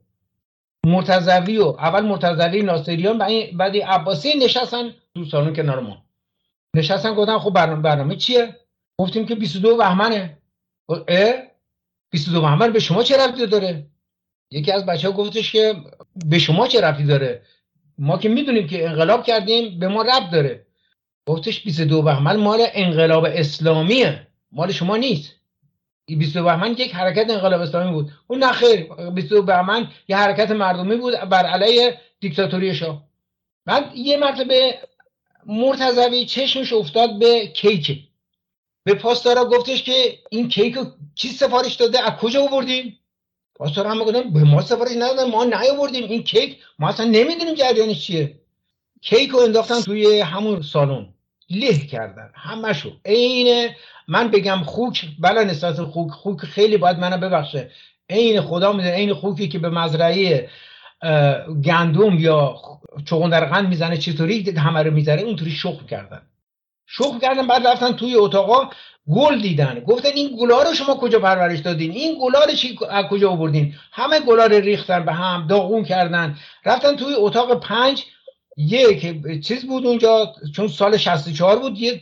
مرتضوی 0.86 1.58
و 1.58 1.64
اول 1.64 2.00
مرتضوی 2.00 2.62
ناصریان 2.62 3.18
بعد 3.52 3.76
عباسی 3.76 4.38
نشستن 4.38 4.94
تو 5.14 5.24
سالن 5.24 5.54
کنار 5.54 5.80
ما. 5.80 6.02
نشستن 6.74 7.14
گفتن 7.14 7.38
خب 7.38 7.50
برنامه, 7.50 7.82
برنامه 7.82 8.16
چیه؟ 8.16 8.56
گفتیم 8.98 9.26
که 9.26 9.34
22 9.34 9.76
بهمنه. 9.76 10.38
22 12.10 12.40
بهمن 12.40 12.72
به 12.72 12.80
شما 12.80 13.02
چه 13.02 13.16
ربطی 13.16 13.46
داره؟ 13.46 13.86
یکی 14.50 14.72
از 14.72 14.86
بچه 14.86 15.08
ها 15.08 15.14
گفتش 15.14 15.52
که 15.52 15.74
به 16.26 16.38
شما 16.38 16.66
چه 16.66 16.80
ربطی 16.80 17.04
داره؟ 17.04 17.42
ما 17.98 18.18
که 18.18 18.28
می‌دونیم 18.28 18.66
که 18.66 18.88
انقلاب 18.88 19.24
کردیم 19.24 19.78
به 19.78 19.88
ما 19.88 20.02
ربط 20.02 20.30
داره. 20.32 20.66
گفتش 21.26 21.64
22 21.64 22.02
بهمن 22.02 22.36
مال 22.36 22.66
انقلاب 22.72 23.24
اسلامیه. 23.24 24.26
مال 24.52 24.72
شما 24.72 24.96
نیست. 24.96 25.32
22 26.06 26.44
بهمن 26.44 26.72
یک 26.72 26.94
حرکت 26.94 27.30
انقلاب 27.30 27.60
اسلامی 27.60 27.92
بود. 27.92 28.10
اون 28.26 28.44
نخیر 28.44 28.86
22 29.10 29.42
بهمن 29.42 29.88
یه 30.08 30.16
حرکت 30.16 30.50
مردمی 30.50 30.96
بود 30.96 31.14
بر 31.14 31.46
علیه 31.46 31.98
دیکتاتوری 32.20 32.74
شاه. 32.74 33.04
بعد 33.66 33.96
یه 33.96 34.16
مرتبه 34.16 34.78
مرتضوی 35.46 36.26
چشمش 36.26 36.72
افتاد 36.72 37.18
به 37.18 37.46
کیک 37.46 38.09
به 38.84 38.94
پاسدارا 38.94 39.44
گفتش 39.44 39.82
که 39.82 40.18
این 40.30 40.48
کیک 40.48 40.74
رو 40.74 40.84
چی 41.14 41.28
سفارش 41.28 41.74
داده؟ 41.74 42.00
از 42.00 42.12
کجا 42.18 42.42
آوردیم 42.42 42.98
پاسدارا 43.54 43.90
هم 43.90 43.98
گفتن 43.98 44.30
به 44.32 44.44
ما 44.44 44.62
سفارش 44.62 44.92
ندادن 44.96 45.30
ما 45.30 45.44
نیاوردیم. 45.44 46.04
این 46.04 46.22
کیک 46.22 46.56
ما 46.78 46.88
اصلا 46.88 47.06
نمی‌دونیم 47.06 47.54
جریانش 47.54 48.06
چیه. 48.06 48.40
کیک 49.02 49.30
رو 49.30 49.38
انداختن 49.38 49.80
توی 49.80 50.20
همون 50.20 50.62
سالن. 50.62 51.08
له 51.50 51.78
کردن. 51.78 52.30
همشو 52.34 52.92
عین 53.04 53.68
من 54.08 54.30
بگم 54.30 54.62
خوک 54.64 55.06
بلا 55.18 55.42
نسبت 55.42 55.82
خوک 55.82 56.10
خوک 56.10 56.38
خیلی 56.38 56.76
باید 56.76 56.98
منو 56.98 57.16
ببخشه. 57.18 57.70
عین 58.10 58.40
خدا 58.40 58.72
می‌دونه 58.72 58.94
عین 58.94 59.14
خوکی 59.14 59.48
که 59.48 59.58
به 59.58 59.68
مزرعه 59.68 60.48
گندم 61.64 62.18
یا 62.18 62.56
چغندرقند 63.04 63.68
می‌زنه 63.68 63.96
چطوری 63.98 64.50
همه 64.50 64.82
رو 64.82 64.90
می‌زنه 64.90 65.22
اونطوری 65.22 65.50
شخم 65.50 65.86
کردن. 65.86 66.22
شخم 66.90 67.18
کردن 67.18 67.46
بعد 67.46 67.66
رفتن 67.66 67.92
توی 67.92 68.14
اتاقا 68.14 68.70
گل 69.10 69.40
دیدن. 69.40 69.80
گفتن 69.80 70.08
این 70.14 70.36
گلا 70.40 70.62
رو 70.62 70.74
شما 70.74 70.94
کجا 70.94 71.18
پرورش 71.18 71.58
دادین؟ 71.58 71.90
این 71.90 72.18
گلا 72.20 72.44
رو 72.44 72.52
چی 72.52 72.78
از 72.90 73.04
کجا 73.04 73.30
آوردین؟ 73.30 73.74
همه 73.92 74.20
گلا 74.20 74.46
رو 74.46 74.56
ریختن 74.56 75.04
به 75.04 75.12
هم 75.12 75.46
داغون 75.46 75.84
کردن. 75.84 76.38
رفتن 76.64 76.96
توی 76.96 77.14
اتاق 77.14 77.60
پنج 77.60 78.04
یک 78.56 79.46
چیز 79.46 79.66
بود 79.66 79.86
اونجا 79.86 80.32
چون 80.56 80.68
سال 80.68 80.96
64 80.96 81.58
بود 81.58 81.78
یه 81.78 82.00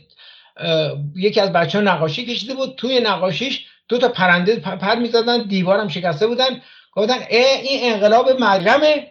یکی 1.15 1.39
از 1.39 1.53
بچه 1.53 1.77
ها 1.77 1.83
نقاشی 1.83 2.25
کشیده 2.25 2.53
بود. 2.53 2.75
توی 2.75 2.99
نقاشیش 2.99 3.65
دو 3.87 3.97
تا 3.97 4.09
پرنده 4.09 4.55
پر 4.55 4.95
می‌زدن 4.95 5.43
دیوارم 5.43 5.87
شکسته 5.87 6.27
بودن. 6.27 6.61
گفتن 6.91 7.19
این 7.29 7.93
انقلاب 7.93 8.29
مرگمه 8.29 9.07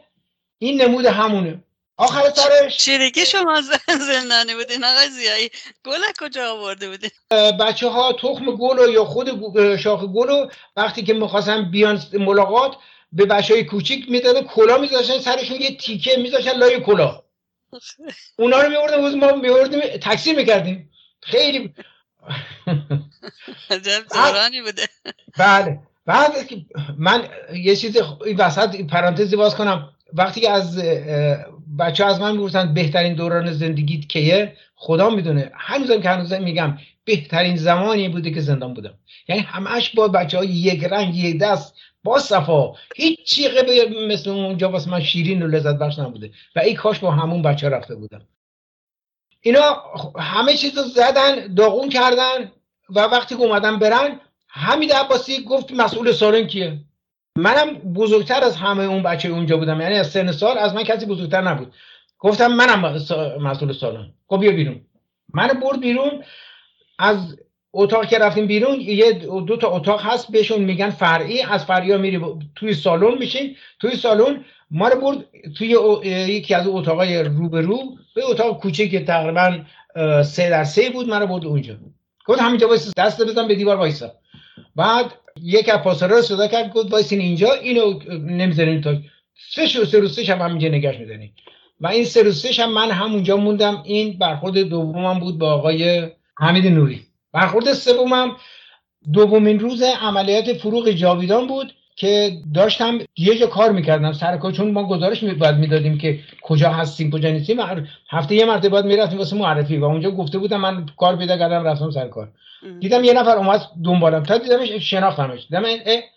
این 0.58 0.82
نمود 0.82 1.06
همونه. 1.06 1.64
آخر 1.98 2.30
سرش. 2.34 2.76
چیرگی 2.76 3.26
شما 3.26 3.62
زندانی 4.12 4.54
بودین 4.54 4.84
آقای 4.84 5.08
زیایی. 5.08 5.50
گل 5.84 6.00
کجا 6.20 6.52
آورده 6.52 6.88
بودین؟ 6.90 7.10
بچه 7.60 7.88
ها 7.88 8.12
تخم 8.12 8.56
گل 8.56 8.92
یا 8.92 9.04
خود 9.04 9.28
شاخ 9.76 10.04
گل 10.04 10.48
وقتی 10.76 11.02
که 11.02 11.14
می‌خواستن 11.14 11.70
بیان 11.70 12.02
ملاقات 12.12 12.76
به 13.12 13.26
بچه 13.26 13.54
های 13.54 13.64
کوچیک 13.64 14.10
می‌دادن 14.10 14.42
کلا 14.42 14.78
میذاشتن 14.78 15.18
سرشون 15.18 15.60
یه 15.60 15.76
تیکه 15.76 16.16
میذاشتن 16.16 16.56
لای 16.58 16.80
کلا. 16.80 17.22
اونا 18.38 18.60
رو 18.60 18.68
میوردن 18.68 19.14
ما 19.18 19.32
میوردیم 19.32 19.80
تکثیر 19.80 20.36
می‌کردیم. 20.36 20.90
خیلی 21.22 21.74
عجب 23.70 24.04
دورانی 24.12 24.62
بوده. 24.62 24.88
بله. 25.38 25.80
بعد 26.06 26.32
من 26.98 27.28
یه 27.54 27.76
چیز 27.76 27.96
این 28.26 28.36
وسط 28.36 28.76
پرانتزی 28.86 29.36
باز 29.36 29.54
کنم. 29.54 29.94
وقتی 30.12 30.46
از 30.46 30.82
بچه 31.78 32.04
از 32.04 32.20
من 32.20 32.32
می‌گفتن 32.32 32.74
بهترین 32.74 33.14
دوران 33.14 33.52
زندگیت 33.52 34.08
کیه 34.08 34.56
خدا 34.74 35.10
می‌دونه. 35.10 35.50
هنوزم 35.54 36.00
که 36.00 36.08
هنوزم 36.08 36.42
میگم 36.42 36.78
بهترین 37.04 37.56
زمانی 37.56 38.08
بوده 38.08 38.30
که 38.30 38.40
زندان 38.40 38.74
بودم. 38.74 38.94
یعنی 39.28 39.42
همش 39.42 39.90
با 39.94 40.08
بچه 40.08 40.38
های 40.38 40.48
یک 40.48 40.84
رنگ 40.84 41.16
یک 41.16 41.38
دست 41.38 41.74
با 42.04 42.18
صفا. 42.18 42.72
هیچ 42.96 43.24
چیقه 43.24 43.66
مثل 44.08 44.30
اونجا 44.30 44.70
واسه 44.70 44.90
من 44.90 45.00
شیرین 45.00 45.42
و 45.42 45.46
لذت 45.46 45.78
بخش 45.78 45.98
نبوده. 45.98 46.30
و 46.56 46.60
این 46.60 46.76
کاش 46.76 46.98
با 46.98 47.10
همون 47.10 47.42
بچه 47.42 47.68
رفته 47.68 47.94
بودم. 47.94 48.22
اینا 49.40 49.82
همه 50.18 50.54
چیز 50.54 50.78
رو 50.78 50.84
زدن 50.84 51.54
داغون 51.54 51.88
کردن 51.88 52.52
و 52.90 53.00
وقتی 53.00 53.34
که 53.34 53.40
اومدن 53.40 53.78
برن 53.78 54.20
حمید 54.48 54.92
عباسی 54.92 55.44
گفت 55.44 55.72
مسئول 55.72 56.12
سالن 56.12 56.46
کیه؟ 56.46 56.78
منم 57.38 57.74
بزرگتر 57.74 58.44
از 58.44 58.56
همه 58.56 58.84
اون 58.84 59.02
بچه 59.02 59.28
اونجا 59.28 59.56
بودم. 59.56 59.80
یعنی 59.80 59.94
از 59.94 60.10
سن 60.10 60.32
سال 60.32 60.58
از 60.58 60.74
من 60.74 60.82
کسی 60.82 61.06
بزرگتر 61.06 61.40
نبود. 61.40 61.72
گفتم 62.18 62.46
منم 62.46 62.80
مسئول 63.40 63.72
سالن. 63.72 64.10
خب 64.26 64.40
بیا 64.40 64.52
بیرون. 64.52 64.80
من 65.34 65.48
برد 65.48 65.80
بیرون. 65.80 66.22
از 66.98 67.36
اتاق 67.72 68.06
که 68.06 68.18
رفتیم 68.18 68.46
بیرون 68.46 68.80
یه 68.80 69.12
دو 69.12 69.56
تا 69.56 69.68
اتاق 69.68 70.00
هست 70.02 70.32
بهشون 70.32 70.60
میگن 70.60 70.90
فرعی. 70.90 71.42
از 71.42 71.64
فرعی 71.64 71.96
میری 71.96 72.20
توی 72.54 72.74
سالن 72.74 73.18
میشین. 73.18 73.56
توی 73.80 73.96
سالن 73.96 74.44
ما 74.70 74.88
رو 74.88 75.00
برد 75.00 75.24
توی 75.56 75.68
یکی 76.28 76.54
از 76.54 76.68
اتاقای 76.68 77.22
روبرو 77.22 77.78
به 78.14 78.24
اتاق 78.24 78.60
کوچه 78.60 78.88
که 78.88 79.04
تقریبا 79.04 79.58
سه 80.22 80.50
در 80.50 80.64
سه 80.64 80.90
بود 80.90 81.08
من 81.08 81.20
رو 81.20 81.26
برد 81.26 81.44
اونجا. 81.44 81.76
گفت 82.26 82.40
همینجا 82.40 82.68
دست 82.96 83.26
بزن 83.26 83.48
به 83.48 83.54
دیوار 83.54 83.76
وایسا. 83.76 84.12
بعد 84.76 85.06
یک 85.42 85.68
از 85.68 85.78
پاسدارا 85.78 86.16
رو 86.16 86.22
صدا 86.22 86.46
کرد 86.46 86.72
گفت 86.72 86.92
وایسین 86.92 87.20
اینجا 87.20 87.52
اینو 87.52 87.98
نمی‌ذارین 88.18 88.80
تا 88.80 88.96
سه 89.50 89.66
شو 89.66 89.84
سه 89.84 89.98
روز 89.98 90.18
هم 90.18 90.40
همینجا 90.40 90.68
نگاش 90.68 90.96
میدنین 90.96 91.30
و 91.80 91.86
این 91.86 92.04
سه 92.04 92.22
روز 92.22 92.46
هم 92.46 92.72
من 92.72 92.90
همونجا 92.90 93.36
موندم 93.36 93.82
این 93.86 94.18
برخورد 94.18 94.58
دومم 94.58 95.18
بود 95.20 95.38
با 95.38 95.52
آقای 95.52 96.08
حمید 96.38 96.66
نوری. 96.66 97.00
برخورد 97.32 97.72
سومم 97.72 98.36
دومین 99.12 99.60
روز 99.60 99.82
عملیات 99.82 100.52
فروغ 100.52 100.90
جاویدان 100.90 101.46
بود. 101.46 101.72
که 101.98 102.32
داشتم 102.54 102.98
یه 103.16 103.38
جا 103.38 103.46
کار 103.46 103.72
می‌کردم 103.72 104.12
سر 104.12 104.36
کار 104.36 104.52
چون 104.52 104.70
ما 104.70 104.88
گزارش 104.88 105.24
باید 105.24 105.56
می‌دادیم 105.56 105.98
که 105.98 106.18
کجا 106.42 106.70
هستیم 106.70 107.10
کجا 107.10 107.30
نیستیم 107.30 107.56
هفته 108.10 108.34
یه 108.34 108.44
مرتبه 108.44 108.68
باید 108.68 108.84
می‌رفتیم 108.84 109.18
واسه 109.18 109.36
معرفی 109.36 109.76
و 109.76 109.84
اونجا 109.84 110.10
گفته 110.10 110.38
بودم 110.38 110.60
من 110.60 110.86
کار 110.96 111.16
پیدا 111.16 111.38
کردم 111.38 111.64
رفتم 111.64 111.90
سر 111.90 112.08
کار. 112.08 112.28
دیدم 112.80 113.04
یه 113.04 113.12
نفر 113.12 113.36
اومد 113.36 113.60
دنبالم. 113.84 114.22
تا 114.22 114.38
دیدمش 114.38 114.68
شناختمش. 114.68 115.46
دیدم 115.50 115.62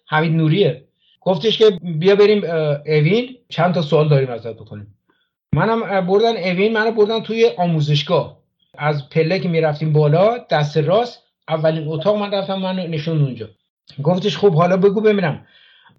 حمید 0.08 0.32
نوریه. 0.32 0.84
گفتش 1.22 1.58
که 1.58 1.72
بیا 2.00 2.16
بریم 2.16 2.44
اوین. 2.86 3.38
چند 3.50 3.74
تا 3.74 3.82
سوال 3.82 4.10
داریم 4.10 4.30
ازت 4.30 4.54
بکنیم. 4.54 4.96
منم 5.56 6.06
بردن 6.06 6.38
اوین 6.38 6.74
منو 6.74 6.92
بردن 6.92 7.20
توی 7.20 7.50
آموزشگاه. 7.58 8.38
از 8.78 9.10
پله 9.10 9.40
که 9.40 9.50
می‌رفتیم 9.50 9.94
بالا 9.94 10.38
دست 10.50 10.78
راست 10.78 11.24
اولین 11.50 11.88
اتاق 11.88 12.16
من 12.18 12.32
رفتم 12.32 12.56
من 12.56 12.76
نشون 12.76 13.22
اونجا. 13.22 13.50
گفتش 14.04 14.38
خب 14.38 14.54
حالا 14.54 14.78
بگو 14.78 15.02
ببینم. 15.02 15.46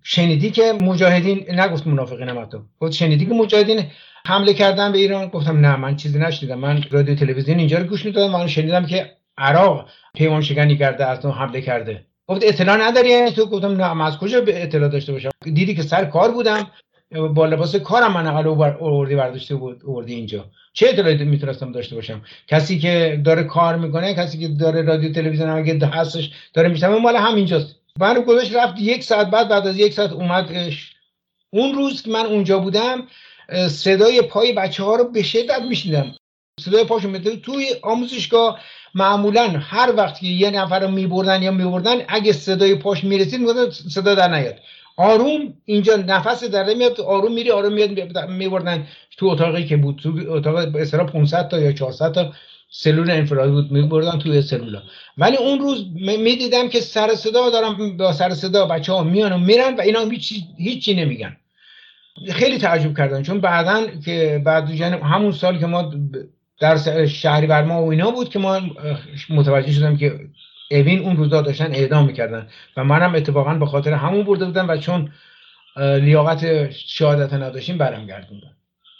شنیدی 0.02 0.50
که 0.50 0.72
مجاهدین 0.80 1.60
نگفت 1.60 1.86
منافقین 1.86 2.28
هم 2.28 2.44
تو 2.44 2.62
گفت 2.80 2.92
شنیدی 2.92 3.26
که 3.26 3.34
مجاهدین 3.34 3.84
حمله 4.26 4.54
کردن 4.54 4.92
به 4.92 4.98
ایران؟ 4.98 5.26
گفتم 5.26 5.60
نه 5.60 5.76
من 5.76 5.96
چیزی 5.96 6.18
نشنیدم. 6.18 6.58
من 6.58 6.84
رادیو 6.90 7.14
تلویزیون 7.14 7.58
اینجا 7.58 7.78
رو 7.78 7.84
گوش 7.84 8.04
می‌دادم 8.04 8.32
من 8.32 8.46
شنیدم 8.46 8.86
که 8.86 9.10
عراق 9.38 9.88
پیمان 10.14 10.40
شکنی 10.40 10.76
کرده 10.76 11.06
از 11.06 11.26
حمله 11.26 11.60
کرده. 11.60 12.04
گفت 12.26 12.42
اطلاع 12.44 12.76
نداری 12.76 13.10
یعنی 13.10 13.30
تو؟ 13.30 13.46
گفتم 13.46 13.76
نه 13.76 13.92
من 13.92 14.06
از 14.06 14.18
کجا 14.18 14.40
به 14.40 14.62
اطلاع 14.62 14.88
داشته 14.88 15.12
باشم؟ 15.12 15.30
دیدی 15.44 15.74
که 15.74 15.82
سر 15.82 16.04
کار 16.04 16.30
بودم. 16.30 16.66
با 17.34 17.46
لباس 17.46 17.76
کارم 17.76 18.12
من 18.12 18.26
نقل 18.26 18.46
اوردی 18.46 19.16
برداشته 19.16 19.54
بود 19.54 19.82
اوردی 19.84 20.14
اینجا. 20.14 20.44
چه 20.72 20.88
اطلاعی 20.88 21.24
می‌تونستم 21.24 21.72
داشته 21.72 21.94
باشم؟ 21.94 22.22
کسی 22.48 22.78
که 22.78 23.20
داره 23.24 23.44
کار 23.44 23.76
می‌کنه 23.76 24.14
کسی 24.14 24.38
که 24.38 24.48
داره 24.48 24.82
رادیو 24.82 25.12
تلویزیون 25.12 25.50
اگه 25.50 25.86
هستش 25.86 26.30
داره 26.54 26.68
میشنوه 26.68 27.02
مال 27.02 27.16
همینجاست. 27.16 27.81
من 28.00 28.20
گذاشت 28.20 28.54
رفت 28.54 28.74
یک 28.78 29.04
ساعت 29.04 29.30
بعد 29.30 29.48
بعد 29.48 29.66
از 29.66 29.78
یک 29.78 29.92
ساعت 29.92 30.12
اومد 30.12 30.50
اون 31.50 31.74
روز 31.74 32.02
که 32.02 32.10
من 32.10 32.26
اونجا 32.26 32.58
بودم 32.58 33.06
صدای 33.68 34.22
پای 34.22 34.52
بچه 34.52 34.84
ها 34.84 34.96
رو 34.96 35.04
به 35.04 35.22
شدت 35.22 35.62
میشنیدم. 35.68 36.14
صدای 36.60 36.84
پاشون 36.84 37.10
میده 37.10 37.36
توی 37.36 37.66
آموزشگاه 37.82 38.60
معمولا 38.94 39.48
هر 39.48 39.92
وقت 39.96 40.20
که 40.20 40.26
یه 40.26 40.50
نفر 40.50 40.80
رو 40.80 40.90
میبردن 40.90 41.42
یا 41.42 41.50
میبردن 41.50 42.04
اگه 42.08 42.32
صدای 42.32 42.74
پاش 42.74 43.04
می‌رسید 43.04 43.40
می‌گفتن 43.40 43.70
صدا 43.70 44.14
در 44.14 44.28
نیاد. 44.28 44.56
آروم 44.96 45.54
اینجا 45.64 45.96
نفس 45.96 46.44
در 46.44 46.74
میاد 46.74 47.00
آروم 47.00 47.32
میری 47.32 47.50
آروم 47.50 47.72
میاد 47.72 48.28
میبردن. 48.30 48.86
تو 49.16 49.26
اتاقی 49.26 49.64
که 49.64 49.76
بود 49.76 49.96
تو 49.96 50.14
اتاق 50.28 50.72
به 50.72 50.84
500 50.84 51.48
تا 51.48 51.58
یا 51.58 51.72
400 51.72 52.12
تا 52.12 52.32
سلول 52.74 53.10
انفرادی 53.10 53.52
بود 53.52 53.72
میبردن 53.72 54.18
توی 54.18 54.42
سلولا. 54.42 54.82
ولی 55.18 55.36
اون 55.36 55.58
روز 55.58 55.86
می‌دیدم 55.96 56.68
که 56.68 56.80
سر 56.80 57.14
صدا 57.14 57.50
دارم 57.50 57.96
با 57.96 58.12
سر 58.12 58.30
صدا 58.30 58.66
بچه 58.66 58.92
ها 58.92 59.02
میان 59.02 59.32
و 59.32 59.38
میرن 59.38 59.74
و 59.76 59.80
اینا 59.80 60.00
هیچ 60.00 60.34
هیچی 60.58 60.94
نمیگن. 60.94 61.36
خیلی 62.32 62.58
تعجب 62.58 62.96
کردن. 62.96 63.22
چون 63.22 63.40
بعدا 63.40 63.86
که 64.04 64.42
بعد 64.44 64.70
یعنی 64.70 64.96
همون 64.96 65.32
سال 65.32 65.58
که 65.58 65.66
ما 65.66 65.94
در 66.60 67.06
شهری 67.06 67.46
بر 67.46 67.64
ما 67.64 67.82
و 67.82 67.90
اینا 67.90 68.10
بود 68.10 68.28
که 68.28 68.38
ما 68.38 68.60
متوجه 69.30 69.72
شدم 69.72 69.96
که 69.96 70.20
اوین 70.70 70.98
اون 70.98 71.16
روزا 71.16 71.42
داشتن 71.42 71.74
اعدام 71.74 72.06
می‌کردن. 72.06 72.48
و 72.76 72.84
منم 72.84 73.14
اتفاقا 73.14 73.54
به 73.54 73.66
خاطر 73.66 73.92
همون 73.92 74.22
برده 74.22 74.44
بودم 74.44 74.68
و 74.68 74.76
چون 74.76 75.12
لیاقت 75.76 76.70
شهادت 76.70 77.32
نداشتیم 77.32 77.78
برم 77.78 78.06
گردوندم 78.06 78.56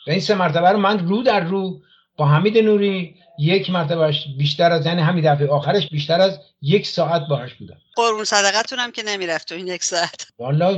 و 0.07 0.11
این 0.11 0.21
سه 0.21 0.35
مرتبه 0.35 0.69
رو 0.69 0.79
من 0.79 1.09
رو 1.09 1.23
در 1.23 1.41
رو 1.41 1.81
با 2.17 2.27
حمید 2.27 2.59
نوری 2.59 3.17
یک 3.39 3.71
مرتبه 3.71 4.15
بیشتر 4.39 4.73
از 4.73 4.87
یعنی 4.87 5.03
همین 5.03 5.35
دفعه 5.35 5.49
آخرش 5.49 5.89
بیشتر 5.89 6.21
از 6.21 6.41
یک 6.63 6.87
ساعت 6.87 7.23
باهاش 7.29 7.55
بودم. 7.55 7.77
قربون 7.97 8.25
صدقتون 8.25 8.79
هم 8.79 8.93
که 8.93 9.03
نمی‌رفت 9.03 9.49
تو 9.49 9.55
این 9.55 9.67
یک 9.67 9.85
ساعت. 9.85 10.27
والا 10.39 10.77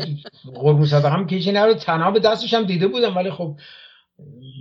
قربون 0.54 0.86
صدقه 0.86 1.10
هم 1.10 1.26
که 1.26 1.52
نرو 1.52 1.74
تنها 1.74 2.10
دستش 2.10 2.54
هم 2.54 2.64
دیده 2.64 2.86
بودم 2.86 3.16
ولی 3.16 3.30
خب 3.30 3.56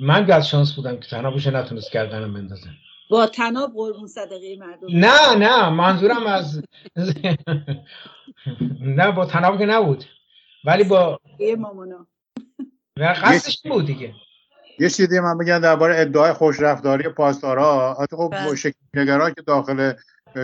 من 0.01 0.31
از 0.31 0.49
شانس 0.49 0.73
بودم 0.73 0.97
که 0.97 1.09
تنابش 1.09 1.47
نتونست 1.47 1.91
کردنم 1.91 2.33
بندازم 2.33 2.73
با 3.09 3.27
تناب 3.27 3.73
قربون 3.73 4.07
صدقه 4.07 4.57
مردم. 4.59 4.87
نه 4.89 5.35
نه 5.35 5.69
منظورم 5.69 6.27
از 6.27 6.63
نه 8.81 9.11
با 9.11 9.25
تناب 9.25 9.59
که 9.59 9.65
نبود. 9.65 10.03
ولی 10.65 10.83
با 10.83 11.19
یه 11.39 11.55
مامانا. 11.55 12.07
قصدش 12.97 13.61
بود 13.61 13.85
دیگه. 13.85 14.13
یه 14.79 14.89
چیزی 14.89 15.19
من 15.19 15.37
بگم 15.37 15.59
درباره 15.59 16.01
ادعای 16.01 16.33
خوشرفتاری 16.33 17.09
پاسدارا. 17.09 17.97
خب 18.11 18.29
بله. 18.31 18.55
شکلگرا 18.55 19.29
که 19.29 19.41
داخل 19.41 19.93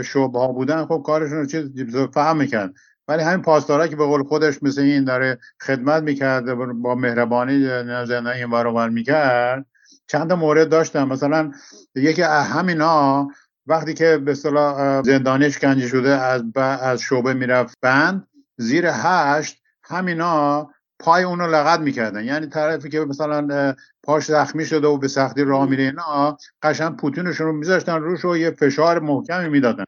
شعبه 0.06 0.40
ها 0.40 0.48
بودن 0.48 0.86
خب 0.86 1.04
کارشون 1.06 1.38
رو 1.38 1.46
چیز 1.46 1.96
فهم 2.14 2.38
می‌کرد 2.38 2.74
ولی 3.08 3.24
همین 3.24 3.42
پاسدارا 3.42 3.88
که 3.88 3.96
به 3.96 4.06
قول 4.06 4.24
خودش 4.24 4.64
مثل 4.64 4.82
این 4.82 5.04
داره 5.04 5.38
خدمت 5.62 6.04
می‌کرد 6.04 6.54
با 6.54 6.96
مهربانی 6.96 7.68
زنده 8.06 8.30
این 8.30 8.52
ور 8.52 8.90
می‌کرد 8.90 9.66
چند 10.08 10.34
مورد 10.34 10.70
داشتم 10.70 11.08
مثلا 11.08 11.52
یکی 11.96 12.22
همینا 12.22 13.28
وقتی 13.68 13.94
که 13.94 14.18
به 14.18 14.32
اصطلاح 14.32 15.04
زندانی 15.04 15.52
شکنجه 15.52 15.88
شده 15.88 16.10
از 16.10 16.44
از 16.56 17.02
شعبه 17.02 17.34
می‌رفت 17.34 17.78
بند 17.82 18.28
زیر 18.58 18.86
هشت 18.94 19.62
همینا 19.84 20.70
پای 21.00 21.24
اونو 21.24 21.48
لغت 21.48 21.80
می‌کردن. 21.80 22.24
یعنی 22.24 22.48
طرفی 22.48 22.90
که 22.90 23.00
مثلا 23.00 23.76
پاش 24.10 24.26
زخمی 24.26 24.66
شده 24.66 24.88
و 24.88 24.98
به 24.98 25.08
سختی 25.08 25.44
راه 25.44 25.70
میره. 25.70 25.84
اینا 25.84 26.38
قشنگ 26.62 26.98
پوتینشون 26.98 27.48
رو 27.48 27.54
میذاشتن 27.54 28.02
روش 28.02 28.26
و 28.26 28.38
یه 28.38 28.52
فشار 28.52 29.00
محکمی 29.00 29.50
می‌دادن. 29.50 29.84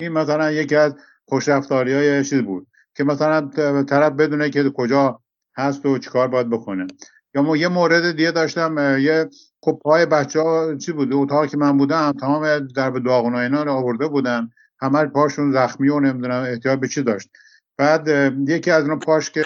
این 0.00 0.12
مثلا 0.12 0.50
یکی 0.50 0.76
از 0.76 0.94
خوشرفتاری 1.28 1.94
های 1.94 2.24
چیز 2.24 2.42
بود 2.42 2.66
که 2.94 3.04
مثلا 3.04 3.50
طرف 3.82 4.12
بدونه 4.12 4.50
که 4.50 4.70
کجا 4.70 5.20
هست 5.56 5.86
و 5.86 5.98
چیکار 5.98 6.28
باید 6.28 6.50
بکنه. 6.50 6.86
یا 7.34 7.42
ما 7.42 7.56
یه 7.56 7.68
مورد 7.68 8.16
دیگه 8.16 8.30
داشتم 8.30 8.98
یه 9.00 9.28
خب 9.62 9.80
پای 9.84 10.06
بچه 10.06 10.40
ها 10.40 10.74
چی 10.74 10.92
بود؟ 10.92 11.12
اتاقی 11.12 11.48
که 11.48 11.56
من 11.56 11.78
بودم 11.78 12.12
تمام 12.12 12.58
در 12.58 12.90
به 12.90 13.00
داغون 13.00 13.34
اینا 13.34 13.62
رو 13.62 13.72
آورده 13.72 14.08
بودن. 14.08 14.50
همه 14.80 15.04
پاشون 15.04 15.52
زخمی 15.52 15.88
و 15.88 16.00
نمی‌دونم 16.00 16.42
احتیاط 16.42 16.78
به 16.78 16.88
چی 16.88 17.02
داشت. 17.02 17.30
بعد 17.78 18.08
یکی 18.48 18.70
از 18.70 18.88
اون 18.88 18.98
پاش 18.98 19.30
که 19.30 19.44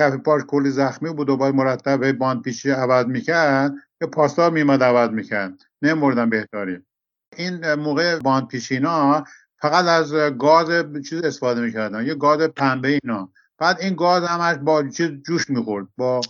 کف 0.00 0.14
پاش 0.16 0.42
کلی 0.48 0.70
زخمی 0.70 1.10
بود 1.10 1.30
و 1.30 1.36
باید 1.36 1.54
مرتب 1.54 2.12
باند 2.12 2.42
پیشی 2.42 2.70
عوض 2.70 3.06
می‌کرد 3.06 3.72
یه 4.00 4.08
پاسدار 4.08 4.50
میمد 4.50 4.82
عوض 4.82 5.10
می‌کرد. 5.10 5.52
نمردن 5.82 6.30
بهتاری 6.30 6.78
این 7.36 7.74
موقع 7.74 8.18
باند 8.18 8.48
پیشینا 8.48 9.24
فقط 9.58 9.84
از 9.84 10.12
گاز 10.38 10.68
چیز 11.08 11.22
استفاده 11.24 11.60
می‌کردن 11.60 12.06
یه 12.06 12.14
گاز 12.14 12.40
پنبه 12.40 12.98
اینا. 13.02 13.28
بعد 13.58 13.80
این 13.80 13.94
گاز 13.94 14.24
همش 14.24 14.56
با 14.56 14.88
چیز 14.88 15.10
جوش 15.26 15.50
می‌خورد 15.50 15.86
با 15.96 16.20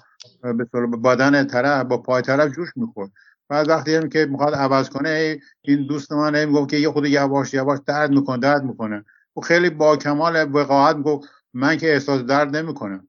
به 0.43 0.87
بدن 1.05 1.47
طرف 1.47 1.85
با 1.85 1.99
پای 1.99 2.23
طرف 2.23 2.53
جوش 2.53 2.69
می‌خورد. 2.77 3.11
بعد 3.49 3.69
وقتی 3.69 3.95
هم 3.95 4.09
که 4.09 4.27
می‌خواد 4.27 4.55
عوض 4.55 4.91
کنه 4.91 5.41
این 5.63 5.87
دوست 5.87 6.13
من 6.13 6.35
هم 6.35 6.53
گفت 6.53 6.71
که 6.71 6.77
یه 6.77 6.91
خود 6.91 7.07
یواش 7.07 7.55
یواش 7.55 7.79
درد 7.87 8.11
می‌کنه 8.11 8.39
درد 8.39 8.65
می‌کنه. 8.65 9.05
و 9.37 9.41
خیلی 9.41 9.71
با 9.71 9.97
کمال 9.97 10.55
وقاحت 10.55 10.97
گفت 10.97 11.29
من 11.55 11.77
که 11.77 11.93
احساس 11.93 12.23
درد 12.23 12.57
نمی‌کنم 12.57 13.09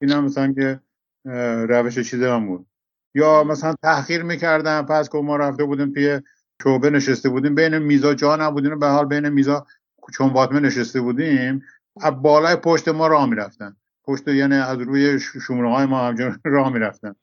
این 0.00 0.10
هم 0.10 0.24
مثلا 0.24 0.52
که 0.52 0.80
روش 1.68 1.98
چیز 1.98 2.22
من 2.22 2.46
بود. 2.46 2.66
یا 3.14 3.44
مثلا 3.44 3.74
تحقیر 3.82 4.22
می‌کردن 4.22 4.82
پس 4.82 5.08
که 5.08 5.18
ما 5.18 5.36
رفته 5.36 5.64
بودیم 5.64 5.92
توی 5.92 6.20
شعبه 6.62 6.90
نشسته 6.90 7.28
بودیم 7.28 7.54
بین 7.54 7.78
میزا 7.78 8.14
جا 8.14 8.36
نبودیم 8.36 8.78
به 8.78 8.88
حال 8.88 9.06
بین 9.06 9.28
میزا 9.28 9.66
چون 10.14 10.32
نشسته 10.60 11.00
بودیم 11.00 11.62
از 12.00 12.22
بالای 12.22 12.56
پشت 12.56 12.88
ما 12.88 13.06
راه 13.06 13.26
می‌رفتن. 13.26 13.76
پشت 14.04 14.28
یعنی 14.28 14.54
از 14.54 14.78
روی 14.78 15.20
شماره 15.20 15.70
های 15.70 15.86
ما 15.86 16.08
همجور 16.08 16.38
راه 16.44 16.72
می‌رفتن. 16.72 17.14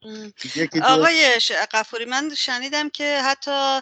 آقای 0.84 1.24
قفوری 1.72 2.06
من 2.06 2.30
شنیدم 2.38 2.90
که 2.90 3.22
حتی 3.26 3.80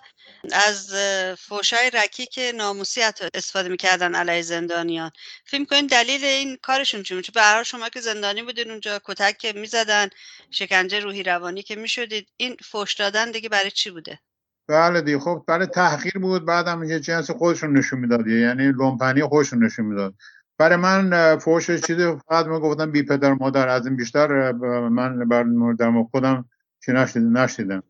از 0.52 0.94
فوشای 1.38 1.90
رکی 1.94 2.26
که 2.26 2.54
ناموسی 2.56 3.02
حتی 3.02 3.26
استفاده 3.34 3.70
می‌کردن 3.70 4.16
علیه 4.16 4.42
زندانیان. 4.42 5.12
فکر 5.46 5.66
کنین 5.66 5.88
دلیل 5.88 6.26
این 6.26 6.58
کارشون 6.62 7.04
چی 7.04 7.22
چون 7.22 7.34
به 7.34 7.64
شما 7.64 7.90
که 7.90 8.02
زندانی 8.02 8.44
بودین 8.44 8.72
اونجا 8.72 9.02
کتک 9.04 9.38
که 9.38 9.54
می‌زدن 9.54 10.10
شکنجه 10.52 11.00
روحی 11.00 11.24
روانی 11.24 11.64
که 11.64 11.76
می‌شدید 11.76 12.28
این 12.38 12.56
فوش 12.64 12.94
دادن 12.94 13.32
دیگه 13.32 13.50
برای 13.50 13.72
چی 13.72 13.92
بوده؟ 13.92 14.20
بله 14.68 15.02
دیگه 15.02 15.20
خب 15.20 15.44
برای 15.48 15.68
تحقیر 15.68 16.18
بود 16.22 16.46
بعدم 16.46 16.84
یه 16.84 17.00
جنس 17.00 17.32
خودشون 17.32 17.78
نشون 17.78 18.00
می‌داد. 18.00 18.28
یعنی 18.28 18.72
لومپنی 18.72 19.24
خودشون 19.24 19.64
نشون 19.64 19.86
می‌داد. 19.86 20.14
برای 20.60 20.76
من 20.76 21.38
فوش 21.38 21.72
چیزی 21.72 22.16
فقط 22.28 22.46
من 22.46 22.60
گفتم 22.60 22.92
بی 22.92 23.04
پدر 23.04 23.34
مادر 23.34 23.68
از 23.68 23.88
این 23.88 23.96
بیشتر 23.96 24.52
من 24.90 25.30
بر 25.30 25.44
در 25.80 26.04
خودم 26.12 26.46
چی 26.86 26.92
نشدیدم 26.92 27.38
نشدیدم 27.38 27.84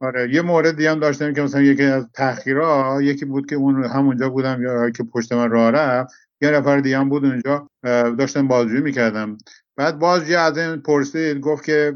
آره 0.00 0.34
یه 0.34 0.42
مورد 0.42 0.76
دیگه 0.76 0.90
هم 0.90 1.00
داشتم 1.00 1.32
که 1.32 1.42
مثلا 1.42 1.62
یکی 1.62 1.82
از 1.82 2.08
تحقیرها 2.14 3.02
یکی 3.02 3.24
بود 3.24 3.46
که 3.46 3.56
اون 3.56 3.84
همونجا 3.84 4.30
بودم 4.30 4.62
یا 4.62 4.90
که 4.90 5.02
پشت 5.02 5.32
من 5.32 5.50
راه 5.50 5.70
رفت 5.70 6.14
یه 6.40 6.50
نفر 6.50 6.80
دیگه 6.80 6.98
هم 6.98 7.08
بود 7.08 7.24
اونجا 7.24 7.70
داشتم 8.18 8.48
بازجویی 8.48 8.82
می‌کردم. 8.82 9.38
بعد 9.76 9.98
بازجوی 9.98 10.34
از 10.34 10.58
این 10.58 10.76
پرسید 10.76 11.40
گفت 11.40 11.64
که 11.64 11.94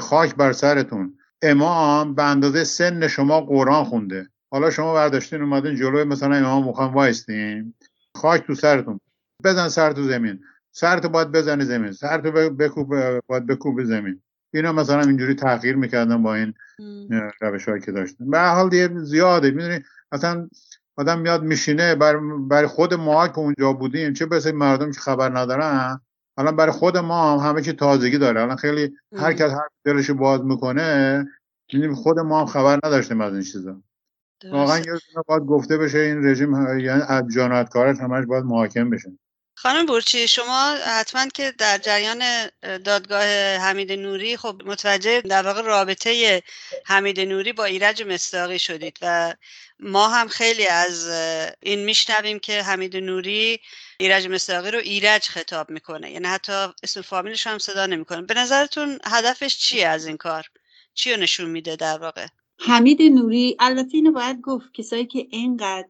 خاک 0.00 0.34
بر 0.34 0.52
سرتون. 0.52 1.18
امام 1.42 2.14
به 2.14 2.22
اندازه 2.22 2.64
سن 2.64 3.08
شما 3.08 3.40
قرآن 3.40 3.84
خونده. 3.84 4.28
حالا 4.50 4.70
شما 4.70 4.94
برداشتین 4.94 5.42
اومدین 5.42 5.76
جلوی 5.76 6.04
مثلا 6.04 6.34
امام 6.34 6.64
مخوام 6.64 6.94
وایستین. 6.94 7.74
خاک 8.16 8.46
تو 8.46 8.54
سرتون. 8.54 9.00
بزن 9.44 9.68
سر 9.68 9.92
تو 9.92 10.02
زمین. 10.02 10.40
سرتو 10.72 11.08
باید 11.08 11.32
بزنی 11.32 11.64
زمین. 11.64 11.92
سرتو 11.92 12.30
بکوب 12.32 12.94
باید 13.26 13.46
بکوب 13.46 13.84
زمین. 13.84 14.20
اینا 14.54 14.72
مثلا 14.72 15.00
اینجوری 15.00 15.34
تغییر 15.34 15.76
می‌کردن 15.76 16.22
با 16.22 16.34
این 16.34 16.54
روش 17.40 17.68
هایی 17.68 17.82
که 17.82 17.92
داشتن. 17.92 18.30
به 18.30 18.40
حال 18.40 18.68
دیگه 18.68 18.90
زیاده. 18.98 19.50
می‌دونی 19.50 19.80
مثلا 20.12 20.48
آدم 20.96 21.20
میاد 21.20 21.42
میشینه 21.42 21.94
بر, 21.94 22.16
بر 22.48 22.66
خود 22.66 22.94
ما 22.94 23.28
که 23.28 23.38
اونجا 23.38 23.72
بودیم 23.72 24.12
چه 24.12 24.26
بسه 24.26 24.52
مردم 24.52 24.90
که 24.90 25.00
خبر 25.00 25.38
ندارن؟ 25.38 26.00
الان 26.38 26.56
برای 26.56 26.72
خود 26.72 26.96
ما 26.96 27.32
هم 27.32 27.48
همه 27.48 27.62
که 27.62 27.72
تازگی 27.72 28.18
داره. 28.18 28.42
الان 28.42 28.56
خیلی 28.56 28.96
هر 29.16 29.32
کس 29.32 29.50
هر 29.50 29.68
دلش 29.84 30.10
باز 30.10 30.44
می‌کنه 30.44 31.24
خود 31.94 32.18
ما 32.18 32.40
هم 32.40 32.46
خبر 32.46 32.78
نداشتیم 32.84 33.20
از 33.20 33.32
این 33.32 33.42
چیزا. 33.42 33.82
واقعا 34.44 34.78
یه 34.78 34.84
باید 35.26 35.42
گفته 35.42 35.78
بشه 35.78 35.98
این 35.98 36.30
رژیم 36.30 36.78
یعنی 36.78 37.02
از 37.08 37.24
جنایتکارش 37.34 37.96
همش 37.98 38.24
باید 38.26 38.44
محاکم 38.44 38.90
بشه. 38.90 39.08
خانم 39.58 39.86
بورچی 39.86 40.28
شما 40.28 40.74
حتما 40.86 41.26
که 41.26 41.52
در 41.58 41.78
جریان 41.78 42.46
دادگاه 42.62 43.24
حمید 43.56 43.92
نوری 43.92 44.36
خب 44.36 44.62
متوجه 44.66 45.20
در 45.20 45.42
واقع 45.42 45.62
رابطه 45.62 46.42
حمید 46.84 47.20
نوری 47.20 47.52
با 47.52 47.64
ایرج 47.64 48.02
مستاقی 48.02 48.58
شدید 48.58 48.98
و 49.02 49.34
ما 49.80 50.08
هم 50.08 50.28
خیلی 50.28 50.66
از 50.66 51.08
این 51.60 51.84
میشنویم 51.84 52.38
که 52.38 52.62
حمید 52.62 52.96
نوری 52.96 53.60
ایرج 53.98 54.28
مستاقی 54.28 54.70
رو 54.70 54.78
ایرج 54.78 55.28
خطاب 55.28 55.70
می‌کنه. 55.70 56.10
یعنی 56.10 56.26
حتی 56.26 56.66
اسم 56.82 57.00
فامیلش 57.00 57.46
هم 57.46 57.58
صدا 57.58 57.86
نمی‌کنه. 57.86 58.22
به 58.22 58.34
نظرتون 58.34 58.98
هدفش 59.04 59.58
چیه 59.58 59.88
از 59.88 60.06
این 60.06 60.16
کار؟ 60.16 60.44
چی 60.94 61.12
رو 61.12 61.20
نشون 61.20 61.50
میده 61.50 61.76
در 61.76 61.98
واقع؟ 61.98 62.26
حمید 62.58 63.02
نوری 63.02 63.56
البته 63.58 63.90
اینو 63.92 64.12
باید 64.12 64.40
گفت 64.40 64.72
کسایی 64.74 65.06
که 65.06 65.26
اینقدر 65.30 65.88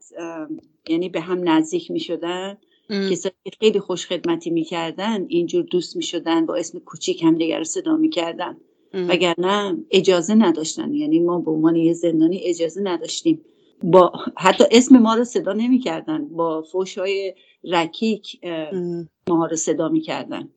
یعنی 0.88 1.08
به 1.08 1.20
هم 1.20 1.48
نزدیک 1.48 1.90
می‌شدن 1.90 2.56
کسایی 2.90 3.34
که 3.44 3.50
خیلی 3.60 3.80
خوش 3.80 4.06
خدمتی 4.06 4.50
می‌کردن 4.50 5.26
اینجور 5.28 5.64
دوست 5.64 5.96
می‌شدن 5.96 6.46
با 6.46 6.54
اسم 6.54 6.78
کوچیک 6.78 7.22
هم 7.22 7.34
دیگر 7.38 7.58
رو 7.58 7.64
صدا 7.64 7.96
می‌کردن. 7.96 8.56
وگرنه 8.94 9.76
اجازه 9.90 10.34
نداشتن 10.34 10.94
یعنی 10.94 11.20
ما 11.20 11.38
به 11.38 11.50
عنوان 11.50 11.76
یه 11.76 11.92
زندانی 11.92 12.40
اجازه 12.44 12.80
نداشتیم. 12.80 13.40
با 13.82 14.12
حتی 14.36 14.64
اسم 14.70 14.98
ما 14.98 15.14
رو 15.14 15.24
صدا 15.24 15.52
نمی‌کردن 15.52 16.28
با 16.28 16.62
فوش 16.62 16.98
های 16.98 17.34
رکیک 17.64 18.40
ما 19.28 19.46
رو 19.46 19.56
صدا 19.56 19.88
می‌کردن. 19.88 20.48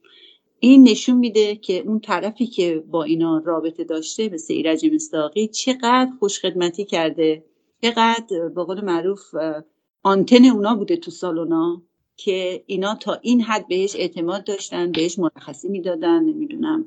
این 0.60 0.84
نشون 0.84 1.18
میده 1.18 1.55
که 1.55 1.80
اون 1.80 1.99
طرفی 1.99 2.47
که 2.47 2.84
با 2.91 3.03
اینا 3.03 3.41
رابطه 3.45 3.84
داشته 3.84 4.30
مثل 4.34 4.53
ایرج 4.53 4.86
مستاقی 4.93 5.47
چقدر 5.47 6.10
خوشخدمتی 6.20 6.86
کرده. 6.86 7.43
چقدر 7.82 8.49
به 8.55 8.64
قول 8.64 8.82
معروف 8.82 9.36
آنتن 10.03 10.45
اونا 10.45 10.76
بوده 10.76 10.97
تو 10.97 11.12
سالونا 11.12 11.82
که 12.18 12.64
اینا 12.66 12.95
تا 12.95 13.20
این 13.22 13.41
حد 13.41 13.68
بهش 13.68 13.95
اعتماد 13.95 14.43
داشتن 14.43 14.91
بهش 14.91 15.20
مرخصی 15.20 15.70
می‌دادن 15.70 16.24
نمی‌دونم 16.24 16.86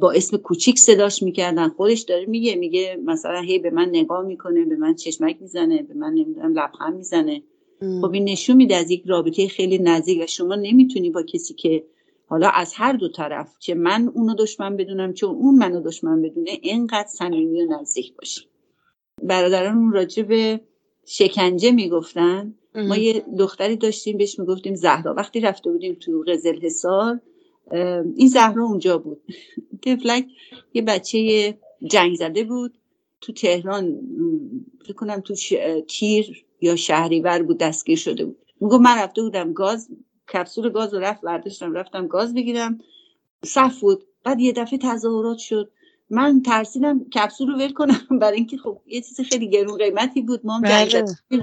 با 0.00 0.12
اسم 0.12 0.36
کوچیک 0.36 0.78
صداش 0.78 1.22
می‌کردن. 1.22 1.68
خودش 1.68 2.00
داره 2.00 2.26
میگه 2.26 2.54
میگه 2.54 2.98
مثلا 3.04 3.40
هی 3.40 3.58
به 3.58 3.70
من 3.70 3.88
نگاه 3.88 4.22
می‌کنه 4.26 4.64
به 4.64 4.76
من 4.76 4.94
چشمک 4.94 5.36
می‌زنه 5.40 5.82
به 5.82 5.94
من 5.94 6.12
نمی‌دونم 6.14 6.52
لبخند 6.58 6.96
می‌زنه. 6.96 7.42
خب 7.80 8.12
این 8.12 8.24
نشون 8.24 8.56
میده 8.56 8.76
از 8.76 8.90
یک 8.90 9.02
رابطه 9.06 9.48
خیلی 9.48 9.78
نزدیک 9.78 10.22
و 10.22 10.26
شما 10.26 10.54
نمی‌تونی 10.54 11.10
با 11.10 11.22
کسی 11.22 11.54
که 11.54 11.84
حالا 12.26 12.48
از 12.48 12.74
هر 12.76 12.92
دو 12.92 13.08
طرف 13.08 13.58
چه 13.58 13.74
من 13.74 14.10
اونو 14.14 14.34
دشمن 14.34 14.76
بدونم 14.76 15.12
چون 15.12 15.30
اون 15.30 15.54
منو 15.54 15.80
دشمن 15.82 16.22
بدونه 16.22 16.50
اینقدر 16.62 17.08
صمیمی 17.08 17.62
و 17.62 17.80
نزدیک 17.80 18.14
باشی 18.16 18.40
برادران 19.22 19.76
اون 19.76 19.92
راجع 19.92 20.22
به 20.22 20.60
شکنجه 21.06 21.70
می‌گفتن. 21.70 22.54
ما 22.74 22.96
یه 22.96 23.24
دختری 23.38 23.76
داشتیم 23.76 24.16
بهش 24.18 24.38
می‌گفتیم 24.38 24.74
زهرا. 24.74 25.14
وقتی 25.14 25.40
رفته 25.40 25.70
بودیم 25.70 25.94
تو 25.94 26.24
قزل 26.28 26.60
حصار 26.60 27.20
این 28.16 28.28
زهرا 28.28 28.64
اونجا 28.64 28.98
بود. 28.98 29.20
تفلک 29.84 30.26
یه 30.74 30.82
بچه 30.82 31.58
جنگ 31.90 32.16
زده 32.16 32.44
بود. 32.44 32.78
تو 33.20 33.32
تهران 33.32 34.00
فکر 34.82 34.92
کنم 34.92 35.20
تو 35.20 35.34
تیر 35.88 36.44
یا 36.60 36.76
شهریور 36.76 37.42
بود 37.42 37.58
دستگیر 37.58 37.98
شده 37.98 38.24
بود. 38.24 38.38
میگو 38.60 38.78
من 38.78 38.98
رفته 38.98 39.22
بودم 39.22 39.52
گاز 39.52 39.88
کپسول 40.32 40.68
گاز 40.68 40.94
رو 40.94 41.00
رفت 41.00 41.20
برداشتم 41.20 41.72
رفتم 41.72 42.06
گاز 42.06 42.34
بگیرم. 42.34 42.80
صف 43.44 43.80
بود. 43.80 44.04
بعد 44.24 44.40
یه 44.40 44.52
دفعه 44.52 44.78
تظاهرات 44.78 45.38
شد. 45.38 45.70
من 46.10 46.42
ترسیدم 46.42 47.04
کپسول 47.04 47.48
رو 47.48 47.58
ول 47.58 47.72
کنم 47.72 48.00
برای 48.20 48.36
اینکه 48.36 48.56
خب 48.56 48.80
یه 48.86 49.00
چیز 49.00 49.20
خیلی 49.20 49.48
گرون 49.48 49.78
قیمتی 49.78 50.22
بود. 50.22 50.40
ما 50.46 50.58
هم 50.58 50.62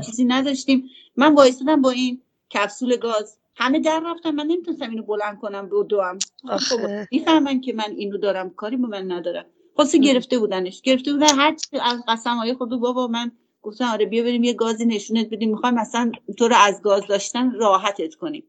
چیزی 0.06 0.26
نداشتیم. 0.26 0.90
من 1.16 1.36
وایسادم 1.36 1.82
با 1.82 1.90
این 1.90 2.22
کپسول 2.54 2.98
گاز. 2.98 3.38
همه 3.56 3.80
در 3.80 4.02
رفتم 4.06 4.32
من 4.32 4.46
نمی‌تونستم 4.46 4.90
اینو 4.90 5.04
بلند 5.04 5.40
کنم 5.40 5.68
رو 5.72 5.84
دوام. 5.84 6.20
خب 6.60 6.80
می‌فهمن 7.12 7.62
که 7.62 7.74
من 7.74 7.94
اینو 7.98 8.18
دارم. 8.18 8.50
کاری 8.50 8.78
با 8.78 8.88
من 8.88 9.12
ندارم. 9.12 9.46
خاصی 9.78 10.00
گرفته 10.00 10.40
بودنش. 10.40 10.82
گرفته 10.82 11.14
بودن. 11.14 11.36
هر 11.38 11.56
از 11.82 12.04
قسم 12.08 12.36
های 12.38 12.54
خود 12.54 12.70
بابا 12.70 13.08
من 13.08 13.32
گفتم 13.62 13.86
آره 13.86 14.06
بیا 14.06 14.24
بریم 14.24 14.44
یه 14.44 14.54
گازی 14.54 14.86
نشونت 14.86 15.30
بدیم. 15.30 15.50
می‌خوایم 15.50 15.76
مثلا 15.76 16.12
تو 16.38 16.48
رو 16.48 16.56
از 16.56 16.82
گاز 16.82 17.08
داشتن 17.08 17.52
راحتت 17.52 18.16
کنیم. 18.16 18.44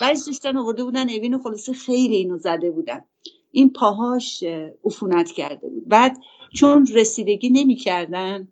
بعدش 0.00 0.18
داشتن 0.26 0.56
آورده 0.56 0.84
بودن 0.84 1.10
اوین 1.10 1.34
و 1.34 1.38
خلاصه 1.38 1.72
خیلی 1.72 2.16
اینو 2.16 2.38
زده 2.38 2.70
بودن. 2.70 3.04
این 3.50 3.72
پاهاش 3.72 4.44
عفونت 4.84 5.30
کرده 5.30 5.68
بود. 5.68 5.88
بعد 5.88 6.18
چون 6.54 6.86
رسیدگی 6.94 7.50
نمی‌کردن 7.50 8.48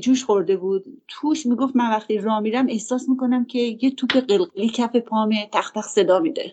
جوش 0.00 0.24
خورده 0.24 0.56
بود. 0.56 0.84
توش 1.08 1.46
می‌گفت 1.46 1.76
من 1.76 1.90
وقتی 1.90 2.18
راه 2.18 2.40
میرم 2.40 2.66
احساس 2.68 3.08
می‌کنم 3.08 3.44
که 3.44 3.58
یه 3.58 3.90
توپ 3.90 4.16
قلقلی 4.16 4.68
کف 4.68 4.96
پامه 4.96 5.48
تخت 5.52 5.74
تخت 5.74 5.90
صدا 5.90 6.18
میده. 6.20 6.52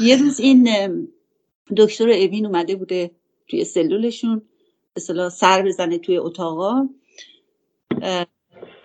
یه 0.00 0.16
روز 0.16 0.40
این 0.40 0.68
دکتر 1.76 2.10
اوین 2.10 2.46
اومده 2.46 2.76
بوده 2.76 3.10
توی 3.48 3.64
سلولشون 3.64 4.42
مثلا 4.96 5.30
سر 5.30 5.62
بزنه 5.62 5.98
توی 5.98 6.18
اتاقا. 6.18 6.88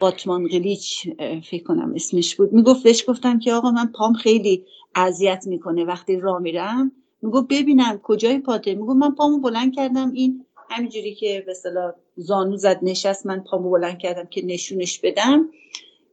باتمان 0.03 0.47
گلیچ 0.47 1.07
فکر 1.19 1.63
کنم 1.63 1.93
اسمش 1.95 2.35
بود. 2.35 2.53
می‌گفت 2.53 2.83
بهش 2.83 3.09
گفتم 3.09 3.39
که 3.39 3.53
آقا 3.53 3.71
من 3.71 3.91
پام 3.91 4.13
خیلی 4.13 4.65
اذیت 4.95 5.43
می‌کنه 5.47 5.85
وقتی 5.85 6.19
راه 6.19 6.39
میرم. 6.39 6.91
می‌گفت 7.21 7.47
ببینم 7.47 7.99
کجای 8.03 8.39
پاته 8.39 8.75
می‌گفت 8.75 8.95
من 8.95 9.15
پامو 9.15 9.39
بلند 9.39 9.75
کردم. 9.75 10.11
این 10.11 10.45
همینجوری 10.69 11.15
که 11.15 11.43
به 11.45 11.53
زانو 12.15 12.57
زد 12.57 12.79
نشست. 12.81 13.25
من 13.25 13.39
پامو 13.39 13.69
بلند 13.69 13.97
کردم 13.97 14.25
که 14.25 14.45
نشونش 14.45 14.99
بدم. 14.99 15.49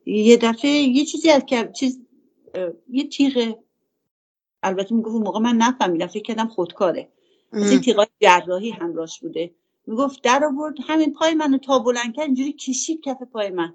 یه 0.07 0.37
دفعه 0.37 0.71
یه 0.71 1.05
چیزی 1.05 1.31
از 1.31 1.45
که 1.47 1.71
چیز 1.77 2.01
یه 2.91 3.09
تیغ. 3.09 3.55
البته 4.63 4.95
می‌گفت 4.95 5.15
موقع 5.17 5.41
من 5.41 5.57
نفهمیدم. 5.57 6.07
فکر 6.07 6.23
کردم 6.23 6.49
خودکاره. 6.49 7.09
از 7.53 7.71
این 7.71 7.81
تیغای 7.81 8.07
جراحی 8.21 8.71
همراش 8.71 9.21
بوده. 9.21 9.55
می‌گفت 9.87 10.23
در 10.23 10.45
آورد 10.45 10.75
همین 10.87 11.13
پای 11.13 11.35
منو 11.35 11.59
تا 11.59 11.79
بلند 11.79 12.15
کرد 12.15 12.27
اینجوری 12.27 12.53
کشید 12.53 13.01
کف 13.05 13.23
پای 13.23 13.51
من. 13.51 13.75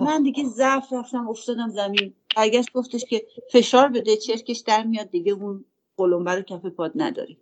من 0.00 0.22
دیگه 0.22 0.44
ضعف 0.44 0.92
رفتم 0.92 1.28
افتادم 1.28 1.68
زمین. 1.68 2.14
برگشت 2.36 2.72
گفتش 2.72 3.04
که 3.04 3.26
فشار 3.52 3.88
بده 3.88 4.16
چرکش 4.16 4.58
در 4.58 4.84
میاد 4.84 5.10
دیگه 5.10 5.32
اون 5.32 5.64
قلمبه 5.96 6.34
رو 6.34 6.42
کف 6.42 6.66
پاد 6.66 6.92
نداری 6.94 7.38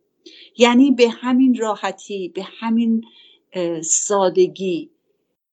یعنی 0.59 0.91
به 0.91 1.09
همین 1.09 1.55
راحتی 1.55 2.29
به 2.29 2.43
همین 2.43 3.05
سادگی 3.83 4.91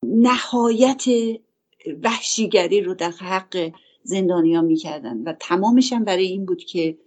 نهایت 0.03 1.05
وحشیگری 2.03 2.81
رو 2.81 2.93
در 2.93 3.11
حق 3.11 3.71
زندانیا 4.03 4.61
می‌کردن. 4.61 5.23
و 5.23 5.33
تمامش 5.33 5.93
هم 5.93 6.03
برای 6.03 6.25
این 6.25 6.45
بود 6.45 6.63
که 6.63 6.97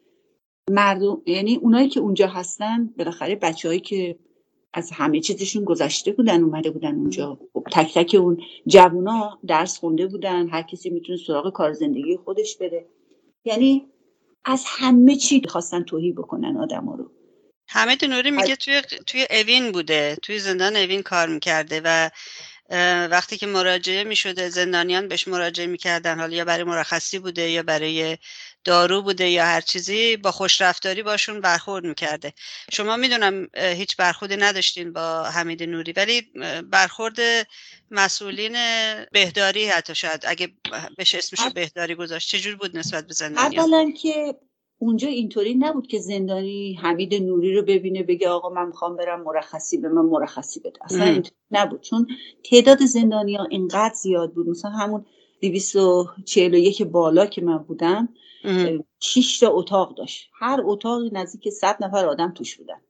مردم 0.71 1.23
یعنی 1.27 1.57
اونایی 1.57 1.89
که 1.89 2.01
اونجا 2.01 2.27
هستن 2.27 2.95
بالاخره 2.99 3.37
بچههایی 3.37 3.81
که 3.81 4.19
از 4.73 4.91
همه 4.91 5.21
چیزشون 5.21 5.65
گذشته 5.65 6.13
بودن 6.13 6.43
اومده 6.43 6.71
بودن 6.71 6.95
اونجا. 6.95 7.39
خب 7.53 7.67
تک 7.73 7.95
تک 7.95 8.15
اون 8.15 8.43
جوونا 8.67 9.39
درس 9.47 9.79
خونده 9.79 10.07
بودن 10.07 10.49
هر 10.49 10.63
کسی 10.63 10.91
می‌تونه 10.91 11.19
سراغ 11.27 11.53
کار 11.53 11.73
زندگی 11.73 12.17
خودش 12.25 12.57
بره. 12.57 12.87
یعنی 13.45 13.87
از 14.45 14.65
همه 14.67 15.17
چی 15.17 15.43
خواستن 15.49 15.83
توهی 15.83 16.13
بکنن 16.13 16.57
آدم 16.57 16.89
رو. 16.89 17.11
حمید 17.69 18.05
نوری 18.05 18.31
میگه 18.31 18.57
توی 18.57 18.83
توی 19.07 19.27
اوین 19.31 19.73
بوده 19.73 20.17
توی 20.23 20.39
زندان 20.39 20.77
اوین 20.77 21.03
کار 21.03 21.29
می‌کرده 21.29 21.81
و 21.85 22.11
وقتی 23.11 23.37
که 23.37 23.47
مراجعه 23.47 24.05
می‌شده 24.05 24.49
زندانیان 24.49 25.09
بهش 25.09 25.29
مراجعه 25.29 25.67
می‌کردن 25.67 26.19
حالا 26.19 26.37
یا 26.37 26.45
برای 26.45 26.65
مرخصی 26.65 27.19
بوده 27.19 27.51
یا 27.51 27.63
برای 27.63 28.19
دارو 28.69 29.03
بوده 29.03 29.29
یا 29.29 29.45
هر 29.45 29.61
چیزی 29.61 30.17
با 30.17 30.31
خوشرفتاری 30.31 31.03
باشون 31.03 31.41
برخورد 31.41 31.85
می‌کرده. 31.85 32.33
شما 32.73 32.97
می‌دونم 32.97 33.47
هیچ 33.57 33.97
برخوردی 33.97 34.37
نداشتین 34.37 34.93
با 34.93 35.23
حمید 35.23 35.63
نوری 35.63 35.93
ولی 35.93 36.23
برخورد 36.71 37.17
مسئولین 37.91 38.57
بهداری 39.13 39.67
حتی 39.67 39.95
شاید 39.95 40.25
اگه 40.27 40.49
بهش 40.97 41.15
اسمش 41.15 41.53
بهداری 41.55 41.95
گذاشت. 41.95 42.37
چجور 42.37 42.57
بود 42.57 42.77
نسبت 42.77 43.07
به 43.07 43.13
زندانیان 43.13 43.65
اولا 43.65 43.91
که 43.91 44.35
اونجا 44.79 45.09
اینطوری 45.09 45.55
نبود 45.55 45.87
که 45.87 45.99
زندانی 45.99 46.79
حمید 46.83 47.15
نوری 47.15 47.55
رو 47.55 47.63
ببینه 47.63 48.03
بگه 48.03 48.29
آقا 48.29 48.49
من 48.49 48.67
می‌خوام 48.67 48.97
برم 48.97 49.23
مرخصی 49.23 49.79
به 49.79 49.89
من 49.89 50.03
مرخصی 50.03 50.61
بده. 50.61 50.79
اصلا. 50.85 51.05
اینطوری 51.05 51.37
نبود. 51.51 51.81
چون 51.81 52.07
تعداد 52.51 52.85
زندانی 52.85 53.37
ها 53.37 53.47
اینقدر 53.51 53.95
زیاد 53.95 54.33
بود. 54.35 54.49
مثلا 54.49 54.71
همون 54.71 55.07
241 55.41 56.83
بالا 56.83 57.27
که 57.27 57.43
من 57.43 57.59
بودم 57.59 58.09
6 59.01 59.39
تا 59.39 59.51
اتاق 59.51 59.95
داشت. 59.95 60.31
هر 60.35 60.61
اتاقی 60.65 61.11
نزدیک 61.13 61.49
100 61.49 61.85
نفر 61.85 62.07
آدم 62.07 62.33
توش 62.33 62.57
بودن. 62.57 62.81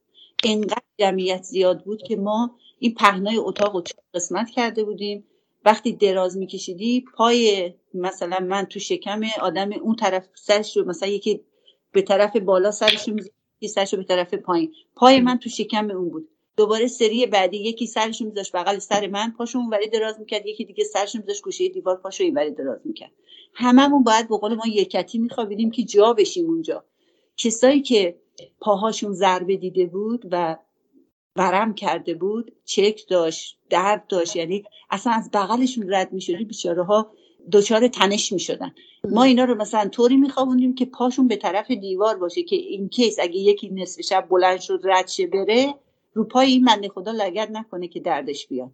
انقدر 0.43 0.81
جمعیت 0.99 1.43
زیاد 1.43 1.83
بود 1.83 2.01
که 2.01 2.15
ما 2.15 2.55
این 2.79 2.93
پهنای 2.93 3.37
اتاق 3.37 3.75
رو 3.75 3.83
قسمت 4.13 4.49
کرده 4.49 4.83
بودیم. 4.83 5.23
وقتی 5.65 5.91
دراز 5.91 6.37
میکشیدی 6.37 7.05
پای 7.15 7.73
مثلا 7.93 8.37
من 8.39 8.65
تو 8.65 8.79
شکم 8.79 9.21
آدم 9.41 9.73
اون 9.73 9.95
طرف 9.95 10.27
سرش 10.35 10.77
رو 10.77 10.85
مثلا 10.85 11.09
یکی 11.09 11.41
به 11.91 12.01
طرف 12.01 12.37
بالا 12.37 12.71
سرش 12.71 13.09
رو 13.09 13.19
یکی 13.61 13.67
سرش 13.67 13.93
رو 13.93 13.97
به 13.99 14.05
طرف 14.05 14.33
پایین. 14.33 14.73
پای 14.95 15.21
من 15.21 15.39
تو 15.39 15.49
شکم 15.49 15.91
اون 15.91 16.09
بود. 16.09 16.29
دوباره 16.59 16.87
سری 16.87 17.25
بعدی 17.25 17.57
یکی 17.57 17.87
سرش 17.87 18.21
میذاشت 18.21 18.55
بغل 18.55 18.79
سر 18.79 19.07
من 19.07 19.31
پاشو 19.37 19.59
اونوری 19.59 19.89
دراز 19.89 20.19
می‌کرد 20.19 20.45
یکی 20.45 20.65
دیگه 20.65 20.83
سرش 20.83 21.15
میذاشت 21.15 21.43
گوشه 21.43 21.69
دیوار 21.69 21.95
پاشو 21.95 22.23
اینوری 22.23 22.51
دراز 22.51 22.79
می‌کرد. 22.85 23.11
هممون 23.53 24.03
باید 24.03 24.29
به 24.29 24.37
قول 24.37 24.55
ما 24.55 24.63
یکتی 24.67 25.17
میخوابیدیم 25.17 25.71
که 25.71 25.83
جا 25.83 26.13
بشیم 26.13 26.45
اونجا. 26.45 26.83
کسایی 27.37 27.81
که 27.81 28.15
پاهاشون 28.59 29.13
ضربه 29.13 29.57
دیده 29.57 29.85
بود 29.85 30.25
و 30.31 30.57
ورم 31.35 31.73
کرده 31.73 32.13
بود 32.13 32.51
چک 32.65 33.01
داشت 33.07 33.57
درد 33.69 34.07
داشت 34.07 34.35
یعنی 34.35 34.63
اصلا 34.89 35.13
از 35.13 35.29
بغلشون 35.33 35.93
رد 35.93 36.13
می‌شدی 36.13 36.45
بیچاره 36.45 36.83
ها 36.83 37.11
دچار 37.51 37.87
تنش 37.87 38.31
می‌شدن. 38.31 38.73
ما 39.03 39.23
اینا 39.23 39.43
رو 39.43 39.55
مثلا 39.55 39.89
طوری 39.89 40.17
میخوابوندیم 40.17 40.75
که 40.75 40.85
پاشون 40.85 41.27
به 41.27 41.35
طرف 41.35 41.71
دیوار 41.71 42.17
باشه 42.17 42.43
که 42.43 42.55
این 42.55 42.89
کیس 42.89 43.19
اگه 43.19 43.37
یکی 43.37 43.69
نصف 43.69 44.01
شب 44.01 44.27
بلند 44.29 44.59
شد 44.59 44.81
رد 44.83 45.07
شه 45.07 45.27
بره 45.27 45.75
رو 46.13 46.23
پای 46.23 46.51
این 46.51 46.65
بنده 46.65 46.89
خدا 46.89 47.11
لگد 47.11 47.49
نکنه 47.51 47.87
که 47.87 47.99
دردش 47.99 48.47
بیاد. 48.47 48.71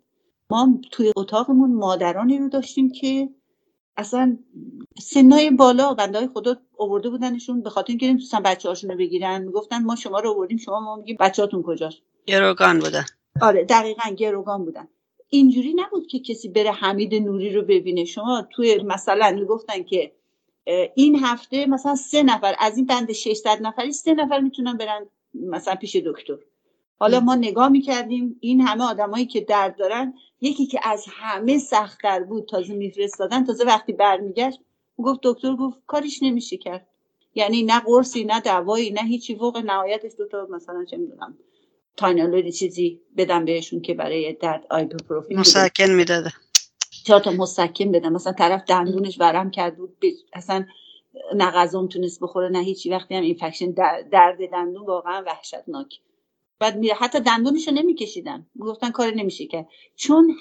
ما 0.50 0.80
توی 0.92 1.12
اتاقمون 1.18 1.74
مادرانی 1.74 2.38
رو 2.38 2.50
داشتیم 2.50 2.92
که 2.92 3.30
اصلا 3.98 4.38
سنای 5.00 5.52
بالا 5.52 5.94
بنده 5.94 6.28
خدا 6.28 6.58
آورده 6.78 7.10
بودنشون 7.10 7.62
به 7.62 7.70
خاطر 7.70 7.92
اینکه 7.92 8.08
نمی‌تونستن 8.08 8.40
بچه 8.40 8.70
هاشون 8.70 8.92
رو 8.92 8.98
بگیرن. 8.98 9.42
می‌گفتن 9.42 9.84
ما 9.84 9.96
شما 9.96 10.20
رو 10.20 10.30
آوردیم 10.32 10.58
شما 10.58 10.80
ما 10.80 10.96
میگیم 10.96 11.18
بچه‌هاتون 11.20 11.64
کجاست؟ 11.64 11.98
گروگان 12.28 12.80
بودن 12.80 13.06
آره 13.42 13.64
دقیقا 13.64 14.10
گروگان 14.18 14.66
بودن. 14.66 14.88
اینجوری 15.30 15.74
نبود 15.74 16.08
که 16.08 16.20
کسی 16.20 16.50
بره 16.50 16.72
حمید 16.72 17.16
نوری 17.16 17.54
رو 17.54 17.62
ببینه. 17.62 18.06
شما 18.06 18.48
توی 18.52 18.84
مثلا 18.84 19.32
می‌گفتن 19.32 19.84
که 19.84 20.12
این 20.96 21.16
هفته 21.24 21.66
مثلا 21.66 21.96
سه 21.96 22.24
نفر 22.24 22.56
از 22.60 22.78
این 22.78 22.86
بند 22.86 23.12
600 23.12 23.58
نفری 23.62 23.92
سه 23.92 24.14
نفر 24.14 24.40
می‌تونن 24.40 24.78
برن 24.78 25.06
مثلا 25.34 25.76
پیش 25.76 25.96
دکتر. 25.96 26.38
حالا 27.00 27.20
ما 27.20 27.36
نگاه 27.36 27.70
می‌کردیم 27.70 28.38
این 28.42 28.62
همه 28.62 28.84
آدمایی 28.84 29.26
که 29.26 29.42
درد 29.42 29.78
دارن 29.78 30.14
یکی 30.42 30.66
که 30.66 30.80
از 30.84 31.06
همه 31.12 31.60
سختتر 31.60 32.24
بود 32.24 32.46
تازه 32.50 32.74
میفرستادن 32.74 33.46
تازه 33.46 33.66
وقتی 33.66 33.94
برمیگشت 33.94 34.60
گفت 34.98 35.20
دکتر 35.24 35.56
گفت 35.56 35.78
کاریش 35.88 36.24
نمیشه 36.24 36.58
کرد. 36.58 36.88
یعنی 37.36 37.64
نه 37.64 37.80
قرصی 37.80 38.24
نه 38.26 38.40
دوایی 38.42 38.92
نه 38.92 39.02
هیچی 39.02 39.36
فوق 39.36 39.58
نهایتش 39.58 40.12
دوتا 40.18 40.48
مثلا 40.52 40.86
چه 40.86 40.98
می‌دونم 40.98 41.38
تاینالوری 41.98 42.52
چیزی 42.52 43.02
بدم 43.18 43.46
بهشون 43.46 43.82
که 43.82 43.94
برای 43.94 44.34
درد 44.34 44.66
آیبوپروفین. 44.70 45.40
مسکن 45.40 45.90
می‌داده. 45.92 46.34
چهار 47.06 47.20
تا 47.20 47.32
مسکن 47.32 47.92
بدم 47.92 48.14
مثلا 48.14 48.34
طرف 48.34 48.64
دندونش 48.68 49.20
ورم 49.20 49.52
کرد 49.52 49.78
بود 49.78 49.98
اصلا 50.34 50.66
نه 51.36 51.52
غذا 51.52 51.82
می‌تونست 51.82 52.20
بخوره 52.22 52.50
نه 52.50 52.60
هیچی. 52.64 52.90
وقتی 52.90 53.16
هم 53.16 53.24
اینفکشن 53.24 53.72
در- 53.72 54.04
درد 54.12 54.52
دندون 54.52 54.86
واقعا 54.86 55.24
وحشتناک. 55.28 56.00
بعد 56.60 56.78
میره 56.78 56.96
حتی 56.96 57.20
دندونشو 57.20 57.72
نمیکشیدن. 57.72 58.48
گفتن 58.60 58.92
کار 58.92 59.12
نمیشه 59.14 59.46
کرد. 59.46 59.68
چون 59.96 60.36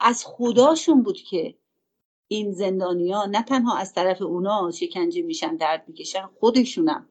از 0.00 0.24
خداشون 0.26 1.02
بود 1.02 1.16
که 1.18 1.54
این 2.28 2.52
زندانیا 2.52 3.24
نه 3.26 3.42
تنها 3.42 3.76
از 3.76 3.92
طرف 3.94 4.22
اونا 4.22 4.70
شکنجه 4.70 5.22
میشن 5.22 5.56
درد 5.56 5.84
می‌کشن 5.88 6.26
خودشونم. 6.40 7.08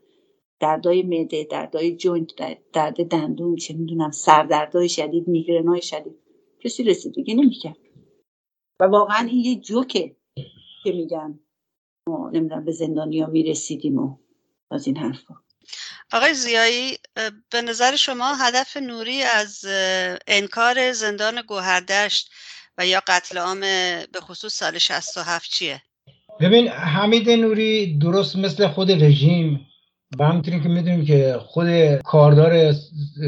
دردای 0.60 1.04
معده 1.04 1.44
دردای 1.44 1.96
جوینت 1.96 2.36
درد- 2.36 2.64
درد 2.74 3.08
دندون 3.08 3.56
چه 3.56 3.74
می‌دونم 3.74 4.12
سردردای 4.12 4.90
شدید 4.90 5.28
میگرنای 5.28 5.82
شدید. 5.82 6.16
کسی 6.60 6.84
رسیدگی 6.84 7.34
نمی‌کرد. 7.34 7.78
و 8.80 8.84
واقعا 8.86 9.28
این 9.28 9.46
یه 9.46 9.56
جوکه 9.56 10.16
که 10.84 10.92
میگن 10.92 11.40
ما 12.08 12.30
نمی‌دونم 12.30 12.66
به 12.66 12.72
زندانیا 12.72 13.28
می‌رسیدیم 13.28 13.98
و 13.98 14.18
از 14.72 14.88
این 14.88 14.98
حرفا. 14.98 15.36
آقای 16.12 16.34
زیایی 16.34 16.97
به 17.49 17.62
نظر 17.62 17.95
شما 17.95 18.36
هدف 18.36 18.78
نوری 18.78 19.24
از 19.24 19.66
انکار 20.28 20.91
زندان 20.91 21.41
گوهردشت 21.41 22.32
و 22.78 22.86
یا 22.86 23.01
قتل 23.07 23.38
عام 23.38 23.60
به 24.12 24.20
خصوص 24.22 24.53
سال 24.53 24.78
67 24.78 25.51
چیه؟ 25.51 25.82
ببین 26.39 26.68
حمید 26.68 27.30
نوری 27.30 27.97
درست 27.97 28.36
مثل 28.36 28.68
خود 28.68 28.91
رژیم 28.91 29.68
و 30.18 30.24
همونطوری 30.24 30.60
که 30.60 30.70
می‌دونیم 30.70 31.05
که 31.05 31.39
خود 31.39 31.95
کاردار 31.95 32.72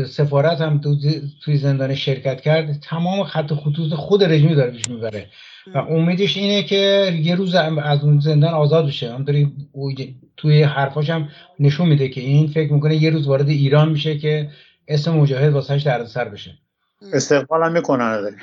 سفارت 0.07 0.61
هم 0.61 0.81
تو 0.81 0.95
توی 1.43 1.57
زندان 1.57 1.95
شرکت 1.95 2.41
کرد 2.41 2.79
تمام 2.89 3.23
خط 3.23 3.53
خطوط 3.53 3.93
خود 3.93 4.23
رژیم 4.23 4.53
داره 4.53 4.71
پیش 4.71 4.89
می‌بره. 4.89 5.27
و 5.75 5.77
امیدش 5.77 6.37
اینه 6.37 6.63
که 6.63 7.13
یه 7.21 7.35
روز 7.35 7.55
از 7.55 8.03
اون 8.03 8.19
زندان 8.19 8.53
آزاد 8.53 8.87
بشه. 8.87 9.13
همونطوری 9.13 9.53
توی 10.37 10.63
حرفاش 10.63 11.09
هم 11.09 11.29
نشون 11.59 11.87
میده 11.87 12.09
که 12.09 12.21
این 12.21 12.47
فکر 12.47 12.73
می‌کنه 12.73 12.95
یه 12.95 13.09
روز 13.09 13.27
وارد 13.27 13.49
ایران 13.49 13.89
میشه 13.89 14.17
که 14.17 14.49
اسم 14.87 15.11
مجاهد 15.11 15.53
واسهش 15.53 15.81
دردسر 15.81 16.29
بشه. 16.29 16.51
استقبال 17.13 17.63
هم 17.63 17.71
می‌کنن 17.71 18.35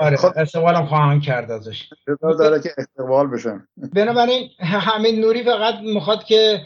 آره 0.00 0.16
خب. 0.16 0.32
استقبالم 0.36 0.86
خواهند 0.86 1.22
کرد 1.22 1.50
ازش. 1.50 1.88
داره 2.20 2.62
که 2.62 2.68
استقبال 2.78 3.26
بشن 3.26 3.66
بنابراین 3.94 4.48
حمید 4.58 5.20
نوری 5.20 5.42
فقط 5.42 5.74
می‌خواد 5.80 6.24
که 6.24 6.60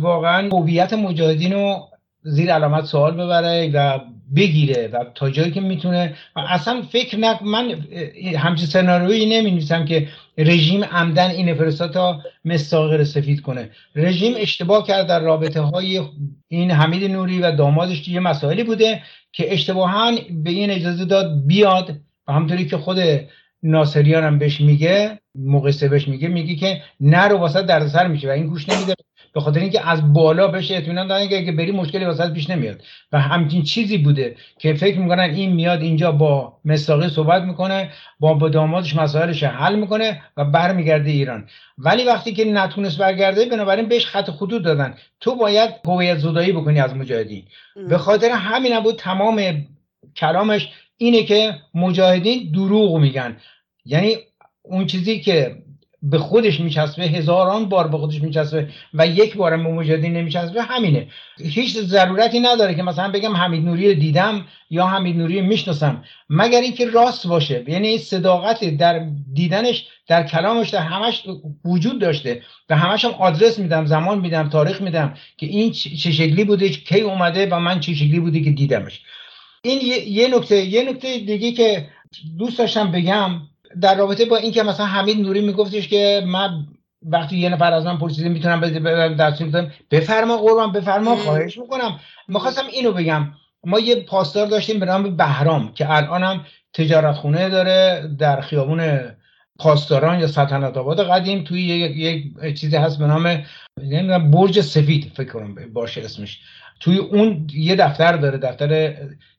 واقعا 0.00 0.48
هویت 0.48 0.92
مجاهدین 0.92 1.52
رو 1.52 1.88
زیر 2.22 2.52
علامت 2.52 2.84
سوال 2.84 3.14
ببره 3.14 3.70
و 3.74 3.98
بگیره 4.36 4.88
و 4.88 5.04
تا 5.14 5.30
جایی 5.30 5.50
که 5.50 5.60
می‌تونه. 5.60 6.14
اصلا 6.36 6.82
فکر 6.82 7.18
نک 7.18 7.42
من 7.42 7.70
همچین 8.36 8.66
سناریویی 8.66 9.26
نمی 9.26 9.64
که 9.88 10.08
رژیم 10.38 10.84
عمدن 10.84 11.30
این 11.30 11.54
فرستاد 11.54 11.92
تا 11.92 12.20
مستاقر 12.44 13.04
سفید 13.04 13.40
کنه. 13.40 13.70
رژیم 13.96 14.34
اشتباه 14.36 14.86
کرد 14.86 15.06
در 15.06 15.20
رابطه 15.20 15.60
های 15.60 16.02
این 16.48 16.70
حمید 16.70 17.10
نوری 17.10 17.40
و 17.40 17.52
دامادش 17.52 18.08
یه 18.08 18.20
مسائلی 18.20 18.64
بوده 18.64 19.02
که 19.32 19.52
اشتباها 19.52 20.12
به 20.30 20.50
این 20.50 20.70
اجازه 20.70 21.04
داد 21.04 21.46
بیاد 21.46 21.96
و 22.28 22.32
همطوری 22.32 22.66
که 22.66 22.76
خود 22.76 22.98
ناصریان 23.62 24.24
هم 24.24 24.38
بهش 24.38 24.60
میگه 24.60 25.18
موقع 25.34 25.70
سه 25.70 25.88
بهش 25.88 26.08
میگه 26.08 26.28
میگه 26.28 26.54
که 26.54 26.82
نرو 27.00 27.38
واسه 27.38 27.62
دردسر 27.62 28.06
میشه 28.06 28.28
و 28.28 28.30
این 28.30 28.46
گوش 28.46 28.68
نمیده. 28.68 28.94
به 29.34 29.40
خاطر 29.40 29.60
اینکه 29.60 29.88
از 29.88 30.12
بالا 30.12 30.48
بهش 30.48 30.70
اطمینان 30.70 31.06
دادن 31.06 31.28
که 31.28 31.38
اگه 31.38 31.52
بری 31.52 31.72
مشکلی 31.72 32.04
واسه 32.04 32.28
پیش 32.28 32.50
نمیاد. 32.50 32.82
و 33.12 33.20
همچین 33.20 33.62
چیزی 33.62 33.98
بوده 33.98 34.36
که 34.58 34.74
فکر 34.74 34.98
می‌کنن 34.98 35.22
این 35.22 35.52
میاد 35.52 35.82
اینجا 35.82 36.12
با 36.12 36.56
مستاقی 36.64 37.08
صحبت 37.08 37.42
می‌کنه 37.42 37.90
با 38.20 38.34
با 38.34 38.48
دامادش 38.48 38.96
مسائلش 38.96 39.42
حل 39.42 39.74
می‌کنه 39.76 40.22
و 40.36 40.44
برمیگرده 40.44 41.10
ایران. 41.10 41.48
ولی 41.78 42.04
وقتی 42.04 42.32
که 42.32 42.44
نتونست 42.44 42.98
برگرده 42.98 43.46
بنابراین 43.46 43.88
بهش 43.88 44.06
خط 44.06 44.30
خطوط 44.30 44.62
دادن. 44.62 44.94
تو 45.20 45.34
باید 45.34 45.70
هویت 45.86 46.18
زدایی 46.18 46.52
بکنی 46.52 46.80
از 46.80 46.96
مجاهدین. 46.96 47.44
به 47.88 47.98
خاطر 47.98 48.30
همین 48.30 48.80
بود 48.80 48.96
تمام 48.96 49.66
کلامش 50.16 50.68
اینه 50.96 51.22
که 51.22 51.54
مجاهدین 51.74 52.52
دروغ 52.52 52.96
میگن. 52.96 53.36
یعنی 53.84 54.16
اون 54.62 54.86
چیزی 54.86 55.20
که 55.20 55.56
به 56.10 56.18
خودش 56.18 56.60
میچسبه 56.60 57.04
هزاران 57.04 57.68
بار 57.68 57.88
به 57.88 57.98
خودش 57.98 58.22
میچسبه 58.22 58.68
و 58.94 59.06
یک 59.06 59.36
بارم 59.36 59.64
به 59.64 59.70
مجاهدین 59.70 60.12
نمیچسبه 60.12 60.62
همینه. 60.62 61.06
هیچ 61.38 61.76
ضرورتی 61.76 62.40
نداره 62.40 62.74
که 62.74 62.82
مثلا 62.82 63.10
بگم 63.10 63.36
حمید 63.36 63.64
نوری 63.64 63.94
رو 63.94 64.00
دیدم 64.00 64.46
یا 64.70 64.86
حمید 64.86 65.16
نوری 65.16 65.40
رو 65.40 65.46
می‌شناسم. 65.46 66.04
مگر 66.30 66.60
اینکه 66.60 66.90
راست 66.90 67.26
باشه. 67.26 67.64
یعنی 67.68 67.98
صداقت 67.98 68.64
در 68.64 69.06
دیدنش 69.32 69.86
در 70.08 70.22
کلامش 70.22 70.70
در 70.70 70.80
همش 70.80 71.22
وجود 71.64 72.00
داشته. 72.00 72.42
و 72.70 72.76
همش 72.76 73.04
هم 73.04 73.10
آدرس 73.10 73.58
میدم 73.58 73.86
زمان 73.86 74.20
میدم 74.20 74.48
تاریخ 74.48 74.80
میدم 74.82 75.14
که 75.36 75.46
این 75.46 75.72
چه 75.72 76.12
شکلی 76.12 76.44
بوده 76.44 76.68
کی 76.68 77.00
اومده 77.00 77.48
و 77.50 77.60
من 77.60 77.80
چه 77.80 77.94
شکلی 77.94 78.20
بوده 78.20 78.40
که 78.40 78.50
دیدمش. 78.50 79.00
این 79.62 79.80
یه 80.06 80.36
نکته 80.36 80.56
یه 80.56 80.90
نکته 80.90 81.18
دیگه 81.18 81.52
که 81.52 81.86
دوست 82.38 82.58
داشتم 82.58 82.92
بگم. 82.92 83.40
در 83.80 83.94
رابطه 83.94 84.24
با 84.24 84.36
اینکه 84.36 84.62
مثلا 84.62 84.86
حمید 84.86 85.20
نوری 85.20 85.40
میگفتش 85.40 85.88
که 85.88 86.22
من 86.26 86.66
وقتی 87.02 87.38
یه 87.38 87.48
نفر 87.48 87.72
از 87.72 87.84
من 87.84 87.98
پرسیده 87.98 88.28
می‌تونم 88.28 88.60
دستور 89.14 89.48
بدم 89.48 89.72
بفرما 89.90 90.36
قربان 90.36 90.72
بفرما 90.72 91.16
خواهش 91.16 91.58
می‌کنم. 91.58 92.00
می‌خواستم 92.28 92.66
اینو 92.72 92.92
بگم. 92.92 93.32
ما 93.66 93.78
یه 93.78 93.94
پاسدار 93.94 94.46
داشتیم 94.46 94.80
به 94.80 94.86
نام 94.86 95.16
بهرام 95.16 95.72
که 95.72 95.90
الان 95.90 96.22
هم 96.22 96.44
تجارت 96.72 97.16
خونه 97.16 97.48
داره 97.48 98.10
در 98.18 98.40
خیابون 98.40 99.00
پاسداران 99.58 100.20
یا 100.20 100.26
سلطنت 100.26 100.76
آباد 100.76 101.08
قدیم 101.10 101.44
توی 101.44 101.60
یک, 101.60 101.96
یک 101.96 102.60
چیزی 102.60 102.76
هست 102.76 102.98
به 102.98 103.06
نام 103.06 103.26
نمی‌دونم 103.82 104.30
برج 104.30 104.60
سفید 104.60 105.12
فکر 105.16 105.32
کنم 105.32 105.54
باشه 105.72 106.00
اسمش. 106.00 106.40
توی 106.80 106.96
اون 106.98 107.46
یه 107.54 107.76
دفتر 107.76 108.16
داره 108.16 108.38
دفتر 108.38 108.94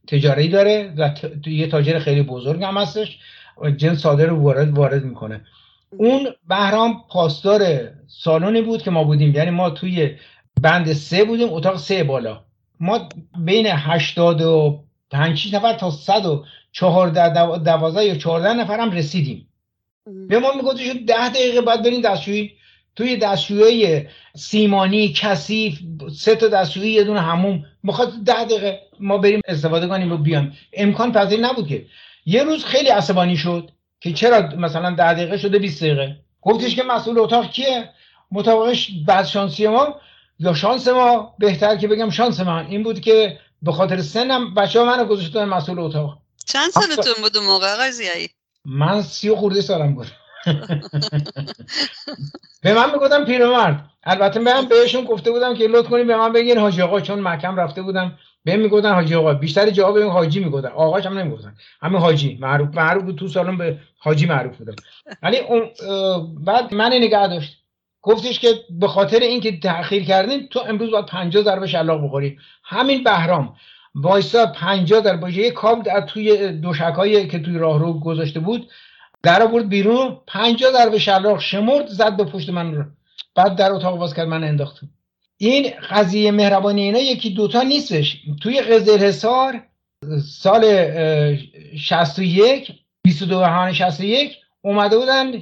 تجاری 0.07 0.47
داره 0.47 0.93
و 0.97 1.11
یه 1.47 1.67
تاجر 1.67 1.99
خیلی 1.99 2.21
بزرگ 2.21 2.63
هم 2.63 2.77
هستش. 2.77 3.19
جنس 3.77 3.99
صادر 3.99 4.25
رو 4.25 4.39
وارد 4.41 4.77
وارد 4.77 5.03
می‌کنه. 5.03 5.41
اون 5.97 6.27
بهرام 6.49 7.03
پاسدار 7.09 7.89
سالونی 8.07 8.61
بود 8.61 8.81
که 8.81 8.91
ما 8.91 9.03
بودیم. 9.03 9.35
یعنی 9.35 9.51
ما 9.51 9.69
توی 9.69 10.15
بند 10.61 10.93
سه 10.93 11.23
بودیم 11.23 11.53
اتاق 11.53 11.77
سه 11.77 12.03
بالا. 12.03 12.43
ما 12.79 13.09
بین 13.39 13.67
هشتاد 13.69 14.41
و 14.41 14.83
پنج 15.11 15.55
نفر 15.55 15.73
تا 15.73 15.91
صد 15.91 16.25
و 16.25 16.45
چهارده 16.71 17.33
دوازده 17.57 18.05
یا 18.05 18.15
چهارده 18.15 18.53
نفر 18.53 18.79
هم 18.79 18.91
رسیدیم. 18.91 19.47
به 20.27 20.39
ما 20.39 20.53
می‌گفت 20.55 20.77
ده 21.07 21.29
دقیقه 21.29 21.61
باید 21.61 21.83
بریم 21.83 22.01
دستشویی. 22.01 22.51
توی 22.95 23.17
دستشویی 23.17 24.07
سیمانی 24.35 25.13
کثیف 25.13 25.79
سه 26.15 26.35
تا 26.35 26.47
دستشویی 26.47 26.91
یه 26.91 27.03
دونه 27.03 27.21
هموم 27.21 27.65
می‌خواد 27.83 28.13
ده 28.25 28.45
دقیقه 28.45 28.79
ما 28.99 29.17
بریم 29.17 29.41
استفاده 29.47 29.87
کنیم 29.87 30.11
و 30.11 30.17
بیام 30.17 30.53
امکان 30.73 31.11
پذیر 31.11 31.39
نبود 31.39 31.67
که 31.67 31.85
یه 32.25 32.43
روز 32.43 32.65
خیلی 32.65 32.89
عصبانی 32.89 33.37
شد 33.37 33.71
که 33.99 34.13
چرا 34.13 34.41
مثلا 34.57 34.95
ده 34.95 35.13
دقیقه 35.13 35.37
شده 35.37 35.59
20 35.59 35.83
دقیقه. 35.83 36.15
گفتش 36.41 36.75
که 36.75 36.83
مسئول 36.83 37.19
اتاق 37.19 37.51
کیه؟ 37.51 37.89
مطابقش 38.31 38.91
بعد 39.07 39.25
شانسی 39.25 39.67
ما 39.67 39.99
یا 40.39 40.53
شانس 40.53 40.87
ما 40.87 41.35
بهتر 41.39 41.75
که 41.75 41.87
بگم 41.87 42.09
شانس 42.09 42.39
من. 42.39 42.65
این 42.65 42.83
بود 42.83 42.99
که 42.99 43.39
به 43.61 43.71
خاطر 43.71 44.01
سنم 44.01 44.53
بچه 44.53 44.79
ها 44.79 44.85
منو 44.85 45.05
گذاشتن 45.05 45.45
مسئول 45.45 45.79
اتاق. 45.79 46.17
چند 46.45 46.69
سالتون 46.69 47.13
بود 47.21 47.37
موقع 47.37 47.73
آقای 47.73 47.91
زیایی 47.91 48.29
من 48.65 49.01
سی 49.01 49.29
و 49.29 49.35
خورده 49.35 49.61
سالم 49.61 49.95
بود. 49.95 50.07
به 52.61 52.73
من 52.73 52.91
می‌گفتم 52.91 53.25
پیرمرد. 53.25 53.89
البته 54.03 54.39
من 54.39 54.65
بهشون 54.65 55.05
گفته 55.05 55.31
بودم 55.31 55.55
که 55.55 55.67
لطف 55.67 55.89
کنید 55.89 56.07
به 56.07 56.17
من 56.17 56.33
بگین. 56.33 56.57
حاجی 56.57 56.81
آقا 56.81 57.01
چون 57.01 57.19
مکم 57.19 57.55
رفته 57.55 57.81
بودم. 57.81 58.17
به 58.45 58.57
می‌گفتن 58.57 58.93
حاجی 58.93 59.15
آقا 59.15 59.33
بیشتر 59.33 59.69
جواب 59.69 59.95
این 59.95 60.11
حاجی 60.11 60.39
می‌گفتن. 60.39 60.67
آقاش 60.67 61.05
هم 61.05 61.17
نمی‌گفتن. 61.17 61.55
همین 61.81 61.99
حاجی 61.99 62.37
معروف 62.41 62.75
معروف 62.75 63.15
تو 63.15 63.27
سالن 63.27 63.57
به 63.57 63.77
حاجی 63.97 64.25
معروف 64.25 64.57
بودم. 64.57 64.75
ولی 65.23 65.37
بعد 66.45 66.73
من 66.73 66.93
نگه 66.93 67.27
داشت. 67.27 67.61
گفتش 68.01 68.39
که 68.39 68.47
به 68.69 68.87
خاطر 68.87 69.19
اینکه 69.19 69.59
تاخیر 69.59 70.03
کردین 70.03 70.47
تو 70.47 70.59
امروز 70.59 70.91
باید 70.91 71.05
50 71.05 71.43
ضربه 71.43 71.67
شلاق 71.67 72.03
بخوری. 72.03 72.37
همین 72.63 73.03
بهرام 73.03 73.55
وایسا 73.95 74.45
50 74.45 75.01
ضربه 75.03 75.37
یه 75.37 75.51
کاب 75.51 75.83
در 75.83 76.01
توی 76.01 76.47
دوشکایی 76.47 77.27
که 77.27 77.39
توی 77.39 77.57
راهرو 77.57 77.99
گذاشته 77.99 78.39
بود 78.39 78.69
در 79.23 79.43
آورد 79.43 79.69
بیرون 79.69 80.17
50 80.27 80.71
ضربه 80.71 80.99
شلاق 80.99 81.39
شمرد 81.39 81.87
زد 81.87 82.17
به 82.17 82.23
پشت 82.23 82.49
من 82.49 82.75
رو. 82.75 82.83
بعد 83.35 83.55
در 83.55 83.71
اتاق 83.71 83.97
باز 83.97 84.13
کرد 84.13 84.27
من 84.27 84.43
انداختم 84.43 84.89
این 85.37 85.69
قضیه 85.89 86.31
مهربانی 86.31 86.81
اینا 86.81 86.99
یکی 86.99 87.29
دوتا 87.29 87.61
نیستش. 87.61 88.21
توی 88.41 88.61
قزل 88.61 88.97
حصار 88.97 89.63
سال 90.41 90.63
61 91.77 92.71
22 93.03 93.39
بهمن 93.39 93.73
61 93.73 94.37
اومده 94.61 94.97
بودن 94.97 95.41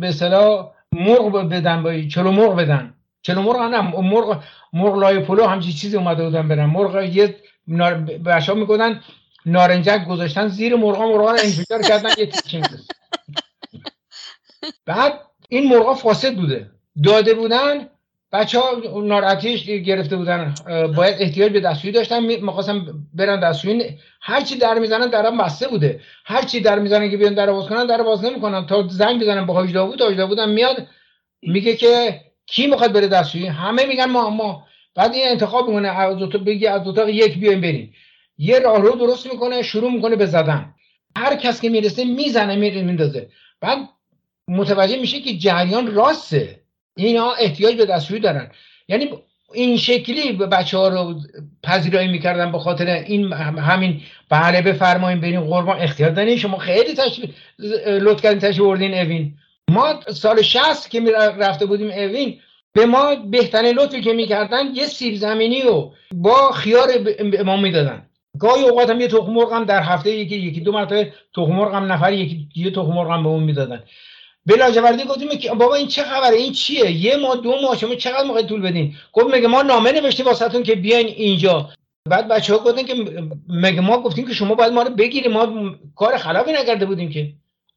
به 0.00 0.12
صلاح 0.12 0.72
مرغ 0.92 1.48
بدن 1.48 1.82
با 1.82 2.02
چلو 2.02 2.32
مرغ 2.32 2.56
بدن. 2.56 2.94
چلو 3.22 3.42
مرغ 3.42 3.60
نه 3.60 3.80
مرغ 3.80 4.44
مرغ 4.72 4.96
لای 4.96 5.18
پلو 5.18 5.46
همچین 5.46 5.72
چیزی 5.72 5.96
اومده 5.96 6.24
بودن 6.24 6.48
برن. 6.48 6.64
مرغ 6.64 7.02
یه 7.02 7.36
نار... 7.68 7.94
می‌گفتن 8.54 9.00
نارنجک 9.46 10.04
گذاشتن 10.04 10.48
زیر 10.48 10.76
مرغا 10.76 11.06
مرغا 11.06 11.30
رو 11.30 11.38
انفجار 11.44 11.82
کردن 11.82 12.10
یه 12.18 12.26
تیکه 12.26 12.62
بعد 14.86 15.20
این 15.48 15.68
مرغا 15.68 15.94
فاسد 15.94 16.36
بوده. 16.36 16.70
داده 17.04 17.34
بودن 17.34 17.88
بچه 18.32 18.60
ها 18.60 18.82
ناراحتیش 19.02 19.64
گرفته 19.64 20.16
بودن 20.16 20.54
باید 20.96 21.16
احتیاج 21.18 21.52
به 21.52 21.60
دستشویی 21.60 21.92
داشتن. 21.92 22.24
می‌خواستم 22.24 23.06
برن 23.14 23.40
دستشویی 23.40 23.98
هر 24.20 24.40
چی 24.40 24.56
در 24.56 24.78
می‌زنن 24.78 25.06
درم 25.06 25.38
بسته 25.38 25.68
بوده. 25.68 26.00
هر 26.24 26.42
چی 26.42 26.60
در 26.60 26.78
می‌زنن 26.78 27.10
که 27.10 27.16
بیان 27.16 27.34
در 27.34 27.52
باز 27.52 27.68
کنن 27.68 27.86
در 27.86 28.02
باز 28.02 28.24
نمی‌کنن. 28.24 28.66
تا 28.66 28.88
زنگ 28.88 29.20
بزنن 29.20 29.46
با 29.46 29.54
حاج 29.54 29.72
داوود 29.72 30.02
حاج 30.02 30.16
داوود 30.16 30.40
میاد 30.40 30.86
میگه 31.42 31.76
که 31.76 32.20
کی 32.46 32.66
می‌خواد 32.66 32.92
بره 32.92 33.08
دستشویی 33.08 33.46
همه 33.46 33.86
میگن 33.86 34.04
ما 34.04 34.30
ما. 34.30 34.66
بعد 34.94 35.14
این 35.14 35.28
انتخاب 35.28 35.68
می‌کنه 35.68 35.88
از 35.88 36.22
اتاق 36.22 36.44
بگی 36.44 36.66
از 36.66 36.88
اتاق 36.88 37.08
یک 37.08 37.38
بیایم 37.38 37.60
بریم. 37.60 37.94
یه 38.38 38.58
راهرو 38.58 38.96
درست 38.96 39.32
می‌کنه 39.32 39.62
شروع 39.62 39.92
می‌کنه 39.92 40.16
به 40.16 40.26
زدن. 40.26 40.74
هر 41.16 41.36
کس 41.36 41.60
که 41.60 41.68
می‌رسه 41.68 42.04
می‌زنه 42.04 42.56
میندازه. 42.56 43.28
بعد 43.60 43.78
متوجه 44.48 45.00
میشه 45.00 45.20
که 45.20 45.36
جریان 45.36 45.94
راسته 45.94 46.59
اینا 47.06 47.32
احتیاج 47.32 47.74
به 47.74 47.86
دستشویی 47.86 48.20
دارن. 48.20 48.50
یعنی 48.88 49.10
این 49.54 49.76
شکلی 49.76 50.32
به 50.32 50.46
بچه 50.46 50.78
ها 50.78 50.88
رو 50.88 51.14
پذیرایی 51.62 52.08
می‌کردن 52.08 52.52
به 52.52 52.58
خاطر 52.58 52.86
این 52.86 53.32
همین 53.32 54.00
بله 54.28 54.62
بفرماییم 54.62 55.20
بریم 55.20 55.40
قربان. 55.40 55.78
اختیار 55.80 56.10
دارین؟ 56.10 56.36
شما 56.36 56.58
خیلی 56.58 56.94
تشریف 56.94 57.30
لطف 57.86 58.22
کردین 58.22 58.38
تشریف 58.38 58.58
بردین 58.58 58.94
اوین. 58.94 59.34
ما 59.70 60.00
سال 60.08 60.42
60 60.42 60.90
که 60.90 61.00
رفته 61.38 61.66
بودیم 61.66 61.90
اوین 61.90 62.38
به 62.72 62.86
ما 62.86 63.14
بهترین 63.14 63.74
لطفی 63.74 64.00
که 64.00 64.12
می‌کردن 64.12 64.74
یه 64.74 64.86
سیب 64.86 65.14
زمینی 65.14 65.62
رو 65.62 65.92
با 66.14 66.52
خیار 66.52 66.88
به 67.32 67.42
ما 67.42 67.56
می‌دادن. 67.56 68.06
گاهی 68.38 68.62
اوقات 68.62 68.90
هم 68.90 69.00
یه 69.00 69.08
تخم 69.08 69.32
مرغ 69.32 69.52
هم 69.52 69.64
در 69.64 69.82
هفته 69.82 70.10
یکی 70.10 70.36
یکی 70.36 70.60
دو 70.60 70.72
مرتبه 70.72 71.12
تخم 71.36 71.52
مرغ 71.52 71.74
هم 71.74 71.92
نفر 71.92 72.12
یکی 72.12 72.48
یه 72.56 72.70
تخم 72.70 72.92
مرغ 72.92 73.10
هم 73.10 73.22
به 73.22 73.28
اون 73.28 73.42
می‌دادن. 73.42 73.82
به 74.46 74.56
لاجوردی 74.56 75.04
گفتیم 75.04 75.28
که 75.28 75.50
بابا 75.50 75.74
این 75.74 75.88
چه 75.88 76.02
خبره؟ 76.02 76.36
این 76.36 76.52
چیه؟ 76.52 76.90
یه 76.90 77.16
ماه 77.16 77.36
دو 77.36 77.60
ماه 77.62 77.76
شما 77.76 77.94
چقدر 77.94 78.26
موقع 78.26 78.42
طول 78.42 78.60
بدین؟ 78.60 78.94
گفت 79.12 79.34
مگه 79.34 79.48
ما 79.48 79.62
نامه 79.62 79.92
نوشتیم 79.92 80.26
واسهتون 80.26 80.62
که 80.62 80.74
بیاین 80.74 81.06
اینجا؟ 81.06 81.70
بعد 82.08 82.28
بچه 82.28 82.52
ها 82.52 82.58
گفتن 82.58 82.82
که 82.82 82.94
مگه 83.48 83.80
ما 83.80 84.02
گفتیم 84.02 84.26
که 84.26 84.34
شما 84.34 84.54
باید 84.54 84.72
ما 84.72 84.82
رو 84.82 84.90
بگیریم؟ 84.90 85.32
ما 85.32 85.74
کار 85.96 86.16
خلافی 86.16 86.52
نکرده 86.52 86.86
بودیم 86.86 87.10
که. 87.10 87.32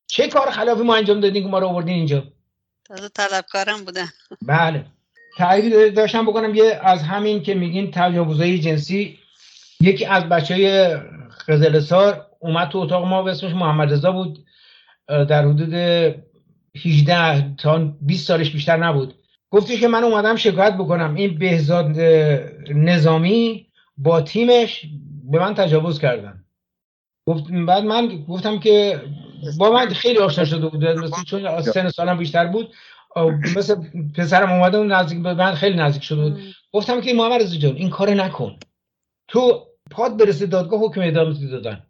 چه 0.08 0.28
کار 0.28 0.52
خلافی 0.52 0.84
ما 0.84 0.96
انجام 0.96 1.20
دادیم 1.20 1.44
که 1.44 1.50
ما 1.50 1.60
رو 1.60 1.68
آوردین 1.68 1.94
اینجا؟ 1.94 2.24
تازه 2.86 3.10
طلبکارم 3.10 3.86
بودن. 3.86 4.10
بله. 4.42 4.86
تعریف 5.38 5.94
داشتم 5.94 6.26
بکنم 6.26 6.56
یه 6.56 6.80
از 6.84 7.04
همین 7.04 7.44
که 7.44 7.54
میگین 7.54 7.92
تجاوزهای 7.92 8.60
جنسی. 8.60 9.20
یکی 9.82 10.06
از 10.06 10.24
بچه 10.24 10.54
های 10.54 10.98
قزلسار 11.48 12.28
اومد 12.40 12.70
تو 12.70 12.78
اتاق 12.78 13.06
ما 13.06 13.24
و 13.24 13.30
اسمش 13.30 13.52
محمد 13.52 13.94
رضا 13.94 14.12
بود 14.12 14.46
در 15.08 15.46
حدود 15.46 15.74
18 16.78 17.56
تا 17.56 17.78
20 18.02 18.28
سالش 18.28 18.52
بیشتر 18.52 18.78
نبود. 18.78 19.14
گفتی 19.50 19.78
که 19.78 19.88
من 19.88 20.04
اومدم 20.04 20.36
شکایت 20.36 20.74
بکنم. 20.74 21.16
این 21.16 21.38
بهزاد 21.38 22.00
نظامی 22.70 23.68
با 23.98 24.22
تیمش 24.22 24.86
به 25.24 25.40
من 25.40 25.54
تجاوز 25.54 26.00
کردن. 26.00 26.44
گفت 27.28 27.44
بعد 27.68 27.84
من 27.84 28.26
گفتم 28.30 28.60
که 28.60 29.02
با 29.58 29.72
من 29.72 29.90
خیلی 29.90 30.18
آشنا 30.18 30.46
شده 30.46 30.68
بود. 30.68 30.86
مثل 30.86 31.24
چون 31.24 31.62
سن 31.62 31.90
سالم 31.90 32.18
بیشتر 32.18 32.48
بود 32.48 32.74
مثل 33.56 33.76
پسرم 34.18 34.52
اومده 34.52 34.78
و 34.78 34.84
نزدیک 34.84 35.24
به 35.24 35.34
من 35.34 35.54
خیلی 35.54 35.76
نزدیک 35.76 36.04
شده 36.04 36.30
بود. 36.30 36.42
گفتم 36.72 37.02
که 37.02 37.14
محمد 37.14 37.42
رضا 37.42 37.58
جان 37.58 37.76
این 37.76 37.90
کار 37.90 38.10
نکن. 38.10 38.56
تو 39.28 39.68
پاد 39.92 40.18
برسه 40.18 40.46
دادگاه 40.46 40.80
حکم 40.80 41.02
اعدام 41.02 41.34
دادن. 41.34 41.84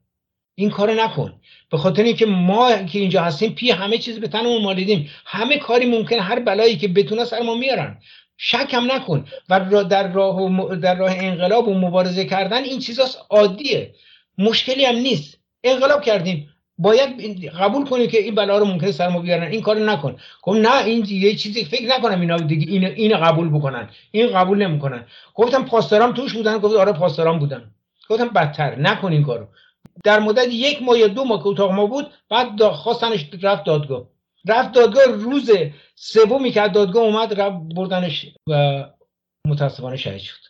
این 0.56 0.70
کار 0.70 0.94
نکن. 0.94 1.34
به 1.72 1.78
خاطر 1.78 2.04
اینکه 2.04 2.26
ما 2.26 2.84
که 2.84 3.00
اینجا 3.00 3.22
هستیم 3.22 3.52
پی 3.52 3.72
همه 3.72 3.98
چیز 3.98 4.20
به 4.20 4.28
تنمون 4.28 4.62
مالیدیم. 4.62 5.10
همه 5.26 5.58
کاری 5.58 5.86
ممکن 5.86 6.20
هر 6.20 6.40
بلایی 6.40 6.78
که 6.78 6.88
بتونه 6.88 7.26
سر 7.26 7.42
ما 7.42 7.56
میارن. 7.56 7.98
شک 8.38 8.74
هم 8.74 8.92
نکن. 8.92 9.26
و 9.50 9.84
در 9.84 10.12
راه 10.12 10.76
در 10.76 10.96
راه 10.96 11.12
انقلاب 11.18 11.68
و 11.68 11.74
مبارزه 11.74 12.26
کردن 12.26 12.64
این 12.64 12.80
چیزا 12.80 13.06
عادیه. 13.30 13.94
مشکلی 14.38 14.86
هم 14.86 14.96
نیست. 14.96 15.38
انقلاب 15.64 16.02
کردیم. 16.02 16.50
باید 16.78 17.10
قبول 17.50 17.86
کنی 17.86 18.08
که 18.08 18.20
این 18.20 18.36
بلا 18.36 18.58
رو 18.58 18.66
ممکنه 18.66 18.92
سر 18.92 19.10
ما 19.10 19.20
بیارن. 19.20 19.52
این 19.52 19.62
کار 19.62 19.80
نکن. 19.80 20.16
گفت 20.42 20.60
نه 20.60 20.86
این 20.86 21.06
یه 21.10 21.36
چیزی 21.36 21.66
فکر 21.66 21.88
نکنم 21.88 22.22
اینا 22.22 22.38
دیگه 22.38 22.72
این 22.72 22.86
این 22.86 23.18
قبول 23.18 23.50
بکنن. 23.50 23.90
این 24.12 24.28
قبول 24.28 24.68
نمی‌کنن. 24.68 25.06
گفتم 25.36 25.66
پاسدارام 25.66 26.14
توش 26.14 26.34
بودن. 26.34 26.58
گفت 26.58 26.76
آره 26.76 26.92
پاسدارام 26.92 27.40
بودن. 27.40 27.72
گفتم 28.10 28.28
بدتر. 28.28 28.76
نکن 28.80 29.12
این 29.12 29.24
کارو. 29.24 29.48
در 30.04 30.20
مدت 30.20 30.48
یک 30.52 30.82
ماه 30.82 31.00
یا 31.00 31.08
دو 31.08 31.24
ماه 31.24 31.44
که 31.44 31.48
اتاق 31.48 31.72
ما 31.72 31.88
بود 31.88 32.14
بعد 32.30 32.64
خواستنش 32.64 33.30
رفت 33.42 33.64
دادگاه. 33.64 34.10
رفت 34.48 34.72
دادگاه 34.72 35.04
روز 35.06 35.52
سومی 35.96 36.52
که 36.52 36.68
دادگاه 36.68 37.04
اومد 37.04 37.42
رفت 37.42 37.58
بردنش 37.76 38.26
و 38.48 38.84
متاسفانه 39.48 39.98
شهید 39.98 40.22
شد. 40.22 40.44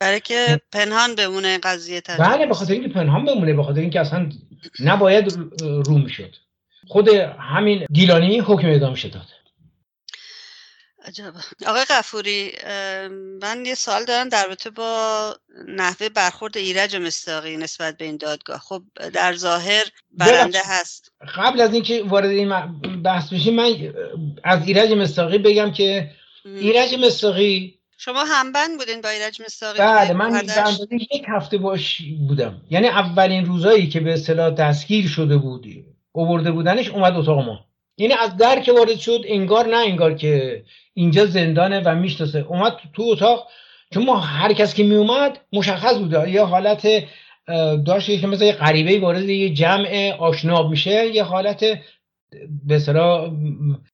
برای 0.00 0.20
که 0.20 0.60
پنهان 0.72 1.14
بمونه 1.14 1.58
قضیه 1.58 2.00
تجاوز 2.00 2.32
بله 2.32 2.46
به 2.46 2.54
خاطر 2.54 2.72
اینکه 2.72 2.88
پنهان 2.88 3.24
بمونه 3.24 3.52
به 3.52 3.62
خاطر 3.62 3.80
اینکه 3.80 4.00
اصلا 4.00 4.30
نباید 4.80 5.32
رو 5.60 5.98
می‌شد. 5.98 6.36
خود 6.88 7.08
همین 7.38 7.86
گیلانی 7.92 8.38
حکم 8.40 8.66
اعدام 8.66 8.94
شد. 8.94 9.10
داد 9.10 9.26
عجبا 11.04 11.40
آقای 11.66 11.84
قفوری 11.90 12.52
من 13.42 13.64
یه 13.66 13.74
سوال 13.74 14.04
دارم 14.04 14.28
در 14.28 14.44
رابطه 14.46 14.70
با 14.70 15.34
نحوه 15.68 16.08
برخورد 16.08 16.58
ایرج 16.58 16.96
مستاقی 16.96 17.56
نسبت 17.56 17.96
به 17.96 18.04
این 18.04 18.16
دادگاه. 18.16 18.58
خب 18.58 18.82
در 19.12 19.34
ظاهر 19.34 19.84
برنده 20.10 20.60
هست. 20.64 21.12
قبل 21.36 21.60
از 21.60 21.74
اینکه 21.74 22.02
وارد 22.02 22.30
این 22.30 22.52
بحث 23.02 23.32
بشیم 23.32 23.54
من 23.54 23.94
از 24.44 24.66
ایرج 24.66 24.92
مستاقی 24.92 25.38
بگم 25.38 25.72
که 25.72 26.10
ایرج 26.44 26.94
مستاقی 26.94 27.78
شما 27.98 28.24
همبند 28.24 28.78
بودین 28.78 29.00
با 29.00 29.08
ایرج 29.08 29.42
مستاقی 29.42 29.78
بله 29.78 30.12
من 30.12 30.42
یک 30.90 31.24
هفته 31.28 31.58
باش 31.58 32.02
بودم. 32.28 32.62
یعنی 32.70 32.88
اولین 32.88 33.46
روزایی 33.46 33.88
که 33.88 34.00
به 34.00 34.12
اصطلاح 34.12 34.50
دستگیر 34.50 35.08
شده 35.08 35.36
بود 35.36 35.66
اوورده 36.12 36.50
بودنش 36.52 36.88
اومد 36.88 37.12
اتاق 37.16 37.38
ما. 37.38 37.66
یعنی 37.98 38.14
از 38.14 38.36
در 38.36 38.60
که 38.60 38.72
وارد 38.72 38.96
شد 38.98 39.24
انگار 39.26 39.66
نه 39.66 39.76
انگار 39.76 40.14
که 40.14 40.62
اینجا 40.94 41.26
زندانه 41.26 41.80
و 41.80 41.94
می‌شناسه. 41.94 42.44
اومد 42.48 42.76
تو 42.92 43.02
اتاق 43.02 43.48
چون 43.94 44.04
ما 44.04 44.16
هر 44.16 44.52
کس 44.52 44.74
که 44.74 44.82
میومد 44.82 45.38
مشخص 45.52 45.98
بوده. 45.98 46.30
یه 46.30 46.42
حالت 46.42 46.88
داشت 47.86 48.20
که 48.20 48.26
مثل 48.26 48.44
یه 48.44 48.52
غریبه 48.52 49.00
وارد 49.00 49.28
یه 49.28 49.50
جمع 49.50 50.16
آشنا 50.18 50.68
میشه 50.68 51.06
یه 51.06 51.22
حالت 51.22 51.64
به 52.66 52.78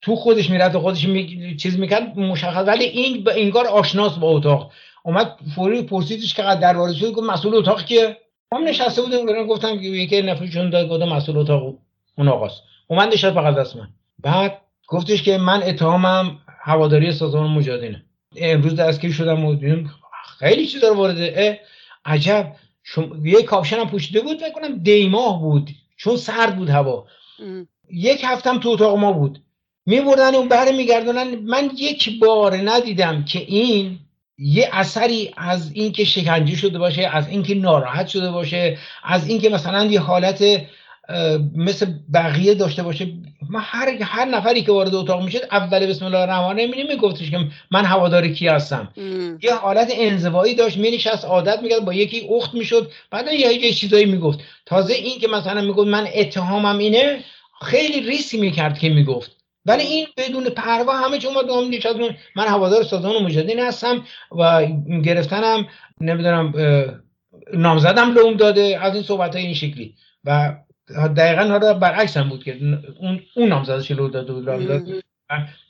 تو 0.02 0.16
خودش 0.16 0.50
میرد 0.50 0.74
و 0.74 0.80
خودش 0.80 1.04
می... 1.04 1.56
چیز 1.56 1.78
می‌کرد 1.78 2.18
مشخص. 2.18 2.64
ولی 2.66 2.84
این 2.84 3.28
انگار 3.36 3.66
آشناس 3.66 4.18
با 4.18 4.28
اتاق. 4.28 4.72
اومد 5.04 5.36
فوری 5.54 5.82
پرسیدش 5.82 6.34
که 6.34 6.42
در 6.42 6.76
وارد 6.76 6.94
شد 6.94 7.12
گفت 7.12 7.30
مسئول 7.30 7.54
اتاق 7.54 7.84
کیه؟ 7.84 8.16
هم 8.52 8.64
نشسته 8.64 9.02
بودیم 9.02 9.46
گفتم 9.46 9.78
که 9.80 9.86
یکی 9.86 10.22
نفرشون 10.22 10.70
داد 10.70 10.88
گفتم 10.88 11.08
مسئول 11.08 11.38
اتاق 11.38 11.74
اون 12.18 12.28
آقاست. 12.28 12.62
اومد 12.90 13.08
نشد 13.08 13.34
بغل 13.34 13.60
دست 13.60 13.76
من. 13.76 13.88
بعد 14.18 14.60
گفتش 14.88 15.22
که 15.22 15.38
من 15.38 15.62
اتهامم 15.62 16.38
هواداری 16.62 17.12
سازمان 17.12 17.50
مجاهدینه 17.50 18.04
امروز 18.36 18.74
دستگیر 18.74 19.12
شدم 19.12 19.44
و 19.44 19.56
خیلی 20.38 20.66
چیزا 20.66 20.88
رو 20.88 20.94
وارده 20.94 21.60
عجب. 22.04 22.52
شم... 22.82 23.26
یه 23.26 23.42
کاپشن 23.42 23.76
هم 23.76 23.88
پوشیده 23.88 24.20
بود 24.20 24.38
فکر 24.38 24.52
کنم 24.52 24.78
دیماه 24.78 25.40
بود. 25.40 25.70
چون 25.96 26.16
سرد 26.16 26.56
بود 26.56 26.70
هوا. 26.70 27.06
یک 27.90 28.20
هفتم 28.24 28.58
تو 28.58 28.68
اتاق 28.68 28.98
ما 28.98 29.12
بود. 29.12 29.42
میبردن 29.86 30.34
اون 30.34 30.48
بر 30.48 30.72
میگردونن. 30.72 31.34
من 31.34 31.70
یک 31.76 32.18
بار 32.18 32.56
ندیدم 32.56 33.24
که 33.24 33.38
این 33.38 33.98
یه 34.38 34.68
اثری 34.72 35.34
از 35.36 35.72
اینکه 35.72 36.04
شکنجه 36.04 36.56
شده 36.56 36.78
باشه 36.78 37.10
از 37.12 37.28
اینکه 37.28 37.54
ناراحت 37.54 38.06
شده 38.06 38.30
باشه 38.30 38.78
از 39.04 39.28
اینکه 39.28 39.48
مثلا 39.48 39.84
یه 39.84 40.00
حالت 40.00 40.44
مثل 41.56 41.86
بقیه 42.14 42.54
داشته 42.54 42.82
باشه. 42.82 43.06
ما 43.50 43.58
هر 43.62 43.88
هر 44.02 44.24
نفری 44.24 44.62
که 44.62 44.72
وارد 44.72 44.94
اتاق 44.94 45.24
می‌شد 45.24 45.40
اول 45.50 45.86
بسم 45.86 46.04
الله 46.04 46.18
الرحمن 46.18 46.60
الرحیم 46.60 46.86
میگفتش 46.88 47.30
که 47.30 47.38
من 47.70 47.84
هوادار 47.84 48.28
کی 48.28 48.48
هستم. 48.48 48.92
یه 49.42 49.54
حالت 49.54 49.92
انزوایی 49.94 50.54
داشت 50.54 50.78
مینشست 50.78 51.24
عادت 51.24 51.62
می‌کرد 51.62 51.84
با 51.84 51.94
یکی 51.94 52.28
اخت 52.30 52.54
می‌شد 52.54 52.90
بعد 53.10 53.26
یه 53.32 53.52
یه 53.52 53.72
چیزایی 53.72 54.04
می‌گفت. 54.04 54.38
تازه 54.66 54.94
این 54.94 55.18
که 55.18 55.28
مثلا 55.28 55.60
می‌گفت 55.60 55.88
من 55.88 56.06
اتهامم 56.14 56.78
اینه 56.78 57.18
خیلی 57.62 58.00
ریسی 58.00 58.40
می‌کرد 58.40 58.78
که 58.78 58.88
می‌گفت. 58.88 59.36
ولی 59.66 59.82
این 59.82 60.06
بدون 60.16 60.44
پروا 60.44 60.92
همه 60.96 61.18
چون 61.18 61.32
ما 61.34 61.42
من 62.36 62.46
هوادار 62.46 62.82
سازمان 62.82 63.22
مجاهدین 63.22 63.60
هستم 63.60 64.04
و 64.38 64.66
گرفتنم 65.04 65.66
نمی‌دونم 66.00 66.52
نامزدم 67.54 68.14
لوم 68.14 68.36
داده 68.36 68.78
از 68.82 68.94
این 68.94 69.02
صحبت 69.02 69.36
های 69.36 69.44
این 69.44 69.54
شکلی. 69.54 69.94
و 70.24 70.56
دقیقا 71.16 71.42
حالا 71.42 71.74
برعکس 71.74 72.16
هم 72.16 72.28
بود 72.28 72.44
که 72.44 72.56
اون 72.98 73.22
اون 73.34 73.48
نامزدش 73.48 73.90
لو 73.90 74.08
داده 74.08 74.32
بود 74.32 74.48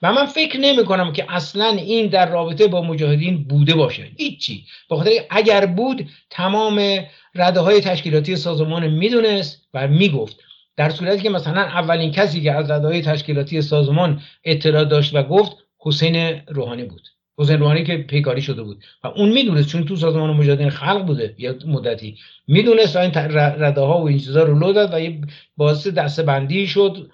و 0.03 0.13
من 0.13 0.27
فکر 0.27 0.59
نمی 0.59 0.85
کنم 0.85 1.13
که 1.13 1.27
اصلا 1.29 1.67
این 1.67 2.07
در 2.07 2.31
رابطه 2.31 2.67
با 2.67 2.83
مجاهدین 2.83 3.45
بوده 3.45 3.75
باشه. 3.75 4.09
هیچی. 4.17 4.65
بخاطر 4.91 5.11
اگر 5.31 5.67
بود 5.67 6.09
تمام 6.31 7.05
رده 7.35 7.61
های 7.61 7.81
تشکیلاتی 7.81 8.37
سازمان 8.37 8.87
می‌دونست 8.87 9.69
و 9.75 9.89
می‌گفت. 9.89 10.37
در 10.77 10.91
صورتی 10.91 11.23
که 11.23 11.31
مثلا 11.31 11.61
اولین 11.61 12.13
کسی 12.13 12.43
که 12.43 12.53
از 12.53 12.71
رده 12.71 12.87
های 12.87 13.03
تشکیلاتی 13.03 13.63
سازمان 13.63 14.23
اطلاع 14.45 14.85
داشت 14.85 15.15
و 15.15 15.23
گفت 15.23 15.57
حسین 15.79 16.41
روحانی 16.49 16.85
بود. 16.85 17.09
روحانی 17.39 17.85
که 17.85 17.97
پیکاری 17.97 18.43
شده 18.43 18.63
بود. 18.63 18.85
و 19.05 19.07
اون 19.07 19.29
می‌دونست 19.29 19.69
چون 19.69 19.85
تو 19.85 19.97
سازمان 19.97 20.31
مجاهدین 20.31 20.71
خلق 20.71 21.07
بوده 21.07 21.35
یا 21.39 21.55
مدتی 21.67 22.17
می‌دونست 22.49 22.97
این 22.97 23.13
رده 23.35 23.81
ها 23.81 24.01
و 24.01 24.09
این 24.09 24.19
چیزا 24.19 24.43
رو 24.43 24.59
لو 24.59 24.73
داد 24.73 24.95
و 24.95 25.01
یه 25.01 25.21
باعث 25.57 25.87
دسته 25.87 26.23
بندی 26.23 26.67
شد 26.67 27.11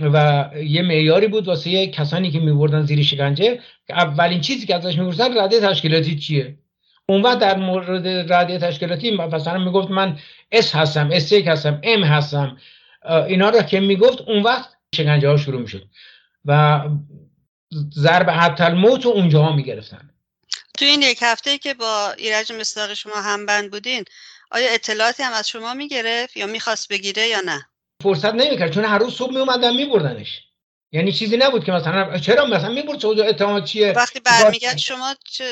و 0.00 0.50
یه 0.64 0.82
معیاری 0.82 1.26
بود 1.26 1.48
واسه 1.48 1.86
کسانی 1.86 2.30
که 2.30 2.40
میبردن 2.40 2.82
زیر 2.82 3.02
شکنجه 3.02 3.60
اولین 3.90 4.40
چیزی 4.40 4.66
که 4.66 4.74
ازش 4.74 4.98
می‌پرسن 4.98 5.38
رده 5.38 5.60
تشکیلاتی 5.60 6.16
چیه؟ 6.16 6.56
اون 7.08 7.22
وقت 7.22 7.38
در 7.38 7.56
مورد 7.56 8.32
رده 8.32 8.58
تشکیلاتی 8.58 9.10
مثلا 9.10 9.58
می‌گفت 9.64 9.90
من 9.90 10.18
S 10.52 10.76
هستم 10.76 11.08
S 11.12 11.32
هستم 11.32 11.80
M 11.82 12.04
هستم. 12.04 12.56
اینا 13.28 13.50
رو 13.50 13.62
که 13.62 13.80
می‌گفت 13.80 14.20
اون 14.20 14.42
وقت 14.42 14.68
شکنجه 14.94 15.28
ها 15.28 15.36
شروع 15.36 15.60
می‌شد. 15.60 15.82
و 16.44 16.80
ضرب 17.94 18.30
حتی 18.30 18.64
الموت 18.64 19.04
رو 19.04 19.10
اونجاها 19.10 19.56
می‌گرفتن. 19.56 20.10
تو 20.78 20.84
این 20.84 21.02
یک 21.02 21.18
هفته 21.22 21.58
که 21.58 21.74
با 21.74 22.12
ایرج 22.12 22.52
مصداق 22.52 22.94
شما 22.94 23.14
همبند 23.14 23.70
بودین 23.70 24.04
آیا 24.50 24.70
اطلاعاتی 24.70 25.22
هم 25.22 25.32
از 25.32 25.48
شما 25.48 25.74
می‌گرفت 25.74 26.36
یا 26.36 26.46
می‌خواست 26.46 26.88
بگیره 26.88 27.28
یا 27.28 27.40
نه؟ 27.40 27.68
فرصت 28.02 28.34
نمی‌کرد 28.34 28.72
چون 28.72 28.84
هر 28.84 28.98
روز 28.98 29.14
صبح 29.14 29.32
میومدن 29.32 29.76
میبردنش. 29.76 30.40
یعنی 30.92 31.12
چیزی 31.12 31.36
نبود 31.36 31.64
که 31.64 31.72
مثلا 31.72 32.18
چرا 32.18 32.46
مثلا 32.46 32.68
می‌برد؟ 32.68 32.98
چه 32.98 33.08
اتهامات 33.08 33.64
چیه؟ 33.64 33.92
وقتی 33.92 34.20
برمیگرد 34.20 34.78
شما 34.78 35.14
چه 35.30 35.44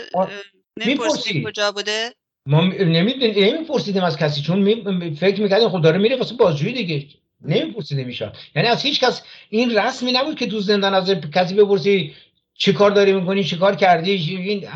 کجا 1.44 1.72
بوده؟ 1.72 2.14
ما 2.48 2.60
نمیپرسیدیم 2.62 4.04
از 4.04 4.16
کسی 4.16 4.42
چون 4.42 4.58
می... 4.58 5.14
فکر 5.20 5.42
می‌کردیم 5.42 5.68
خب 5.68 5.82
داره 5.82 5.98
میره 5.98 6.16
واسه 6.16 6.34
بازجویی 6.34 6.72
دیگه. 6.72 7.08
نمیپرسیده 7.44 8.04
میشه 8.04 8.32
یعنی 8.56 8.68
از 8.68 8.82
هیچ 8.82 9.00
کس 9.00 9.22
این 9.48 9.78
رسمی 9.78 10.12
نبود 10.12 10.38
که 10.38 10.46
تو 10.46 10.60
زندان 10.60 10.94
از 10.94 11.10
کسی 11.34 11.54
بپرسی 11.54 12.14
چی 12.54 12.72
کار 12.72 12.90
داری 12.90 13.12
می‌کنی 13.12 13.44
چی 13.44 13.56
کار 13.56 13.74
کردی 13.76 14.12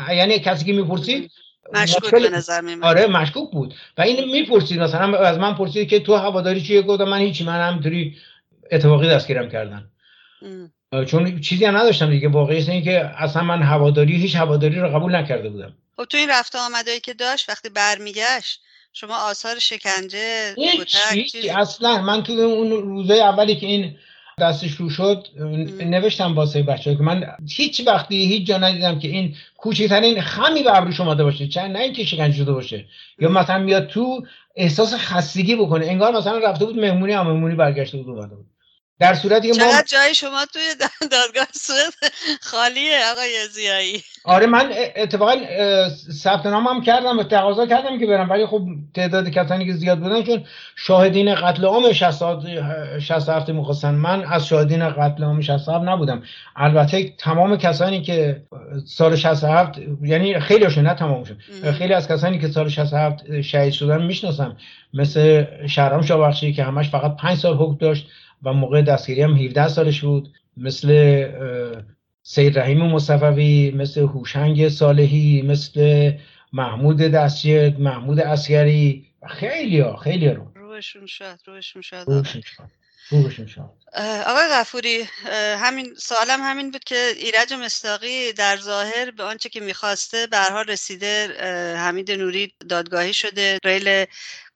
یعنی 0.09 0.39
کسی 0.39 0.65
که 0.65 0.73
می‌پرسید 0.73 1.31
مشکوک 1.73 2.11
به 2.11 2.29
نظر 2.29 2.61
میمونه. 2.61 2.87
آره 2.87 3.07
مشکوک 3.07 3.51
بود. 3.51 3.73
و 3.97 4.01
این 4.01 4.31
می‌پرسید 4.31 4.79
مثلا 4.79 5.17
از 5.17 5.37
من 5.37 5.55
پرسید 5.55 5.89
که 5.89 5.99
تو 5.99 6.15
هواداری 6.15 6.61
چیه؟ 6.61 6.81
گفتم 6.81 7.03
من 7.03 7.19
هیچی 7.19 7.43
من 7.43 7.67
همینطوری 7.67 8.17
اتفاقی 8.71 9.09
دستگیرم 9.09 9.49
کردن. 9.49 9.89
چون 11.07 11.41
چیزی 11.41 11.65
هم 11.65 11.77
نداشتم 11.77 12.09
دیگه. 12.09 12.27
واقعیت 12.27 12.69
این 12.69 12.83
که 12.83 13.11
اصلا 13.17 13.43
من 13.43 13.61
هواداری 13.61 14.17
هیچ 14.17 14.35
هواداری 14.35 14.75
رو 14.75 14.89
قبول 14.89 15.15
نکرده 15.15 15.49
بودم. 15.49 15.73
خب 15.97 16.05
تو 16.05 16.17
این 16.17 16.29
رفته 16.29 16.59
آمدایی 16.59 16.99
که 16.99 17.13
داشت 17.13 17.49
وقتی 17.49 17.69
برمیگشت 17.69 18.61
شما 18.93 19.15
آثار 19.29 19.59
شکنجه 19.59 20.55
هیچ 21.11 21.35
اصلا. 21.57 22.01
من 22.01 22.23
تو 22.23 22.33
اون 22.33 22.71
روزای 22.71 23.21
اولی 23.21 23.55
که 23.55 23.67
این 23.67 23.95
دستش 24.39 24.71
رو 24.71 24.89
شد 24.89 25.27
نوشتم 25.79 26.35
واسه 26.35 26.63
بچه 26.63 26.95
که 26.95 27.03
من 27.03 27.35
هیچ 27.49 27.81
وقتی 27.87 28.25
هیچ 28.25 28.47
جا 28.47 28.57
ندیدم 28.57 28.99
که 28.99 29.07
این 29.07 29.35
کوچکترین 29.57 30.21
خمی 30.21 30.63
به 30.63 30.77
ابروش 30.77 30.99
اومده 30.99 31.23
باشه. 31.23 31.47
چند 31.47 31.71
نه 31.71 31.79
اینکه 31.79 32.03
شکنجه 32.03 32.37
شده 32.37 32.51
باشه. 32.51 32.85
یا 33.19 33.29
مثلا 33.29 33.59
میاد 33.59 33.87
تو 33.87 34.25
احساس 34.55 34.93
خستگی 34.93 35.55
بکنه. 35.55 35.85
انگار 35.85 36.17
مثلا 36.17 36.37
رفته 36.37 36.65
بود 36.65 36.79
مهمونی 36.79 37.13
هم 37.13 37.27
مهمونی 37.27 37.55
برگشته 37.55 37.97
بود 37.97 38.09
اومده 38.09 38.35
بود. 38.35 38.45
در 39.01 39.13
صورتی 39.13 39.51
که 39.51 39.63
ما 39.63 39.81
جای 39.87 40.15
شما 40.15 40.45
توی 40.53 40.61
دادگاه 41.01 41.47
سوئد 41.53 42.13
خالیه 42.41 42.99
آقای 43.11 43.47
زیایی. 43.51 44.03
آره 44.23 44.45
من 44.45 44.71
اتفاقا 44.95 45.35
ثبت 46.23 46.45
نامم 46.45 46.83
کردم 46.83 47.19
و 47.19 47.23
تقاضا 47.23 47.65
کردم 47.65 47.99
که 47.99 48.05
برم. 48.05 48.29
ولی 48.29 48.45
خب 48.45 48.61
تعداد 48.93 49.29
کسانی 49.29 49.65
که 49.65 49.73
زیاد 49.73 49.99
بودن 49.99 50.23
چون 50.23 50.43
شاهدین 50.75 51.35
قتل 51.35 51.65
عام 51.65 51.93
67 51.93 53.49
می‌خواستن. 53.49 53.95
من 53.95 54.23
از 54.23 54.47
شاهدین 54.47 54.89
قتل 54.89 55.23
عام 55.23 55.41
67 55.41 55.83
نبودم. 55.85 56.23
البته 56.55 57.09
تمام 57.17 57.57
کسانی 57.57 58.01
که 58.01 58.41
سال 58.85 59.15
67 59.15 59.79
یعنی 60.01 60.39
خیلی 60.39 60.63
هاشون 60.63 60.87
نه 60.87 60.93
تمامشون. 60.93 61.37
خیلی 61.77 61.93
از 61.93 62.07
کسانی 62.07 62.39
که 62.39 62.47
سال 62.47 62.69
67 62.69 63.41
شهید 63.41 63.73
شدن 63.73 64.01
می‌شناسم. 64.01 64.57
مثل 64.93 65.45
شهرام 65.67 66.01
شاوخشی 66.01 66.53
که 66.53 66.63
همش 66.63 66.89
فقط 66.89 67.15
5 67.15 67.37
سال 67.37 67.57
حکم 67.57 67.77
داشت. 67.77 68.07
و 68.43 68.53
موقع 68.53 68.81
دستگیری 68.81 69.21
هم 69.21 69.35
17 69.37 69.67
سالش 69.67 70.01
بود. 70.01 70.33
مثل 70.57 70.87
سید 72.23 72.59
رحیم 72.59 72.81
مصفوی 72.81 73.71
مثل 73.71 74.01
هوشنگ 74.01 74.69
صالحی 74.69 75.41
مثل 75.41 76.11
محمود 76.53 76.97
دستجرد 76.97 77.79
محمود 77.79 78.19
اسگری 78.19 79.07
خیلی 79.29 79.79
ها 79.79 79.97
خیلی 79.97 80.29
رو. 80.29 80.51
روشون 80.55 81.05
شد 81.05 81.39
روشون 81.45 81.81
شد 81.81 82.05
روشون 83.11 83.47
شد 83.47 83.69
آقای 84.27 84.47
غفوری 84.51 85.03
همین 85.57 85.95
سوالم 85.97 86.39
همین 86.41 86.71
بود 86.71 86.83
که 86.83 87.11
ایرج 87.17 87.53
مستاقی 87.53 88.33
در 88.33 88.57
ظاهر 88.57 89.11
به 89.11 89.23
آنچه 89.23 89.49
که 89.49 89.59
می‌خواسته 89.59 90.27
به 90.27 90.37
حال 90.37 90.65
رسیده 90.65 91.27
حمید 91.77 92.11
نوری 92.11 92.53
دادگاهی 92.69 93.13
شده 93.13 93.59
ریل 93.63 94.05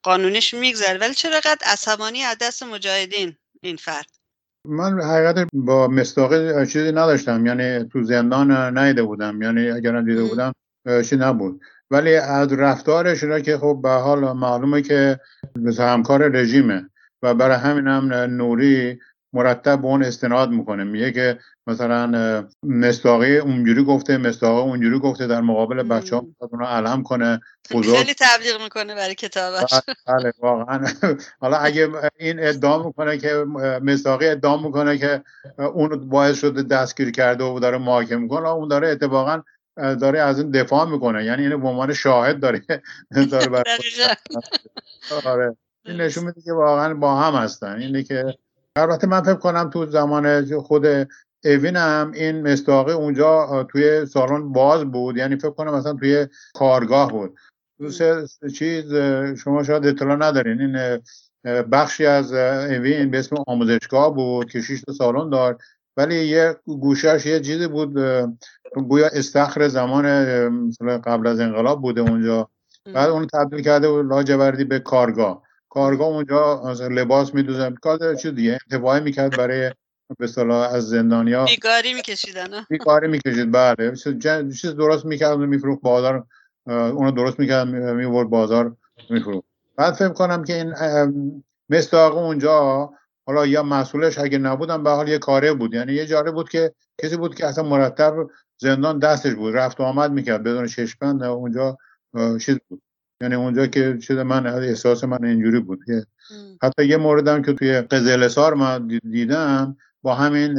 قانونیش 0.03 0.53
میگذره 0.53 0.97
ولی 0.97 1.13
چرا 1.13 1.39
قد 1.43 1.57
عصبانی 1.65 2.21
از 2.21 2.37
دست 2.41 2.63
مجاهدین؟ 2.63 3.37
این 3.61 3.75
فرد. 3.75 4.05
من 4.65 5.01
حقیقت 5.01 5.47
با 5.53 5.87
مستاقی 5.87 6.65
چیزی 6.65 6.91
نداشتم. 6.91 7.45
یعنی 7.45 7.89
تو 7.89 8.03
زندان 8.03 8.77
نیده 8.77 9.03
بودم. 9.03 9.41
یعنی 9.41 9.69
اگرم 9.69 10.05
دیده. 10.05 10.23
بودم 10.23 10.53
چی 11.01 11.15
نبود. 11.15 11.61
ولی 11.91 12.15
از 12.15 12.53
رفتارش 12.53 13.23
را 13.23 13.39
که 13.39 13.57
خب 13.57 13.79
به 13.83 13.89
حال 13.89 14.33
معلومه 14.33 14.81
که 14.81 15.19
مثل 15.55 15.83
همکار 15.83 16.27
رژیمه. 16.27 16.89
و 17.21 17.33
برای 17.33 17.57
همین 17.57 17.87
هم 17.87 18.13
نوری 18.13 18.99
مرتب 19.35 19.81
به 19.81 19.87
اون 19.87 20.03
استناد 20.03 20.49
می‌کنه. 20.49 20.83
میگه 20.83 21.11
که 21.11 21.39
مثلا 21.67 22.47
مستاقی 22.63 23.37
اونجوری 23.37 23.83
گفته 23.83 24.17
مستاقی 24.17 24.61
اونجوری 24.61 24.99
گفته 24.99 25.27
در 25.27 25.41
مقابل. 25.41 25.83
بچه 25.83 26.15
ها 26.15 26.25
اونا 26.39 26.67
علم 26.67 27.03
کنه 27.03 27.41
بزرگ 27.71 27.97
خیلی 27.97 28.13
تبلیغ 28.19 28.61
می‌کنه 28.63 28.95
برای 28.95 29.15
کتابش. 29.15 29.73
بله 30.07 30.33
واقعا. 30.39 30.87
حالا 31.39 31.57
اگه 31.57 31.89
این 32.19 32.47
ادعا 32.47 32.83
می‌کنه 32.83 33.17
که 33.17 33.33
مصداقی 33.81 34.27
ادعا 34.27 34.57
می‌کنه 34.57 34.97
که 34.97 35.23
اون 35.57 36.09
باعث 36.09 36.39
شده 36.39 36.63
دستگیر 36.63 37.11
کرده 37.11 37.43
و 37.43 37.59
داره 37.59 37.77
محاکمه 37.77 38.17
می‌کنه 38.17 38.49
اون 38.49 38.67
داره 38.67 38.87
اتفاقا 38.87 39.41
داره 39.75 40.19
از 40.19 40.39
این 40.39 40.51
دفاع 40.51 40.89
می‌کنه. 40.89 41.25
یعنی 41.25 41.43
اینو 41.43 41.57
به 41.57 41.67
عنوان 41.67 41.93
شاهد 41.93 42.39
داره 42.39 42.61
داره 43.31 43.63
آره. 45.25 45.55
این 45.85 46.01
نشون 46.01 46.23
میده 46.23 46.41
که 46.41 46.53
واقعا 46.53 46.93
با 46.93 47.15
هم 47.15 47.33
هستن. 47.35 47.75
اینه 47.81 48.03
که 48.03 48.37
البته 48.77 49.07
من 49.07 49.21
فکر 49.21 49.33
کنم 49.33 49.69
تو 49.69 49.85
زمان 49.85 50.57
خود 50.59 50.85
اوین 51.45 51.75
هم 51.75 52.11
این 52.11 52.47
مستاقی 52.47 52.91
اونجا 52.91 53.63
توی 53.71 54.05
سالن 54.05 54.53
باز 54.53 54.83
بود. 54.83 55.17
یعنی 55.17 55.35
فکر 55.35 55.49
کنم 55.49 55.73
مثلا 55.73 55.93
توی 55.93 56.27
کارگاه 56.53 57.11
بود. 57.11 57.37
چیز 58.53 58.93
شما 59.43 59.63
شاید 59.63 59.85
اطلاع 59.85 60.15
ندارین. 60.15 60.61
این 60.61 61.01
بخشی 61.71 62.05
از 62.05 62.33
اوین 62.33 63.11
به 63.11 63.19
اسم 63.19 63.35
آموزشگاه 63.47 64.15
بود 64.15 64.51
که 64.51 64.61
شش 64.61 64.81
تا 64.81 64.93
سالن 64.93 65.29
داشت. 65.29 65.57
ولی 65.97 66.25
یه 66.25 66.55
گوشش 66.65 67.25
یه 67.25 67.39
چیزی 67.39 67.67
بود 67.67 67.93
گویا 68.89 69.07
استخر 69.13 69.67
زمان 69.67 70.05
مثلا 70.49 70.97
قبل 70.97 71.27
از 71.27 71.39
انقلاب 71.39 71.81
بوده 71.81 72.01
اونجا. 72.01 72.49
بعد 72.93 73.09
اون 73.09 73.27
تبدیل 73.27 73.61
کرده 73.61 73.89
بود 73.89 74.05
لاجوردی 74.05 74.63
به 74.63 74.79
کارگاه. 74.79 75.44
کارگاه 75.75 76.07
اونجا 76.07 76.73
لباس 76.91 77.33
میدوزن. 77.33 77.75
کار 77.75 78.15
چیز 78.15 78.31
دیگه؟ 78.31 78.57
انتفاعی 78.71 79.01
می‌کرد 79.01 79.37
برای 79.37 79.71
به 80.19 80.25
اصطلاح 80.25 80.73
از 80.73 80.89
زندانیا. 80.89 81.45
بیگاری 81.45 81.93
میکشیدن. 81.93 82.47
بیکاری 82.69 83.07
می‌کشید 83.07 83.51
بله. 83.51 83.93
چیز 84.61 84.75
درست 84.75 85.05
می‌کرد 85.05 85.41
و 85.41 85.45
میفروخت 85.45 85.81
بازار 85.81 86.25
اونو 86.67 87.11
درست 87.11 87.39
می‌کرد 87.39 87.67
میورد 87.67 88.29
بازار 88.29 88.75
میفروخت. 89.09 89.47
بعد 89.77 89.93
فکر 89.93 90.13
کنم 90.13 90.43
که 90.43 90.53
این 90.53 90.73
مصداق 91.69 92.17
اونجا 92.17 92.89
حالا 93.27 93.45
یا 93.45 93.63
مسئولش 93.63 94.17
اگه 94.17 94.37
نبودم 94.37 94.83
به 94.83 94.89
حال 94.89 95.07
یه 95.07 95.17
کاره 95.17 95.53
بود. 95.53 95.73
یعنی 95.73 95.93
یه 95.93 96.05
جاره 96.05 96.31
بود 96.31 96.49
که 96.49 96.73
کسی 97.01 97.17
بود 97.17 97.35
که 97.35 97.45
اصلا 97.45 97.63
مرتب 97.63 98.15
زندان 98.57 98.99
دستش 98.99 99.33
بود. 99.33 99.55
رفت 99.55 99.79
و 99.79 99.83
آمد 99.83 100.11
می‌کرد 100.11 100.43
بدون 100.43 100.67
چشمند 100.67 101.23
اونجا 101.23 101.77
چیز 102.41 102.57
بود. 102.69 102.81
یعنی 103.21 103.35
اونجا 103.35 103.67
که 103.67 103.97
چیز 103.97 104.17
من 104.17 104.47
احساس 104.47 105.03
من 105.03 105.25
اینجوری 105.25 105.59
بود 105.59 105.79
که. 105.85 106.05
حتی 106.63 106.85
یه 106.85 106.97
موردم 106.97 107.41
که 107.41 107.53
توی 107.53 107.81
قزلسار 107.81 108.53
من 108.53 108.87
دی- 108.87 108.99
دیدم 109.11 109.77
با 110.01 110.15
همین 110.15 110.57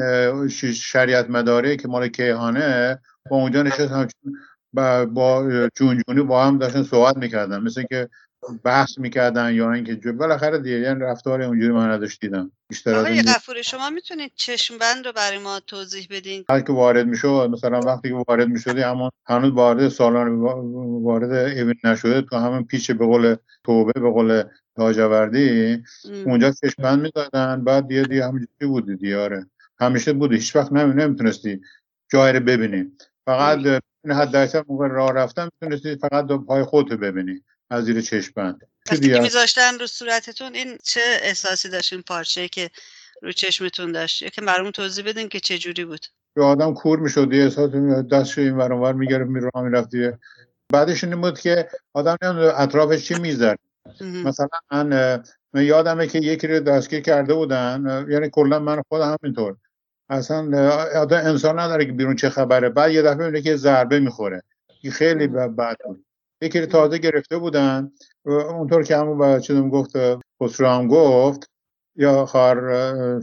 شریعت 0.74 1.31
مداره 1.31 1.77
که 1.77 1.89
مال 1.89 2.09
کیهانه 2.09 3.01
با 3.31 3.37
اونجا 3.37 3.62
نشست 3.62 3.93
همچون 3.93 4.37
با, 4.73 5.07
با 5.07 5.49
جونجونی 5.77 6.23
با 6.23 6.45
هم 6.45 6.59
داشتن 6.59 6.83
صحبت 6.83 7.16
می‌کردن 7.16 7.59
مثل 7.62 7.83
که 7.83 8.09
بحث 8.64 8.98
می‌کردن 8.98 9.54
یا 9.54 9.72
اینکه 9.72 9.96
جو- 9.96 10.12
بالاخره 10.12 10.58
دیگه 10.58 10.80
یعنی 10.80 11.00
رفتار 11.00 11.42
اونجوری 11.42 11.72
من 11.72 11.90
نداشت 11.90 12.20
دیدم 12.20 12.52
بیشتر 12.70 12.94
از 12.94 13.06
آقای 13.06 13.22
غفوری 13.22 13.64
شما 13.64 13.90
می‌تونید 13.90 14.32
چشم 14.36 14.78
بند 14.78 15.06
رو 15.06 15.12
برای 15.12 15.38
ما 15.38 15.60
توضیح 15.60 16.06
بدین؟ 16.10 16.44
هر 16.50 16.60
که 16.60 16.72
وارد 16.72 17.06
می‌شد 17.06 17.50
مثلا 17.52 17.80
وقتی 17.80 18.08
که 18.08 18.14
وارد 18.28 18.48
می‌شدی 18.48 18.80
همون 18.82 19.10
هنوز 19.26 19.52
وارد 19.52 19.88
سالن 19.88 20.28
وارد 21.04 21.32
ایون 21.32 21.74
نشده 21.84 22.22
تو 22.22 22.36
همون 22.36 22.64
پیچ 22.64 22.90
به 22.90 23.06
قول 23.06 23.36
توبه 23.64 24.00
به 24.00 24.10
قول 24.10 24.42
لاجوردی 24.78 25.76
م. 25.76 26.30
اونجا 26.30 26.52
چشمند 26.52 27.00
می‌دادن 27.02 27.64
بعد 27.64 27.88
دیگه 27.88 28.02
دیگه 28.02 28.24
همینجوری 28.26 28.66
بودی 28.66 28.96
دیاره 28.96 29.46
همیشه 29.80 30.12
بودی. 30.12 30.34
هیچ 30.36 30.56
وقت 30.56 30.72
نمی 30.72 30.94
نمی‌تونستی 30.94 31.60
جای 32.12 32.32
رو 32.32 32.40
ببینی. 32.40 32.92
فقط 33.26 33.58
حد 34.10 34.36
اکثر 34.36 34.64
موقع 34.68 34.88
راه 34.88 35.12
رفتن 35.12 35.48
می‌تونستی 35.62 35.96
فقط 35.96 36.26
دو 36.26 36.38
پای 36.38 36.64
خودتو 36.64 36.96
ببینی. 36.96 37.40
از 37.70 37.84
زیر 37.84 38.01
که 38.01 38.97
دیگه 39.01 39.20
میذاشتن 39.20 39.78
رو 39.78 39.86
صورتتون 39.86 40.55
این 40.55 40.78
چه 40.82 41.01
احساسی 41.22 41.68
داشت؟ 41.68 41.93
این 41.93 42.02
پارچه 42.02 42.48
که 42.48 42.70
رو 43.22 43.32
چشمتون 43.32 43.93
داشت؟ 43.93 44.22
یکم 44.22 44.47
برامون 44.47 44.72
توضیح 44.72 45.05
بدین 45.05 45.28
که 45.28 45.40
چه 45.40 45.59
جوری 45.59 45.84
بود؟ 45.84 46.06
به 46.34 46.44
آدم 46.44 46.74
کور 46.74 46.98
می‌شد 46.98 47.32
یه 47.32 47.44
احساس 47.44 47.74
می‌کرد 47.74 48.09
دستش 48.09 48.38
این 48.38 48.56
ور 48.56 48.72
اونور 48.72 48.93
می‌گرفت 48.93 49.30
می 49.30 49.40
راه 49.40 49.64
می‌رفت 49.64 49.90
بعدش 50.72 51.05
این 51.05 51.20
بود 51.20 51.40
که 51.40 51.68
آدم 51.94 52.16
نمی‌دونه 52.22 52.60
اطرافش 52.60 53.05
چی 53.05 53.14
می‌ذاره. 53.14 53.59
مثلا 54.01 54.48
من 54.72 55.14
یادمه 55.55 56.06
که 56.06 56.18
یکی 56.18 56.47
رو 56.47 56.60
دستگیر 56.60 57.01
کرده 57.01 57.34
بودن 57.34 58.06
یعنی 58.10 58.30
کلا 58.30 58.59
من 58.59 58.82
خودم 58.88 59.16
همینطور. 59.22 59.56
اصلا 60.09 60.70
آدم 60.97 61.16
انسان 61.16 61.59
نداره 61.59 61.86
که 61.86 61.93
بیرون 61.93 62.16
چه 62.16 62.30
خبره. 62.30 62.68
بعد 62.68 62.90
یه 62.90 63.02
دفعه 63.02 63.24
می‌بینه 63.24 63.43
که 63.43 63.56
ضربه 63.56 64.01
می‌خوره. 64.01 64.43
خیلی 64.93 65.26
بد 65.26 65.76
بود. 65.84 66.06
یکی 66.40 66.60
رو 66.60 66.66
تازه 66.66 66.98
گرفته 66.98 67.38
بودن 67.38 67.90
و 68.24 68.30
اونطور 68.30 68.82
که 68.82 68.96
همون 68.96 69.18
بچه 69.18 69.40
چیزم 69.40 69.68
گفت 69.68 69.92
خسرو 70.42 70.68
هم 70.68 70.88
گفت 70.88 71.50
یا 71.96 72.26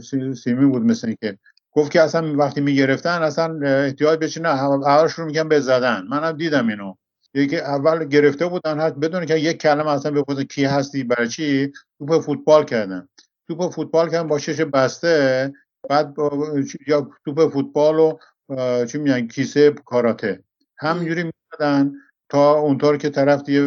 سی- 0.02 0.34
سیمی 0.34 0.66
بود 0.66 0.82
مثل 0.82 1.06
اینکه. 1.06 1.38
گفت 1.72 1.90
که 1.90 2.02
اصلا 2.02 2.36
وقتی 2.36 2.60
می‌گرفتن 2.60 3.22
اصلا 3.22 3.60
اه، 3.64 3.84
احتیاط 3.84 4.18
بشه 4.18 4.40
نه 4.40 4.48
اول 4.48 5.08
شروع 5.08 5.26
میگن 5.26 5.48
به 5.48 5.60
زدن. 5.60 6.06
منم 6.10 6.32
دیدم 6.32 6.68
اینو. 6.68 6.94
یکی 7.34 7.56
اول 7.56 8.04
گرفته 8.04 8.46
بودن 8.46 8.80
هست 8.80 8.94
بدون 8.94 9.26
که 9.26 9.34
یک 9.36 9.56
کلمه 9.56 9.90
اصلا 9.90 10.12
بپرسن 10.12 10.44
کی 10.44 10.64
هستی 10.64 11.04
برای 11.04 11.28
چی؟ 11.28 11.72
توپ 11.98 12.18
فوتبال 12.20 12.64
کردن. 12.64 13.08
توپ 13.48 13.72
فوتبال 13.72 14.10
کردن 14.10 14.28
با 14.28 14.38
شش 14.38 14.60
بسته 14.60 15.52
بعد 15.90 16.14
با 16.14 16.48
یا 16.86 17.10
توپ 17.24 17.52
فوتبال 17.52 17.98
و 17.98 18.16
چی 18.86 18.98
میگن 18.98 19.26
کیسه 19.26 19.70
کاراته. 19.70 20.42
همینجوری 20.78 21.22
می‌دادن 21.22 21.92
تا 22.28 22.54
اونطور 22.54 22.96
که 22.96 23.10
طرف 23.10 23.42
دیگه 23.42 23.60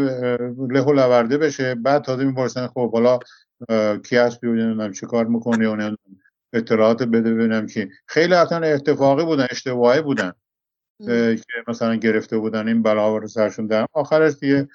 له 0.70 0.82
و 0.82 0.94
لورده 0.94 1.38
بشه 1.38 1.76
بعد 1.76 2.04
تازه 2.04 2.24
می‌پرسن 2.24 2.68
خب 2.68 2.92
حالا 2.92 3.20
کی 4.04 4.18
هستی 4.18 4.48
و 4.48 4.54
نمی‌دونم 4.54 4.92
چی 4.92 5.06
کار 5.06 5.26
و 5.26 5.52
نمی‌دونم 5.56 5.98
اطلاعات 6.54 7.04
بده 7.04 7.34
ببینم 7.34 7.68
کی. 7.68 7.90
خیلی 8.06 8.34
اصلا 8.34 8.68
اتفاقی 8.68 9.26
بودن 9.26 9.48
اشتباهی 9.52 10.02
بودن 10.02 10.32
که 11.08 11.38
مثلا 11.68 11.96
گرفته 11.96 12.38
بودن 12.38 12.68
این 12.68 12.82
بلا 12.84 13.18
رو 13.18 13.28
سرشون 13.28 13.68
در. 13.68 13.86
آخرش 13.94 14.34
دیگه 14.34 14.68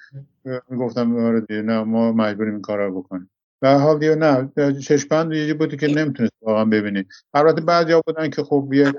می‌گفتم 0.69 1.17
آره 1.17 1.41
دیگه 1.41 1.61
نه 1.61 1.83
ما 1.83 2.11
مجبوریم 2.11 2.53
این 2.53 2.61
کار 2.61 2.85
رو 2.85 3.01
بکنیم. 3.01 3.29
در 3.61 3.77
حال 3.77 3.99
دیگه 3.99 4.15
نه 4.15 4.51
چشمند 4.81 5.33
یه 5.33 5.53
بودی 5.53 5.77
که 5.77 5.87
نمی‌تونست 5.87 6.33
واقعا 6.41 6.65
ببینی 6.65 7.05
البته 7.33 7.61
بعضیا 7.61 8.01
بودن 8.05 8.29
که 8.29 8.43
خب 8.43 8.69
یه 8.73 8.93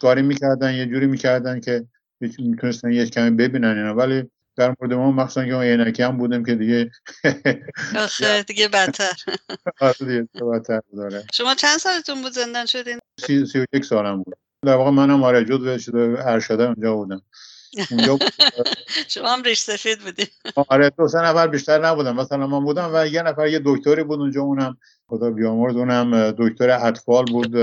کاری 0.00 0.22
می‌کردن 0.22 0.74
یه 0.74 0.86
جوری 0.86 1.06
می‌کردن 1.06 1.60
که 1.60 1.84
می‌تونستن 2.38 2.92
یه 2.92 3.06
کمی 3.06 3.30
ببینن 3.30 3.78
اینا. 3.78 3.94
ولی 3.94 4.30
در 4.56 4.74
مورد 4.80 4.92
ما 4.92 5.12
مخصوصا 5.12 5.44
که 5.44 5.52
ما 5.52 5.62
عینکی 5.62 6.02
هم 6.02 6.18
بودیم 6.18 6.44
که 6.44 6.54
دیگه 6.54 6.90
آخه 7.96 8.42
دیگه 8.42 8.68
بدتر. 8.68 9.12
آره 9.80 10.28
بدتر 10.34 10.80
داره 10.96 11.24
شما 11.32 11.54
چند 11.54 11.78
سالتون 11.78 12.22
بود 12.22 12.32
زندان 12.32 12.66
شدین؟ 12.66 12.98
سی, 13.20 13.46
سی 13.46 13.58
و 13.58 13.66
یک 13.72 13.84
سالم 13.84 14.22
بود. 14.22 14.36
در 14.66 14.74
واقع 14.74 14.90
منم 14.90 15.22
آره 15.22 15.44
شده 15.78 16.28
ارشده 16.28 16.64
اونجا 16.64 16.94
بودم. 16.94 17.22
اونجا 17.90 18.18
شما 19.14 19.28
هم 19.28 19.42
ریش 19.42 19.60
سفید 19.60 19.98
بودین. 19.98 20.26
آره 20.68 20.90
دو 20.90 21.08
سه 21.08 21.18
نفر 21.18 21.46
بیشتر 21.46 21.86
نبودم 21.86 22.16
مثلا 22.16 22.46
من 22.46 22.64
بودم 22.64 22.90
و 22.94 23.06
یه 23.06 23.22
نفر 23.22 23.46
یه 23.48 23.60
دکتری 23.64 24.02
بود 24.02 24.20
اونجا 24.20 24.40
اونم 24.40 24.76
خدا 25.08 25.30
بیامرز 25.30 25.76
اونم 25.76 26.30
دکتر 26.38 26.70
اطفال 26.70 27.24
بود 27.24 27.54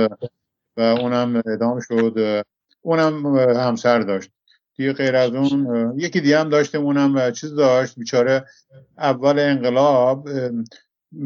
و 0.77 0.81
اونم 0.81 1.41
اعدام 1.45 1.79
شد 1.79 2.43
اونم 2.81 3.37
همسر 3.37 3.99
داشت. 3.99 4.29
دیگه 4.79 4.93
غیر 4.93 5.15
از 5.15 5.31
اون 5.33 5.93
یکی 5.97 6.21
دیگه 6.21 6.39
هم 6.39 6.49
داشتیم 6.49 6.81
اونم 6.81 7.31
چیز 7.31 7.55
داشت 7.55 7.99
بیچاره 7.99 8.45
اول 8.97 9.39
انقلاب 9.39 10.29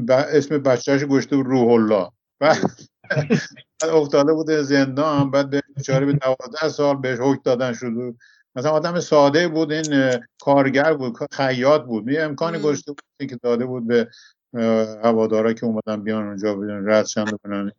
اسم 0.10 0.58
بچهش 0.58 1.04
گشته 1.04 1.36
بود 1.36 1.46
روح 1.46 1.72
الله. 1.72 2.10
بعد 2.40 2.60
افتاده 3.92 4.34
بود 4.34 4.52
زندان 4.52 5.32
بعد 5.32 5.50
به 5.50 5.62
بیچاره 5.76 6.06
به 6.06 6.14
12 6.14 6.70
سال 6.70 6.98
بهش 6.98 7.20
حکم 7.22 7.42
دادن 7.44 7.74
شد. 7.74 8.16
مثلا 8.56 8.72
آدم 8.72 9.00
ساده 9.00 9.48
بود 9.48 9.72
این 9.72 10.20
کارگر 10.40 10.94
بود 10.94 11.18
خیاط 11.32 11.82
بود. 11.82 12.06
می 12.06 12.18
امکانی 12.18 12.60
گذاشته 12.60 12.92
بود 12.92 13.30
که 13.30 13.38
داده 13.44 13.66
بود 13.66 13.88
به 13.88 14.08
هوادارا 15.04 15.54
که 15.54 15.66
اومدن 15.66 16.04
بیان 16.04 16.28
اونجا 16.28 16.56
بیان 16.56 16.90
رد 16.90 17.06
شند 17.06 17.40
کنن 17.44 17.72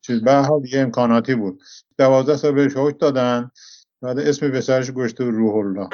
چیز 0.00 0.22
به 0.22 0.32
حال 0.32 0.66
یه 0.72 0.80
امکاناتی 0.80 1.34
بود. 1.34 1.62
12 1.98 2.36
سال 2.36 2.52
بهش 2.52 2.72
حکم 2.76 2.98
دادن. 2.98 3.50
بعد 4.02 4.18
اسم 4.18 4.50
پسرش 4.50 4.90
گذاشته 4.90 5.24
روح 5.24 5.54
الله. 5.54 5.88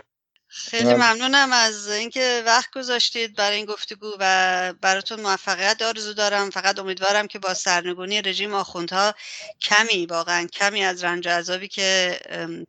خیلی 0.56 0.94
ممنونم 0.94 1.52
از 1.52 1.88
اینکه 1.88 2.42
وقت 2.46 2.70
گذاشتید 2.74 3.36
برای 3.36 3.56
این 3.56 3.66
گفتگو 3.66 4.06
و 4.20 4.74
براتون 4.80 5.20
موفقیت 5.20 5.82
آرزو 5.82 6.12
دارم. 6.12 6.50
فقط 6.50 6.78
امیدوارم 6.78 7.26
که 7.26 7.38
با 7.38 7.54
سرنگونی 7.54 8.22
رژیم 8.22 8.54
آخوندها 8.54 9.14
کمی 9.60 10.06
واقعا 10.06 10.46
کمی 10.46 10.84
از 10.84 11.04
رنج 11.04 11.26
و 11.26 11.30
عذابی 11.30 11.68
که 11.68 12.18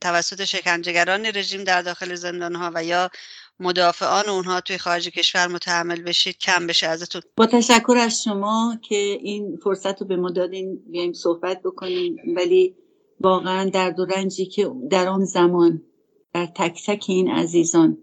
توسط 0.01 0.43
شکنجهگران 0.43 1.25
رژیم 1.25 1.63
در 1.63 1.81
داخل 1.81 2.15
زندانها 2.15 2.71
و 2.73 2.83
یا 2.83 3.09
مدافعان 3.59 4.29
اونها 4.29 4.61
توی 4.61 4.77
خارج 4.77 5.09
کشور 5.09 5.47
متحمل 5.47 6.01
بشید 6.01 6.37
کم 6.37 6.67
بشه 6.67 6.87
ازتون. 6.87 7.21
با 7.37 7.45
تشکر 7.45 7.97
از 7.97 8.23
شما 8.23 8.79
که 8.89 8.95
این 8.95 9.59
فرصت 9.63 10.01
رو 10.01 10.07
به 10.07 10.15
ما 10.15 10.31
دادین 10.31 10.83
بیایم 10.91 11.13
صحبت 11.13 11.61
بکنیم. 11.63 12.17
ولی 12.35 12.75
واقعا 13.21 13.69
درد 13.69 13.99
و 13.99 14.05
که 14.29 14.71
در 14.89 15.07
آن 15.07 15.25
زمان 15.25 15.81
در 16.33 16.45
تک 16.45 16.83
تک 16.85 17.05
این 17.07 17.29
عزیزان 17.29 17.97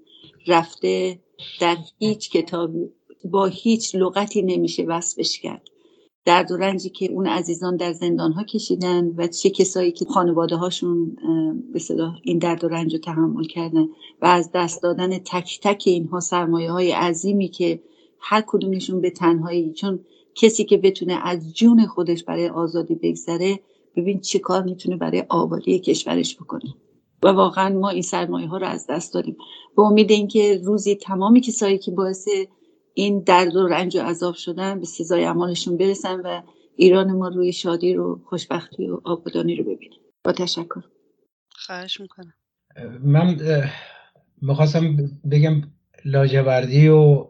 رفته 0.47 1.21
در 1.61 1.77
هیچ 1.99 2.31
کتابی 2.31 2.89
با 3.25 3.47
هیچ 3.47 3.95
لغتی 3.95 4.43
نمیشه 4.43 4.83
وصفش 4.83 5.39
کرد. 5.39 5.69
درد 6.25 6.53
و 6.53 6.57
که 6.77 7.13
اون 7.13 7.27
عزیزان 7.27 7.77
در 7.77 7.93
زندان 7.93 8.33
ها 8.33 8.45
کشیدن 8.45 9.07
و 9.17 9.27
چه 9.27 9.51
کسایی 9.51 9.93
که 9.93 10.05
خانواده 10.05 10.57
هاشون 10.57 11.17
به 11.73 11.79
صدا 11.79 12.13
این 12.23 12.39
درد 12.39 12.65
و 12.65 12.69
رنج 12.69 12.93
رو 12.93 13.01
تحمل 13.01 13.45
کردن 13.45 13.89
و 14.23 14.27
از 14.27 14.51
دست 14.55 14.83
دادن 14.83 15.19
تک 15.19 15.61
تک 15.63 15.83
اینها 15.87 16.21
سرمایه 16.21 16.71
های 16.71 16.93
عظیمی 16.93 17.49
که 17.49 17.83
هر 18.21 18.45
کدومشون 18.47 19.01
به 19.01 19.11
تنهایی 19.11 19.73
چون 19.73 20.01
کسی 20.35 20.65
که 20.65 20.77
بتونه 20.77 21.19
از 21.23 21.57
جون 21.57 21.87
خودش 21.87 22.25
برای 22.25 22.49
آزادی 22.49 22.95
بگذره 22.95 23.61
ببین 23.97 24.21
چه 24.21 24.39
کار 24.39 24.63
می‌تونه 24.63 24.97
برای 24.97 25.25
آبادی 25.29 25.79
کشورش 25.79 26.37
بکنه. 26.37 26.75
و 27.23 27.29
واقعا 27.29 27.69
ما 27.69 27.89
این 27.89 28.03
سرمایه 28.03 28.49
ها 28.49 28.57
رو 28.57 28.67
از 28.67 28.87
دست 28.91 29.15
دادیم. 29.15 29.37
به 29.77 29.83
امید 29.83 30.11
اینکه 30.11 30.61
روزی 30.65 30.95
تمامی 30.95 31.41
کسایی 31.41 31.79
که 31.79 31.91
باعث 31.91 32.29
این 32.95 33.23
درد 33.23 33.57
و 33.57 33.67
رنج 33.67 33.97
و 33.97 34.01
عذاب 34.01 34.35
شدن 34.35 34.81
به 34.81 34.87
سزای 34.87 35.25
اعمالشون 35.25 35.77
برسن 35.77 36.21
و 36.21 36.43
ایران 36.77 37.13
ما 37.13 37.29
روی 37.29 37.53
شادی 37.53 37.95
رو 37.95 38.21
خوشبختی 38.25 38.87
و 38.87 39.01
آبادانی 39.05 39.57
رو 39.57 39.65
ببینه. 39.65 39.97
با 40.25 40.33
تشکر. 40.33 40.83
خواهش 41.49 42.01
می‌کنم. 42.01 42.35
من 43.03 43.37
می‌خواستم 44.43 45.11
بگم 45.31 45.63
لاجوردی 46.05 46.89
و 46.89 47.27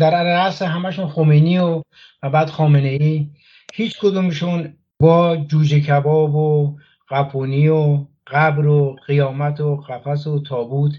در 0.00 0.24
رأس 0.24 0.62
همشون 0.62 1.08
خمینی 1.08 1.58
و, 1.58 1.82
و 2.22 2.30
بعد 2.30 2.50
خامنه 2.50 2.88
ای 2.88 3.26
هیچ 3.74 4.00
کدومشون 4.00 4.76
با 5.00 5.36
جوجه 5.36 5.80
کباب 5.80 6.34
و 6.34 6.76
قپونی 7.08 7.68
و 7.68 8.04
قبر 8.26 8.66
و 8.66 8.96
قیامت 9.06 9.60
و 9.60 9.76
قفس 9.76 10.26
و 10.26 10.42
تابوت 10.42 10.92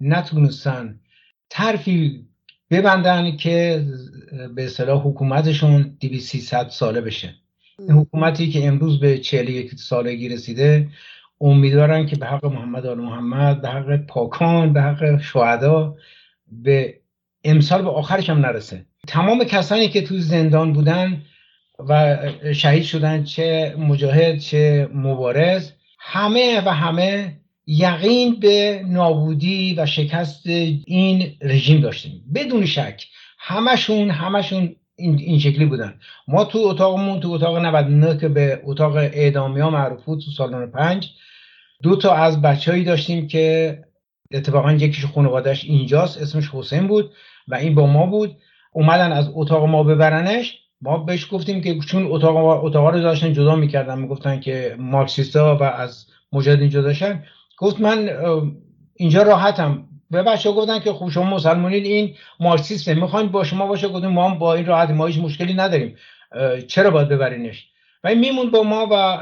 نتونستن 0.00 1.00
ترفی 1.50 2.26
ببندن 2.70 3.36
که 3.36 3.86
به 4.54 4.64
اصطلاح 4.64 5.02
حکومتشون 5.02 5.96
2300 6.00 6.68
ساله 6.68 7.00
بشه. 7.00 7.34
این 7.78 7.92
حکومتی 7.92 8.50
که 8.50 8.66
امروز 8.66 9.00
به 9.00 9.18
41 9.18 9.74
سالگی 9.74 10.28
رسیده 10.28 10.88
امیدوارن 11.40 12.06
که 12.06 12.16
به 12.16 12.26
حق 12.26 12.46
محمد 12.46 12.86
آل 12.86 12.98
محمد 12.98 13.62
به 13.62 13.68
حق 13.68 13.96
پاکان 13.96 14.72
به 14.72 14.82
حق 14.82 15.20
شهدا 15.20 15.96
به 16.52 17.00
امسال 17.44 17.82
به 17.82 17.90
آخرش 17.90 18.30
هم 18.30 18.38
نرسه. 18.38 18.84
تمام 19.06 19.44
کسانی 19.44 19.88
که 19.88 20.02
تو 20.02 20.18
زندان 20.18 20.72
بودن 20.72 21.22
و 21.78 22.18
شهید 22.52 22.82
شدن 22.82 23.24
چه 23.24 23.74
مجاهد 23.78 24.38
چه 24.38 24.88
مبارز. 24.94 25.72
همه 25.98 26.62
و 26.66 26.74
همه 26.74 27.36
یقین 27.66 28.40
به 28.40 28.82
نابودی 28.86 29.74
و 29.74 29.86
شکست 29.86 30.46
این 30.46 31.36
رژیم 31.42 31.80
داشتیم. 31.80 32.24
بدون 32.34 32.66
شک 32.66 33.06
همشون 33.38 34.10
همشون 34.10 34.76
این, 34.96 35.18
این 35.18 35.38
شکلی 35.38 35.64
بودن. 35.64 36.00
ما 36.28 36.44
تو 36.44 36.58
اتاقمون 36.58 37.20
تو 37.20 37.30
اتاق 37.30 37.58
99 37.58 38.18
که 38.20 38.28
به 38.28 38.60
اتاق 38.64 38.96
اعدامی 38.96 39.60
ها 39.60 39.70
معروف 39.70 40.04
بود 40.04 40.20
تو 40.20 40.30
سالن 40.30 40.70
پنج 40.70 41.10
دو 41.82 41.96
تا 41.96 42.14
از 42.14 42.42
بچههایی 42.42 42.84
داشتیم 42.84 43.28
که 43.28 43.78
اتفاقا 44.32 44.72
یکیش 44.72 45.04
خانوادهش 45.04 45.64
اینجاست 45.64 46.22
اسمش 46.22 46.50
حسین 46.52 46.86
بود 46.86 47.12
و 47.48 47.54
این 47.54 47.74
با 47.74 47.86
ما 47.86 48.06
بود. 48.06 48.36
اومدن 48.72 49.12
از 49.12 49.30
اتاق 49.34 49.64
ما 49.64 49.82
ببرنش. 49.82 50.58
ما 50.82 50.98
بهش 50.98 51.28
گفتیم 51.30 51.60
که 51.60 51.78
چون 51.78 52.06
اتاق 52.06 52.64
اتاق 52.64 52.86
رو 52.86 53.00
داشتن 53.00 53.32
جدا 53.32 53.56
می‌کردن 53.56 53.98
می‌گفتن 53.98 54.40
که 54.40 54.76
مارکسیستا 54.78 55.56
و 55.56 55.62
از 55.62 56.06
مجاهدین 56.32 56.68
جدا 56.70 56.82
داشتن 56.82 57.24
گفت 57.58 57.80
من 57.80 58.10
اینجا 58.96 59.22
راحتم. 59.22 59.84
به 60.10 60.22
بچه 60.22 60.52
گفتن 60.52 60.78
که 60.78 60.92
خوب 60.92 61.10
شما 61.10 61.36
مسلمانین 61.36 61.84
این 61.84 62.14
مارکسیسته. 62.40 62.94
می‌خواین 62.94 63.28
با 63.28 63.44
شما 63.44 63.66
باشه؟ 63.66 63.88
گفتیم 63.88 64.10
ما 64.10 64.28
هم 64.28 64.38
با 64.38 64.54
این 64.54 64.66
راحت 64.66 64.90
ما 64.90 65.06
هیچ 65.06 65.18
مشکلی 65.18 65.54
نداریم. 65.54 65.96
چرا 66.68 66.90
باید 66.90 67.08
ببرینش؟ 67.08 67.68
و 68.04 68.08
این 68.08 68.18
میموند 68.18 68.50
با 68.50 68.62
ما 68.62 68.88
و 68.90 69.18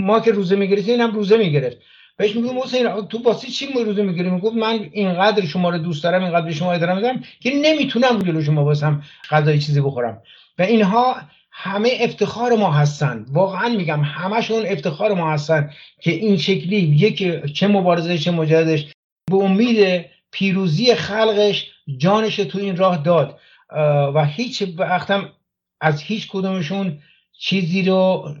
ما 0.00 0.20
که 0.20 0.30
روزه 0.32 0.56
می‌گرفتیم 0.56 0.90
این 0.90 1.00
هم 1.00 1.14
روزه 1.14 1.36
می‌گرفت. 1.36 1.76
بهش 2.16 2.36
میگم 2.36 2.58
حسین 2.58 3.06
تو 3.08 3.22
واسه 3.22 3.48
چی 3.48 3.66
روزه 3.84 4.02
می‌گیری 4.02 4.30
می‌گفت 4.30 4.56
من 4.56 4.88
اینقدر 4.92 5.44
شما 5.44 5.70
رو 5.70 5.78
دوست 5.78 6.04
دارم 6.04 6.22
اینقدر 6.22 6.46
به 6.46 6.52
شما 6.52 6.72
احترام 6.72 6.96
می‌ذارم 6.96 7.22
که 7.40 7.50
نمی‌تونم 7.62 8.18
جلو 8.18 8.42
شما 8.42 8.64
واسم 8.64 9.02
غذای 9.30 9.58
چیزی 9.58 9.80
بخورم. 9.80 10.22
و 10.58 10.62
اینها 10.62 11.16
همه 11.52 11.90
افتخار 12.00 12.56
ما 12.56 12.72
هستن. 12.72 13.26
واقعا 13.28 13.68
میگم 13.68 14.00
همشون 14.00 14.66
افتخار 14.66 15.14
ما 15.14 15.32
هستن 15.32 15.70
که 16.02 16.10
این 16.10 16.36
شکلی 16.36 16.76
یک 16.76 17.44
چه 17.52 17.66
مبارزه 17.66 18.18
چه 18.18 18.30
مجاهدش 18.30 18.86
به 19.30 19.36
امید 19.36 20.04
پیروزی 20.32 20.94
خلقش 20.94 21.70
جانش 21.96 22.36
تو 22.36 22.58
این 22.58 22.76
راه 22.76 23.02
داد. 23.02 23.38
و 24.14 24.24
هیچ 24.24 24.62
وقتم 24.76 25.32
از 25.80 26.02
هیچ 26.02 26.28
کدومشون 26.28 26.98
چیزی 27.38 27.82
رو 27.82 28.34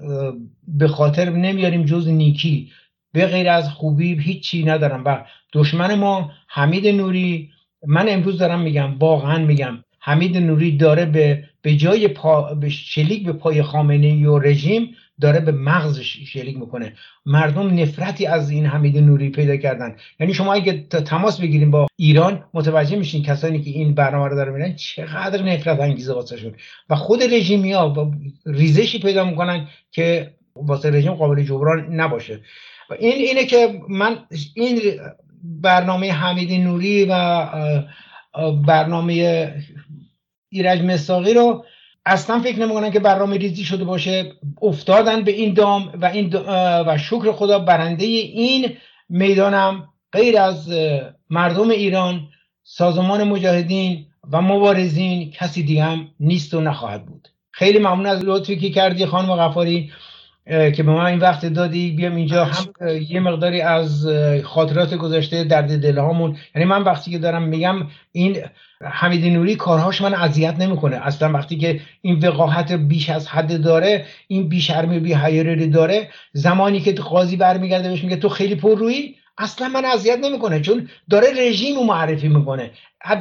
به 0.68 0.88
خاطر 0.88 1.30
نمیاریم 1.30 1.84
جز 1.84 2.08
نیکی. 2.08 2.72
به 3.12 3.26
غیر 3.26 3.48
از 3.48 3.68
خوبی 3.68 4.22
هیچی 4.22 4.64
ندارم. 4.64 5.04
و 5.04 5.24
دشمن 5.52 5.94
ما 5.94 6.32
حمید 6.48 6.86
نوری 6.86 7.50
من 7.86 8.08
امروز 8.08 8.38
دارم 8.38 8.60
میگم 8.60 8.98
واقعا 8.98 9.38
میگم 9.38 9.84
حمید 10.06 10.36
نوری 10.36 10.76
داره 10.76 11.04
به 11.04 11.44
به 11.62 11.76
جای 11.76 12.08
پا 12.08 12.54
به 12.54 12.68
شلیک 12.68 13.26
به 13.26 13.32
پای 13.32 13.62
خامنه 13.62 14.28
و 14.28 14.38
رژیم 14.38 14.94
داره 15.20 15.40
به 15.40 15.52
مغزش 15.52 16.18
شلیک 16.32 16.56
می‌کنه. 16.56 16.92
مردم 17.26 17.80
نفرتی 17.80 18.26
از 18.26 18.50
این 18.50 18.66
حمید 18.66 18.98
نوری 18.98 19.30
پیدا 19.30 19.56
کردن. 19.56 19.96
یعنی 20.20 20.34
شما 20.34 20.54
اگه 20.54 20.72
تماس 20.88 21.40
بگیریم 21.40 21.70
با 21.70 21.86
ایران 21.96 22.44
متوجه 22.54 22.96
میشین 22.96 23.22
کسانی 23.22 23.60
که 23.62 23.70
این 23.70 23.94
برنامه 23.94 24.28
رو 24.28 24.36
دارن 24.36 24.52
میرن 24.52 24.74
چقدر 24.74 25.42
نفرت 25.42 25.80
انگیزه 25.80 26.14
واسه 26.14 26.54
و 26.90 26.94
خود 26.96 27.22
رژیمی 27.22 27.72
ها 27.72 28.12
ریزشی 28.46 28.98
پیدا 28.98 29.24
می‌کنن 29.24 29.68
که 29.90 30.34
واسه 30.56 30.90
رژیم 30.90 31.14
قابل 31.14 31.42
جبران 31.42 31.94
نباشه. 31.94 32.40
و 32.90 32.94
این 32.98 33.12
اینه 33.12 33.44
که 33.44 33.80
من 33.88 34.18
این 34.54 34.80
برنامه 35.42 36.12
حمید 36.12 36.52
نوری 36.52 37.06
و 37.10 37.46
برنامه 38.66 39.54
ایرج 40.56 40.82
مساقی 40.82 41.34
رو 41.34 41.64
اصلا 42.06 42.40
فکر 42.40 42.58
نمی‌کنن 42.58 42.90
که 42.90 43.00
برنامه 43.00 43.36
ریزی 43.36 43.64
شده 43.64 43.84
باشه. 43.84 44.32
افتادن 44.62 45.24
به 45.24 45.32
این 45.32 45.54
دام 45.54 45.92
و 46.00 46.06
این 46.06 46.34
و 46.86 46.98
شکر 46.98 47.32
خدا 47.32 47.58
برنده 47.58 48.04
این 48.04 48.72
می‌دانم 49.08 49.88
غیر 50.12 50.38
از 50.38 50.72
مردم 51.30 51.70
ایران 51.70 52.28
سازمان 52.64 53.24
مجاهدین 53.24 54.06
و 54.32 54.40
مبارزین 54.40 55.30
کسی 55.30 55.62
دیگه 55.62 55.84
هم 55.84 56.08
نیست 56.20 56.54
و 56.54 56.60
نخواهد 56.60 57.06
بود. 57.06 57.28
خیلی 57.50 57.78
ممنون 57.78 58.06
از 58.06 58.24
لطفی 58.24 58.56
که 58.56 58.70
کردی 58.70 59.06
خانم 59.06 59.36
غفاری 59.36 59.92
که 60.46 60.82
به 60.82 60.92
من 60.92 61.06
این 61.06 61.18
وقت 61.18 61.46
دادی. 61.46 61.90
بیام 61.90 62.16
اینجا. 62.16 62.44
هم 62.44 62.66
یه 63.08 63.20
مقداری 63.20 63.60
از 63.60 64.06
خاطرات 64.44 64.94
گذشته 64.94 65.44
درد 65.44 65.82
دلهامون. 65.82 66.36
یعنی 66.54 66.68
من 66.68 66.82
وقتی 66.82 67.10
که 67.10 67.18
دارم 67.18 67.42
میگم 67.42 67.86
این 68.12 68.38
حمید 68.82 69.24
نوری 69.24 69.56
کارهاش 69.56 70.00
من 70.00 70.14
اذیت 70.14 70.54
نمی‌کنه. 70.58 70.96
اصلا 70.96 71.32
وقتی 71.32 71.58
که 71.58 71.80
این 72.02 72.18
وقاحت 72.18 72.72
بیش 72.72 73.10
از 73.10 73.28
حد 73.28 73.62
داره 73.62 74.06
این 74.28 74.48
بیشرمی 74.48 74.98
بی 74.98 75.14
حیاری 75.14 75.68
داره 75.68 76.10
زمانی 76.32 76.80
که 76.80 76.92
قاضی 76.92 77.36
برمیگرده 77.36 77.88
بهش 77.88 78.04
میگه 78.04 78.16
تو 78.16 78.28
خیلی 78.28 78.54
پررویی 78.54 79.16
اصلا 79.38 79.68
من 79.68 79.84
اذیت 79.84 80.18
نمی‌کنه. 80.18 80.60
چون 80.60 80.88
داره 81.10 81.28
رژیم 81.36 81.76
رو 81.76 81.82
معرفی 81.82 82.28
می‌کنه. 82.28 82.70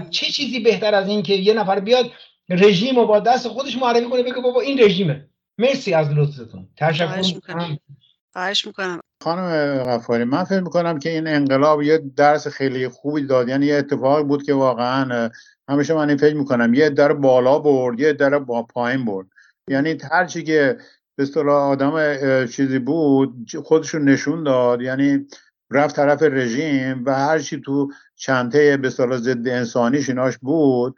چه 0.10 0.26
چیزی 0.26 0.60
بهتر 0.60 0.96
از 0.96 1.08
این 1.08 1.24
که 1.24 1.34
یه 1.34 1.54
نفر 1.54 1.80
بیاد 1.80 2.12
رژیم 2.50 2.96
رو 2.96 3.08
با 3.08 3.20
دست 3.20 3.48
خودش 3.48 3.78
معرفی 3.78 4.06
کنه 4.06 4.24
بگه 4.24 4.42
بابا 4.44 4.62
این 4.62 4.84
رژیمه. 4.84 5.26
مرسی 5.58 5.94
از 5.94 6.10
لطفتون. 6.10 6.68
تشکر 6.78 7.08
خواهش 7.08 7.36
می‌کنم. 7.36 7.78
خانم 9.26 9.84
غفاری 9.84 10.24
من 10.24 10.44
فکر 10.44 10.60
می‌کنم 10.60 11.00
که 11.00 11.10
این 11.10 11.28
انقلاب 11.28 11.82
یه 11.82 11.98
درس 11.98 12.48
خیلی 12.48 12.88
خوبی 12.88 13.26
داد 13.26 13.50
یعنی 13.50 13.66
یه 13.66 13.76
اتفاقی 13.76 14.24
بود 14.24 14.44
که 14.44 14.54
واقعا 14.54 15.30
همیشه 15.70 15.94
من 15.94 16.10
این 16.10 16.18
فکر 16.18 16.36
می‌کنم 16.36 16.74
یه 16.74 16.90
در 16.90 17.14
بالا 17.14 17.60
برد 17.60 18.00
یه 18.00 18.14
در 18.14 18.40
با 18.40 18.64
پایین 18.64 19.06
برد. 19.06 19.28
یعنی 19.70 19.98
هر 20.12 20.26
چی 20.26 20.44
که 20.44 20.78
به 21.16 21.24
اصطلاح 21.24 21.62
آدم 21.62 22.16
چیزی 22.46 22.80
بود 22.80 23.52
خودشون 23.64 24.10
نشون 24.10 24.44
داد 24.44 24.82
یعنی 24.82 25.28
رفت 25.72 25.96
طرف 25.96 26.24
رژیم 26.24 27.06
و 27.06 27.16
هرچی 27.16 27.62
تو 27.62 27.92
چنته 28.16 28.78
به 28.78 28.90
صلاح 28.90 29.18
ضد 29.18 29.48
انسانیش 29.48 30.10
ایناش 30.10 30.38
بود 30.38 30.96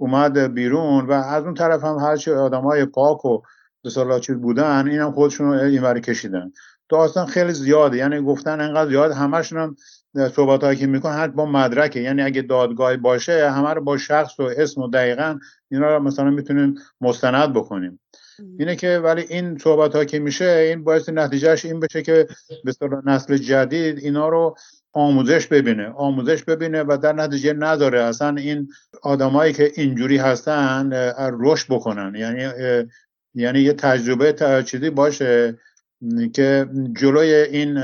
اومد 0.00 0.38
بیرون 0.38 1.06
و 1.06 1.12
از 1.12 1.44
اون 1.44 1.54
طرف 1.54 1.84
هم 1.84 1.96
هرچی 1.96 2.30
آدم 2.30 2.62
های 2.62 2.84
پاک 2.84 3.24
و 3.24 3.40
به 3.82 3.90
صلاح 3.90 4.20
چیز 4.20 4.36
بودن 4.36 4.88
این 4.88 5.00
هم 5.00 5.12
خودشون 5.12 5.46
رو 5.46 5.52
اینوری 5.52 6.00
کشیدن. 6.00 6.52
داستان 6.88 7.26
خیلی 7.26 7.52
زیاده. 7.52 7.96
یعنی 7.96 8.20
گفتن 8.20 8.60
انقدر 8.60 8.90
زیاد 8.90 9.12
همشون 9.12 9.58
هم 9.58 9.76
صحبت 10.28 10.64
هایی 10.64 10.78
که 10.78 10.86
میکن 10.86 11.10
هر 11.10 11.28
با 11.28 11.46
مدرکه. 11.46 12.00
یعنی 12.00 12.22
اگه 12.22 12.42
دادگاهی 12.42 12.96
باشه 12.96 13.50
همه 13.50 13.70
رو 13.70 13.80
با 13.80 13.98
شخص 13.98 14.40
و 14.40 14.42
اسم 14.42 14.80
و 14.80 14.88
دقیقا 14.88 15.38
اینا 15.70 15.96
رو 15.96 16.02
مثلا 16.02 16.30
می‌تونیم 16.30 16.74
مستند 17.00 17.52
بکنیم. 17.52 18.00
اینه 18.58 18.76
که 18.76 18.98
ولی 18.98 19.22
این 19.28 19.58
صحبت 19.58 19.96
ها 19.96 20.04
که 20.04 20.18
میشه 20.18 20.44
این 20.44 20.84
باعث 20.84 21.08
نتیجهش 21.08 21.64
این 21.64 21.80
بشه 21.80 22.02
که 22.02 22.28
به 22.64 22.72
نسل 23.06 23.36
جدید 23.36 23.98
اینا 23.98 24.28
رو 24.28 24.56
آموزش 24.92 25.46
ببینه. 25.46 25.88
آموزش 25.88 26.42
ببینه 26.42 26.82
و 26.82 26.98
در 27.02 27.12
نتیجه 27.12 27.52
نداره. 27.52 28.00
اصلا 28.00 28.36
این 28.36 28.68
آدمایی 29.02 29.52
که 29.52 29.72
اینجوری 29.74 30.16
هستن 30.16 30.92
رشد 31.40 31.66
بکنن. 31.70 32.14
یعنی 32.14 32.48
یعنی 33.34 33.60
یه 33.60 33.72
تجربه 33.72 34.62
چیزی 34.66 34.90
باشه. 34.90 35.58
که 36.32 36.66
جلوی 37.00 37.34
این 37.34 37.78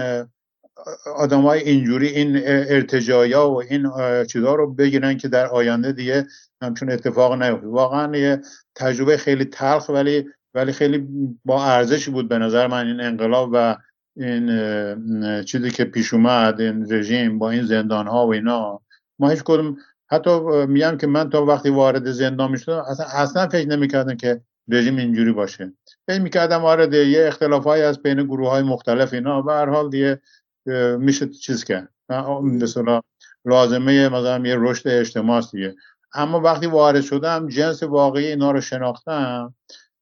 های 1.33 1.61
اینجوری 1.61 2.07
این 2.07 2.41
ارتجایا 2.47 3.51
و 3.51 3.63
این 3.63 3.91
چیزها 4.25 4.55
رو 4.55 4.75
بگیرن 4.75 5.17
که 5.17 5.29
در 5.29 5.47
آینده 5.47 5.93
دیگه 5.93 6.27
همچون 6.63 6.91
اتفاق 6.91 7.43
نیفته. 7.43 7.67
واقعا 7.67 8.17
یه 8.17 8.41
تجربه 8.75 9.17
خیلی 9.17 9.45
تلخ 9.45 9.89
ولی 9.89 10.27
ولی 10.55 10.73
خیلی 10.73 11.09
با 11.45 11.65
ارزشی 11.65 12.11
بود 12.11 12.29
به 12.29 12.39
نظر 12.39 12.67
من 12.67 12.87
این 12.87 13.01
انقلاب 13.01 13.51
و 13.53 13.77
این 14.17 15.43
چیزی 15.45 15.71
که 15.71 15.85
پیش 15.85 16.15
اومد 16.15 16.61
این 16.61 16.93
رژیم 16.93 17.39
با 17.39 17.51
این 17.51 17.65
زندان 17.65 18.07
ها 18.07 18.27
و 18.27 18.33
اینا. 18.33 18.81
ما 19.19 19.29
هیچ 19.29 19.43
کدوم 19.45 19.77
حتی 20.11 20.41
میگم 20.67 20.97
که 20.97 21.07
من 21.07 21.31
تا 21.31 21.45
وقتی 21.45 21.71
وارد 21.71 22.11
زندان 22.11 22.51
می‌شدم 22.51 22.85
اصلا 22.89 23.07
اصلا 23.07 23.49
فکر 23.49 23.69
نمی‌کردم 23.69 24.17
که 24.17 24.41
رژیم 24.69 24.97
اینجوری 24.97 25.33
باشه. 25.33 25.73
فکر 26.07 26.21
می‌کردم 26.21 26.63
وارد 26.63 26.95
یه 26.95 27.27
اختلاف 27.27 27.65
های 27.65 27.83
از 27.83 28.03
بین 28.03 28.23
گروه 28.23 28.51
های 28.51 28.63
مختلف 28.63 29.15
اینا. 29.15 29.43
به 29.43 29.53
هر 29.53 29.69
حال 29.69 29.91
دیگه 29.91 30.21
میشه 30.99 31.29
چیز 31.29 31.65
کرد. 31.65 31.89
مثلا 32.43 33.01
لازمه 33.45 34.09
مثلا 34.09 34.47
یه 34.47 34.57
رشد 34.59 34.89
اجتماعی 34.89 35.45
دیگه. 35.53 35.75
اما 36.15 36.41
وقتی 36.41 36.67
وارد 36.67 37.01
شدم 37.01 37.49
جنس 37.49 37.83
واقعی 37.83 38.27
اینا 38.27 38.51
رو 38.51 38.61
شناختم 38.61 39.55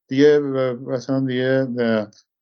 دیگه 0.08 0.38
مثلا 0.86 1.20
دیگه 1.20 1.66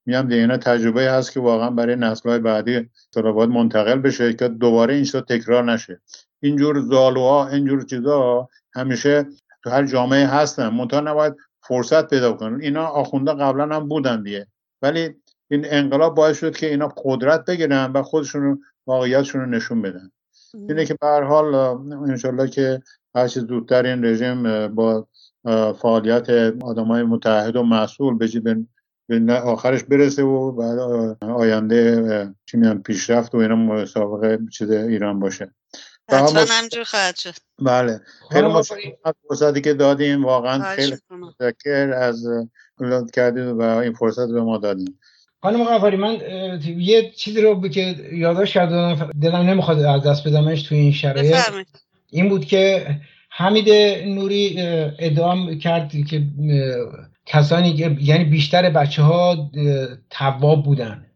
میام 0.07 0.29
دیگه 0.29 0.41
اینا 0.41 0.57
تجربه 0.57 1.11
هست 1.11 1.33
که 1.33 1.41
واقعا 1.41 1.71
برای 1.71 1.97
نسل‌های 1.97 2.39
بعدی 2.39 2.91
باید 3.15 3.51
منتقل 3.51 3.99
بشه 3.99 4.33
که 4.33 4.49
دوباره 4.49 4.95
این 4.95 5.05
تکرار 5.05 5.73
نشه. 5.73 6.01
اینجور 6.41 6.81
زالوها 6.81 7.49
اینجور 7.49 7.85
چیزا 7.85 8.49
همیشه 8.75 9.27
تو 9.65 9.71
هر 9.71 9.87
جامعه 9.87 10.27
هستن. 10.27 10.69
منتها 10.69 11.01
نباید 11.01 11.35
فرصت 11.69 12.11
پیدا 12.11 12.33
کنن. 12.33 12.61
اینا 12.61 12.87
آخونده 12.87 13.33
قبلا 13.33 13.77
هم 13.77 13.89
بودن 13.89 14.23
دیگه. 14.23 14.47
ولی 14.83 15.15
این 15.51 15.65
انقلاب 15.65 16.15
باعث 16.15 16.39
شد 16.39 16.57
که 16.57 16.67
اینا 16.67 16.89
قدرت 17.05 17.45
بگیرن 17.45 17.93
و 17.93 18.03
خودشون 18.03 18.61
واقعیتشون 18.87 19.41
رو 19.41 19.47
نشون 19.47 19.83
بدن. 19.83 20.11
اینه 20.55 20.85
که 20.85 20.95
به 21.01 21.07
هر 21.07 21.23
حال 21.23 21.55
انشالله 21.93 22.49
که 22.49 22.83
هر 23.15 23.29
چیز 23.29 23.43
زودتر 23.47 23.87
این 23.87 24.05
رژیم 24.05 24.69
با 24.69 25.07
فعالیت 25.83 26.31
آدمای 26.63 27.03
متحد 27.03 27.57
و 27.57 27.63
مسئول 27.63 28.19
به 29.09 29.35
آخرش 29.35 29.85
برسه 29.85 30.23
و 30.23 30.53
بعد 30.53 30.79
آینده 31.23 32.35
چی 32.47 32.57
میان 32.57 32.83
پیشرفت 32.83 33.35
و 33.35 33.39
اینا 33.39 33.57
مسابقه 33.57 34.39
چیز 34.53 34.71
ایران 34.71 35.21
باشه. 35.21 35.55
حتما 36.09 36.45
همجور 36.49 36.85
خواهد 36.85 37.17
شد. 37.17 37.35
بله. 37.59 38.01
خیلی 38.33 38.49
فرصتی 39.29 39.61
که 39.61 39.75
دادیم 39.75 40.25
واقعا 40.25 40.77
خیلی 40.77 40.97
متشکر 41.11 41.93
از 41.93 42.27
کردید 43.15 43.45
و 43.45 43.63
این 43.63 43.93
فرصت 43.93 44.29
به 44.29 44.43
ما 44.43 44.59
دادیم 44.59 44.99
خانم 45.43 45.65
غفاری 45.65 45.97
من 45.97 46.21
یه 46.79 47.11
چیزی 47.11 47.41
رو 47.41 47.69
که 47.69 47.81
یادداشت 48.13 48.55
کردم 48.55 49.11
دلم 49.23 49.37
نمی‌خواد 49.37 49.83
از 49.83 50.03
دست 50.03 50.29
بدمش 50.29 50.63
توی 50.63 50.79
این 50.79 50.93
شرایط. 50.93 51.37
این 52.11 52.29
بود 52.29 52.45
که 52.45 52.87
حمید 53.31 53.69
نوری 54.05 54.57
ادام 54.99 55.59
کرد 55.59 55.93
که 56.11 56.23
کسانی 57.27 57.77
که 57.77 57.97
یعنی 58.01 58.25
بیشتر 58.25 58.71
بچه 58.71 59.03
ها 59.03 59.51
تواب 60.11 60.65
بودن. 60.65 61.07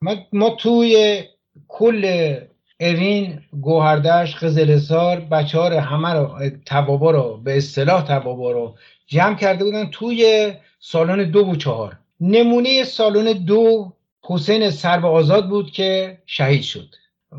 ما, 0.00 0.16
ما 0.32 0.50
توی 0.50 1.22
کل 1.68 2.34
اوین 2.82 3.40
گوهردش 3.60 4.36
قزلسار 4.36 5.26
رو 5.52 5.80
همه 5.80 6.12
رو 6.12 6.50
توابا 6.66 7.10
رو 7.10 7.40
به 7.44 7.56
اصطلاح 7.56 8.02
توابا 8.02 8.52
رو 8.52 8.74
جمع 9.06 9.34
کرده 9.36 9.64
بودن 9.64 9.90
توی 9.90 10.52
سالن 10.80 11.30
دو 11.30 11.40
و 11.40 11.56
چهار. 11.56 11.98
نمونه 12.20 12.84
سالن 12.84 13.32
دو 13.32 13.92
حسین 14.24 14.70
سرب 14.70 15.06
آزاد 15.06 15.48
بود 15.48 15.70
که 15.70 16.18
شهید 16.26 16.62
شد. 16.62 16.94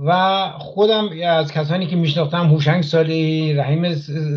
و 0.05 0.43
خودم 0.57 1.09
از 1.25 1.51
کسانی 1.51 1.87
که 1.87 1.95
میشناختم 1.95 2.47
هوشنگ 2.47 2.83
سالی 2.83 3.53
رحیم 3.53 3.95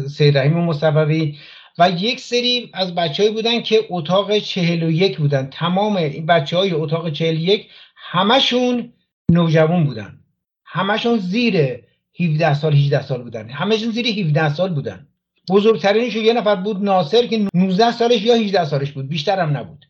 سید 0.09 0.39
رحیم 0.39 0.53
مصطفی 0.53 1.39
و 1.79 1.91
یک 1.91 2.21
سری 2.21 2.71
از 2.75 2.95
بچه 2.95 3.31
بودن 3.31 3.63
که 3.63 3.87
اتاق 3.91 4.39
چهل 4.39 4.83
و 4.83 4.91
یک 4.91 5.19
بودن. 5.19 5.49
تمام 5.53 5.97
این 5.97 6.27
بچه 6.27 6.57
های 6.57 6.73
اتاق 6.73 7.13
چهل 7.13 7.37
یک 7.37 7.67
همشون 7.97 8.93
نوجوان 9.31 9.85
بودن. 9.85 10.19
همشون 10.67 11.19
زیر 11.19 11.81
17 12.21 12.55
سال 12.55 12.73
18 12.73 13.03
سال 13.03 13.23
بودن. 13.23 13.51
همشون 13.51 13.91
زیر 13.91 14.07
17 14.07 14.55
سال 14.55 14.75
بودن. 14.75 15.07
بزرگترینش 15.51 16.15
یه 16.17 16.33
نفر 16.33 16.55
بود 16.55 16.85
ناصر 16.85 17.27
که 17.27 17.47
19 17.55 17.93
سالش 17.93 18.23
یا 18.23 18.35
18 18.35 18.65
سالش 18.65 18.93
بود. 18.93 19.09
بیشتر 19.09 19.41
هم 19.41 19.57
نبود. 19.57 19.87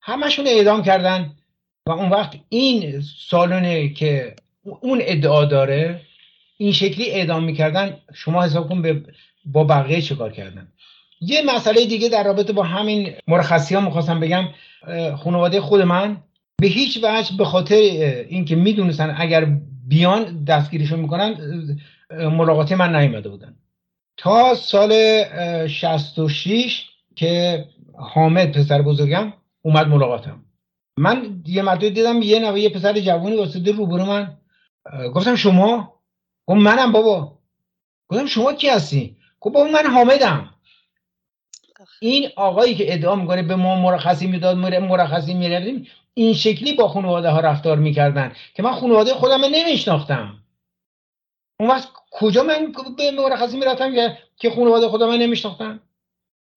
همشون 0.00 0.46
اعدام 0.46 0.82
کردن 0.82 1.32
و 1.88 1.90
اون 1.90 2.10
وقت 2.10 2.36
این 2.48 3.02
سالونه 3.28 3.88
که 3.88 4.34
اون 4.80 4.98
ادعا 5.02 5.44
داره 5.44 6.00
این 6.56 6.72
شکلی 6.72 7.10
اعدام 7.10 7.44
می‌کردن 7.44 7.96
شما 8.14 8.42
حساب 8.42 8.68
کن 8.68 8.82
به 8.82 9.02
با 9.44 9.64
بقیه 9.64 10.00
چیکار 10.00 10.32
کردن؟ 10.32 10.68
یه 11.20 11.42
مسئله 11.42 11.86
دیگه 11.86 12.08
در 12.08 12.24
رابطه 12.24 12.52
با 12.52 12.62
همین 12.62 13.12
مرخصی 13.28 13.74
ها 13.74 13.80
می‌خواستم 13.80 14.20
بگم. 14.20 14.48
خانواده 15.16 15.60
خود 15.60 15.80
من 15.80 16.16
به 16.60 16.66
هیچ 16.66 16.98
وجه 17.02 17.36
به 17.38 17.44
خاطر 17.44 17.74
اینکه 18.28 18.56
می‌دونستن 18.56 19.14
اگر 19.18 19.46
بیان 19.88 20.44
دستگیریشون 20.44 21.00
می‌کنن 21.00 21.36
ملاقات 22.10 22.72
من 22.72 22.96
نیومده 22.96 23.28
بودن. 23.28 23.56
تا 24.16 24.54
سال 24.54 24.92
66 25.66 26.88
که 27.16 27.64
حامد 27.94 28.58
پسر 28.58 28.82
بزرگم 28.82 29.32
اومد 29.62 29.88
ملاقاتم. 29.88 30.44
من 30.98 31.42
یه 31.46 31.62
مدت 31.62 31.84
دیدم 31.84 32.22
یه 32.22 32.38
نوه 32.38 32.60
یه 32.60 32.68
پسر 32.68 33.00
جوانی 33.00 33.36
واسطه 33.36 33.72
روبرو 33.72 34.04
من. 34.04 34.36
گفتم 35.14 35.34
شما؟ 35.34 36.00
گفت 36.46 36.60
منم 36.60 36.92
بابا. 36.92 37.38
گفتم 38.08 38.26
شما 38.26 38.52
کی 38.52 38.68
هستی؟ 38.68 39.16
گفت 39.40 39.54
بابا 39.54 39.70
من 39.70 39.86
حامدم. 39.86 40.50
این 42.00 42.28
آقایی 42.36 42.74
که 42.74 42.94
ادعا 42.94 43.14
می‌کنه 43.16 43.42
به 43.42 43.56
ما 43.56 43.80
مرخصی 43.82 44.26
می‌داد 44.26 44.56
مرخصی 44.56 45.34
میردیم 45.34 45.86
این 46.14 46.34
شکلی 46.34 46.72
با 46.72 46.88
خانواده 46.88 47.30
ها 47.30 47.40
رفتار 47.40 47.78
می‌کردن 47.78 48.32
که 48.54 48.62
من 48.62 48.72
خانواده 48.72 49.14
خودم 49.14 49.44
نمیشناختم. 49.44 50.38
اون 51.60 51.70
وقت 51.70 51.88
کجا 52.10 52.42
من 52.42 52.72
به 52.96 53.10
مرخصی 53.10 53.56
می‌رفتم 53.56 54.14
که 54.36 54.50
خانواده 54.50 54.88
خودم 54.88 55.10
نمیشناختم 55.10 55.80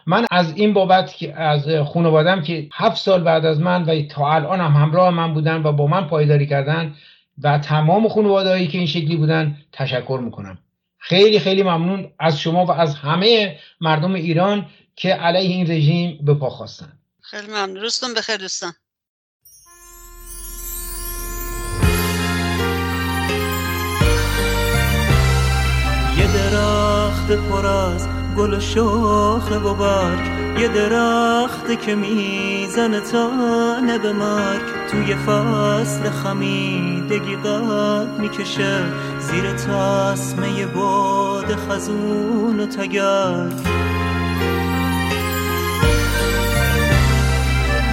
من 0.05 0.25
از 0.31 0.53
این 0.55 0.73
بابت 0.73 1.15
که 1.15 1.41
از 1.41 1.69
خانوادم 1.93 2.41
که 2.41 2.69
هفت 2.73 2.97
سال 2.97 3.23
بعد 3.23 3.45
از 3.45 3.59
من 3.59 3.83
و 3.83 4.07
تا 4.07 4.33
الان 4.33 4.59
هم 4.59 4.71
همراه 4.71 5.09
من 5.09 5.33
بودن 5.33 5.63
و 5.63 5.71
با 5.71 5.87
من 5.87 6.07
پایداری 6.07 6.47
کردن 6.47 6.95
و 7.43 7.59
تمام 7.59 8.07
خانواده 8.07 8.67
که 8.67 8.77
این 8.77 8.87
شکلی 8.87 9.15
بودن 9.15 9.57
تشکر 9.71 10.19
می‌کنم. 10.23 10.57
خیلی 10.97 11.39
خیلی 11.39 11.63
ممنون 11.63 12.13
از 12.19 12.39
شما 12.39 12.65
و 12.65 12.71
از 12.71 12.95
همه 12.95 13.59
مردم 13.81 14.13
ایران 14.13 14.65
که 14.95 15.13
علیه 15.13 15.49
این 15.49 15.71
رژیم 15.71 16.19
به 16.25 16.33
پا 16.33 16.49
خواستن 16.49 16.99
خیلی 17.21 17.47
ممنون. 17.47 17.75
روزتون 17.75 18.13
بخیر 18.13 18.37
دوستان. 18.37 18.73
درخت 27.27 27.49
پر 27.49 27.65
از 27.65 28.07
گل 28.37 28.53
و 28.53 28.59
شاخه 28.59 29.57
و 29.57 29.73
برگ. 29.73 30.19
یه 30.59 30.67
درخت 30.67 31.81
که 31.81 31.95
می‌زنه 31.95 32.99
تانه 32.99 33.97
به 33.97 34.13
مرگ. 34.13 34.61
توی 34.91 35.15
فصل 35.15 36.09
خمیدگی 36.09 37.35
قد 37.35 38.19
می‌کشه. 38.19 38.79
زیر 39.19 39.51
تسمه 39.51 40.65
باد 40.65 41.55
خزون 41.55 42.59
و 42.59 42.65
تگرگ 42.65 43.53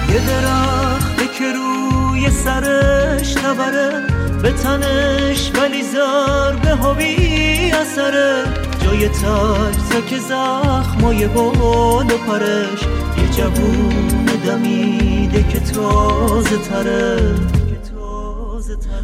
یه 0.09 0.21
درخت 0.27 1.33
که 1.37 1.45
روی 1.51 2.29
سرش 2.29 3.33
تبره 3.33 4.07
به 4.41 4.51
تنش 4.51 5.51
ولی 5.55 5.83
ضربه 5.83 6.71
ها 6.71 6.93
بی 6.93 7.71
اثره. 7.71 8.64
جای 8.95 9.09
تک 9.09 9.77
تک 9.89 10.19
زخمای 10.19 11.27
بال 11.27 12.11
و 12.11 12.17
پرش. 12.17 12.81
یه 13.17 13.29
جوون 13.37 14.25
دمیده 14.45 15.43
که 15.43 15.59
تازه 15.59 16.57
تره 16.57 17.35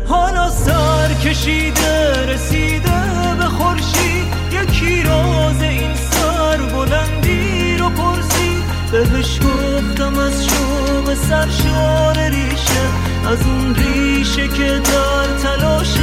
حالا 0.08 0.50
سر 0.50 1.14
کشیده 1.14 2.26
رسیده 2.34 3.02
به 3.40 3.46
خورشید. 3.46 4.26
یکی 4.52 5.04
راز 5.04 5.62
این 5.62 5.96
سر 5.96 6.58
بلندی 6.58 7.78
رو 7.78 7.90
پرسید 7.90 8.64
بهش 8.92 9.40
گفتم 9.40 10.20
از 10.20 10.46
شوق 10.46 11.14
سرشار 11.14 12.30
ریشه. 12.30 13.11
از 13.28 13.46
اون 13.46 13.76
ریشه 13.76 14.48
که 14.48 14.82
در 14.84 15.38
تلاش 15.44 15.98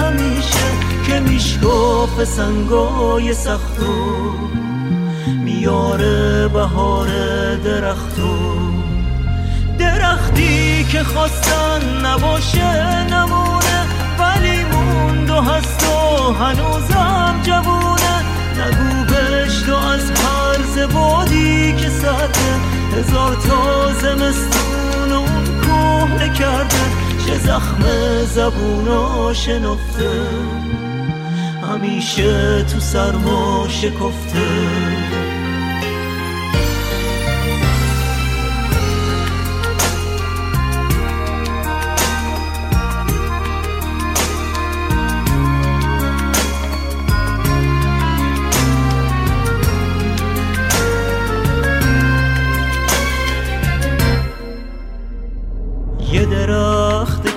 همیشه 0.00 0.70
که 1.06 1.20
میشکاف 1.20 2.24
سنگای 2.24 3.34
سختو 3.34 4.32
میاره 5.44 6.48
بهار 6.48 7.08
درختو 7.56 8.60
درختی 9.78 10.84
که 10.84 11.02
خواستن 11.02 12.06
نباشه 12.06 13.04
نمونه 13.04 13.86
ولی 14.18 14.64
موند 14.64 15.30
و 15.30 15.40
هست 15.40 15.86
و 15.88 16.32
هنوزم 16.32 17.40
جوونه. 17.42 18.16
نگو 18.58 19.04
بهش 19.04 19.62
تو 19.62 19.74
از 19.76 20.10
هر 20.10 20.62
زبادی 20.74 21.72
که 21.72 21.88
سرده 21.88 22.50
هزار 22.96 23.34
تا 23.34 23.92
زمستون. 23.92 24.79
کهنه 25.80 26.34
کرده 26.34 26.76
چه 27.26 27.38
زخم 27.38 27.84
زبونا 28.24 29.32
شنفته 29.32 30.10
همیشه 31.70 32.62
تو 32.62 32.80
سرما 32.80 33.66
شکفته. 33.68 35.09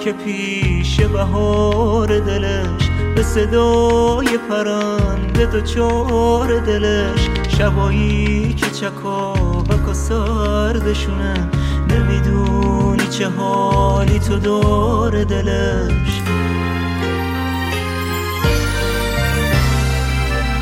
که 0.03 0.11
پیش 0.11 1.01
بهار 1.01 2.19
دلش 2.19 2.89
به 3.15 3.23
صدای 3.23 4.38
پرنده 4.49 5.61
چار 5.61 6.59
دلش. 6.59 7.30
شبایی 7.57 8.53
که 8.53 8.69
چکاوک 8.69 9.89
و 9.89 9.93
سردشونه 9.93 11.49
نمی‌دونی 11.89 13.07
چه 13.07 13.30
حالی 13.30 14.19
تو 14.19 14.39
داره 14.39 15.25
دلش. 15.25 16.21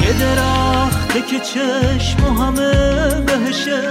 یه 0.01 0.19
درخته 0.19 0.70
که 1.19 1.39
چشم 1.39 2.23
و 2.23 2.43
همه 2.43 2.71
بهشه. 3.21 3.81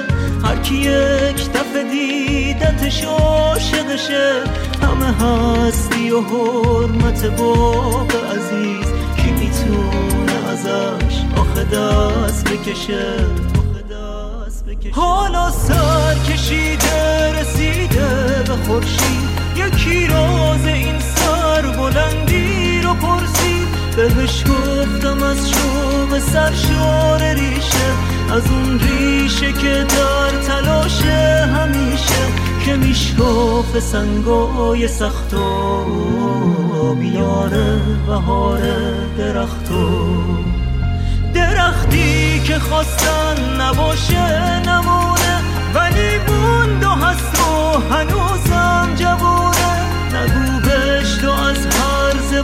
هر 0.45 0.57
کی 0.57 0.75
یک 0.75 1.53
دفعه 1.53 1.85
دیدتش 1.91 3.05
عاشقشه. 3.05 4.43
همه 4.83 5.07
هستی 5.07 6.11
و 6.11 6.21
حرمت 6.21 7.27
باغ 7.27 8.13
عزیز. 8.37 8.87
کی 9.17 9.31
می‌تونه 9.31 10.49
ازش 10.49 11.17
آخه 11.37 11.65
دست 11.65 12.45
بکشه؟ 12.45 13.15
حالا 14.93 15.51
سر 15.51 16.15
کشیده 16.15 17.41
رسیده 17.41 18.43
به 18.47 18.57
خورشید. 18.67 19.31
یکی 19.57 20.07
راز 20.07 20.67
این 20.67 20.99
سر 20.99 21.63
بلندی 21.63 22.81
رو 22.83 22.95
پرسید 22.95 23.50
بهش 24.01 24.45
گفتم 24.45 25.23
از 25.23 25.51
شوق 25.51 26.19
سرشار 26.19 27.35
ریشه 27.35 27.91
از 28.33 28.43
اون 28.51 28.81
ریشه 28.81 29.53
که 29.53 29.87
در 29.89 30.31
تلاش 30.31 31.03
همیشه 31.57 32.25
که 32.65 32.77
میشکاف 32.77 33.79
سنگای 33.79 34.89
سختو 34.89 35.85
بیاره 36.95 37.81
بهار 38.07 38.61
درختو 39.19 40.15
درختی 41.35 42.41
که 42.41 42.59
خواستن 42.59 43.61
نباشه 43.61 44.61
نمونه 44.61 45.41
ولی 45.75 46.19
موند 46.29 46.85
و 46.85 46.89
هست 46.89 47.41
و 47.41 47.79
هنوزم 47.95 48.95
جوونه. 48.97 49.71
نگو 50.15 50.50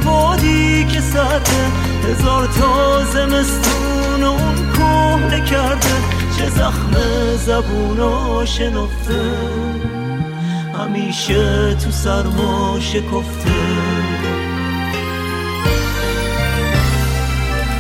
زبادی 0.01 0.85
که 0.85 1.01
سرده 1.01 1.71
هزار 2.05 2.47
تا 2.47 3.05
زمستون 3.05 4.23
اون 4.25 4.73
کهنه 4.73 5.45
کرده. 5.45 5.95
چه 6.39 6.51
زخم 6.51 6.93
زبونا 7.37 8.45
شنفته 8.45 9.33
همیشه 10.79 11.75
تو 11.75 11.91
سرما 11.91 12.81
شکفته. 12.81 13.51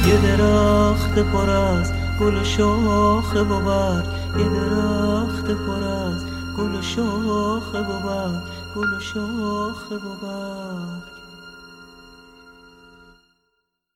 یه 0.06 0.36
درخت 0.36 1.18
پر 1.18 1.50
از 1.50 1.92
گل 2.20 2.36
و 2.36 2.44
شاخه 2.44 3.38
یه 4.38 4.48
درخت 4.48 5.44
پر 5.44 5.84
از 5.84 6.24
گل 6.58 6.74
و 6.78 6.82
شاخه 6.82 7.82
گل 8.76 8.94
و 8.94 9.00
شاخه 9.00 9.96